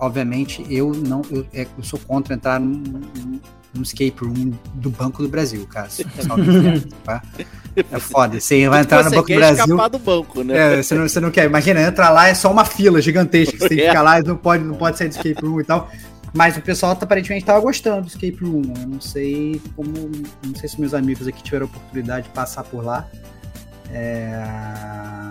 obviamente, 0.01 0.65
eu 0.69 0.93
não, 0.93 1.23
eu, 1.31 1.47
é, 1.55 1.67
eu 1.79 1.85
sou 1.85 1.99
contra 2.07 2.35
entrar 2.35 2.59
num, 2.61 2.73
num- 2.77 3.41
num 3.75 3.83
escape 3.83 4.17
room 4.25 4.53
do 4.75 4.91
Banco 4.91 5.23
do 5.23 5.29
Brasil, 5.29 5.67
cara. 5.67 5.89
Tá? 7.05 7.23
É 7.77 7.99
foda. 8.01 8.41
Você 8.41 8.69
vai 8.69 8.81
entrar 8.81 9.05
no 9.05 9.11
Você 9.11 9.17
Banco 9.17 9.29
do 9.29 9.35
Brasil. 9.37 9.65
escapar 9.65 9.89
do 9.89 9.99
banco, 9.99 10.43
né? 10.43 10.79
É, 10.79 10.83
você 10.83 10.95
não, 10.95 11.09
você 11.09 11.21
não 11.21 11.31
quer. 11.31 11.45
Imagina, 11.47 11.81
entra 11.83 12.09
lá, 12.09 12.27
é 12.29 12.35
só 12.35 12.51
uma 12.51 12.65
fila 12.65 13.01
gigantesca. 13.03 13.53
que 13.53 13.59
Você 13.63 13.69
tem 13.69 13.79
que 13.79 13.85
É. 13.85 13.89
ficar 13.91 14.03
lá 14.03 14.19
e 14.19 14.23
não 14.23 14.37
pode, 14.37 14.65
não 14.65 14.75
pode 14.75 14.97
sair 14.99 15.09
do 15.09 15.13
escape 15.17 15.45
room 15.47 15.61
e 15.61 15.65
tal. 15.65 15.91
Mas 16.37 16.55
o 16.55 16.61
pessoal 16.61 16.93
aparentemente 16.93 17.45
estava 17.45 17.59
gostando 17.61 18.03
do 18.03 18.09
escape 18.09 18.37
room. 18.45 18.63
Eu 18.79 18.87
não 18.87 19.01
sei 19.01 19.59
como. 19.75 19.91
Não 20.45 20.55
sei 20.55 20.69
se 20.69 20.79
meus 20.79 20.93
amigos 20.93 21.27
aqui 21.27 21.43
tiveram 21.43 21.65
a 21.65 21.69
oportunidade 21.71 22.29
de 22.29 22.35
passar 22.35 22.63
por 22.65 22.85
lá. 22.85 23.09
É, 23.91 24.45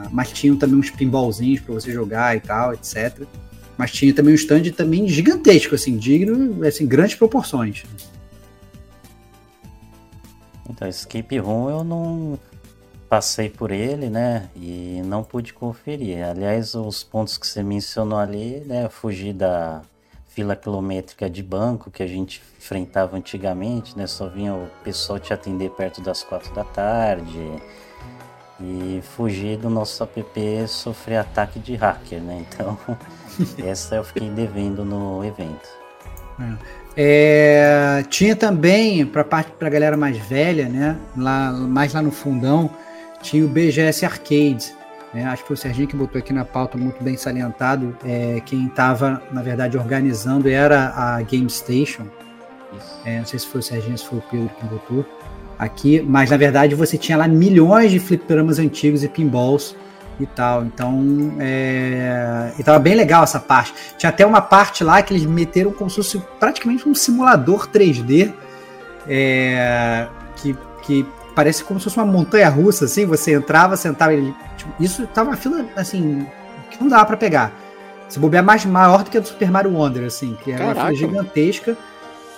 mas 0.09 0.31
tinham 0.31 0.57
também 0.57 0.79
uns 0.79 0.89
pinballzinhos 0.89 1.61
para 1.61 1.75
você 1.75 1.91
jogar 1.91 2.35
e 2.35 2.39
tal, 2.39 2.73
etc. 2.73 3.21
Mas 3.77 3.91
tinha 3.91 4.11
também 4.15 4.33
um 4.33 4.35
stand 4.35 4.63
também 4.71 5.07
gigantesco, 5.07 5.75
assim, 5.75 5.95
digno, 5.95 6.65
assim, 6.65 6.87
grandes 6.87 7.15
proporções. 7.15 7.83
Então, 10.67 10.87
Escape 10.87 11.37
Room 11.37 11.69
eu 11.69 11.83
não 11.83 12.39
passei 13.07 13.47
por 13.47 13.69
ele, 13.69 14.09
né? 14.09 14.49
E 14.55 15.03
não 15.05 15.23
pude 15.23 15.53
conferir. 15.53 16.27
Aliás, 16.27 16.73
os 16.73 17.03
pontos 17.03 17.37
que 17.37 17.45
você 17.45 17.61
mencionou 17.61 18.17
ali, 18.17 18.63
né? 18.65 18.89
Fugir 18.89 19.33
da 19.33 19.83
fila 20.35 20.53
quilométrica 20.53 21.29
de 21.29 21.41
banco 21.41 21.89
que 21.89 22.03
a 22.03 22.07
gente 22.07 22.43
enfrentava 22.59 23.15
antigamente, 23.15 23.97
né? 23.97 24.05
Só 24.05 24.27
vinha 24.27 24.53
o 24.53 24.67
pessoal 24.83 25.17
te 25.17 25.33
atender 25.33 25.71
perto 25.71 26.01
das 26.01 26.23
quatro 26.23 26.53
da 26.53 26.65
tarde. 26.65 27.39
E 28.59 29.01
fugir 29.15 29.57
do 29.57 29.69
nosso 29.69 30.03
app 30.03 30.67
sofrer 30.67 31.17
ataque 31.17 31.57
de 31.57 31.75
hacker, 31.75 32.21
né? 32.21 32.45
Então, 32.47 32.77
essa 33.65 33.95
eu 33.95 34.03
fiquei 34.03 34.29
devendo 34.29 34.83
no 34.83 35.23
evento. 35.23 35.69
É, 36.97 38.03
tinha 38.09 38.35
também, 38.35 39.05
para 39.05 39.23
parte 39.23 39.51
pra 39.51 39.69
galera 39.69 39.95
mais 39.95 40.17
velha, 40.17 40.67
né? 40.67 40.97
Lá, 41.17 41.51
mais 41.51 41.93
lá 41.93 42.01
no 42.01 42.11
fundão, 42.11 42.69
tinha 43.21 43.45
o 43.45 43.47
BGS 43.47 44.05
Arcade. 44.05 44.73
Né? 45.15 45.25
Acho 45.25 45.43
que 45.43 45.47
foi 45.47 45.53
o 45.53 45.57
Serginho 45.57 45.87
que 45.87 45.95
botou 45.95 46.19
aqui 46.19 46.33
na 46.33 46.43
pauta 46.43 46.77
muito 46.77 47.01
bem 47.01 47.15
salientado. 47.15 47.97
É, 48.03 48.41
quem 48.45 48.67
estava, 48.67 49.21
na 49.31 49.41
verdade, 49.41 49.77
organizando 49.77 50.49
era 50.49 50.91
a 50.93 51.21
Game 51.21 51.49
Station. 51.49 52.05
É, 53.05 53.19
não 53.19 53.25
sei 53.25 53.39
se 53.39 53.47
foi 53.47 53.61
o 53.61 53.63
Serginho, 53.63 53.97
se 53.97 54.05
foi 54.05 54.19
o 54.19 54.23
Pedro 54.29 54.49
que 54.49 54.65
botou 54.65 55.05
aqui, 55.57 56.01
mas 56.01 56.29
na 56.29 56.35
verdade 56.35 56.75
você 56.75 56.97
tinha 56.97 57.17
lá 57.17 57.29
milhões 57.29 57.89
de 57.89 57.97
fliperamas 57.97 58.59
antigos 58.59 59.05
e 59.05 59.07
pinballs 59.07 59.73
e 60.19 60.25
tal. 60.25 60.65
Então, 60.65 61.01
é... 61.39 62.51
e 62.59 62.63
tava 62.63 62.77
bem 62.77 62.93
legal 62.93 63.23
essa 63.23 63.39
parte. 63.39 63.73
Tinha 63.97 64.09
até 64.09 64.25
uma 64.25 64.41
parte 64.41 64.83
lá 64.83 65.01
que 65.01 65.13
eles 65.13 65.25
meteram 65.25 65.71
como 65.71 65.89
se 65.89 65.95
fosse 65.95 66.21
praticamente 66.41 66.89
um 66.89 66.93
simulador 66.93 67.69
3D 67.69 68.33
é, 69.07 70.07
que, 70.35 70.57
que 70.81 71.05
parece 71.35 71.63
como 71.63 71.79
se 71.79 71.83
fosse 71.83 71.97
uma 71.97 72.05
montanha 72.05 72.49
russa, 72.49 72.85
assim. 72.85 73.05
Você 73.05 73.33
entrava, 73.33 73.75
sentava, 73.77 74.13
ele, 74.13 74.33
tipo, 74.57 74.71
isso 74.79 75.05
tava 75.07 75.29
uma 75.31 75.37
fila 75.37 75.65
assim 75.75 76.25
que 76.71 76.81
não 76.81 76.87
dava 76.89 77.05
para 77.05 77.17
pegar. 77.17 77.51
Se 78.09 78.19
bobear 78.19 78.43
mais 78.43 78.65
maior 78.65 79.03
do 79.03 79.09
que 79.09 79.17
a 79.17 79.21
do 79.21 79.27
Super 79.27 79.49
Mario 79.51 79.73
Wonder, 79.73 80.05
assim, 80.05 80.37
que 80.43 80.51
era 80.51 80.63
uma 80.63 80.75
Caraca. 80.75 80.95
fila 80.95 81.09
gigantesca. 81.09 81.77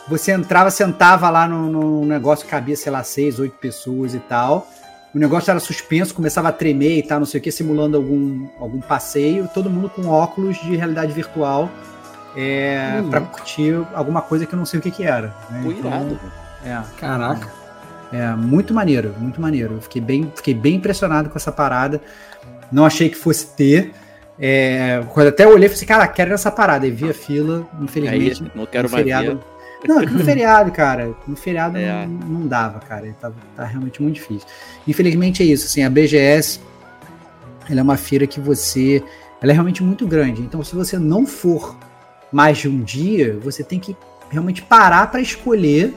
Você 0.07 0.31
entrava, 0.31 0.71
sentava 0.71 1.29
lá 1.29 1.47
no, 1.47 1.69
no 1.69 2.05
negócio 2.05 2.45
que 2.45 2.51
cabia, 2.51 2.75
sei 2.77 2.91
lá, 2.91 3.03
seis, 3.03 3.39
oito 3.39 3.57
pessoas 3.57 4.13
e 4.15 4.19
tal. 4.19 4.65
O 5.13 5.19
negócio 5.19 5.49
era 5.51 5.59
suspenso, 5.59 6.13
começava 6.13 6.47
a 6.49 6.51
tremer 6.53 6.97
e 6.99 7.03
tal, 7.03 7.19
não 7.19 7.25
sei 7.25 7.39
o 7.39 7.43
que, 7.43 7.51
simulando 7.51 7.97
algum, 7.97 8.47
algum 8.59 8.79
passeio. 8.79 9.49
Todo 9.53 9.69
mundo 9.69 9.89
com 9.89 10.07
óculos 10.07 10.57
de 10.61 10.75
realidade 10.75 11.11
virtual 11.11 11.69
é, 12.35 12.99
Uhum. 13.01 13.09
para 13.09 13.21
curtir 13.21 13.75
alguma 13.93 14.21
coisa 14.21 14.45
que 14.45 14.53
eu 14.53 14.57
não 14.59 14.65
sei 14.65 14.79
o 14.79 14.83
que, 14.83 14.91
que 14.91 15.03
era. 15.03 15.33
né? 15.49 15.61
Então, 15.65 15.89
irado. 15.91 16.19
é, 16.63 16.79
Caraca. 16.99 17.47
É, 18.11 18.29
muito 18.35 18.73
maneiro, 18.73 19.13
muito 19.17 19.41
maneiro. 19.41 19.75
Eu 19.75 19.81
fiquei 19.81 20.01
bem, 20.01 20.31
fiquei 20.35 20.53
bem 20.53 20.75
impressionado 20.75 21.29
com 21.29 21.37
essa 21.37 21.51
parada. 21.51 22.01
Não 22.71 22.85
achei 22.85 23.09
que 23.09 23.15
fosse 23.15 23.47
ter. 23.55 23.91
É, 24.39 25.03
quando 25.13 25.27
até 25.27 25.47
olhei 25.47 25.65
e 25.65 25.69
falei 25.69 25.73
assim, 25.73 25.85
cara, 25.85 26.07
quero 26.07 26.33
essa 26.33 26.51
parada. 26.51 26.85
E 26.87 26.91
vi 26.91 27.09
a 27.09 27.13
fila, 27.13 27.67
infelizmente. 27.81 28.43
Aí, 28.43 28.51
não 28.55 28.65
quero 28.65 28.89
mais 28.89 29.03
feriado. 29.03 29.27
ver. 29.27 29.87
Não, 29.87 30.01
no 30.01 30.23
feriado, 30.23 30.71
cara. 30.71 31.13
No 31.27 31.35
feriado 31.35 31.77
É. 31.77 32.07
não, 32.07 32.27
não 32.27 32.47
dava, 32.47 32.79
cara. 32.79 33.13
Tá, 33.19 33.31
tá 33.55 33.63
realmente 33.63 34.01
muito 34.01 34.15
difícil. 34.15 34.47
Infelizmente 34.87 35.43
é 35.43 35.45
isso. 35.45 35.65
Assim, 35.65 35.83
a 35.83 35.89
BGS 35.89 36.59
ela 37.69 37.79
é 37.81 37.83
uma 37.83 37.97
feira 37.97 38.25
que 38.25 38.39
você. 38.39 39.03
Ela 39.41 39.51
é 39.51 39.53
realmente 39.53 39.83
muito 39.83 40.07
grande. 40.07 40.41
Então, 40.41 40.63
se 40.63 40.73
você 40.73 40.97
não 40.97 41.25
for 41.25 41.77
mais 42.31 42.57
de 42.57 42.67
um 42.67 42.81
dia, 42.81 43.37
você 43.41 43.63
tem 43.63 43.79
que 43.79 43.95
realmente 44.29 44.61
parar 44.61 45.09
para 45.11 45.21
escolher 45.21 45.93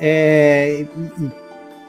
é, 0.00 0.86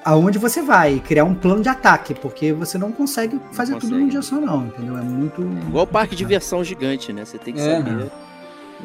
aonde 0.04 0.38
você 0.38 0.62
vai, 0.62 1.00
criar 1.00 1.26
um 1.26 1.34
plano 1.36 1.62
de 1.62 1.70
ataque, 1.70 2.14
porque 2.14 2.54
você 2.54 2.78
não 2.78 2.92
consegue 2.92 3.40
fazer 3.52 3.74
tudo 3.74 3.82
consegue. 3.84 4.02
num 4.04 4.08
dia 4.10 4.22
só, 4.22 4.36
não, 4.36 4.68
entendeu? 4.68 4.98
É 4.98 5.02
muito. 5.02 5.42
Igual 5.42 5.84
o 5.84 5.88
parque 5.88 6.12
de 6.16 6.18
diversão 6.20 6.64
gigante, 6.64 7.12
né? 7.12 7.26
Você 7.26 7.38
tem 7.38 7.54
que 7.54 7.60
saber 7.60 7.92
né, 7.92 8.10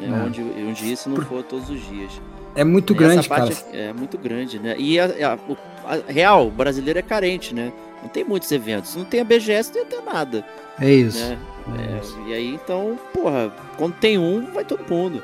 É. 0.01 0.09
onde, 0.25 0.41
onde 0.41 0.85
ir 0.91 0.97
se 0.97 1.07
não 1.09 1.21
for 1.21 1.43
todos 1.43 1.69
os 1.69 1.79
dias. 1.87 2.11
É 2.55 2.63
muito 2.63 2.93
E 2.93 2.95
grande, 2.95 3.27
cara. 3.29 3.49
É, 3.71 3.85
é 3.87 3.93
muito 3.93 4.17
grande, 4.17 4.59
né? 4.59 4.75
E 4.77 4.99
a, 4.99 5.05
a- 5.05 5.93
a- 5.95 6.11
real, 6.11 6.47
o 6.47 6.51
brasileiro 6.51 6.99
é 6.99 7.01
carente, 7.01 7.53
né? 7.55 7.71
Não 8.01 8.09
tem 8.09 8.23
muitos 8.23 8.51
eventos. 8.51 8.95
Não 8.95 9.05
tem 9.05 9.21
a 9.21 9.23
BGS, 9.23 9.71
não 9.73 9.85
tem 9.85 10.03
nada, 10.03 10.45
É 10.79 10.91
isso. 10.91 11.17
né? 11.19 11.37
É 11.79 11.95
É, 11.95 11.99
isso. 11.99 12.19
e 12.27 12.33
aí, 12.33 12.53
então, 12.53 12.99
porra, 13.13 13.51
quando 13.77 13.93
tem 13.95 14.17
um, 14.17 14.45
vai 14.51 14.65
todo 14.65 14.83
mundo. 14.93 15.23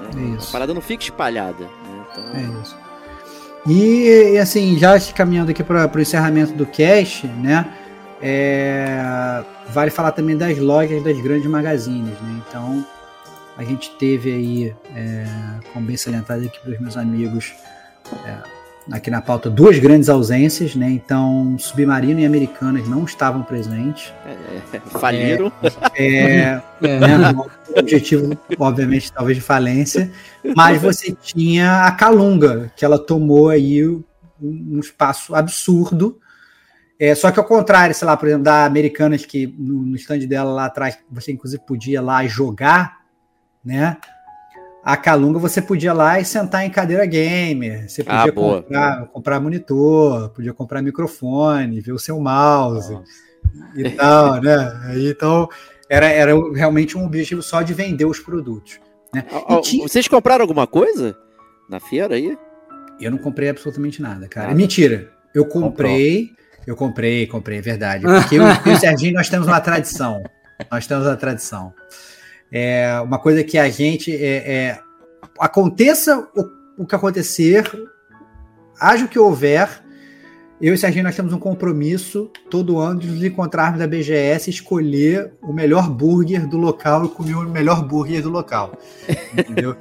né? 0.00 0.10
É 0.34 0.36
isso. 0.36 0.48
A 0.48 0.52
parada 0.52 0.74
não 0.74 0.80
fica 0.82 1.04
espalhada, 1.04 1.64
né? 1.64 2.04
Então, 2.10 2.24
É 2.34 2.60
isso. 2.62 2.76
E, 3.66 4.38
assim, 4.38 4.78
já 4.78 4.98
caminhando 5.14 5.50
aqui 5.50 5.62
para 5.62 5.90
o 5.94 6.00
encerramento 6.00 6.52
do 6.54 6.64
cast, 6.66 7.26
né? 7.26 7.66
é, 8.22 9.42
vale 9.68 9.90
falar 9.90 10.12
também 10.12 10.36
das 10.36 10.58
lojas 10.58 11.02
das 11.02 11.18
grandes 11.20 11.46
magazines, 11.46 12.18
né? 12.20 12.42
Então, 12.46 12.84
a 13.56 13.64
gente 13.64 13.90
teve 13.96 14.32
aí, 14.32 14.74
é, 14.94 15.26
como 15.72 15.86
bem 15.86 15.96
salientado 15.96 16.44
aqui 16.44 16.60
para 16.60 16.72
os 16.72 16.80
meus 16.80 16.96
amigos, 16.96 17.54
é, 18.26 18.59
aqui 18.90 19.10
na 19.10 19.22
pauta 19.22 19.48
duas 19.48 19.78
grandes 19.78 20.08
ausências, 20.08 20.74
né? 20.74 20.90
Então, 20.90 21.56
Submarino 21.58 22.20
e 22.20 22.26
Americanas 22.26 22.88
não 22.88 23.04
estavam 23.04 23.42
presentes. 23.42 24.12
É, 24.26 24.80
faliram. 24.98 25.52
É, 25.94 26.04
é, 26.04 26.60
né, 26.80 27.34
objetivo, 27.76 28.36
obviamente, 28.58 29.12
talvez 29.12 29.36
de 29.36 29.42
falência. 29.42 30.10
Mas 30.56 30.80
você 30.80 31.12
tinha 31.12 31.86
a 31.86 31.92
Calunga, 31.92 32.72
que 32.76 32.84
ela 32.84 32.98
tomou 32.98 33.48
aí 33.48 33.84
um 34.40 34.80
espaço 34.80 35.34
absurdo. 35.34 36.18
É, 36.98 37.14
só 37.14 37.30
que 37.30 37.38
ao 37.38 37.46
contrário, 37.46 37.94
sei 37.94 38.06
lá, 38.06 38.16
por 38.16 38.28
exemplo, 38.28 38.44
da 38.44 38.64
Americanas, 38.64 39.24
que 39.24 39.46
no, 39.58 39.82
no 39.82 39.96
stand 39.96 40.20
dela 40.20 40.52
lá 40.52 40.66
atrás, 40.66 40.98
você 41.10 41.32
inclusive 41.32 41.62
podia 41.66 42.02
lá 42.02 42.26
jogar, 42.26 42.98
né? 43.64 43.96
A 44.82 44.96
Calunga 44.96 45.38
você 45.38 45.60
podia 45.60 45.92
lá 45.92 46.18
e 46.18 46.24
sentar 46.24 46.64
em 46.64 46.70
cadeira 46.70 47.04
gamer. 47.04 47.88
Você 47.88 48.02
podia 48.02 48.20
Ah, 48.22 48.32
comprar, 48.32 49.06
comprar 49.08 49.40
monitor, 49.40 50.30
podia 50.30 50.54
comprar 50.54 50.80
microfone, 50.82 51.80
ver 51.80 51.92
o 51.92 51.98
seu 51.98 52.18
mouse 52.20 52.98
e 53.76 53.90
tal, 53.90 54.40
né? 54.42 54.92
Então, 54.96 55.48
era, 55.88 56.06
era 56.06 56.32
realmente 56.54 56.96
um 56.96 57.04
objetivo 57.04 57.42
só 57.42 57.60
de 57.62 57.74
vender 57.74 58.06
os 58.06 58.18
produtos. 58.20 58.80
Né? 59.14 59.24
Ó, 59.30 59.58
E 59.58 59.62
tinha- 59.62 59.86
Vocês 59.86 60.08
compraram 60.08 60.42
alguma 60.42 60.66
coisa 60.66 61.14
na 61.68 61.78
feira 61.78 62.14
aí? 62.14 62.36
Eu 62.98 63.10
não 63.10 63.18
comprei 63.18 63.48
absolutamente 63.50 64.00
nada, 64.00 64.28
cara. 64.28 64.54
Mentira. 64.54 65.10
Eu 65.34 65.44
comprei, 65.44 66.30
eu 66.66 66.74
comprei, 66.74 67.26
comprei, 67.26 67.58
é 67.58 67.62
verdade. 67.62 68.04
Porque 68.06 68.36
eu 68.36 68.44
e 68.66 68.70
o 68.74 68.78
Serginho, 68.78 69.14
nós 69.14 69.28
temos 69.28 69.46
uma 69.46 69.60
tradição. 69.60 70.22
Nós 70.70 70.86
temos 70.86 71.06
uma 71.06 71.16
tradição. 71.16 71.72
É 72.52 73.00
uma 73.00 73.18
coisa 73.18 73.44
que 73.44 73.58
a 73.58 73.68
gente. 73.68 74.14
É, 74.14 74.52
é, 74.52 74.80
aconteça 75.38 76.28
o, 76.36 76.82
o 76.82 76.86
que 76.86 76.94
acontecer, 76.94 77.64
haja 78.78 79.04
o 79.04 79.08
que 79.08 79.18
houver, 79.18 79.82
eu 80.60 80.72
e 80.72 80.74
o 80.74 80.78
Serginho 80.78 81.04
nós 81.04 81.16
temos 81.16 81.32
um 81.32 81.38
compromisso 81.38 82.30
todo 82.50 82.78
ano 82.78 83.00
de 83.00 83.06
nos 83.06 83.24
encontrarmos 83.24 83.78
da 83.78 83.86
BGS 83.86 84.50
escolher 84.50 85.32
o 85.40 85.54
melhor 85.54 85.88
burger 85.88 86.46
do 86.46 86.58
local 86.58 87.06
e 87.06 87.08
comer 87.08 87.34
o 87.34 87.48
melhor 87.48 87.82
burger 87.82 88.20
do 88.20 88.28
local. 88.28 88.78
Entendeu? 89.32 89.74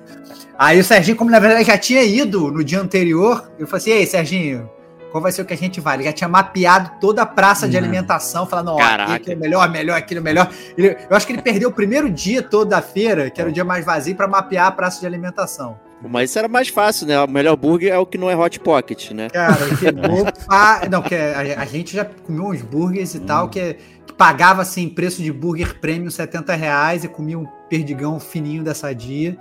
Aí 0.57 0.79
o 0.79 0.83
Serginho, 0.83 1.17
como 1.17 1.29
na 1.29 1.39
verdade 1.39 1.65
já 1.65 1.77
tinha 1.77 2.01
ido 2.01 2.49
no 2.49 2.63
dia 2.63 2.79
anterior, 2.79 3.51
eu 3.59 3.67
falei 3.67 3.81
assim: 3.81 3.91
Ei, 3.91 4.05
Serginho, 4.05 4.69
qual 5.11 5.21
vai 5.21 5.31
ser 5.31 5.41
o 5.41 5.45
que 5.45 5.53
a 5.53 5.57
gente 5.57 5.79
vai? 5.81 5.95
Ele 5.97 6.03
já 6.05 6.13
tinha 6.13 6.27
mapeado 6.27 6.91
toda 7.01 7.21
a 7.21 7.25
praça 7.25 7.67
de 7.67 7.77
alimentação, 7.77 8.45
falando: 8.45 8.71
Ó, 8.71 8.77
Caraca. 8.77 9.13
aqui 9.15 9.31
é 9.31 9.35
o 9.35 9.39
melhor, 9.39 9.69
melhor, 9.69 9.97
aquilo 9.97 10.19
é 10.19 10.23
melhor. 10.23 10.49
Ele- 10.77 10.97
eu 11.09 11.15
acho 11.15 11.25
que 11.27 11.33
ele 11.33 11.41
perdeu 11.41 11.69
o 11.69 11.73
primeiro 11.73 12.09
dia 12.09 12.41
todo 12.41 12.69
da 12.69 12.81
feira, 12.81 13.29
que 13.29 13.39
era 13.41 13.49
o 13.49 13.53
dia 13.53 13.63
mais 13.65 13.85
vazio, 13.85 14.15
para 14.15 14.27
mapear 14.27 14.67
a 14.67 14.71
praça 14.71 14.99
de 14.99 15.05
alimentação. 15.05 15.79
Mas 16.01 16.29
isso 16.29 16.39
era 16.39 16.47
mais 16.47 16.69
fácil, 16.69 17.05
né? 17.07 17.19
O 17.21 17.27
melhor 17.29 17.57
burger 17.57 17.91
é 17.91 17.97
o 17.97 18.05
que 18.05 18.17
não 18.17 18.29
é 18.29 18.35
hot 18.35 18.57
pocket, 18.61 19.11
né? 19.11 19.29
Cara, 19.29 19.57
pegou. 19.79 20.25
pa- 20.47 20.81
Não, 20.89 21.01
que 21.01 21.13
a, 21.13 21.61
a 21.61 21.65
gente 21.65 21.93
já 21.93 22.05
comeu 22.05 22.45
uns 22.45 22.61
burgers 22.61 23.15
e 23.15 23.19
tal, 23.19 23.49
que, 23.49 23.75
que 24.05 24.13
pagava 24.13 24.61
assim, 24.61 24.87
preço 24.87 25.21
de 25.21 25.29
burger 25.29 25.77
premium 25.81 26.09
70 26.09 26.55
reais 26.55 27.03
e 27.03 27.09
comia 27.09 27.37
um 27.37 27.45
perdigão 27.69 28.17
fininho 28.17 28.63
da 28.63 28.73
sadia. 28.73 29.37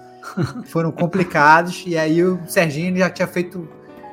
Foram 0.66 0.90
complicados. 0.90 1.84
E 1.86 1.96
aí 1.96 2.22
o 2.24 2.40
Serginho 2.48 2.96
já 2.96 3.08
tinha 3.08 3.28
feito. 3.28 3.68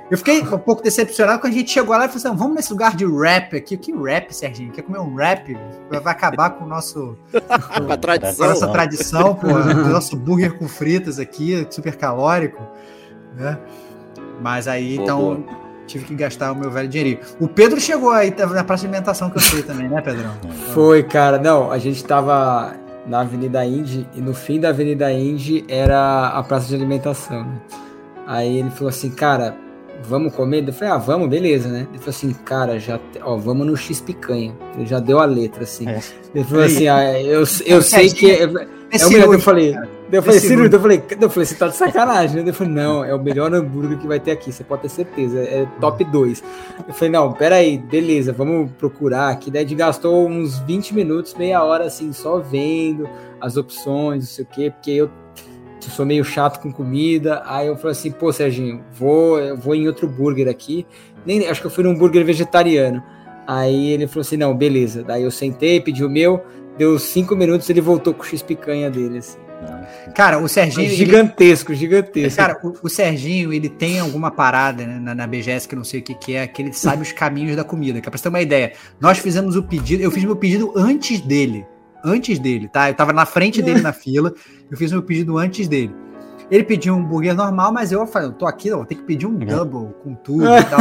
Eu 0.10 0.18
fiquei 0.20 0.41
um 0.41 0.58
pouco 0.60 0.84
decepcionado 0.84 1.39
quando 1.39 1.53
a 1.53 1.56
gente 1.56 1.72
chegou 1.72 1.95
lá 1.97 2.06
e 2.06 2.08
falou 2.08 2.28
assim: 2.28 2.38
vamos 2.38 2.56
nesse 2.56 2.72
lugar 2.72 2.95
de 2.95 3.06
rap 3.06 3.56
aqui. 3.56 3.76
Que 3.76 3.91
rap, 3.91 4.32
Serginho? 4.32 4.72
Quer 4.72 4.84
comer 4.84 4.99
um 4.99 5.16
rap? 5.16 5.58
Vai 5.89 6.14
acabar 6.14 6.51
com 6.51 6.66
o 6.66 6.68
nosso. 6.68 7.18
Com 7.34 7.91
a 7.91 7.97
tradição. 7.97 8.45
Com 8.45 8.51
essa 8.51 8.68
tradição, 8.68 9.36
pô, 9.36 9.47
nosso 9.89 10.16
burger 10.16 10.58
com 10.58 10.68
fritas 10.68 11.20
aqui, 11.20 11.66
super 11.70 11.95
calórico, 11.95 12.62
né? 13.36 13.58
Mas 14.41 14.68
aí, 14.68 14.95
Boa, 14.95 15.03
então, 15.03 15.45
tive 15.88 16.06
que 16.06 16.16
gastar 16.16 16.51
o 16.51 16.56
meu 16.56 16.70
velho 16.70 16.88
dinheirinho. 16.88 17.20
O 17.39 17.47
Pedro 17.47 17.80
chegou 17.80 18.12
aí, 18.12 18.32
tava 18.32 18.53
na 18.53 18.64
praça 18.64 18.82
de 18.82 18.88
alimentação 18.88 19.30
que 19.30 19.38
eu 19.38 19.41
sei 19.41 19.64
também, 19.64 19.89
né, 19.89 20.01
Pedrão? 20.01 20.32
Foi, 20.74 21.01
cara. 21.03 21.39
Não, 21.39 21.72
a 21.72 21.78
gente 21.80 22.03
tava 22.03 22.76
na 23.08 23.22
Avenida 23.22 23.66
Indy 23.66 24.08
e 24.14 24.22
no 24.22 24.34
fim 24.34 24.60
da 24.60 24.70
Avenida 24.70 25.12
Indy 25.12 25.66
era 25.68 26.28
a 26.28 26.43
praça 26.43 26.68
de 26.68 26.76
alimentação, 26.76 27.43
né? 27.43 27.60
Aí 28.28 28.58
ele 28.58 28.72
falou 28.72 28.89
assim, 28.89 29.12
cara, 29.12 29.56
vamos 30.06 30.34
comer? 30.34 30.68
Eu 30.68 30.74
falei, 30.74 30.93
ah, 30.93 30.97
vamos, 30.97 31.30
beleza, 31.30 31.70
né? 31.70 31.88
Ele 31.89 31.99
falou 31.99 32.10
assim, 32.10 32.34
cara, 32.34 32.80
já, 32.80 32.99
ó, 33.22 33.36
vamos 33.36 33.68
no 33.68 33.76
X 33.76 34.01
picanha. 34.01 34.56
Ele 34.76 34.86
já 34.86 34.99
deu 34.99 35.20
a 35.20 35.26
letra, 35.26 35.64
assim. 35.64 35.88
É. 35.88 35.99
Ele 36.34 36.43
falou 36.43 36.64
assim, 36.64 36.88
ah, 36.88 37.22
eu, 37.22 37.43
eu 37.66 37.82
sei 37.82 38.10
que... 38.10 38.32
É, 38.32 38.43
é 38.43 39.06
o 39.06 39.10
melhor, 39.10 39.34
eu 39.34 39.39
falei, 39.39 39.76
eu 40.12 40.22
falei, 40.22 40.38
Esse 40.38 40.47
Cirilo, 40.47 40.68
eu 40.68 40.80
falei, 40.80 41.03
eu 41.20 41.30
falei, 41.30 41.45
você 41.45 41.56
tá 41.56 41.68
de 41.68 41.76
sacanagem, 41.76 42.43
né? 42.43 42.49
Eu 42.49 42.53
falei, 42.53 42.72
não, 42.72 43.03
é 43.03 43.14
o 43.14 43.20
melhor 43.20 43.53
hambúrguer 43.53 43.97
que 43.97 44.08
vai 44.08 44.20
ter 44.20 44.32
aqui, 44.32 44.51
você 44.51 44.64
pode 44.64 44.84
ter 44.84 44.89
certeza, 44.89 45.39
é 45.39 45.68
top 45.82 46.03
2. 46.03 46.43
Eu 46.88 46.93
falei, 46.93 47.10
não, 47.10 47.34
peraí, 47.34 47.78
beleza, 47.78 48.32
vamos 48.32 48.72
procurar 48.74 49.30
aqui. 49.30 49.49
Daí 49.49 49.64
gente 49.64 49.76
gastou 49.76 50.28
uns 50.28 50.60
20 50.60 50.93
minutos, 50.93 51.34
meia 51.34 51.64
hora, 51.64 51.86
assim, 51.86 52.14
só 52.14 52.39
vendo 52.39 53.10
as 53.41 53.58
opções, 53.58 54.20
não 54.20 54.28
sei 54.28 54.45
o 54.45 54.47
quê, 54.47 54.72
porque 54.72 54.91
eu 54.91 55.10
sou 55.92 56.06
meio 56.06 56.24
chato 56.24 56.60
com 56.62 56.72
comida. 56.72 57.42
Aí 57.46 57.68
eu 57.68 57.76
falei 57.76 57.92
assim, 57.92 58.12
pô, 58.12 58.32
Serginho, 58.32 58.84
vou, 58.92 59.40
eu 59.40 59.58
vou 59.58 59.76
em 59.76 59.88
outro 59.88 60.08
burger 60.08 60.48
aqui. 60.48 60.86
Nem, 61.26 61.48
acho 61.48 61.62
que 61.62 61.68
eu 61.68 61.72
fui 61.72 61.84
num 61.84 61.96
burger 61.96 62.24
vegetariano. 62.26 63.02
Aí 63.48 63.92
ele 63.92 64.08
falou 64.08 64.22
assim, 64.22 64.38
não, 64.38 64.56
beleza. 64.56 65.04
Daí 65.04 65.24
eu 65.24 65.32
sentei, 65.32 65.80
pedi 65.80 66.04
o 66.04 66.10
meu, 66.10 66.42
deu 66.78 66.98
cinco 67.00 67.36
minutos, 67.36 67.70
ele 67.70 67.82
voltou 67.82 68.14
com 68.14 68.24
o 68.24 68.26
X-picanha 68.26 68.90
dele, 68.90 69.20
assim. 69.20 69.38
Cara, 70.14 70.38
o 70.38 70.48
Serginho. 70.48 70.86
ele- 70.86 70.96
Gigantesco, 70.96 71.74
gigantesco. 71.74 72.38
Cara, 72.38 72.60
o, 72.64 72.74
o 72.84 72.90
Serginho, 72.90 73.52
ele 73.54 73.70
tem 73.70 74.00
alguma 74.00 74.30
parada 74.30 74.86
né, 74.86 75.00
na, 75.00 75.16
na 75.16 75.26
BGS 75.28 75.68
que 75.68 75.74
eu 75.74 75.78
não 75.78 75.84
sei 75.84 76.02
o 76.02 76.04
que, 76.04 76.14
que 76.14 76.36
é, 76.36 76.46
que 76.46 76.62
ele 76.62 76.74
sabe 76.74 77.02
os 77.02 77.12
caminhos 77.12 77.56
da 77.56 77.64
comida. 77.64 78.00
Que 78.02 78.08
é 78.08 78.12
pra 78.12 78.18
você 78.18 78.24
ter 78.24 78.30
uma 78.30 78.42
ideia, 78.42 78.74
nós 79.00 79.18
fizemos 79.18 79.56
o 79.56 79.64
pedido, 79.64 80.04
eu 80.04 80.12
fiz 80.12 80.24
meu 80.24 80.36
pedido 80.36 80.72
antes 80.76 81.22
dele. 81.22 81.66
Antes 82.06 82.38
dele, 82.39 82.68
tá? 82.68 82.89
Eu 82.89 82.93
tava 82.93 83.12
na 83.12 83.26
frente 83.26 83.62
dele 83.62 83.82
na 83.82 83.91
fila, 83.91 84.34
eu 84.70 84.78
fiz 84.78 84.91
meu 84.91 85.01
pedido 85.01 85.38
antes 85.38 85.68
dele. 85.68 85.93
Ele 86.51 86.64
pediu 86.64 86.93
um 86.93 86.99
hambúrguer 86.99 87.34
normal, 87.34 87.74
mas 87.74 87.91
eu 87.91 88.06
falei, 88.06 88.28
eu 88.30 88.34
tô 88.34 88.45
aqui, 88.45 88.72
ó, 88.72 88.86
tem 88.86 88.95
que 88.95 89.03
pedir 89.03 89.26
um 89.26 89.34
double 89.36 89.95
com 90.03 90.14
tudo 90.14 90.45
e 90.45 90.64
tal. 90.66 90.80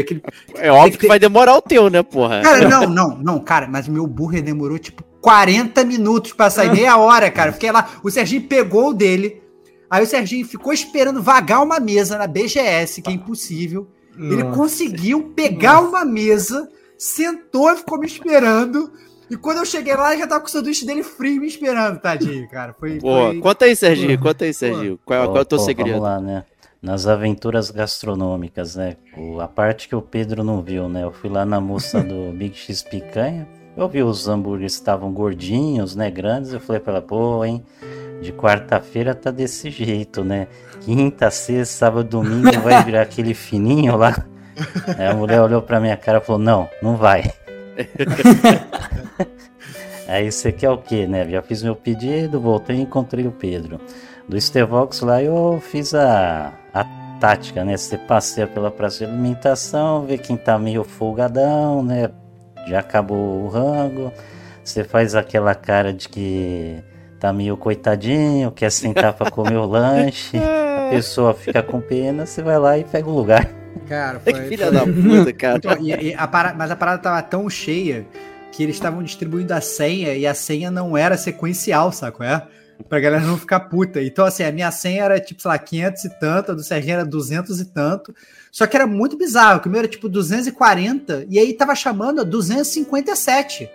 aquele- 0.00 0.22
É 0.56 0.72
óbvio 0.72 0.92
que 0.92 0.98
que 1.00 1.06
vai 1.06 1.18
demorar 1.18 1.54
o 1.56 1.60
teu, 1.60 1.90
né, 1.90 2.02
porra? 2.02 2.40
Cara, 2.40 2.66
não, 2.66 2.88
não, 2.88 3.18
não, 3.18 3.38
cara, 3.38 3.68
mas 3.68 3.86
meu 3.86 4.06
burger 4.06 4.42
demorou 4.42 4.78
tipo 4.78 5.04
40 5.20 5.84
minutos 5.84 6.32
pra 6.32 6.48
sair, 6.48 6.72
meia 6.72 6.96
hora, 6.96 7.30
cara. 7.30 7.50
Eu 7.50 7.54
Fiquei 7.54 7.70
lá, 7.70 7.90
o 8.02 8.10
Serginho 8.10 8.42
pegou 8.48 8.88
o 8.88 8.94
dele, 8.94 9.42
aí 9.90 10.02
o 10.02 10.06
Serginho 10.06 10.46
ficou 10.46 10.72
esperando 10.72 11.22
vagar 11.22 11.62
uma 11.62 11.78
mesa 11.78 12.16
na 12.16 12.26
BGS, 12.26 13.02
que 13.02 13.10
é 13.10 13.12
impossível. 13.14 13.86
Ele 14.18 14.42
Nossa. 14.42 14.56
conseguiu 14.56 15.32
pegar 15.36 15.80
uma 15.80 16.04
mesa, 16.06 16.68
sentou 16.96 17.70
e 17.70 17.76
ficou 17.76 17.98
me 17.98 18.06
esperando. 18.06 18.90
E 19.32 19.36
quando 19.38 19.58
eu 19.58 19.64
cheguei 19.64 19.94
lá, 19.96 20.12
ele 20.12 20.20
já 20.20 20.26
tava 20.28 20.42
com 20.42 20.46
o 20.46 20.50
sanduíche 20.50 20.84
dele 20.84 21.02
frio 21.02 21.40
me 21.40 21.46
esperando, 21.46 21.98
tadinho, 21.98 22.46
cara. 22.50 22.74
Foi. 22.78 22.98
Pô, 22.98 23.28
foi... 23.28 23.40
conta 23.40 23.64
aí, 23.64 23.74
Serginho, 23.74 24.18
conta 24.18 24.44
aí, 24.44 24.52
Serginho. 24.52 24.98
Qual, 25.06 25.18
é- 25.22 25.24
qual 25.26 25.36
é 25.38 25.40
o 25.40 25.44
teu 25.46 25.56
Pô, 25.56 25.64
segredo? 25.64 25.88
Vamos 25.92 26.02
lá, 26.02 26.20
né? 26.20 26.44
Nas 26.82 27.06
aventuras 27.06 27.70
gastronômicas, 27.70 28.76
né? 28.76 28.96
O- 29.16 29.40
a 29.40 29.48
parte 29.48 29.88
que 29.88 29.96
o 29.96 30.02
Pedro 30.02 30.44
não 30.44 30.60
viu, 30.60 30.86
né? 30.86 31.02
Eu 31.04 31.12
fui 31.12 31.30
lá 31.30 31.46
na 31.46 31.58
moça 31.62 32.02
do 32.02 32.30
Big 32.36 32.54
X 32.54 32.82
Picanha. 32.82 33.48
Eu 33.74 33.88
vi 33.88 34.02
os 34.02 34.28
hambúrgueres 34.28 34.74
estavam 34.74 35.10
gordinhos, 35.12 35.96
né? 35.96 36.10
Grandes. 36.10 36.52
Eu 36.52 36.60
falei 36.60 36.78
pra 36.80 36.92
ela, 36.92 37.00
pô, 37.02 37.42
hein? 37.42 37.64
De 38.20 38.32
quarta-feira 38.34 39.14
tá 39.14 39.30
desse 39.30 39.70
jeito, 39.70 40.22
né? 40.22 40.46
Quinta, 40.82 41.30
sexta, 41.30 41.74
sábado, 41.78 42.04
domingo 42.06 42.60
vai 42.60 42.82
virar 42.84 43.00
aquele 43.00 43.32
fininho 43.32 43.96
lá. 43.96 44.14
Aí 44.98 45.06
a 45.06 45.14
mulher 45.14 45.40
olhou 45.40 45.62
pra 45.62 45.80
minha 45.80 45.96
cara 45.96 46.18
e 46.18 46.20
falou: 46.20 46.38
Não, 46.42 46.68
não 46.82 46.96
vai. 46.96 47.32
Aí 50.08 50.30
você 50.30 50.52
quer 50.52 50.70
o 50.70 50.78
quê, 50.78 51.06
né? 51.06 51.28
Já 51.28 51.40
fiz 51.42 51.62
meu 51.62 51.74
pedido, 51.74 52.40
voltei 52.40 52.76
e 52.76 52.80
encontrei 52.82 53.26
o 53.26 53.32
Pedro. 53.32 53.80
Do 54.28 54.40
Stevox 54.40 55.00
lá 55.00 55.22
eu 55.22 55.60
fiz 55.60 55.94
a, 55.94 56.52
a 56.72 56.84
tática, 57.18 57.64
né? 57.64 57.76
Você 57.76 57.96
passeia 57.96 58.46
pela 58.46 58.70
praça 58.70 58.98
de 58.98 59.04
alimentação, 59.04 60.04
vê 60.04 60.18
quem 60.18 60.36
tá 60.36 60.58
meio 60.58 60.84
folgadão, 60.84 61.82
né? 61.82 62.10
Já 62.66 62.80
acabou 62.80 63.44
o 63.44 63.48
rango. 63.48 64.12
Você 64.62 64.84
faz 64.84 65.14
aquela 65.14 65.54
cara 65.54 65.92
de 65.92 66.08
que 66.08 66.82
tá 67.18 67.32
meio 67.32 67.56
coitadinho, 67.56 68.50
quer 68.50 68.70
sentar 68.70 69.12
pra 69.12 69.30
comer 69.30 69.56
o 69.56 69.66
lanche. 69.66 70.36
A 70.36 70.90
pessoa 70.90 71.34
fica 71.34 71.62
com 71.62 71.80
pena, 71.80 72.26
você 72.26 72.42
vai 72.42 72.58
lá 72.58 72.78
e 72.78 72.84
pega 72.84 73.08
o 73.08 73.14
lugar. 73.14 73.61
Cara, 73.88 74.20
Que 74.20 74.32
filha 74.48 74.70
da 74.70 74.80
puta, 74.86 75.32
cara. 75.36 75.56
Então, 75.58 75.76
e- 75.80 76.10
e 76.10 76.14
a 76.14 76.54
Mas 76.56 76.70
a 76.70 76.76
parada 76.76 76.98
tava 77.02 77.22
tão 77.22 77.48
cheia 77.50 78.06
que 78.50 78.62
eles 78.62 78.76
estavam 78.76 79.02
distribuindo 79.02 79.52
a 79.54 79.60
senha 79.60 80.14
e 80.14 80.26
a 80.26 80.34
senha 80.34 80.70
não 80.70 80.96
era 80.96 81.16
sequencial, 81.16 81.90
saco? 81.92 82.22
É? 82.22 82.46
Pra 82.88 83.00
galera 83.00 83.24
não 83.24 83.38
ficar 83.38 83.60
puta. 83.60 84.02
Então, 84.02 84.24
assim, 84.26 84.42
a 84.42 84.50
minha 84.52 84.70
senha 84.70 85.04
era 85.04 85.20
tipo, 85.20 85.40
sei 85.40 85.48
lá, 85.50 85.58
500 85.58 86.04
e 86.04 86.10
tanto, 86.18 86.52
a 86.52 86.54
do 86.54 86.62
Serginho 86.62 86.94
era 86.94 87.04
200 87.04 87.60
e 87.60 87.64
tanto. 87.66 88.14
Só 88.50 88.66
que 88.66 88.76
era 88.76 88.86
muito 88.86 89.16
bizarro, 89.16 89.60
que 89.60 89.68
o 89.68 89.70
meu 89.70 89.78
era 89.78 89.88
tipo 89.88 90.08
240 90.08 91.24
e 91.28 91.38
aí 91.38 91.52
tava 91.54 91.74
chamando 91.74 92.20
a 92.20 92.24
257. 92.24 93.70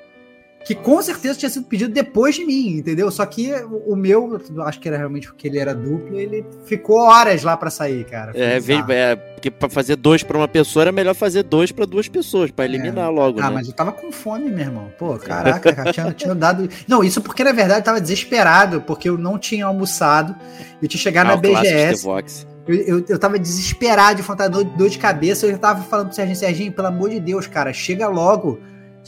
Que 0.67 0.75
com 0.75 1.01
certeza 1.01 1.39
tinha 1.39 1.49
sido 1.49 1.65
pedido 1.65 1.93
depois 1.93 2.35
de 2.35 2.43
mim, 2.45 2.79
entendeu? 2.79 3.09
Só 3.09 3.25
que 3.25 3.53
o, 3.85 3.95
meu, 3.95 4.37
acho 4.65 4.81
que 4.81 4.89
era 4.89 4.97
realmente 4.97 5.27
porque 5.27 5.47
ele 5.47 5.57
era 5.57 5.73
duplo, 5.73 6.19
ele 6.19 6.45
ficou 6.65 6.97
horas 6.99 7.41
lá 7.41 7.55
para 7.55 7.69
sair, 7.69 8.03
cara. 8.03 8.33
É, 8.35 8.57
é, 8.57 9.15
porque 9.15 9.49
pra 9.49 9.69
fazer 9.69 9.95
dois 9.95 10.23
pra 10.23 10.37
uma 10.37 10.47
pessoa 10.47 10.83
era 10.83 10.91
melhor 10.91 11.15
fazer 11.15 11.43
dois 11.43 11.71
pra 11.71 11.85
duas 11.85 12.09
pessoas, 12.09 12.51
pra 12.51 12.65
eliminar 12.65 13.09
logo, 13.09 13.39
Ah, 13.39 13.47
né? 13.47 13.55
mas 13.55 13.67
eu 13.69 13.73
tava 13.73 13.93
com 13.93 14.11
fome, 14.11 14.49
meu 14.49 14.59
irmão. 14.59 14.91
Pô, 14.99 15.17
caraca, 15.17 15.73
cara, 15.73 15.93
tinha, 15.93 16.11
tinha 16.11 16.35
dado. 16.35 16.67
Não, 16.85 17.01
isso 17.01 17.21
porque 17.21 17.45
na 17.45 17.53
verdade 17.53 17.79
eu 17.79 17.85
tava 17.85 18.01
desesperado, 18.01 18.81
porque 18.81 19.07
eu 19.07 19.17
não 19.17 19.39
tinha 19.39 19.65
almoçado. 19.65 20.35
Eu 20.81 20.87
tinha 20.89 20.99
chegado 20.99 21.27
Ah, 21.27 21.35
na 21.35 21.37
BGS. 21.37 22.05
Eu, 22.67 22.75
eu, 22.75 23.05
eu 23.07 23.17
tava 23.17 23.39
desesperado 23.39 24.17
de 24.17 24.21
vontade, 24.21 24.51
dor, 24.51 24.65
dor 24.65 24.89
de 24.89 24.97
cabeça. 24.97 25.45
Eu 25.45 25.51
já 25.51 25.57
tava 25.57 25.81
falando 25.83 26.07
pro 26.07 26.15
Serginho, 26.17 26.35
Serginho, 26.35 26.71
pelo 26.73 26.89
amor 26.89 27.09
de 27.09 27.21
Deus, 27.21 27.47
cara, 27.47 27.71
chega 27.71 28.09
logo 28.09 28.59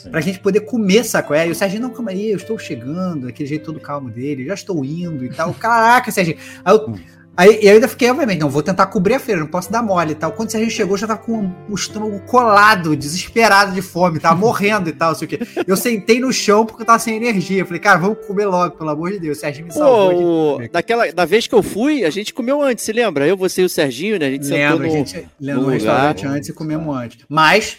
Sim. 0.04 0.10
pra 0.12 0.22
gente 0.22 0.40
poder 0.40 0.62
comer, 0.62 1.04
saco? 1.04 1.34
É, 1.34 1.48
e 1.48 1.52
o 1.52 1.56
Serginho, 1.56 1.82
não, 1.84 1.90
calma 1.90 2.12
aí, 2.12 2.32
eu 2.32 2.38
estou 2.38 2.58
chegando, 2.58 3.28
aquele 3.28 3.48
jeito 3.50 3.66
todo 3.66 3.80
calmo 3.80 4.10
dele, 4.10 4.46
já 4.46 4.54
estou 4.54 4.84
indo 4.86 5.24
e 5.26 5.30
tal. 5.30 5.54
Caraca, 5.54 6.12
Serginho. 6.12 6.38
Aí 6.64 6.74
eu, 6.76 6.96
aí, 7.38 7.60
eu 7.62 7.74
ainda 7.74 7.88
fiquei, 7.88 8.10
obviamente, 8.10 8.40
não, 8.40 8.50
vou 8.50 8.62
tentar 8.64 8.86
cobrir 8.88 9.14
a 9.16 9.20
feira, 9.20 9.40
não 9.42 9.48
posso 9.48 9.72
dar 9.72 9.82
mole 9.82 10.12
e 10.12 10.16
tal. 10.16 10.32
Quando 10.34 10.50
o 10.50 10.52
Serginho 10.52 10.72
chegou, 10.72 10.94
eu 10.96 11.00
já 11.00 11.08
tava 11.08 11.20
com 11.22 11.50
o 11.70 11.76
estômago 11.76 12.20
colado, 12.22 12.96
desesperado 12.96 13.74
de 13.74 13.82
fome, 13.82 14.20
tava 14.20 14.36
morrendo 14.36 14.90
e 14.90 14.94
tal, 14.94 15.16
sei 15.16 15.26
o 15.26 15.30
quê. 15.30 15.40
Eu 15.66 15.78
sentei 15.78 16.20
no 16.20 16.32
chão 16.34 16.66
porque 16.66 16.82
eu 16.82 16.86
tava 16.86 17.00
sem 17.00 17.16
energia. 17.16 17.66
Falei, 17.66 17.80
cara, 17.80 18.00
vamos 18.00 18.26
comer 18.26 18.46
logo, 18.46 18.76
pelo 18.78 18.90
amor 18.90 19.12
de 19.12 19.20
Deus. 19.20 19.38
O 19.38 19.42
Serginho 19.42 19.68
me 19.68 19.74
salvou. 19.74 20.12
Pô, 20.60 20.64
o- 20.64 20.70
daquela, 20.70 21.12
da 21.12 21.26
vez 21.26 21.48
que 21.48 21.56
eu 21.56 21.64
fui, 21.64 22.04
a 22.04 22.10
gente 22.10 22.34
comeu 22.34 22.62
antes, 22.62 22.84
se 22.84 22.92
lembra? 22.92 23.28
Eu, 23.28 23.38
você 23.38 23.62
e 23.62 23.66
o 23.66 23.70
Serginho, 23.70 24.20
né? 24.20 24.28
A 24.28 24.32
gente 24.32 24.48
Lembro, 24.48 24.84
sentou 24.84 24.86
a 24.86 24.88
no... 24.88 24.92
gente 25.06 25.28
lembra 25.40 25.62
no 25.62 25.68
no 25.68 25.74
restaurante 25.74 26.24
lugar. 26.24 26.38
antes 26.38 26.50
e 26.50 26.54
comemos 26.54 26.96
antes. 26.98 27.18
Mas 27.30 27.78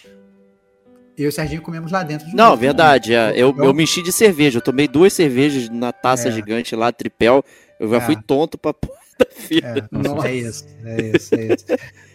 eu 1.17 1.25
e 1.25 1.27
o 1.27 1.31
Serginho 1.31 1.61
comemos 1.61 1.91
lá 1.91 2.03
dentro. 2.03 2.27
de 2.27 2.35
Não, 2.35 2.49
novo, 2.51 2.57
verdade. 2.61 3.13
é, 3.13 3.33
eu, 3.35 3.49
Então- 3.49 3.65
eu 3.65 3.73
me 3.73 3.83
enchi 3.83 4.01
de 4.01 4.11
cerveja. 4.11 4.57
Eu 4.57 4.61
tomei 4.61 4.87
duas 4.87 5.13
cervejas 5.13 5.69
na 5.69 5.91
taça 5.91 6.29
É. 6.29 6.31
gigante 6.31 6.75
lá, 6.75 6.91
tripel. 6.91 7.43
Eu 7.79 7.89
já 7.89 7.97
É. 7.97 8.01
fui 8.01 8.15
tonto 8.15 8.57
pra 8.57 8.73
porra 8.73 8.99
da 9.19 9.25
fila. 9.29 9.67
É, 9.77 9.83
Nossa. 9.91 10.27
é 10.29 10.35
isso, 10.35 10.65
é 10.85 11.01
isso, 11.15 11.35
é 11.35 11.53
isso. 11.53 11.65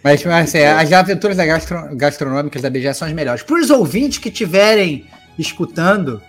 Mas, 0.02 0.24
mas 0.24 0.48
assim, 0.48 0.58
as 0.64 0.92
aventuras 0.92 1.36
gastro- 1.36 1.96
gastronômicas 1.96 2.62
da 2.62 2.70
BGS 2.70 2.98
são 2.98 3.08
as 3.08 3.14
melhores. 3.14 3.42
Para 3.42 3.60
os 3.60 3.70
ouvintes 3.70 4.18
que 4.18 4.28
estiverem 4.28 5.04
escutando, 5.38 6.20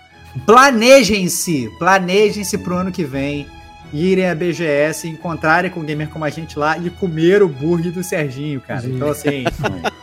planejem-se, 0.44 1.70
planejem-se 1.78 2.58
pro 2.58 2.76
ano 2.76 2.92
que 2.92 3.04
vem, 3.04 3.46
irem 3.92 4.28
à 4.28 4.34
BGS, 4.34 5.08
encontrarem 5.08 5.70
com 5.70 5.80
o 5.80 5.82
gamer 5.82 6.08
como 6.08 6.24
a 6.24 6.30
gente 6.30 6.58
lá 6.58 6.76
e 6.78 6.90
comer 6.90 7.42
o 7.42 7.48
burger 7.48 7.92
do 7.92 8.02
Serginho, 8.02 8.60
cara. 8.60 8.82
Sim. 8.82 8.96
Então, 8.96 9.08
assim, 9.08 9.44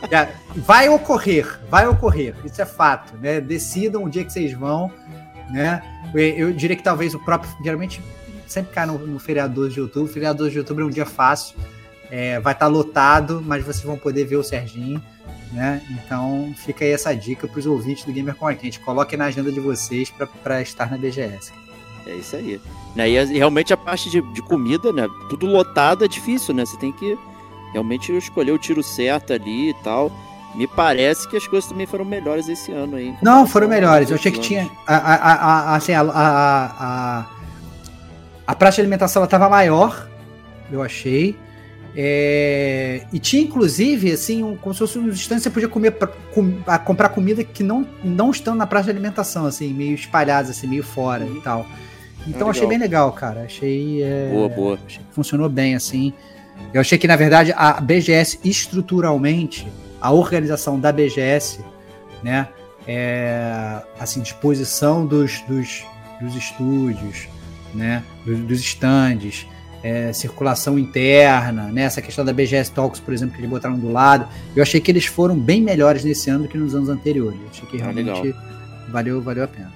vai 0.55 0.89
ocorrer, 0.89 1.59
vai 1.69 1.87
ocorrer, 1.87 2.35
isso 2.43 2.61
é 2.61 2.65
fato, 2.65 3.15
né? 3.17 3.39
Decidam 3.39 4.03
o 4.03 4.09
dia 4.09 4.23
que 4.23 4.31
vocês 4.31 4.53
vão, 4.53 4.91
né? 5.49 5.81
Eu, 6.13 6.53
diria 6.53 6.75
que 6.75 6.83
talvez 6.83 7.13
o 7.13 7.19
próprio, 7.19 7.51
geralmente, 7.63 8.01
sempre 8.47 8.73
cai 8.73 8.85
no, 8.85 8.97
no 8.97 9.19
feriado 9.19 9.53
12 9.53 9.73
de 9.73 9.81
outubro, 9.81 10.11
feriado 10.11 10.39
12 10.39 10.51
de 10.51 10.59
outubro 10.59 10.83
é 10.83 10.87
um 10.87 10.91
dia 10.91 11.05
fácil, 11.05 11.55
é, 12.09 12.39
vai 12.39 12.53
estar 12.53 12.67
lotado, 12.67 13.43
mas 13.45 13.63
vocês 13.63 13.83
vão 13.83 13.97
poder 13.97 14.25
ver 14.25 14.37
o 14.37 14.43
Serginho, 14.43 15.01
né? 15.51 15.81
Então 15.91 16.53
fica 16.55 16.85
aí 16.85 16.91
essa 16.91 17.13
dica 17.13 17.47
para 17.47 17.59
os 17.59 17.65
ouvintes 17.65 18.05
do 18.05 18.11
Gamer 18.11 18.35
com 18.35 18.47
a 18.47 18.53
gente, 18.53 18.79
coloquem 18.79 19.17
na 19.17 19.25
agenda 19.25 19.51
de 19.51 19.59
vocês 19.59 20.11
para 20.43 20.61
estar 20.61 20.89
na 20.89 20.97
BGS. 20.97 21.64
É 22.07 22.15
isso 22.15 22.35
aí. 22.35 22.59
Né, 22.95 23.09
E, 23.09 23.25
realmente 23.37 23.73
a 23.73 23.77
parte 23.77 24.09
de, 24.09 24.21
de 24.33 24.41
comida, 24.41 24.91
né? 24.93 25.07
Tudo 25.29 25.45
lotado 25.45 26.05
é 26.05 26.07
difícil, 26.07 26.53
né? 26.53 26.65
Você 26.65 26.77
tem 26.77 26.91
que 26.91 27.17
realmente 27.73 28.11
escolher 28.15 28.51
o 28.51 28.57
tiro 28.57 28.81
certo 28.83 29.33
ali 29.33 29.69
e 29.71 29.73
tal. 29.83 30.11
Me 30.53 30.65
parece 30.67 31.27
que 31.27 31.35
as 31.35 31.45
coisas 31.45 31.69
também 31.69 31.85
foram 31.85 32.05
melhores 32.05 32.47
esse 32.47 32.71
ano 32.71 32.95
aí. 32.95 33.13
Não, 33.21 33.45
foram 33.45 33.67
melhores. 33.67 34.09
Eu 34.09 34.15
achei 34.15 34.31
que 34.31 34.39
tinha. 34.39 34.69
A, 34.87 34.95
a, 34.95 35.15
a, 35.33 35.75
assim, 35.75 35.91
a, 35.93 36.01
a, 36.01 36.65
a, 36.79 37.25
a 38.47 38.55
praça 38.55 38.75
de 38.75 38.81
alimentação 38.81 39.21
ela 39.21 39.27
tava 39.29 39.49
maior, 39.49 40.07
eu 40.71 40.81
achei. 40.81 41.35
É, 41.97 43.05
e 43.11 43.19
tinha, 43.19 43.41
inclusive, 43.41 44.11
assim, 44.11 44.43
um, 44.43 44.55
como 44.57 44.73
se 44.73 44.79
fosse 44.79 44.99
um 44.99 45.07
instante 45.07 45.41
você 45.43 45.49
podia 45.49 45.69
comer, 45.69 45.91
com- 46.33 46.61
comprar 46.83 47.09
comida 47.09 47.43
que 47.43 47.63
não, 47.63 47.87
não 48.03 48.31
estão 48.31 48.53
na 48.53 48.67
praça 48.67 48.85
de 48.85 48.91
alimentação, 48.91 49.45
assim, 49.45 49.73
meio 49.73 49.95
espalhadas, 49.95 50.51
assim, 50.51 50.67
meio 50.67 50.83
fora 50.83 51.23
Uhum. 51.23 51.37
e 51.37 51.41
tal. 51.41 51.65
Então 52.27 52.47
Ah, 52.47 52.51
achei 52.51 52.67
bem 52.67 52.77
legal, 52.77 53.11
cara. 53.11 53.41
Achei. 53.43 54.01
é, 54.03 54.29
Boa, 54.33 54.49
boa. 54.49 54.79
achei 54.85 55.03
que 55.03 55.13
funcionou 55.13 55.47
bem, 55.49 55.75
assim. 55.75 56.13
Eu 56.73 56.81
achei 56.81 56.97
que, 56.97 57.07
na 57.07 57.15
verdade, 57.15 57.53
a 57.55 57.79
BGS, 57.81 58.39
estruturalmente, 58.43 59.67
a 60.01 60.11
organização 60.11 60.79
da 60.79 60.91
BGS, 60.91 61.59
né? 62.23 62.47
É, 62.87 63.81
assim, 63.99 64.21
disposição 64.21 65.05
dos, 65.05 65.41
dos, 65.41 65.83
dos 66.21 66.35
estúdios, 66.35 67.27
né? 67.73 68.03
Dos, 68.25 68.39
dos 68.39 68.59
stands, 68.61 69.45
é, 69.83 70.13
circulação 70.13 70.79
interna, 70.79 71.63
né? 71.71 71.83
Essa 71.83 72.01
questão 72.01 72.23
da 72.23 72.31
BGS 72.33 72.71
Talks, 72.71 72.99
por 72.99 73.13
exemplo, 73.13 73.35
que 73.35 73.41
eles 73.41 73.49
botaram 73.49 73.77
do 73.77 73.91
lado. 73.91 74.27
Eu 74.55 74.61
achei 74.63 74.79
que 74.79 74.89
eles 74.91 75.05
foram 75.05 75.37
bem 75.37 75.61
melhores 75.61 76.03
nesse 76.03 76.29
ano 76.29 76.43
do 76.43 76.49
que 76.49 76.57
nos 76.57 76.73
anos 76.75 76.89
anteriores. 76.89 77.39
Eu 77.41 77.47
achei 77.51 77.67
que 77.69 77.77
Ah, 77.81 77.91
realmente 77.91 78.35
valeu, 78.89 79.21
valeu 79.21 79.43
a 79.43 79.47
pena. 79.47 79.71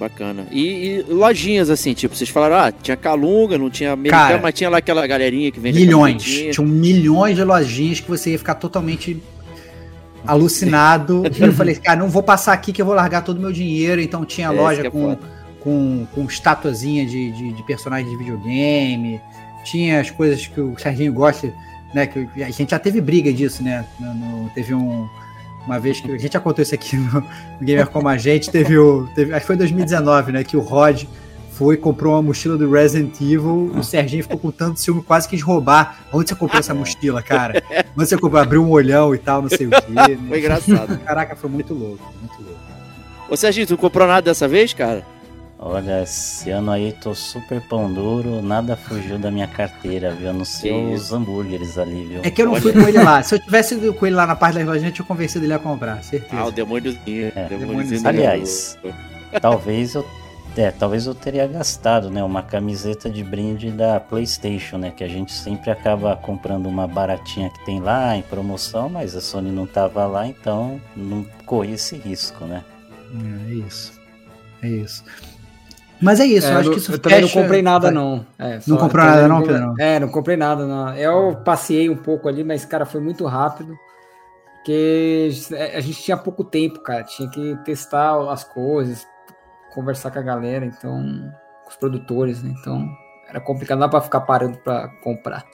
Bacana. 0.00 0.46
E, 0.50 1.04
e 1.08 1.12
lojinhas 1.12 1.68
assim, 1.68 1.92
tipo, 1.92 2.16
vocês 2.16 2.30
falaram, 2.30 2.56
ah, 2.56 2.72
tinha 2.72 2.96
Calunga, 2.96 3.58
não 3.58 3.68
tinha 3.68 3.92
americana, 3.92 4.28
Cara, 4.28 4.40
mas 4.42 4.54
tinha 4.54 4.70
lá 4.70 4.78
aquela 4.78 5.06
galerinha 5.06 5.50
que 5.52 5.60
vende 5.60 5.78
milhões. 5.78 6.22
Tinham 6.24 6.66
milhões 6.66 7.36
de 7.36 7.44
lojinhas 7.44 8.00
que 8.00 8.08
você 8.08 8.30
ia 8.30 8.38
ficar 8.38 8.54
totalmente 8.54 9.22
alucinado. 10.26 11.22
e 11.26 11.42
eu 11.44 11.52
falei, 11.52 11.74
cara, 11.76 11.98
não 11.98 12.08
vou 12.08 12.22
passar 12.22 12.52
aqui 12.52 12.72
que 12.72 12.80
eu 12.80 12.86
vou 12.86 12.94
largar 12.94 13.22
todo 13.22 13.38
o 13.38 13.40
meu 13.40 13.52
dinheiro. 13.52 14.00
Então 14.00 14.24
tinha 14.24 14.48
É, 14.48 14.50
isso 14.50 14.56
que 14.56 14.62
loja 14.62 14.86
é 14.86 14.90
com, 14.90 15.16
com, 15.60 16.06
com 16.14 16.24
estatuazinha 16.24 17.06
de, 17.06 17.30
de, 17.32 17.52
de 17.52 17.62
personagens 17.64 18.10
de 18.10 18.16
videogame. 18.16 19.20
Tinha 19.64 20.00
as 20.00 20.10
coisas 20.10 20.46
que 20.46 20.60
o 20.60 20.74
Serginho 20.78 21.12
gosta, 21.12 21.52
né? 21.94 22.06
Que 22.06 22.26
a 22.42 22.50
gente 22.50 22.70
já 22.70 22.78
teve 22.78 23.00
briga 23.00 23.30
disso, 23.32 23.62
né? 23.62 23.84
No- 23.98 24.14
no- 24.14 24.50
teve 24.54 24.72
um. 24.74 25.06
Uma 25.70 25.78
vez 25.78 26.00
que 26.00 26.10
a 26.10 26.18
gente 26.18 26.36
contou 26.40 26.64
isso 26.64 26.74
aqui 26.74 26.96
no, 26.96 27.20
no 27.20 27.26
Gamer 27.60 27.86
Como 27.86 28.08
a 28.08 28.18
gente, 28.18 28.50
teve 28.50 28.76
o. 28.76 29.06
Teve, 29.14 29.32
acho 29.32 29.42
que 29.42 29.46
foi 29.46 29.54
em 29.54 29.58
2019, 29.58 30.32
né? 30.32 30.42
Que 30.42 30.56
o 30.56 30.60
Rod 30.60 31.04
foi, 31.52 31.76
comprou 31.76 32.14
uma 32.14 32.22
mochila 32.22 32.58
do 32.58 32.68
Resident 32.68 33.20
Evil. 33.20 33.70
O 33.76 33.84
Serginho 33.84 34.24
ficou 34.24 34.36
com 34.36 34.50
tanto 34.50 34.80
ciúme, 34.80 35.00
quase 35.00 35.28
quis 35.28 35.40
roubar. 35.40 36.00
Onde 36.12 36.28
você 36.28 36.34
comprou 36.34 36.58
essa 36.58 36.74
mochila, 36.74 37.22
cara? 37.22 37.62
Onde 37.96 38.08
você 38.08 38.18
comprou? 38.18 38.42
Abriu 38.42 38.64
um 38.64 38.70
olhão 38.70 39.14
e 39.14 39.18
tal, 39.18 39.42
não 39.42 39.48
sei 39.48 39.68
o 39.68 39.70
quê. 39.70 39.84
né? 39.90 40.18
Foi 40.28 40.38
engraçado. 40.40 40.98
Caraca, 41.04 41.36
foi 41.36 41.48
muito 41.48 41.72
louco, 41.72 42.02
muito 42.18 42.42
louco. 42.42 42.60
Ô 43.28 43.36
Serginho, 43.36 43.68
tu 43.68 43.74
não 43.74 43.76
comprou 43.78 44.08
nada 44.08 44.22
dessa 44.22 44.48
vez, 44.48 44.74
cara? 44.74 45.06
Olha, 45.62 46.04
esse 46.04 46.48
ano 46.50 46.70
aí 46.70 46.90
tô 46.90 47.14
super 47.14 47.60
pão 47.60 47.92
duro, 47.92 48.40
nada 48.40 48.74
fugiu 48.74 49.18
da 49.18 49.30
minha 49.30 49.46
carteira, 49.46 50.10
viu? 50.10 50.30
A 50.30 50.32
não 50.32 50.44
ser 50.44 50.72
os 50.72 51.12
hambúrgueres 51.12 51.76
ali, 51.76 52.06
viu? 52.06 52.20
É 52.22 52.30
que 52.30 52.40
eu 52.40 52.46
não 52.46 52.54
fui 52.54 52.72
com 52.72 52.80
ele 52.80 52.98
lá. 52.98 53.22
Se 53.22 53.34
eu 53.34 53.38
tivesse 53.38 53.74
ido 53.74 53.92
com 53.92 54.06
ele 54.06 54.16
lá 54.16 54.26
na 54.26 54.34
parte 54.34 54.58
da 54.58 54.64
loja, 54.64 54.86
eu 54.86 54.90
tinha 54.90 55.04
convencido 55.04 55.44
ele 55.44 55.52
a 55.52 55.58
comprar, 55.58 56.02
certeza. 56.02 56.40
Ah, 56.40 56.46
o 56.46 56.50
demôniozinho. 56.50 57.30
É, 57.36 57.44
demôniozinho 57.46 58.08
Aliás. 58.08 58.78
Talvez 59.38 59.94
eu. 59.94 60.06
É, 60.56 60.70
talvez 60.70 61.06
eu 61.06 61.14
teria 61.14 61.46
gastado, 61.46 62.10
né? 62.10 62.24
Uma 62.24 62.42
camiseta 62.42 63.10
de 63.10 63.22
brinde 63.22 63.70
da 63.70 64.00
PlayStation, 64.00 64.78
né? 64.78 64.90
Que 64.90 65.04
a 65.04 65.08
gente 65.08 65.30
sempre 65.30 65.70
acaba 65.70 66.16
comprando 66.16 66.66
uma 66.66 66.88
baratinha 66.88 67.50
que 67.50 67.62
tem 67.66 67.80
lá 67.80 68.16
em 68.16 68.22
promoção, 68.22 68.88
mas 68.88 69.14
a 69.14 69.20
Sony 69.20 69.50
não 69.52 69.66
tava 69.66 70.06
lá, 70.06 70.26
então 70.26 70.80
não 70.96 71.24
corri 71.44 71.74
esse 71.74 71.96
risco, 71.96 72.46
né? 72.46 72.64
É 73.50 73.52
isso. 73.52 74.00
É 74.62 74.68
isso. 74.68 75.04
Mas 76.00 76.20
é 76.20 76.24
isso, 76.26 76.46
É, 76.46 76.54
eu 76.54 76.58
acho 76.58 76.70
que 76.70 76.78
isso 76.78 76.92
eu 76.92 76.98
também 76.98 77.20
não 77.20 77.28
comprei 77.28 77.62
nada, 77.62 77.90
não. 77.90 78.26
É, 78.38 78.58
Não 78.66 78.76
comprou 78.76 79.04
nada, 79.04 79.28
não, 79.28 79.42
Pedrão? 79.42 79.74
É, 79.78 80.00
não 80.00 80.08
comprei 80.08 80.36
nada, 80.36 80.66
não. 80.66 80.94
Eu 80.96 81.36
passei 81.44 81.90
um 81.90 81.96
pouco 81.96 82.28
ali, 82.28 82.42
mas, 82.42 82.64
cara, 82.64 82.86
foi 82.86 83.00
muito 83.00 83.24
rápido. 83.26 83.74
Porque 84.56 85.30
a 85.74 85.80
gente 85.80 86.02
tinha 86.02 86.16
pouco 86.16 86.44
tempo, 86.44 86.80
cara. 86.80 87.02
Tinha 87.04 87.28
que 87.30 87.56
testar 87.64 88.30
as 88.30 88.44
coisas, 88.44 89.06
conversar 89.74 90.10
com 90.10 90.18
a 90.18 90.22
galera, 90.22 90.64
então, 90.66 91.02
com 91.64 91.70
os 91.70 91.76
produtores, 91.76 92.42
né? 92.42 92.54
Então, 92.60 92.86
era 93.28 93.40
complicado, 93.40 93.78
não 93.78 93.86
dá 93.86 93.90
pra 93.90 94.00
ficar 94.00 94.20
parando 94.20 94.58
pra 94.58 94.88
comprar. 95.02 95.44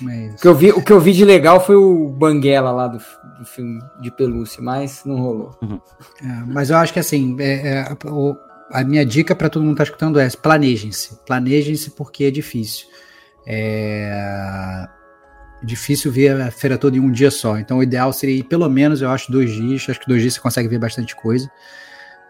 É 0.00 0.28
O 0.30 0.36
que 0.36 0.46
eu 0.48 0.54
vi, 0.54 0.70
o 0.70 0.82
que 0.82 0.92
eu 0.92 1.00
vi 1.00 1.12
de 1.12 1.24
legal 1.24 1.60
foi 1.60 1.74
o 1.76 2.08
Banguela 2.08 2.70
lá 2.70 2.86
do, 2.86 2.98
do 3.38 3.44
filme 3.44 3.80
de 4.00 4.10
pelúcia, 4.12 4.62
mas 4.62 5.04
não 5.04 5.16
rolou. 5.20 5.58
É, 6.22 6.26
mas 6.46 6.70
eu 6.70 6.76
acho 6.76 6.92
que 6.92 7.00
assim, 7.00 7.36
é, 7.40 7.80
é, 7.80 7.96
o- 8.08 8.36
a 8.70 8.84
minha 8.84 9.04
dica 9.04 9.34
para 9.34 9.48
todo 9.48 9.62
mundo 9.62 9.72
que 9.74 9.78
tá 9.78 9.84
escutando 9.84 10.18
é 10.20 10.28
planejem-se. 10.30 11.18
Planejem-se 11.26 11.90
porque 11.90 12.24
é 12.24 12.30
difícil. 12.30 12.86
É 13.46 14.86
difícil 15.62 16.12
ver 16.12 16.40
a 16.40 16.50
feira 16.52 16.78
toda 16.78 16.96
em 16.96 17.00
um 17.00 17.10
dia 17.10 17.30
só. 17.30 17.58
Então 17.58 17.78
o 17.78 17.82
ideal 17.82 18.12
seria 18.12 18.36
ir 18.36 18.44
pelo 18.44 18.68
menos, 18.68 19.02
eu 19.02 19.10
acho, 19.10 19.30
dois 19.32 19.50
dias. 19.50 19.86
Acho 19.88 20.00
que 20.00 20.06
dois 20.06 20.20
dias 20.22 20.34
você 20.34 20.40
consegue 20.40 20.68
ver 20.68 20.78
bastante 20.78 21.16
coisa. 21.16 21.50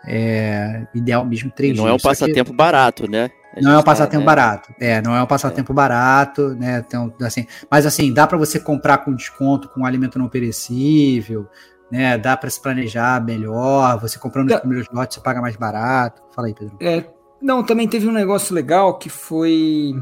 É, 0.07 0.87
ideal 0.95 1.25
mesmo 1.25 1.49
E 1.49 1.53
três 1.53 1.77
não 1.77 1.85
dias. 1.85 1.93
é 1.93 1.95
um 1.95 1.99
Só 1.99 2.09
que- 2.11 2.17
passatempo 2.21 2.53
barato, 2.53 3.11
né? 3.11 3.31
Não 3.61 3.73
é 3.73 3.79
um 3.79 3.83
passatempo 3.83 4.21
né? 4.21 4.27
barato. 4.27 4.73
É, 4.81 5.03
não 5.03 5.15
é 5.17 5.23
um 5.23 5.27
passatempo 5.27 5.75
barato, 5.75 6.55
né? 6.55 6.85
Então, 6.87 7.13
assim, 7.23 7.47
mas 7.71 7.85
assim, 7.85 8.13
dá 8.13 8.27
para 8.27 8.39
você 8.39 8.61
comprar 8.61 8.99
com 8.99 9.13
desconto 9.15 9.69
com 9.71 9.85
alimento 9.85 10.19
não 10.19 10.29
perecível, 10.29 11.49
né? 11.91 12.19
Dá 12.19 12.37
para 12.37 12.51
se 12.51 12.61
planejar 12.61 13.25
melhor. 13.25 13.99
Você 14.01 14.19
comprando 14.19 14.51
os 14.51 14.61
primeiros 14.61 14.89
lotes, 14.93 15.17
você 15.17 15.21
paga 15.21 15.41
mais 15.41 15.57
barato. 15.57 16.23
Fala 16.35 16.49
aí, 16.49 16.55
Pedro. 16.55 16.77
É, 16.81 17.05
não, 17.41 17.63
também 17.63 17.89
teve 17.89 18.09
um 18.09 18.13
negócio 18.13 18.55
legal 18.55 18.99
que 18.99 19.09
foi 19.09 19.95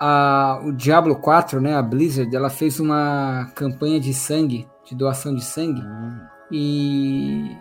a, 0.00 0.60
o 0.64 0.72
Diablo 0.72 1.16
4, 1.16 1.60
né? 1.60 1.74
A 1.74 1.82
Blizzard, 1.82 2.34
ela 2.34 2.50
fez 2.50 2.78
uma 2.80 3.50
campanha 3.54 3.98
de 4.00 4.12
sangue, 4.12 4.66
de 4.84 4.94
doação 4.94 5.34
de 5.34 5.44
sangue. 5.44 5.80
Hum. 5.80 6.18
E 6.50 7.56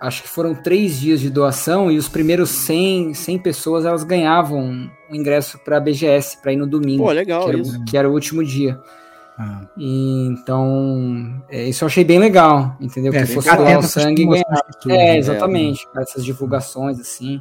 acho 0.00 0.22
que 0.22 0.28
foram 0.28 0.54
três 0.54 0.98
dias 0.98 1.20
de 1.20 1.30
doação 1.30 1.90
e 1.90 1.96
os 1.96 2.08
primeiros 2.08 2.50
100, 2.50 3.14
100 3.14 3.38
pessoas 3.38 3.84
elas 3.84 4.04
ganhavam 4.04 4.60
um 4.60 5.14
ingresso 5.14 5.58
para 5.58 5.78
a 5.78 5.80
BGS 5.80 6.38
para 6.38 6.52
ir 6.52 6.56
no 6.56 6.66
domingo. 6.66 7.04
Pô, 7.04 7.10
legal 7.10 7.44
que 7.44 7.48
era, 7.50 7.58
isso. 7.58 7.84
Que 7.84 7.96
era 7.96 8.08
o 8.08 8.12
último 8.12 8.44
dia. 8.44 8.78
Ah. 9.38 9.68
E, 9.76 10.26
então, 10.28 11.42
é, 11.50 11.68
isso 11.68 11.84
eu 11.84 11.86
achei 11.86 12.04
bem 12.04 12.18
legal, 12.18 12.76
entendeu? 12.80 13.12
É, 13.12 13.20
que 13.20 13.34
fosse 13.34 13.48
lá 13.48 13.78
o 13.78 13.82
sangue 13.82 14.22
e 14.22 14.26
ganhar. 14.26 14.62
É, 14.86 14.88
né? 14.88 15.18
exatamente. 15.18 15.86
É, 15.96 16.02
essas 16.02 16.24
divulgações, 16.24 16.98
assim. 16.98 17.40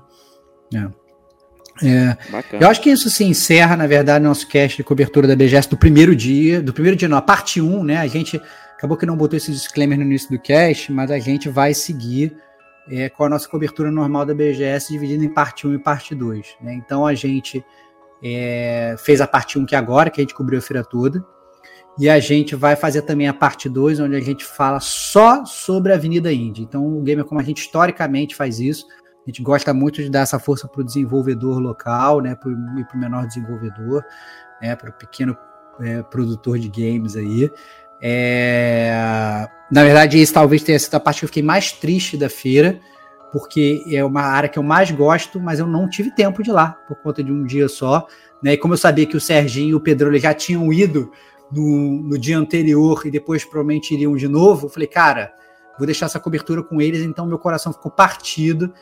É. 0.73 0.87
É, 1.83 2.17
eu 2.59 2.69
acho 2.69 2.81
que 2.81 2.89
isso 2.89 3.09
se 3.09 3.25
encerra, 3.25 3.75
na 3.75 3.85
verdade, 3.85 4.23
nosso 4.23 4.47
cast 4.47 4.77
de 4.77 4.83
cobertura 4.83 5.27
da 5.27 5.35
BGS 5.35 5.69
do 5.69 5.75
primeiro 5.75 6.15
dia, 6.15 6.61
do 6.61 6.71
primeiro 6.71 6.95
dia 6.95 7.09
não, 7.09 7.17
a 7.17 7.21
parte 7.21 7.59
1, 7.59 7.83
né? 7.83 7.97
A 7.97 8.07
gente 8.07 8.41
acabou 8.77 8.95
que 8.95 9.05
não 9.05 9.17
botou 9.17 9.35
esse 9.35 9.51
disclaimer 9.51 9.97
no 9.97 10.05
início 10.05 10.29
do 10.29 10.39
cast, 10.39 10.91
mas 10.91 11.11
a 11.11 11.19
gente 11.19 11.49
vai 11.49 11.73
seguir 11.73 12.35
é, 12.89 13.09
com 13.09 13.25
a 13.25 13.29
nossa 13.29 13.47
cobertura 13.47 13.91
normal 13.91 14.25
da 14.25 14.33
BGS, 14.33 14.93
dividida 14.93 15.23
em 15.25 15.29
parte 15.29 15.67
1 15.67 15.73
e 15.73 15.79
parte 15.79 16.15
2. 16.15 16.55
Né? 16.61 16.73
Então 16.75 17.05
a 17.05 17.13
gente 17.13 17.63
é, 18.23 18.95
fez 18.97 19.19
a 19.19 19.27
parte 19.27 19.59
1 19.59 19.65
que 19.65 19.75
agora, 19.75 20.09
que 20.09 20.21
a 20.21 20.23
gente 20.23 20.33
cobriu 20.33 20.59
a 20.59 20.61
feira 20.61 20.83
toda, 20.83 21.25
e 21.97 22.09
a 22.09 22.19
gente 22.19 22.55
vai 22.55 22.75
fazer 22.75 23.03
também 23.03 23.27
a 23.27 23.33
parte 23.33 23.69
2, 23.69 23.99
onde 24.01 24.15
a 24.15 24.21
gente 24.21 24.43
fala 24.43 24.79
só 24.79 25.45
sobre 25.45 25.91
a 25.91 25.95
Avenida 25.95 26.31
Indy. 26.31 26.63
Então 26.63 26.85
o 26.85 27.01
Gamer 27.01 27.25
como 27.25 27.39
a 27.39 27.43
gente 27.43 27.61
historicamente 27.61 28.35
faz 28.35 28.59
isso, 28.59 28.85
a 29.25 29.29
gente 29.29 29.41
gosta 29.41 29.73
muito 29.73 30.03
de 30.03 30.09
dar 30.09 30.21
essa 30.21 30.37
força 30.37 30.67
para 30.67 30.81
o 30.81 30.83
desenvolvedor 30.83 31.59
local, 31.59 32.21
né, 32.21 32.35
para 32.35 32.49
o 32.49 32.99
menor 32.99 33.25
desenvolvedor, 33.25 34.03
né, 34.61 34.75
para 34.75 34.89
o 34.89 34.93
pequeno 34.93 35.35
é, 35.79 36.03
produtor 36.03 36.59
de 36.59 36.69
games 36.69 37.15
aí. 37.15 37.49
É, 38.01 39.47
na 39.71 39.83
verdade, 39.83 40.21
isso 40.21 40.33
talvez 40.33 40.61
tenha 40.61 40.77
sido 40.77 40.93
a 40.95 40.99
parte 40.99 41.19
que 41.19 41.25
eu 41.25 41.29
fiquei 41.29 41.41
mais 41.41 41.71
triste 41.71 42.15
da 42.17 42.29
feira, 42.29 42.79
porque 43.31 43.83
é 43.91 44.03
uma 44.03 44.21
área 44.21 44.47
que 44.47 44.59
eu 44.59 44.63
mais 44.63 44.91
gosto, 44.91 45.39
mas 45.39 45.59
eu 45.59 45.65
não 45.65 45.89
tive 45.89 46.11
tempo 46.11 46.43
de 46.43 46.51
ir 46.51 46.53
lá 46.53 46.77
por 46.87 46.95
conta 46.97 47.23
de 47.23 47.31
um 47.31 47.43
dia 47.43 47.67
só. 47.67 48.07
Né? 48.43 48.53
E 48.53 48.57
como 48.57 48.75
eu 48.75 48.77
sabia 48.77 49.05
que 49.07 49.17
o 49.17 49.21
Serginho 49.21 49.71
e 49.71 49.75
o 49.75 49.79
Pedro 49.79 50.15
já 50.19 50.33
tinham 50.33 50.71
ido 50.71 51.11
no, 51.51 52.01
no 52.03 52.17
dia 52.17 52.37
anterior 52.37 53.03
e 53.05 53.11
depois 53.11 53.43
provavelmente 53.43 53.93
iriam 53.93 54.15
de 54.15 54.27
novo, 54.27 54.67
eu 54.67 54.69
falei, 54.69 54.87
cara, 54.87 55.33
vou 55.77 55.85
deixar 55.85 56.07
essa 56.07 56.19
cobertura 56.19 56.63
com 56.63 56.81
eles, 56.81 57.01
então 57.01 57.25
meu 57.25 57.39
coração 57.39 57.73
ficou 57.73 57.91
partido 57.91 58.73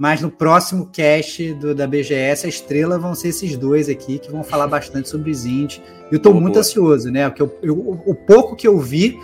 mas 0.00 0.22
no 0.22 0.30
próximo 0.30 0.86
cast 0.86 1.52
do, 1.52 1.74
da 1.74 1.86
BGS, 1.86 2.46
a 2.46 2.48
estrela 2.48 2.98
vão 2.98 3.14
ser 3.14 3.28
esses 3.28 3.54
dois 3.54 3.86
aqui, 3.86 4.18
que 4.18 4.32
vão 4.32 4.42
falar 4.42 4.66
bastante 4.66 5.10
sobre 5.10 5.30
os 5.30 5.44
indies. 5.44 5.82
Eu 6.10 6.16
estou 6.16 6.32
muito 6.32 6.54
boa. 6.54 6.60
ansioso, 6.60 7.10
né? 7.10 7.28
Porque 7.28 7.42
eu, 7.42 7.58
eu, 7.62 8.02
o 8.06 8.14
pouco 8.14 8.56
que 8.56 8.66
eu 8.66 8.78
vi 8.78 9.18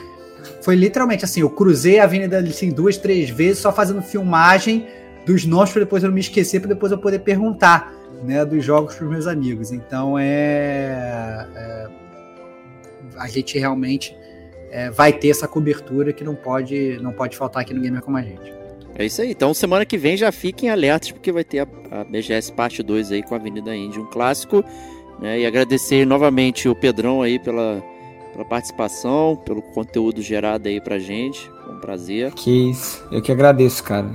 foi 0.61 0.75
literalmente 0.75 1.25
assim: 1.25 1.41
eu 1.41 1.49
cruzei 1.49 1.99
a 1.99 2.05
avenida 2.05 2.41
assim, 2.41 2.69
duas, 2.71 2.99
três 2.99 3.31
vezes, 3.31 3.61
só 3.61 3.73
fazendo 3.73 4.03
filmagem 4.03 4.87
dos 5.25 5.47
nós 5.47 5.73
para 5.73 5.81
depois 5.81 6.03
eu 6.03 6.11
não 6.11 6.15
me 6.15 6.21
esquecer, 6.21 6.61
para 6.61 6.69
depois 6.69 6.93
eu 6.93 6.99
poder 6.99 7.21
perguntar 7.21 7.91
né, 8.23 8.45
dos 8.45 8.63
jogos 8.63 8.95
para 8.97 9.07
os 9.07 9.11
meus 9.11 9.27
amigos. 9.27 9.73
Então 9.73 10.19
é, 10.19 11.49
é 11.55 11.89
a 13.19 13.29
gente 13.29 13.59
realmente 13.59 14.17
é, 14.71 14.91
vai 14.91 15.13
ter 15.13 15.31
essa 15.31 15.49
cobertura 15.49 16.13
que 16.13 16.25
não 16.25 16.35
pode 16.35 16.99
não 17.01 17.13
pode 17.13 17.37
faltar 17.37 17.63
aqui 17.63 17.73
no 17.73 17.81
Gamer 17.81 18.03
como 18.03 18.17
a 18.17 18.23
gente. 18.23 18.53
É 18.99 19.05
isso 19.05 19.21
aí. 19.21 19.31
Então 19.31 19.53
semana 19.53 19.85
que 19.85 19.99
vem 19.99 20.17
já 20.17 20.33
fiquem 20.33 20.71
alertas, 20.71 21.13
porque 21.13 21.31
vai 21.31 21.45
ter 21.45 21.61
a, 21.61 22.01
a 22.01 22.05
BGS 22.05 22.53
parte 22.53 22.83
2 22.83 23.13
aí 23.13 23.23
com 23.23 23.35
a 23.35 23.39
Avenida 23.39 23.75
Indy, 23.75 23.99
um 23.99 24.07
clássico. 24.07 24.65
Né? 25.21 25.41
E 25.41 25.47
agradecer 25.47 26.07
novamente 26.07 26.69
o 26.69 26.75
Pedrão 26.75 27.23
aí 27.23 27.39
pela, 27.39 27.83
pela 28.33 28.45
participação, 28.45 29.37
pelo 29.37 29.63
conteúdo 29.63 30.21
gerado 30.23 30.69
aí 30.69 30.81
pra 30.81 30.99
gente. 30.99 31.51
Foi 31.65 31.75
um 31.75 31.81
prazer. 31.81 32.33
Que 32.33 32.71
isso. 32.71 33.07
Eu 33.11 33.23
que 33.23 33.33
agradeço, 33.33 33.83
cara. 33.83 34.09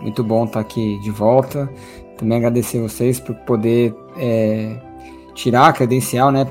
É 0.00 0.02
muito 0.02 0.24
bom 0.24 0.44
estar 0.44 0.60
aqui 0.60 0.98
de 1.00 1.10
volta. 1.10 1.70
Também 2.16 2.38
agradecer 2.38 2.80
vocês 2.80 3.18
por 3.18 3.34
poder 3.34 3.94
é, 4.18 4.76
tirar 5.34 5.68
a 5.68 5.72
credencial, 5.72 6.30
né, 6.30 6.44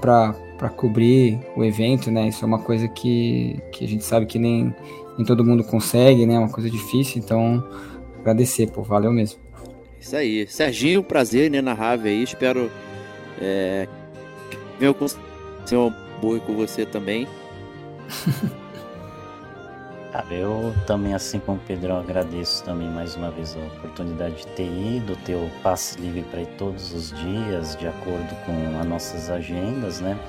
para 0.59 0.69
cobrir 0.69 1.39
o 1.55 1.63
evento, 1.63 2.11
né? 2.11 2.27
Isso 2.27 2.43
é 2.43 2.47
uma 2.47 2.59
coisa 2.59 2.87
que, 2.87 3.59
que 3.71 3.85
a 3.85 3.87
gente 3.87 4.03
sabe 4.03 4.25
que 4.25 4.37
nem 4.37 4.75
nem 5.17 5.25
todo 5.25 5.43
mundo 5.43 5.63
consegue, 5.63 6.25
né? 6.25 6.35
É 6.35 6.39
uma 6.39 6.51
coisa 6.51 6.69
difícil, 6.69 7.19
então 7.19 7.65
agradecer, 8.19 8.69
pô, 8.69 8.83
valeu 8.83 9.11
mesmo. 9.11 9.39
Isso 9.99 10.15
aí. 10.15 10.47
Serginho, 10.47 11.03
prazer 11.03 11.47
inenarrável 11.47 12.11
aí. 12.11 12.23
Espero 12.23 12.71
é, 13.41 13.87
meu 14.79 14.95
ser 15.65 15.77
um 15.77 15.93
boi 16.21 16.39
com 16.39 16.55
você 16.55 16.85
também. 16.85 17.27
Eu 20.31 20.73
também, 20.85 21.13
assim 21.13 21.39
como 21.39 21.57
o 21.57 21.61
Pedrão, 21.61 21.99
agradeço 21.99 22.63
também 22.63 22.87
mais 22.89 23.15
uma 23.15 23.31
vez 23.31 23.55
a 23.55 23.59
oportunidade 23.77 24.37
de 24.37 24.47
ter 24.47 24.67
ido, 24.67 25.15
ter 25.25 25.35
o 25.35 25.49
passe 25.63 25.99
livre 25.99 26.23
para 26.29 26.41
ir 26.41 26.47
todos 26.57 26.93
os 26.93 27.11
dias, 27.11 27.75
de 27.75 27.87
acordo 27.87 28.35
com 28.45 28.79
as 28.79 28.85
nossas 28.87 29.29
agendas, 29.29 30.01
né? 30.01 30.19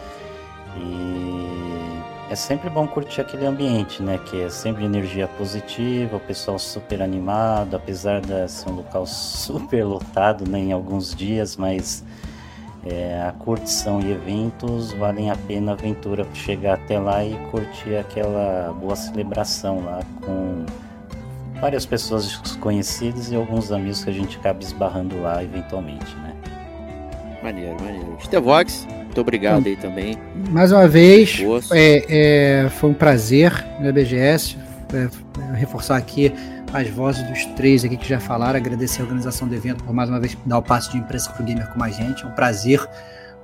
E 0.77 2.31
é 2.31 2.37
sempre 2.37 2.71
bom 2.71 2.87
curtir 2.87 3.21
aquele 3.21 3.45
ambiente, 3.45 4.03
né? 4.03 4.19
Que 4.19 4.43
é 4.43 4.49
sempre 4.49 4.85
energia 4.85 5.27
positiva, 5.27 6.17
o 6.17 6.21
pessoal 6.21 6.59
super 6.59 7.03
animado, 7.03 7.75
apesar 7.75 8.21
de 8.21 8.49
ser 8.49 8.71
um 8.71 8.77
local 8.77 9.05
super 9.07 9.85
lotado 9.85 10.49
né, 10.49 10.59
em 10.59 10.73
alguns 10.73 11.15
dias, 11.15 11.57
mas 11.57 12.05
é, 12.87 13.23
a 13.29 13.33
curtição 13.33 14.01
e 14.01 14.13
eventos 14.13 14.93
valem 14.93 15.31
a 15.31 15.37
pena 15.37 15.73
a 15.73 15.75
aventura 15.75 16.27
chegar 16.33 16.75
até 16.75 16.99
lá 16.99 17.25
e 17.25 17.37
curtir 17.51 17.97
aquela 17.97 18.73
boa 18.73 18.97
celebração 18.97 19.85
lá 19.85 20.01
com 20.25 20.65
várias 21.61 21.85
pessoas 21.85 22.37
conhecidas 22.61 23.31
e 23.31 23.37
alguns 23.37 23.71
amigos 23.71 24.03
que 24.03 24.11
a 24.11 24.13
gente 24.13 24.39
acaba 24.39 24.63
esbarrando 24.63 25.21
lá 25.21 25.43
eventualmente, 25.43 26.15
né? 26.17 26.35
Maneiro, 27.43 27.77
maneiro. 27.83 28.17
Stevox, 28.23 28.87
muito 29.11 29.21
obrigado 29.21 29.67
aí 29.67 29.77
também. 29.77 30.17
Mais 30.51 30.71
uma 30.71 30.87
vez, 30.87 31.43
é, 31.73 32.05
é, 32.65 32.69
foi 32.71 32.91
um 32.91 32.95
prazer 32.95 33.53
na 33.81 33.91
BGS. 33.91 34.57
É, 34.95 35.09
reforçar 35.57 35.97
aqui 35.97 36.33
as 36.73 36.89
vozes 36.89 37.23
dos 37.29 37.45
três 37.57 37.85
aqui 37.85 37.97
que 37.97 38.09
já 38.09 38.21
falaram, 38.21 38.57
agradecer 38.57 39.01
a 39.01 39.05
organização 39.05 39.49
do 39.49 39.55
evento 39.55 39.83
por 39.83 39.93
mais 39.93 40.09
uma 40.09 40.21
vez 40.21 40.37
dar 40.47 40.59
o 40.59 40.63
passo 40.63 40.93
de 40.93 40.99
imprensa 40.99 41.31
para 41.31 41.43
o 41.43 41.45
gamer 41.45 41.69
com 41.73 41.83
a 41.83 41.91
gente. 41.91 42.25
É 42.25 42.27
um 42.29 42.31
prazer 42.31 42.81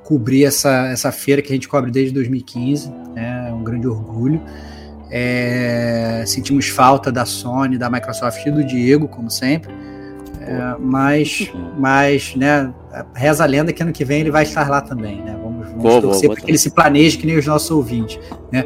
cobrir 0.04 0.44
essa, 0.44 0.86
essa 0.86 1.10
feira 1.10 1.42
que 1.42 1.52
a 1.52 1.54
gente 1.54 1.68
cobre 1.68 1.90
desde 1.90 2.14
2015. 2.14 2.88
Né? 3.12 3.46
É 3.48 3.52
um 3.52 3.64
grande 3.64 3.88
orgulho. 3.88 4.40
É, 5.10 6.22
sentimos 6.26 6.68
falta 6.68 7.10
da 7.10 7.24
Sony, 7.24 7.76
da 7.76 7.90
Microsoft 7.90 8.46
e 8.46 8.52
do 8.52 8.62
Diego, 8.62 9.08
como 9.08 9.28
sempre. 9.30 9.72
É, 10.40 10.76
mas, 10.78 11.52
mas, 11.76 12.36
né, 12.36 12.72
reza 13.14 13.42
a 13.42 13.46
lenda 13.46 13.72
que 13.72 13.82
ano 13.82 13.92
que 13.92 14.04
vem 14.04 14.20
ele 14.20 14.30
vai 14.30 14.44
estar 14.44 14.68
lá 14.68 14.80
também, 14.80 15.20
né? 15.20 15.36
Vou, 15.76 16.00
torcer 16.02 16.30
para 16.30 16.40
que 16.40 16.50
ele 16.50 16.58
se 16.58 16.70
planeje 16.70 17.18
que 17.18 17.26
nem 17.26 17.36
os 17.36 17.46
nossos 17.46 17.70
ouvintes, 17.70 18.18
né? 18.52 18.64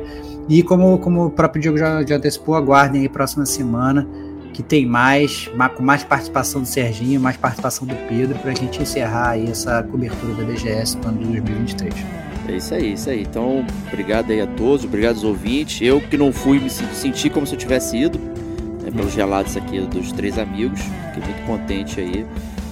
E 0.48 0.62
como, 0.62 0.98
como 0.98 1.26
o 1.26 1.30
próprio 1.30 1.62
Diego 1.62 1.78
já, 1.78 2.04
já 2.04 2.16
antecipou, 2.16 2.54
aguardem 2.54 3.02
aí 3.02 3.08
próxima 3.08 3.46
semana 3.46 4.06
que 4.52 4.62
tem 4.62 4.84
mais, 4.84 5.48
com 5.76 5.82
mais 5.82 6.02
participação 6.02 6.60
do 6.60 6.66
Serginho, 6.66 7.20
mais 7.20 7.36
participação 7.36 7.86
do 7.86 7.94
Pedro, 8.08 8.38
para 8.38 8.50
a 8.50 8.54
gente 8.54 8.82
encerrar 8.82 9.30
aí 9.30 9.48
essa 9.48 9.82
cobertura 9.82 10.34
da 10.34 10.44
BGS 10.44 10.98
no 10.98 11.08
ano 11.08 11.18
de 11.18 11.40
2023. 11.40 11.94
É 12.48 12.56
isso 12.56 12.74
aí, 12.74 12.92
isso 12.92 13.10
aí. 13.10 13.22
Então, 13.22 13.64
obrigado 13.86 14.30
aí 14.30 14.40
a 14.40 14.46
todos, 14.46 14.84
obrigado 14.84 15.14
aos 15.14 15.24
ouvintes. 15.24 15.80
Eu 15.80 16.00
que 16.00 16.16
não 16.16 16.32
fui, 16.32 16.58
me 16.58 16.68
senti 16.68 17.30
como 17.30 17.46
se 17.46 17.54
eu 17.54 17.58
tivesse 17.58 17.96
ido, 17.96 18.18
né, 18.18 18.90
pelos 18.90 19.14
relatos 19.14 19.56
aqui 19.56 19.80
dos 19.80 20.12
três 20.12 20.36
amigos. 20.36 20.80
Fiquei 20.80 21.32
muito 21.32 21.46
contente 21.46 22.00
aí. 22.00 22.26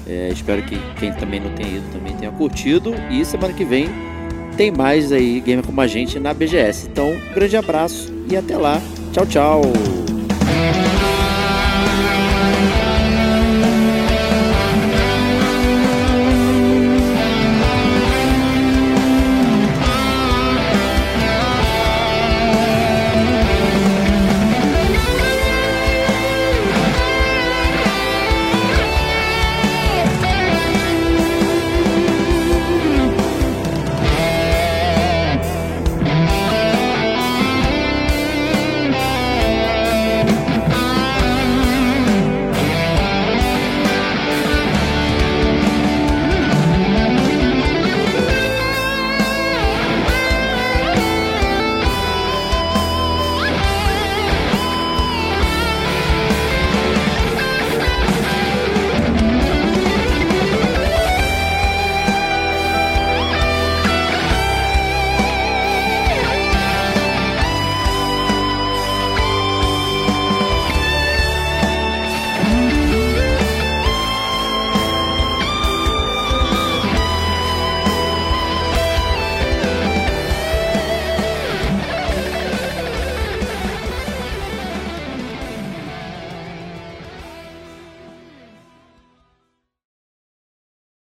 É, 0.06 0.30
espero 0.30 0.62
que 0.62 0.78
quem 0.98 1.12
também 1.12 1.38
não 1.38 1.52
tenha 1.54 1.76
ido 1.76 1.92
também 1.92 2.16
tenha 2.16 2.32
curtido. 2.32 2.92
E 3.10 3.24
semana 3.24 3.52
que 3.52 3.64
vem 3.64 3.88
tem 4.58 4.72
mais 4.72 5.12
aí 5.12 5.40
Gamer 5.40 5.64
como 5.64 5.80
a 5.80 5.86
gente 5.86 6.18
na 6.18 6.34
BGS. 6.34 6.88
Então, 6.90 7.12
um 7.12 7.32
grande 7.32 7.56
abraço 7.56 8.12
e 8.28 8.36
até 8.36 8.58
lá. 8.58 8.82
Tchau, 9.12 9.24
tchau. 9.24 9.97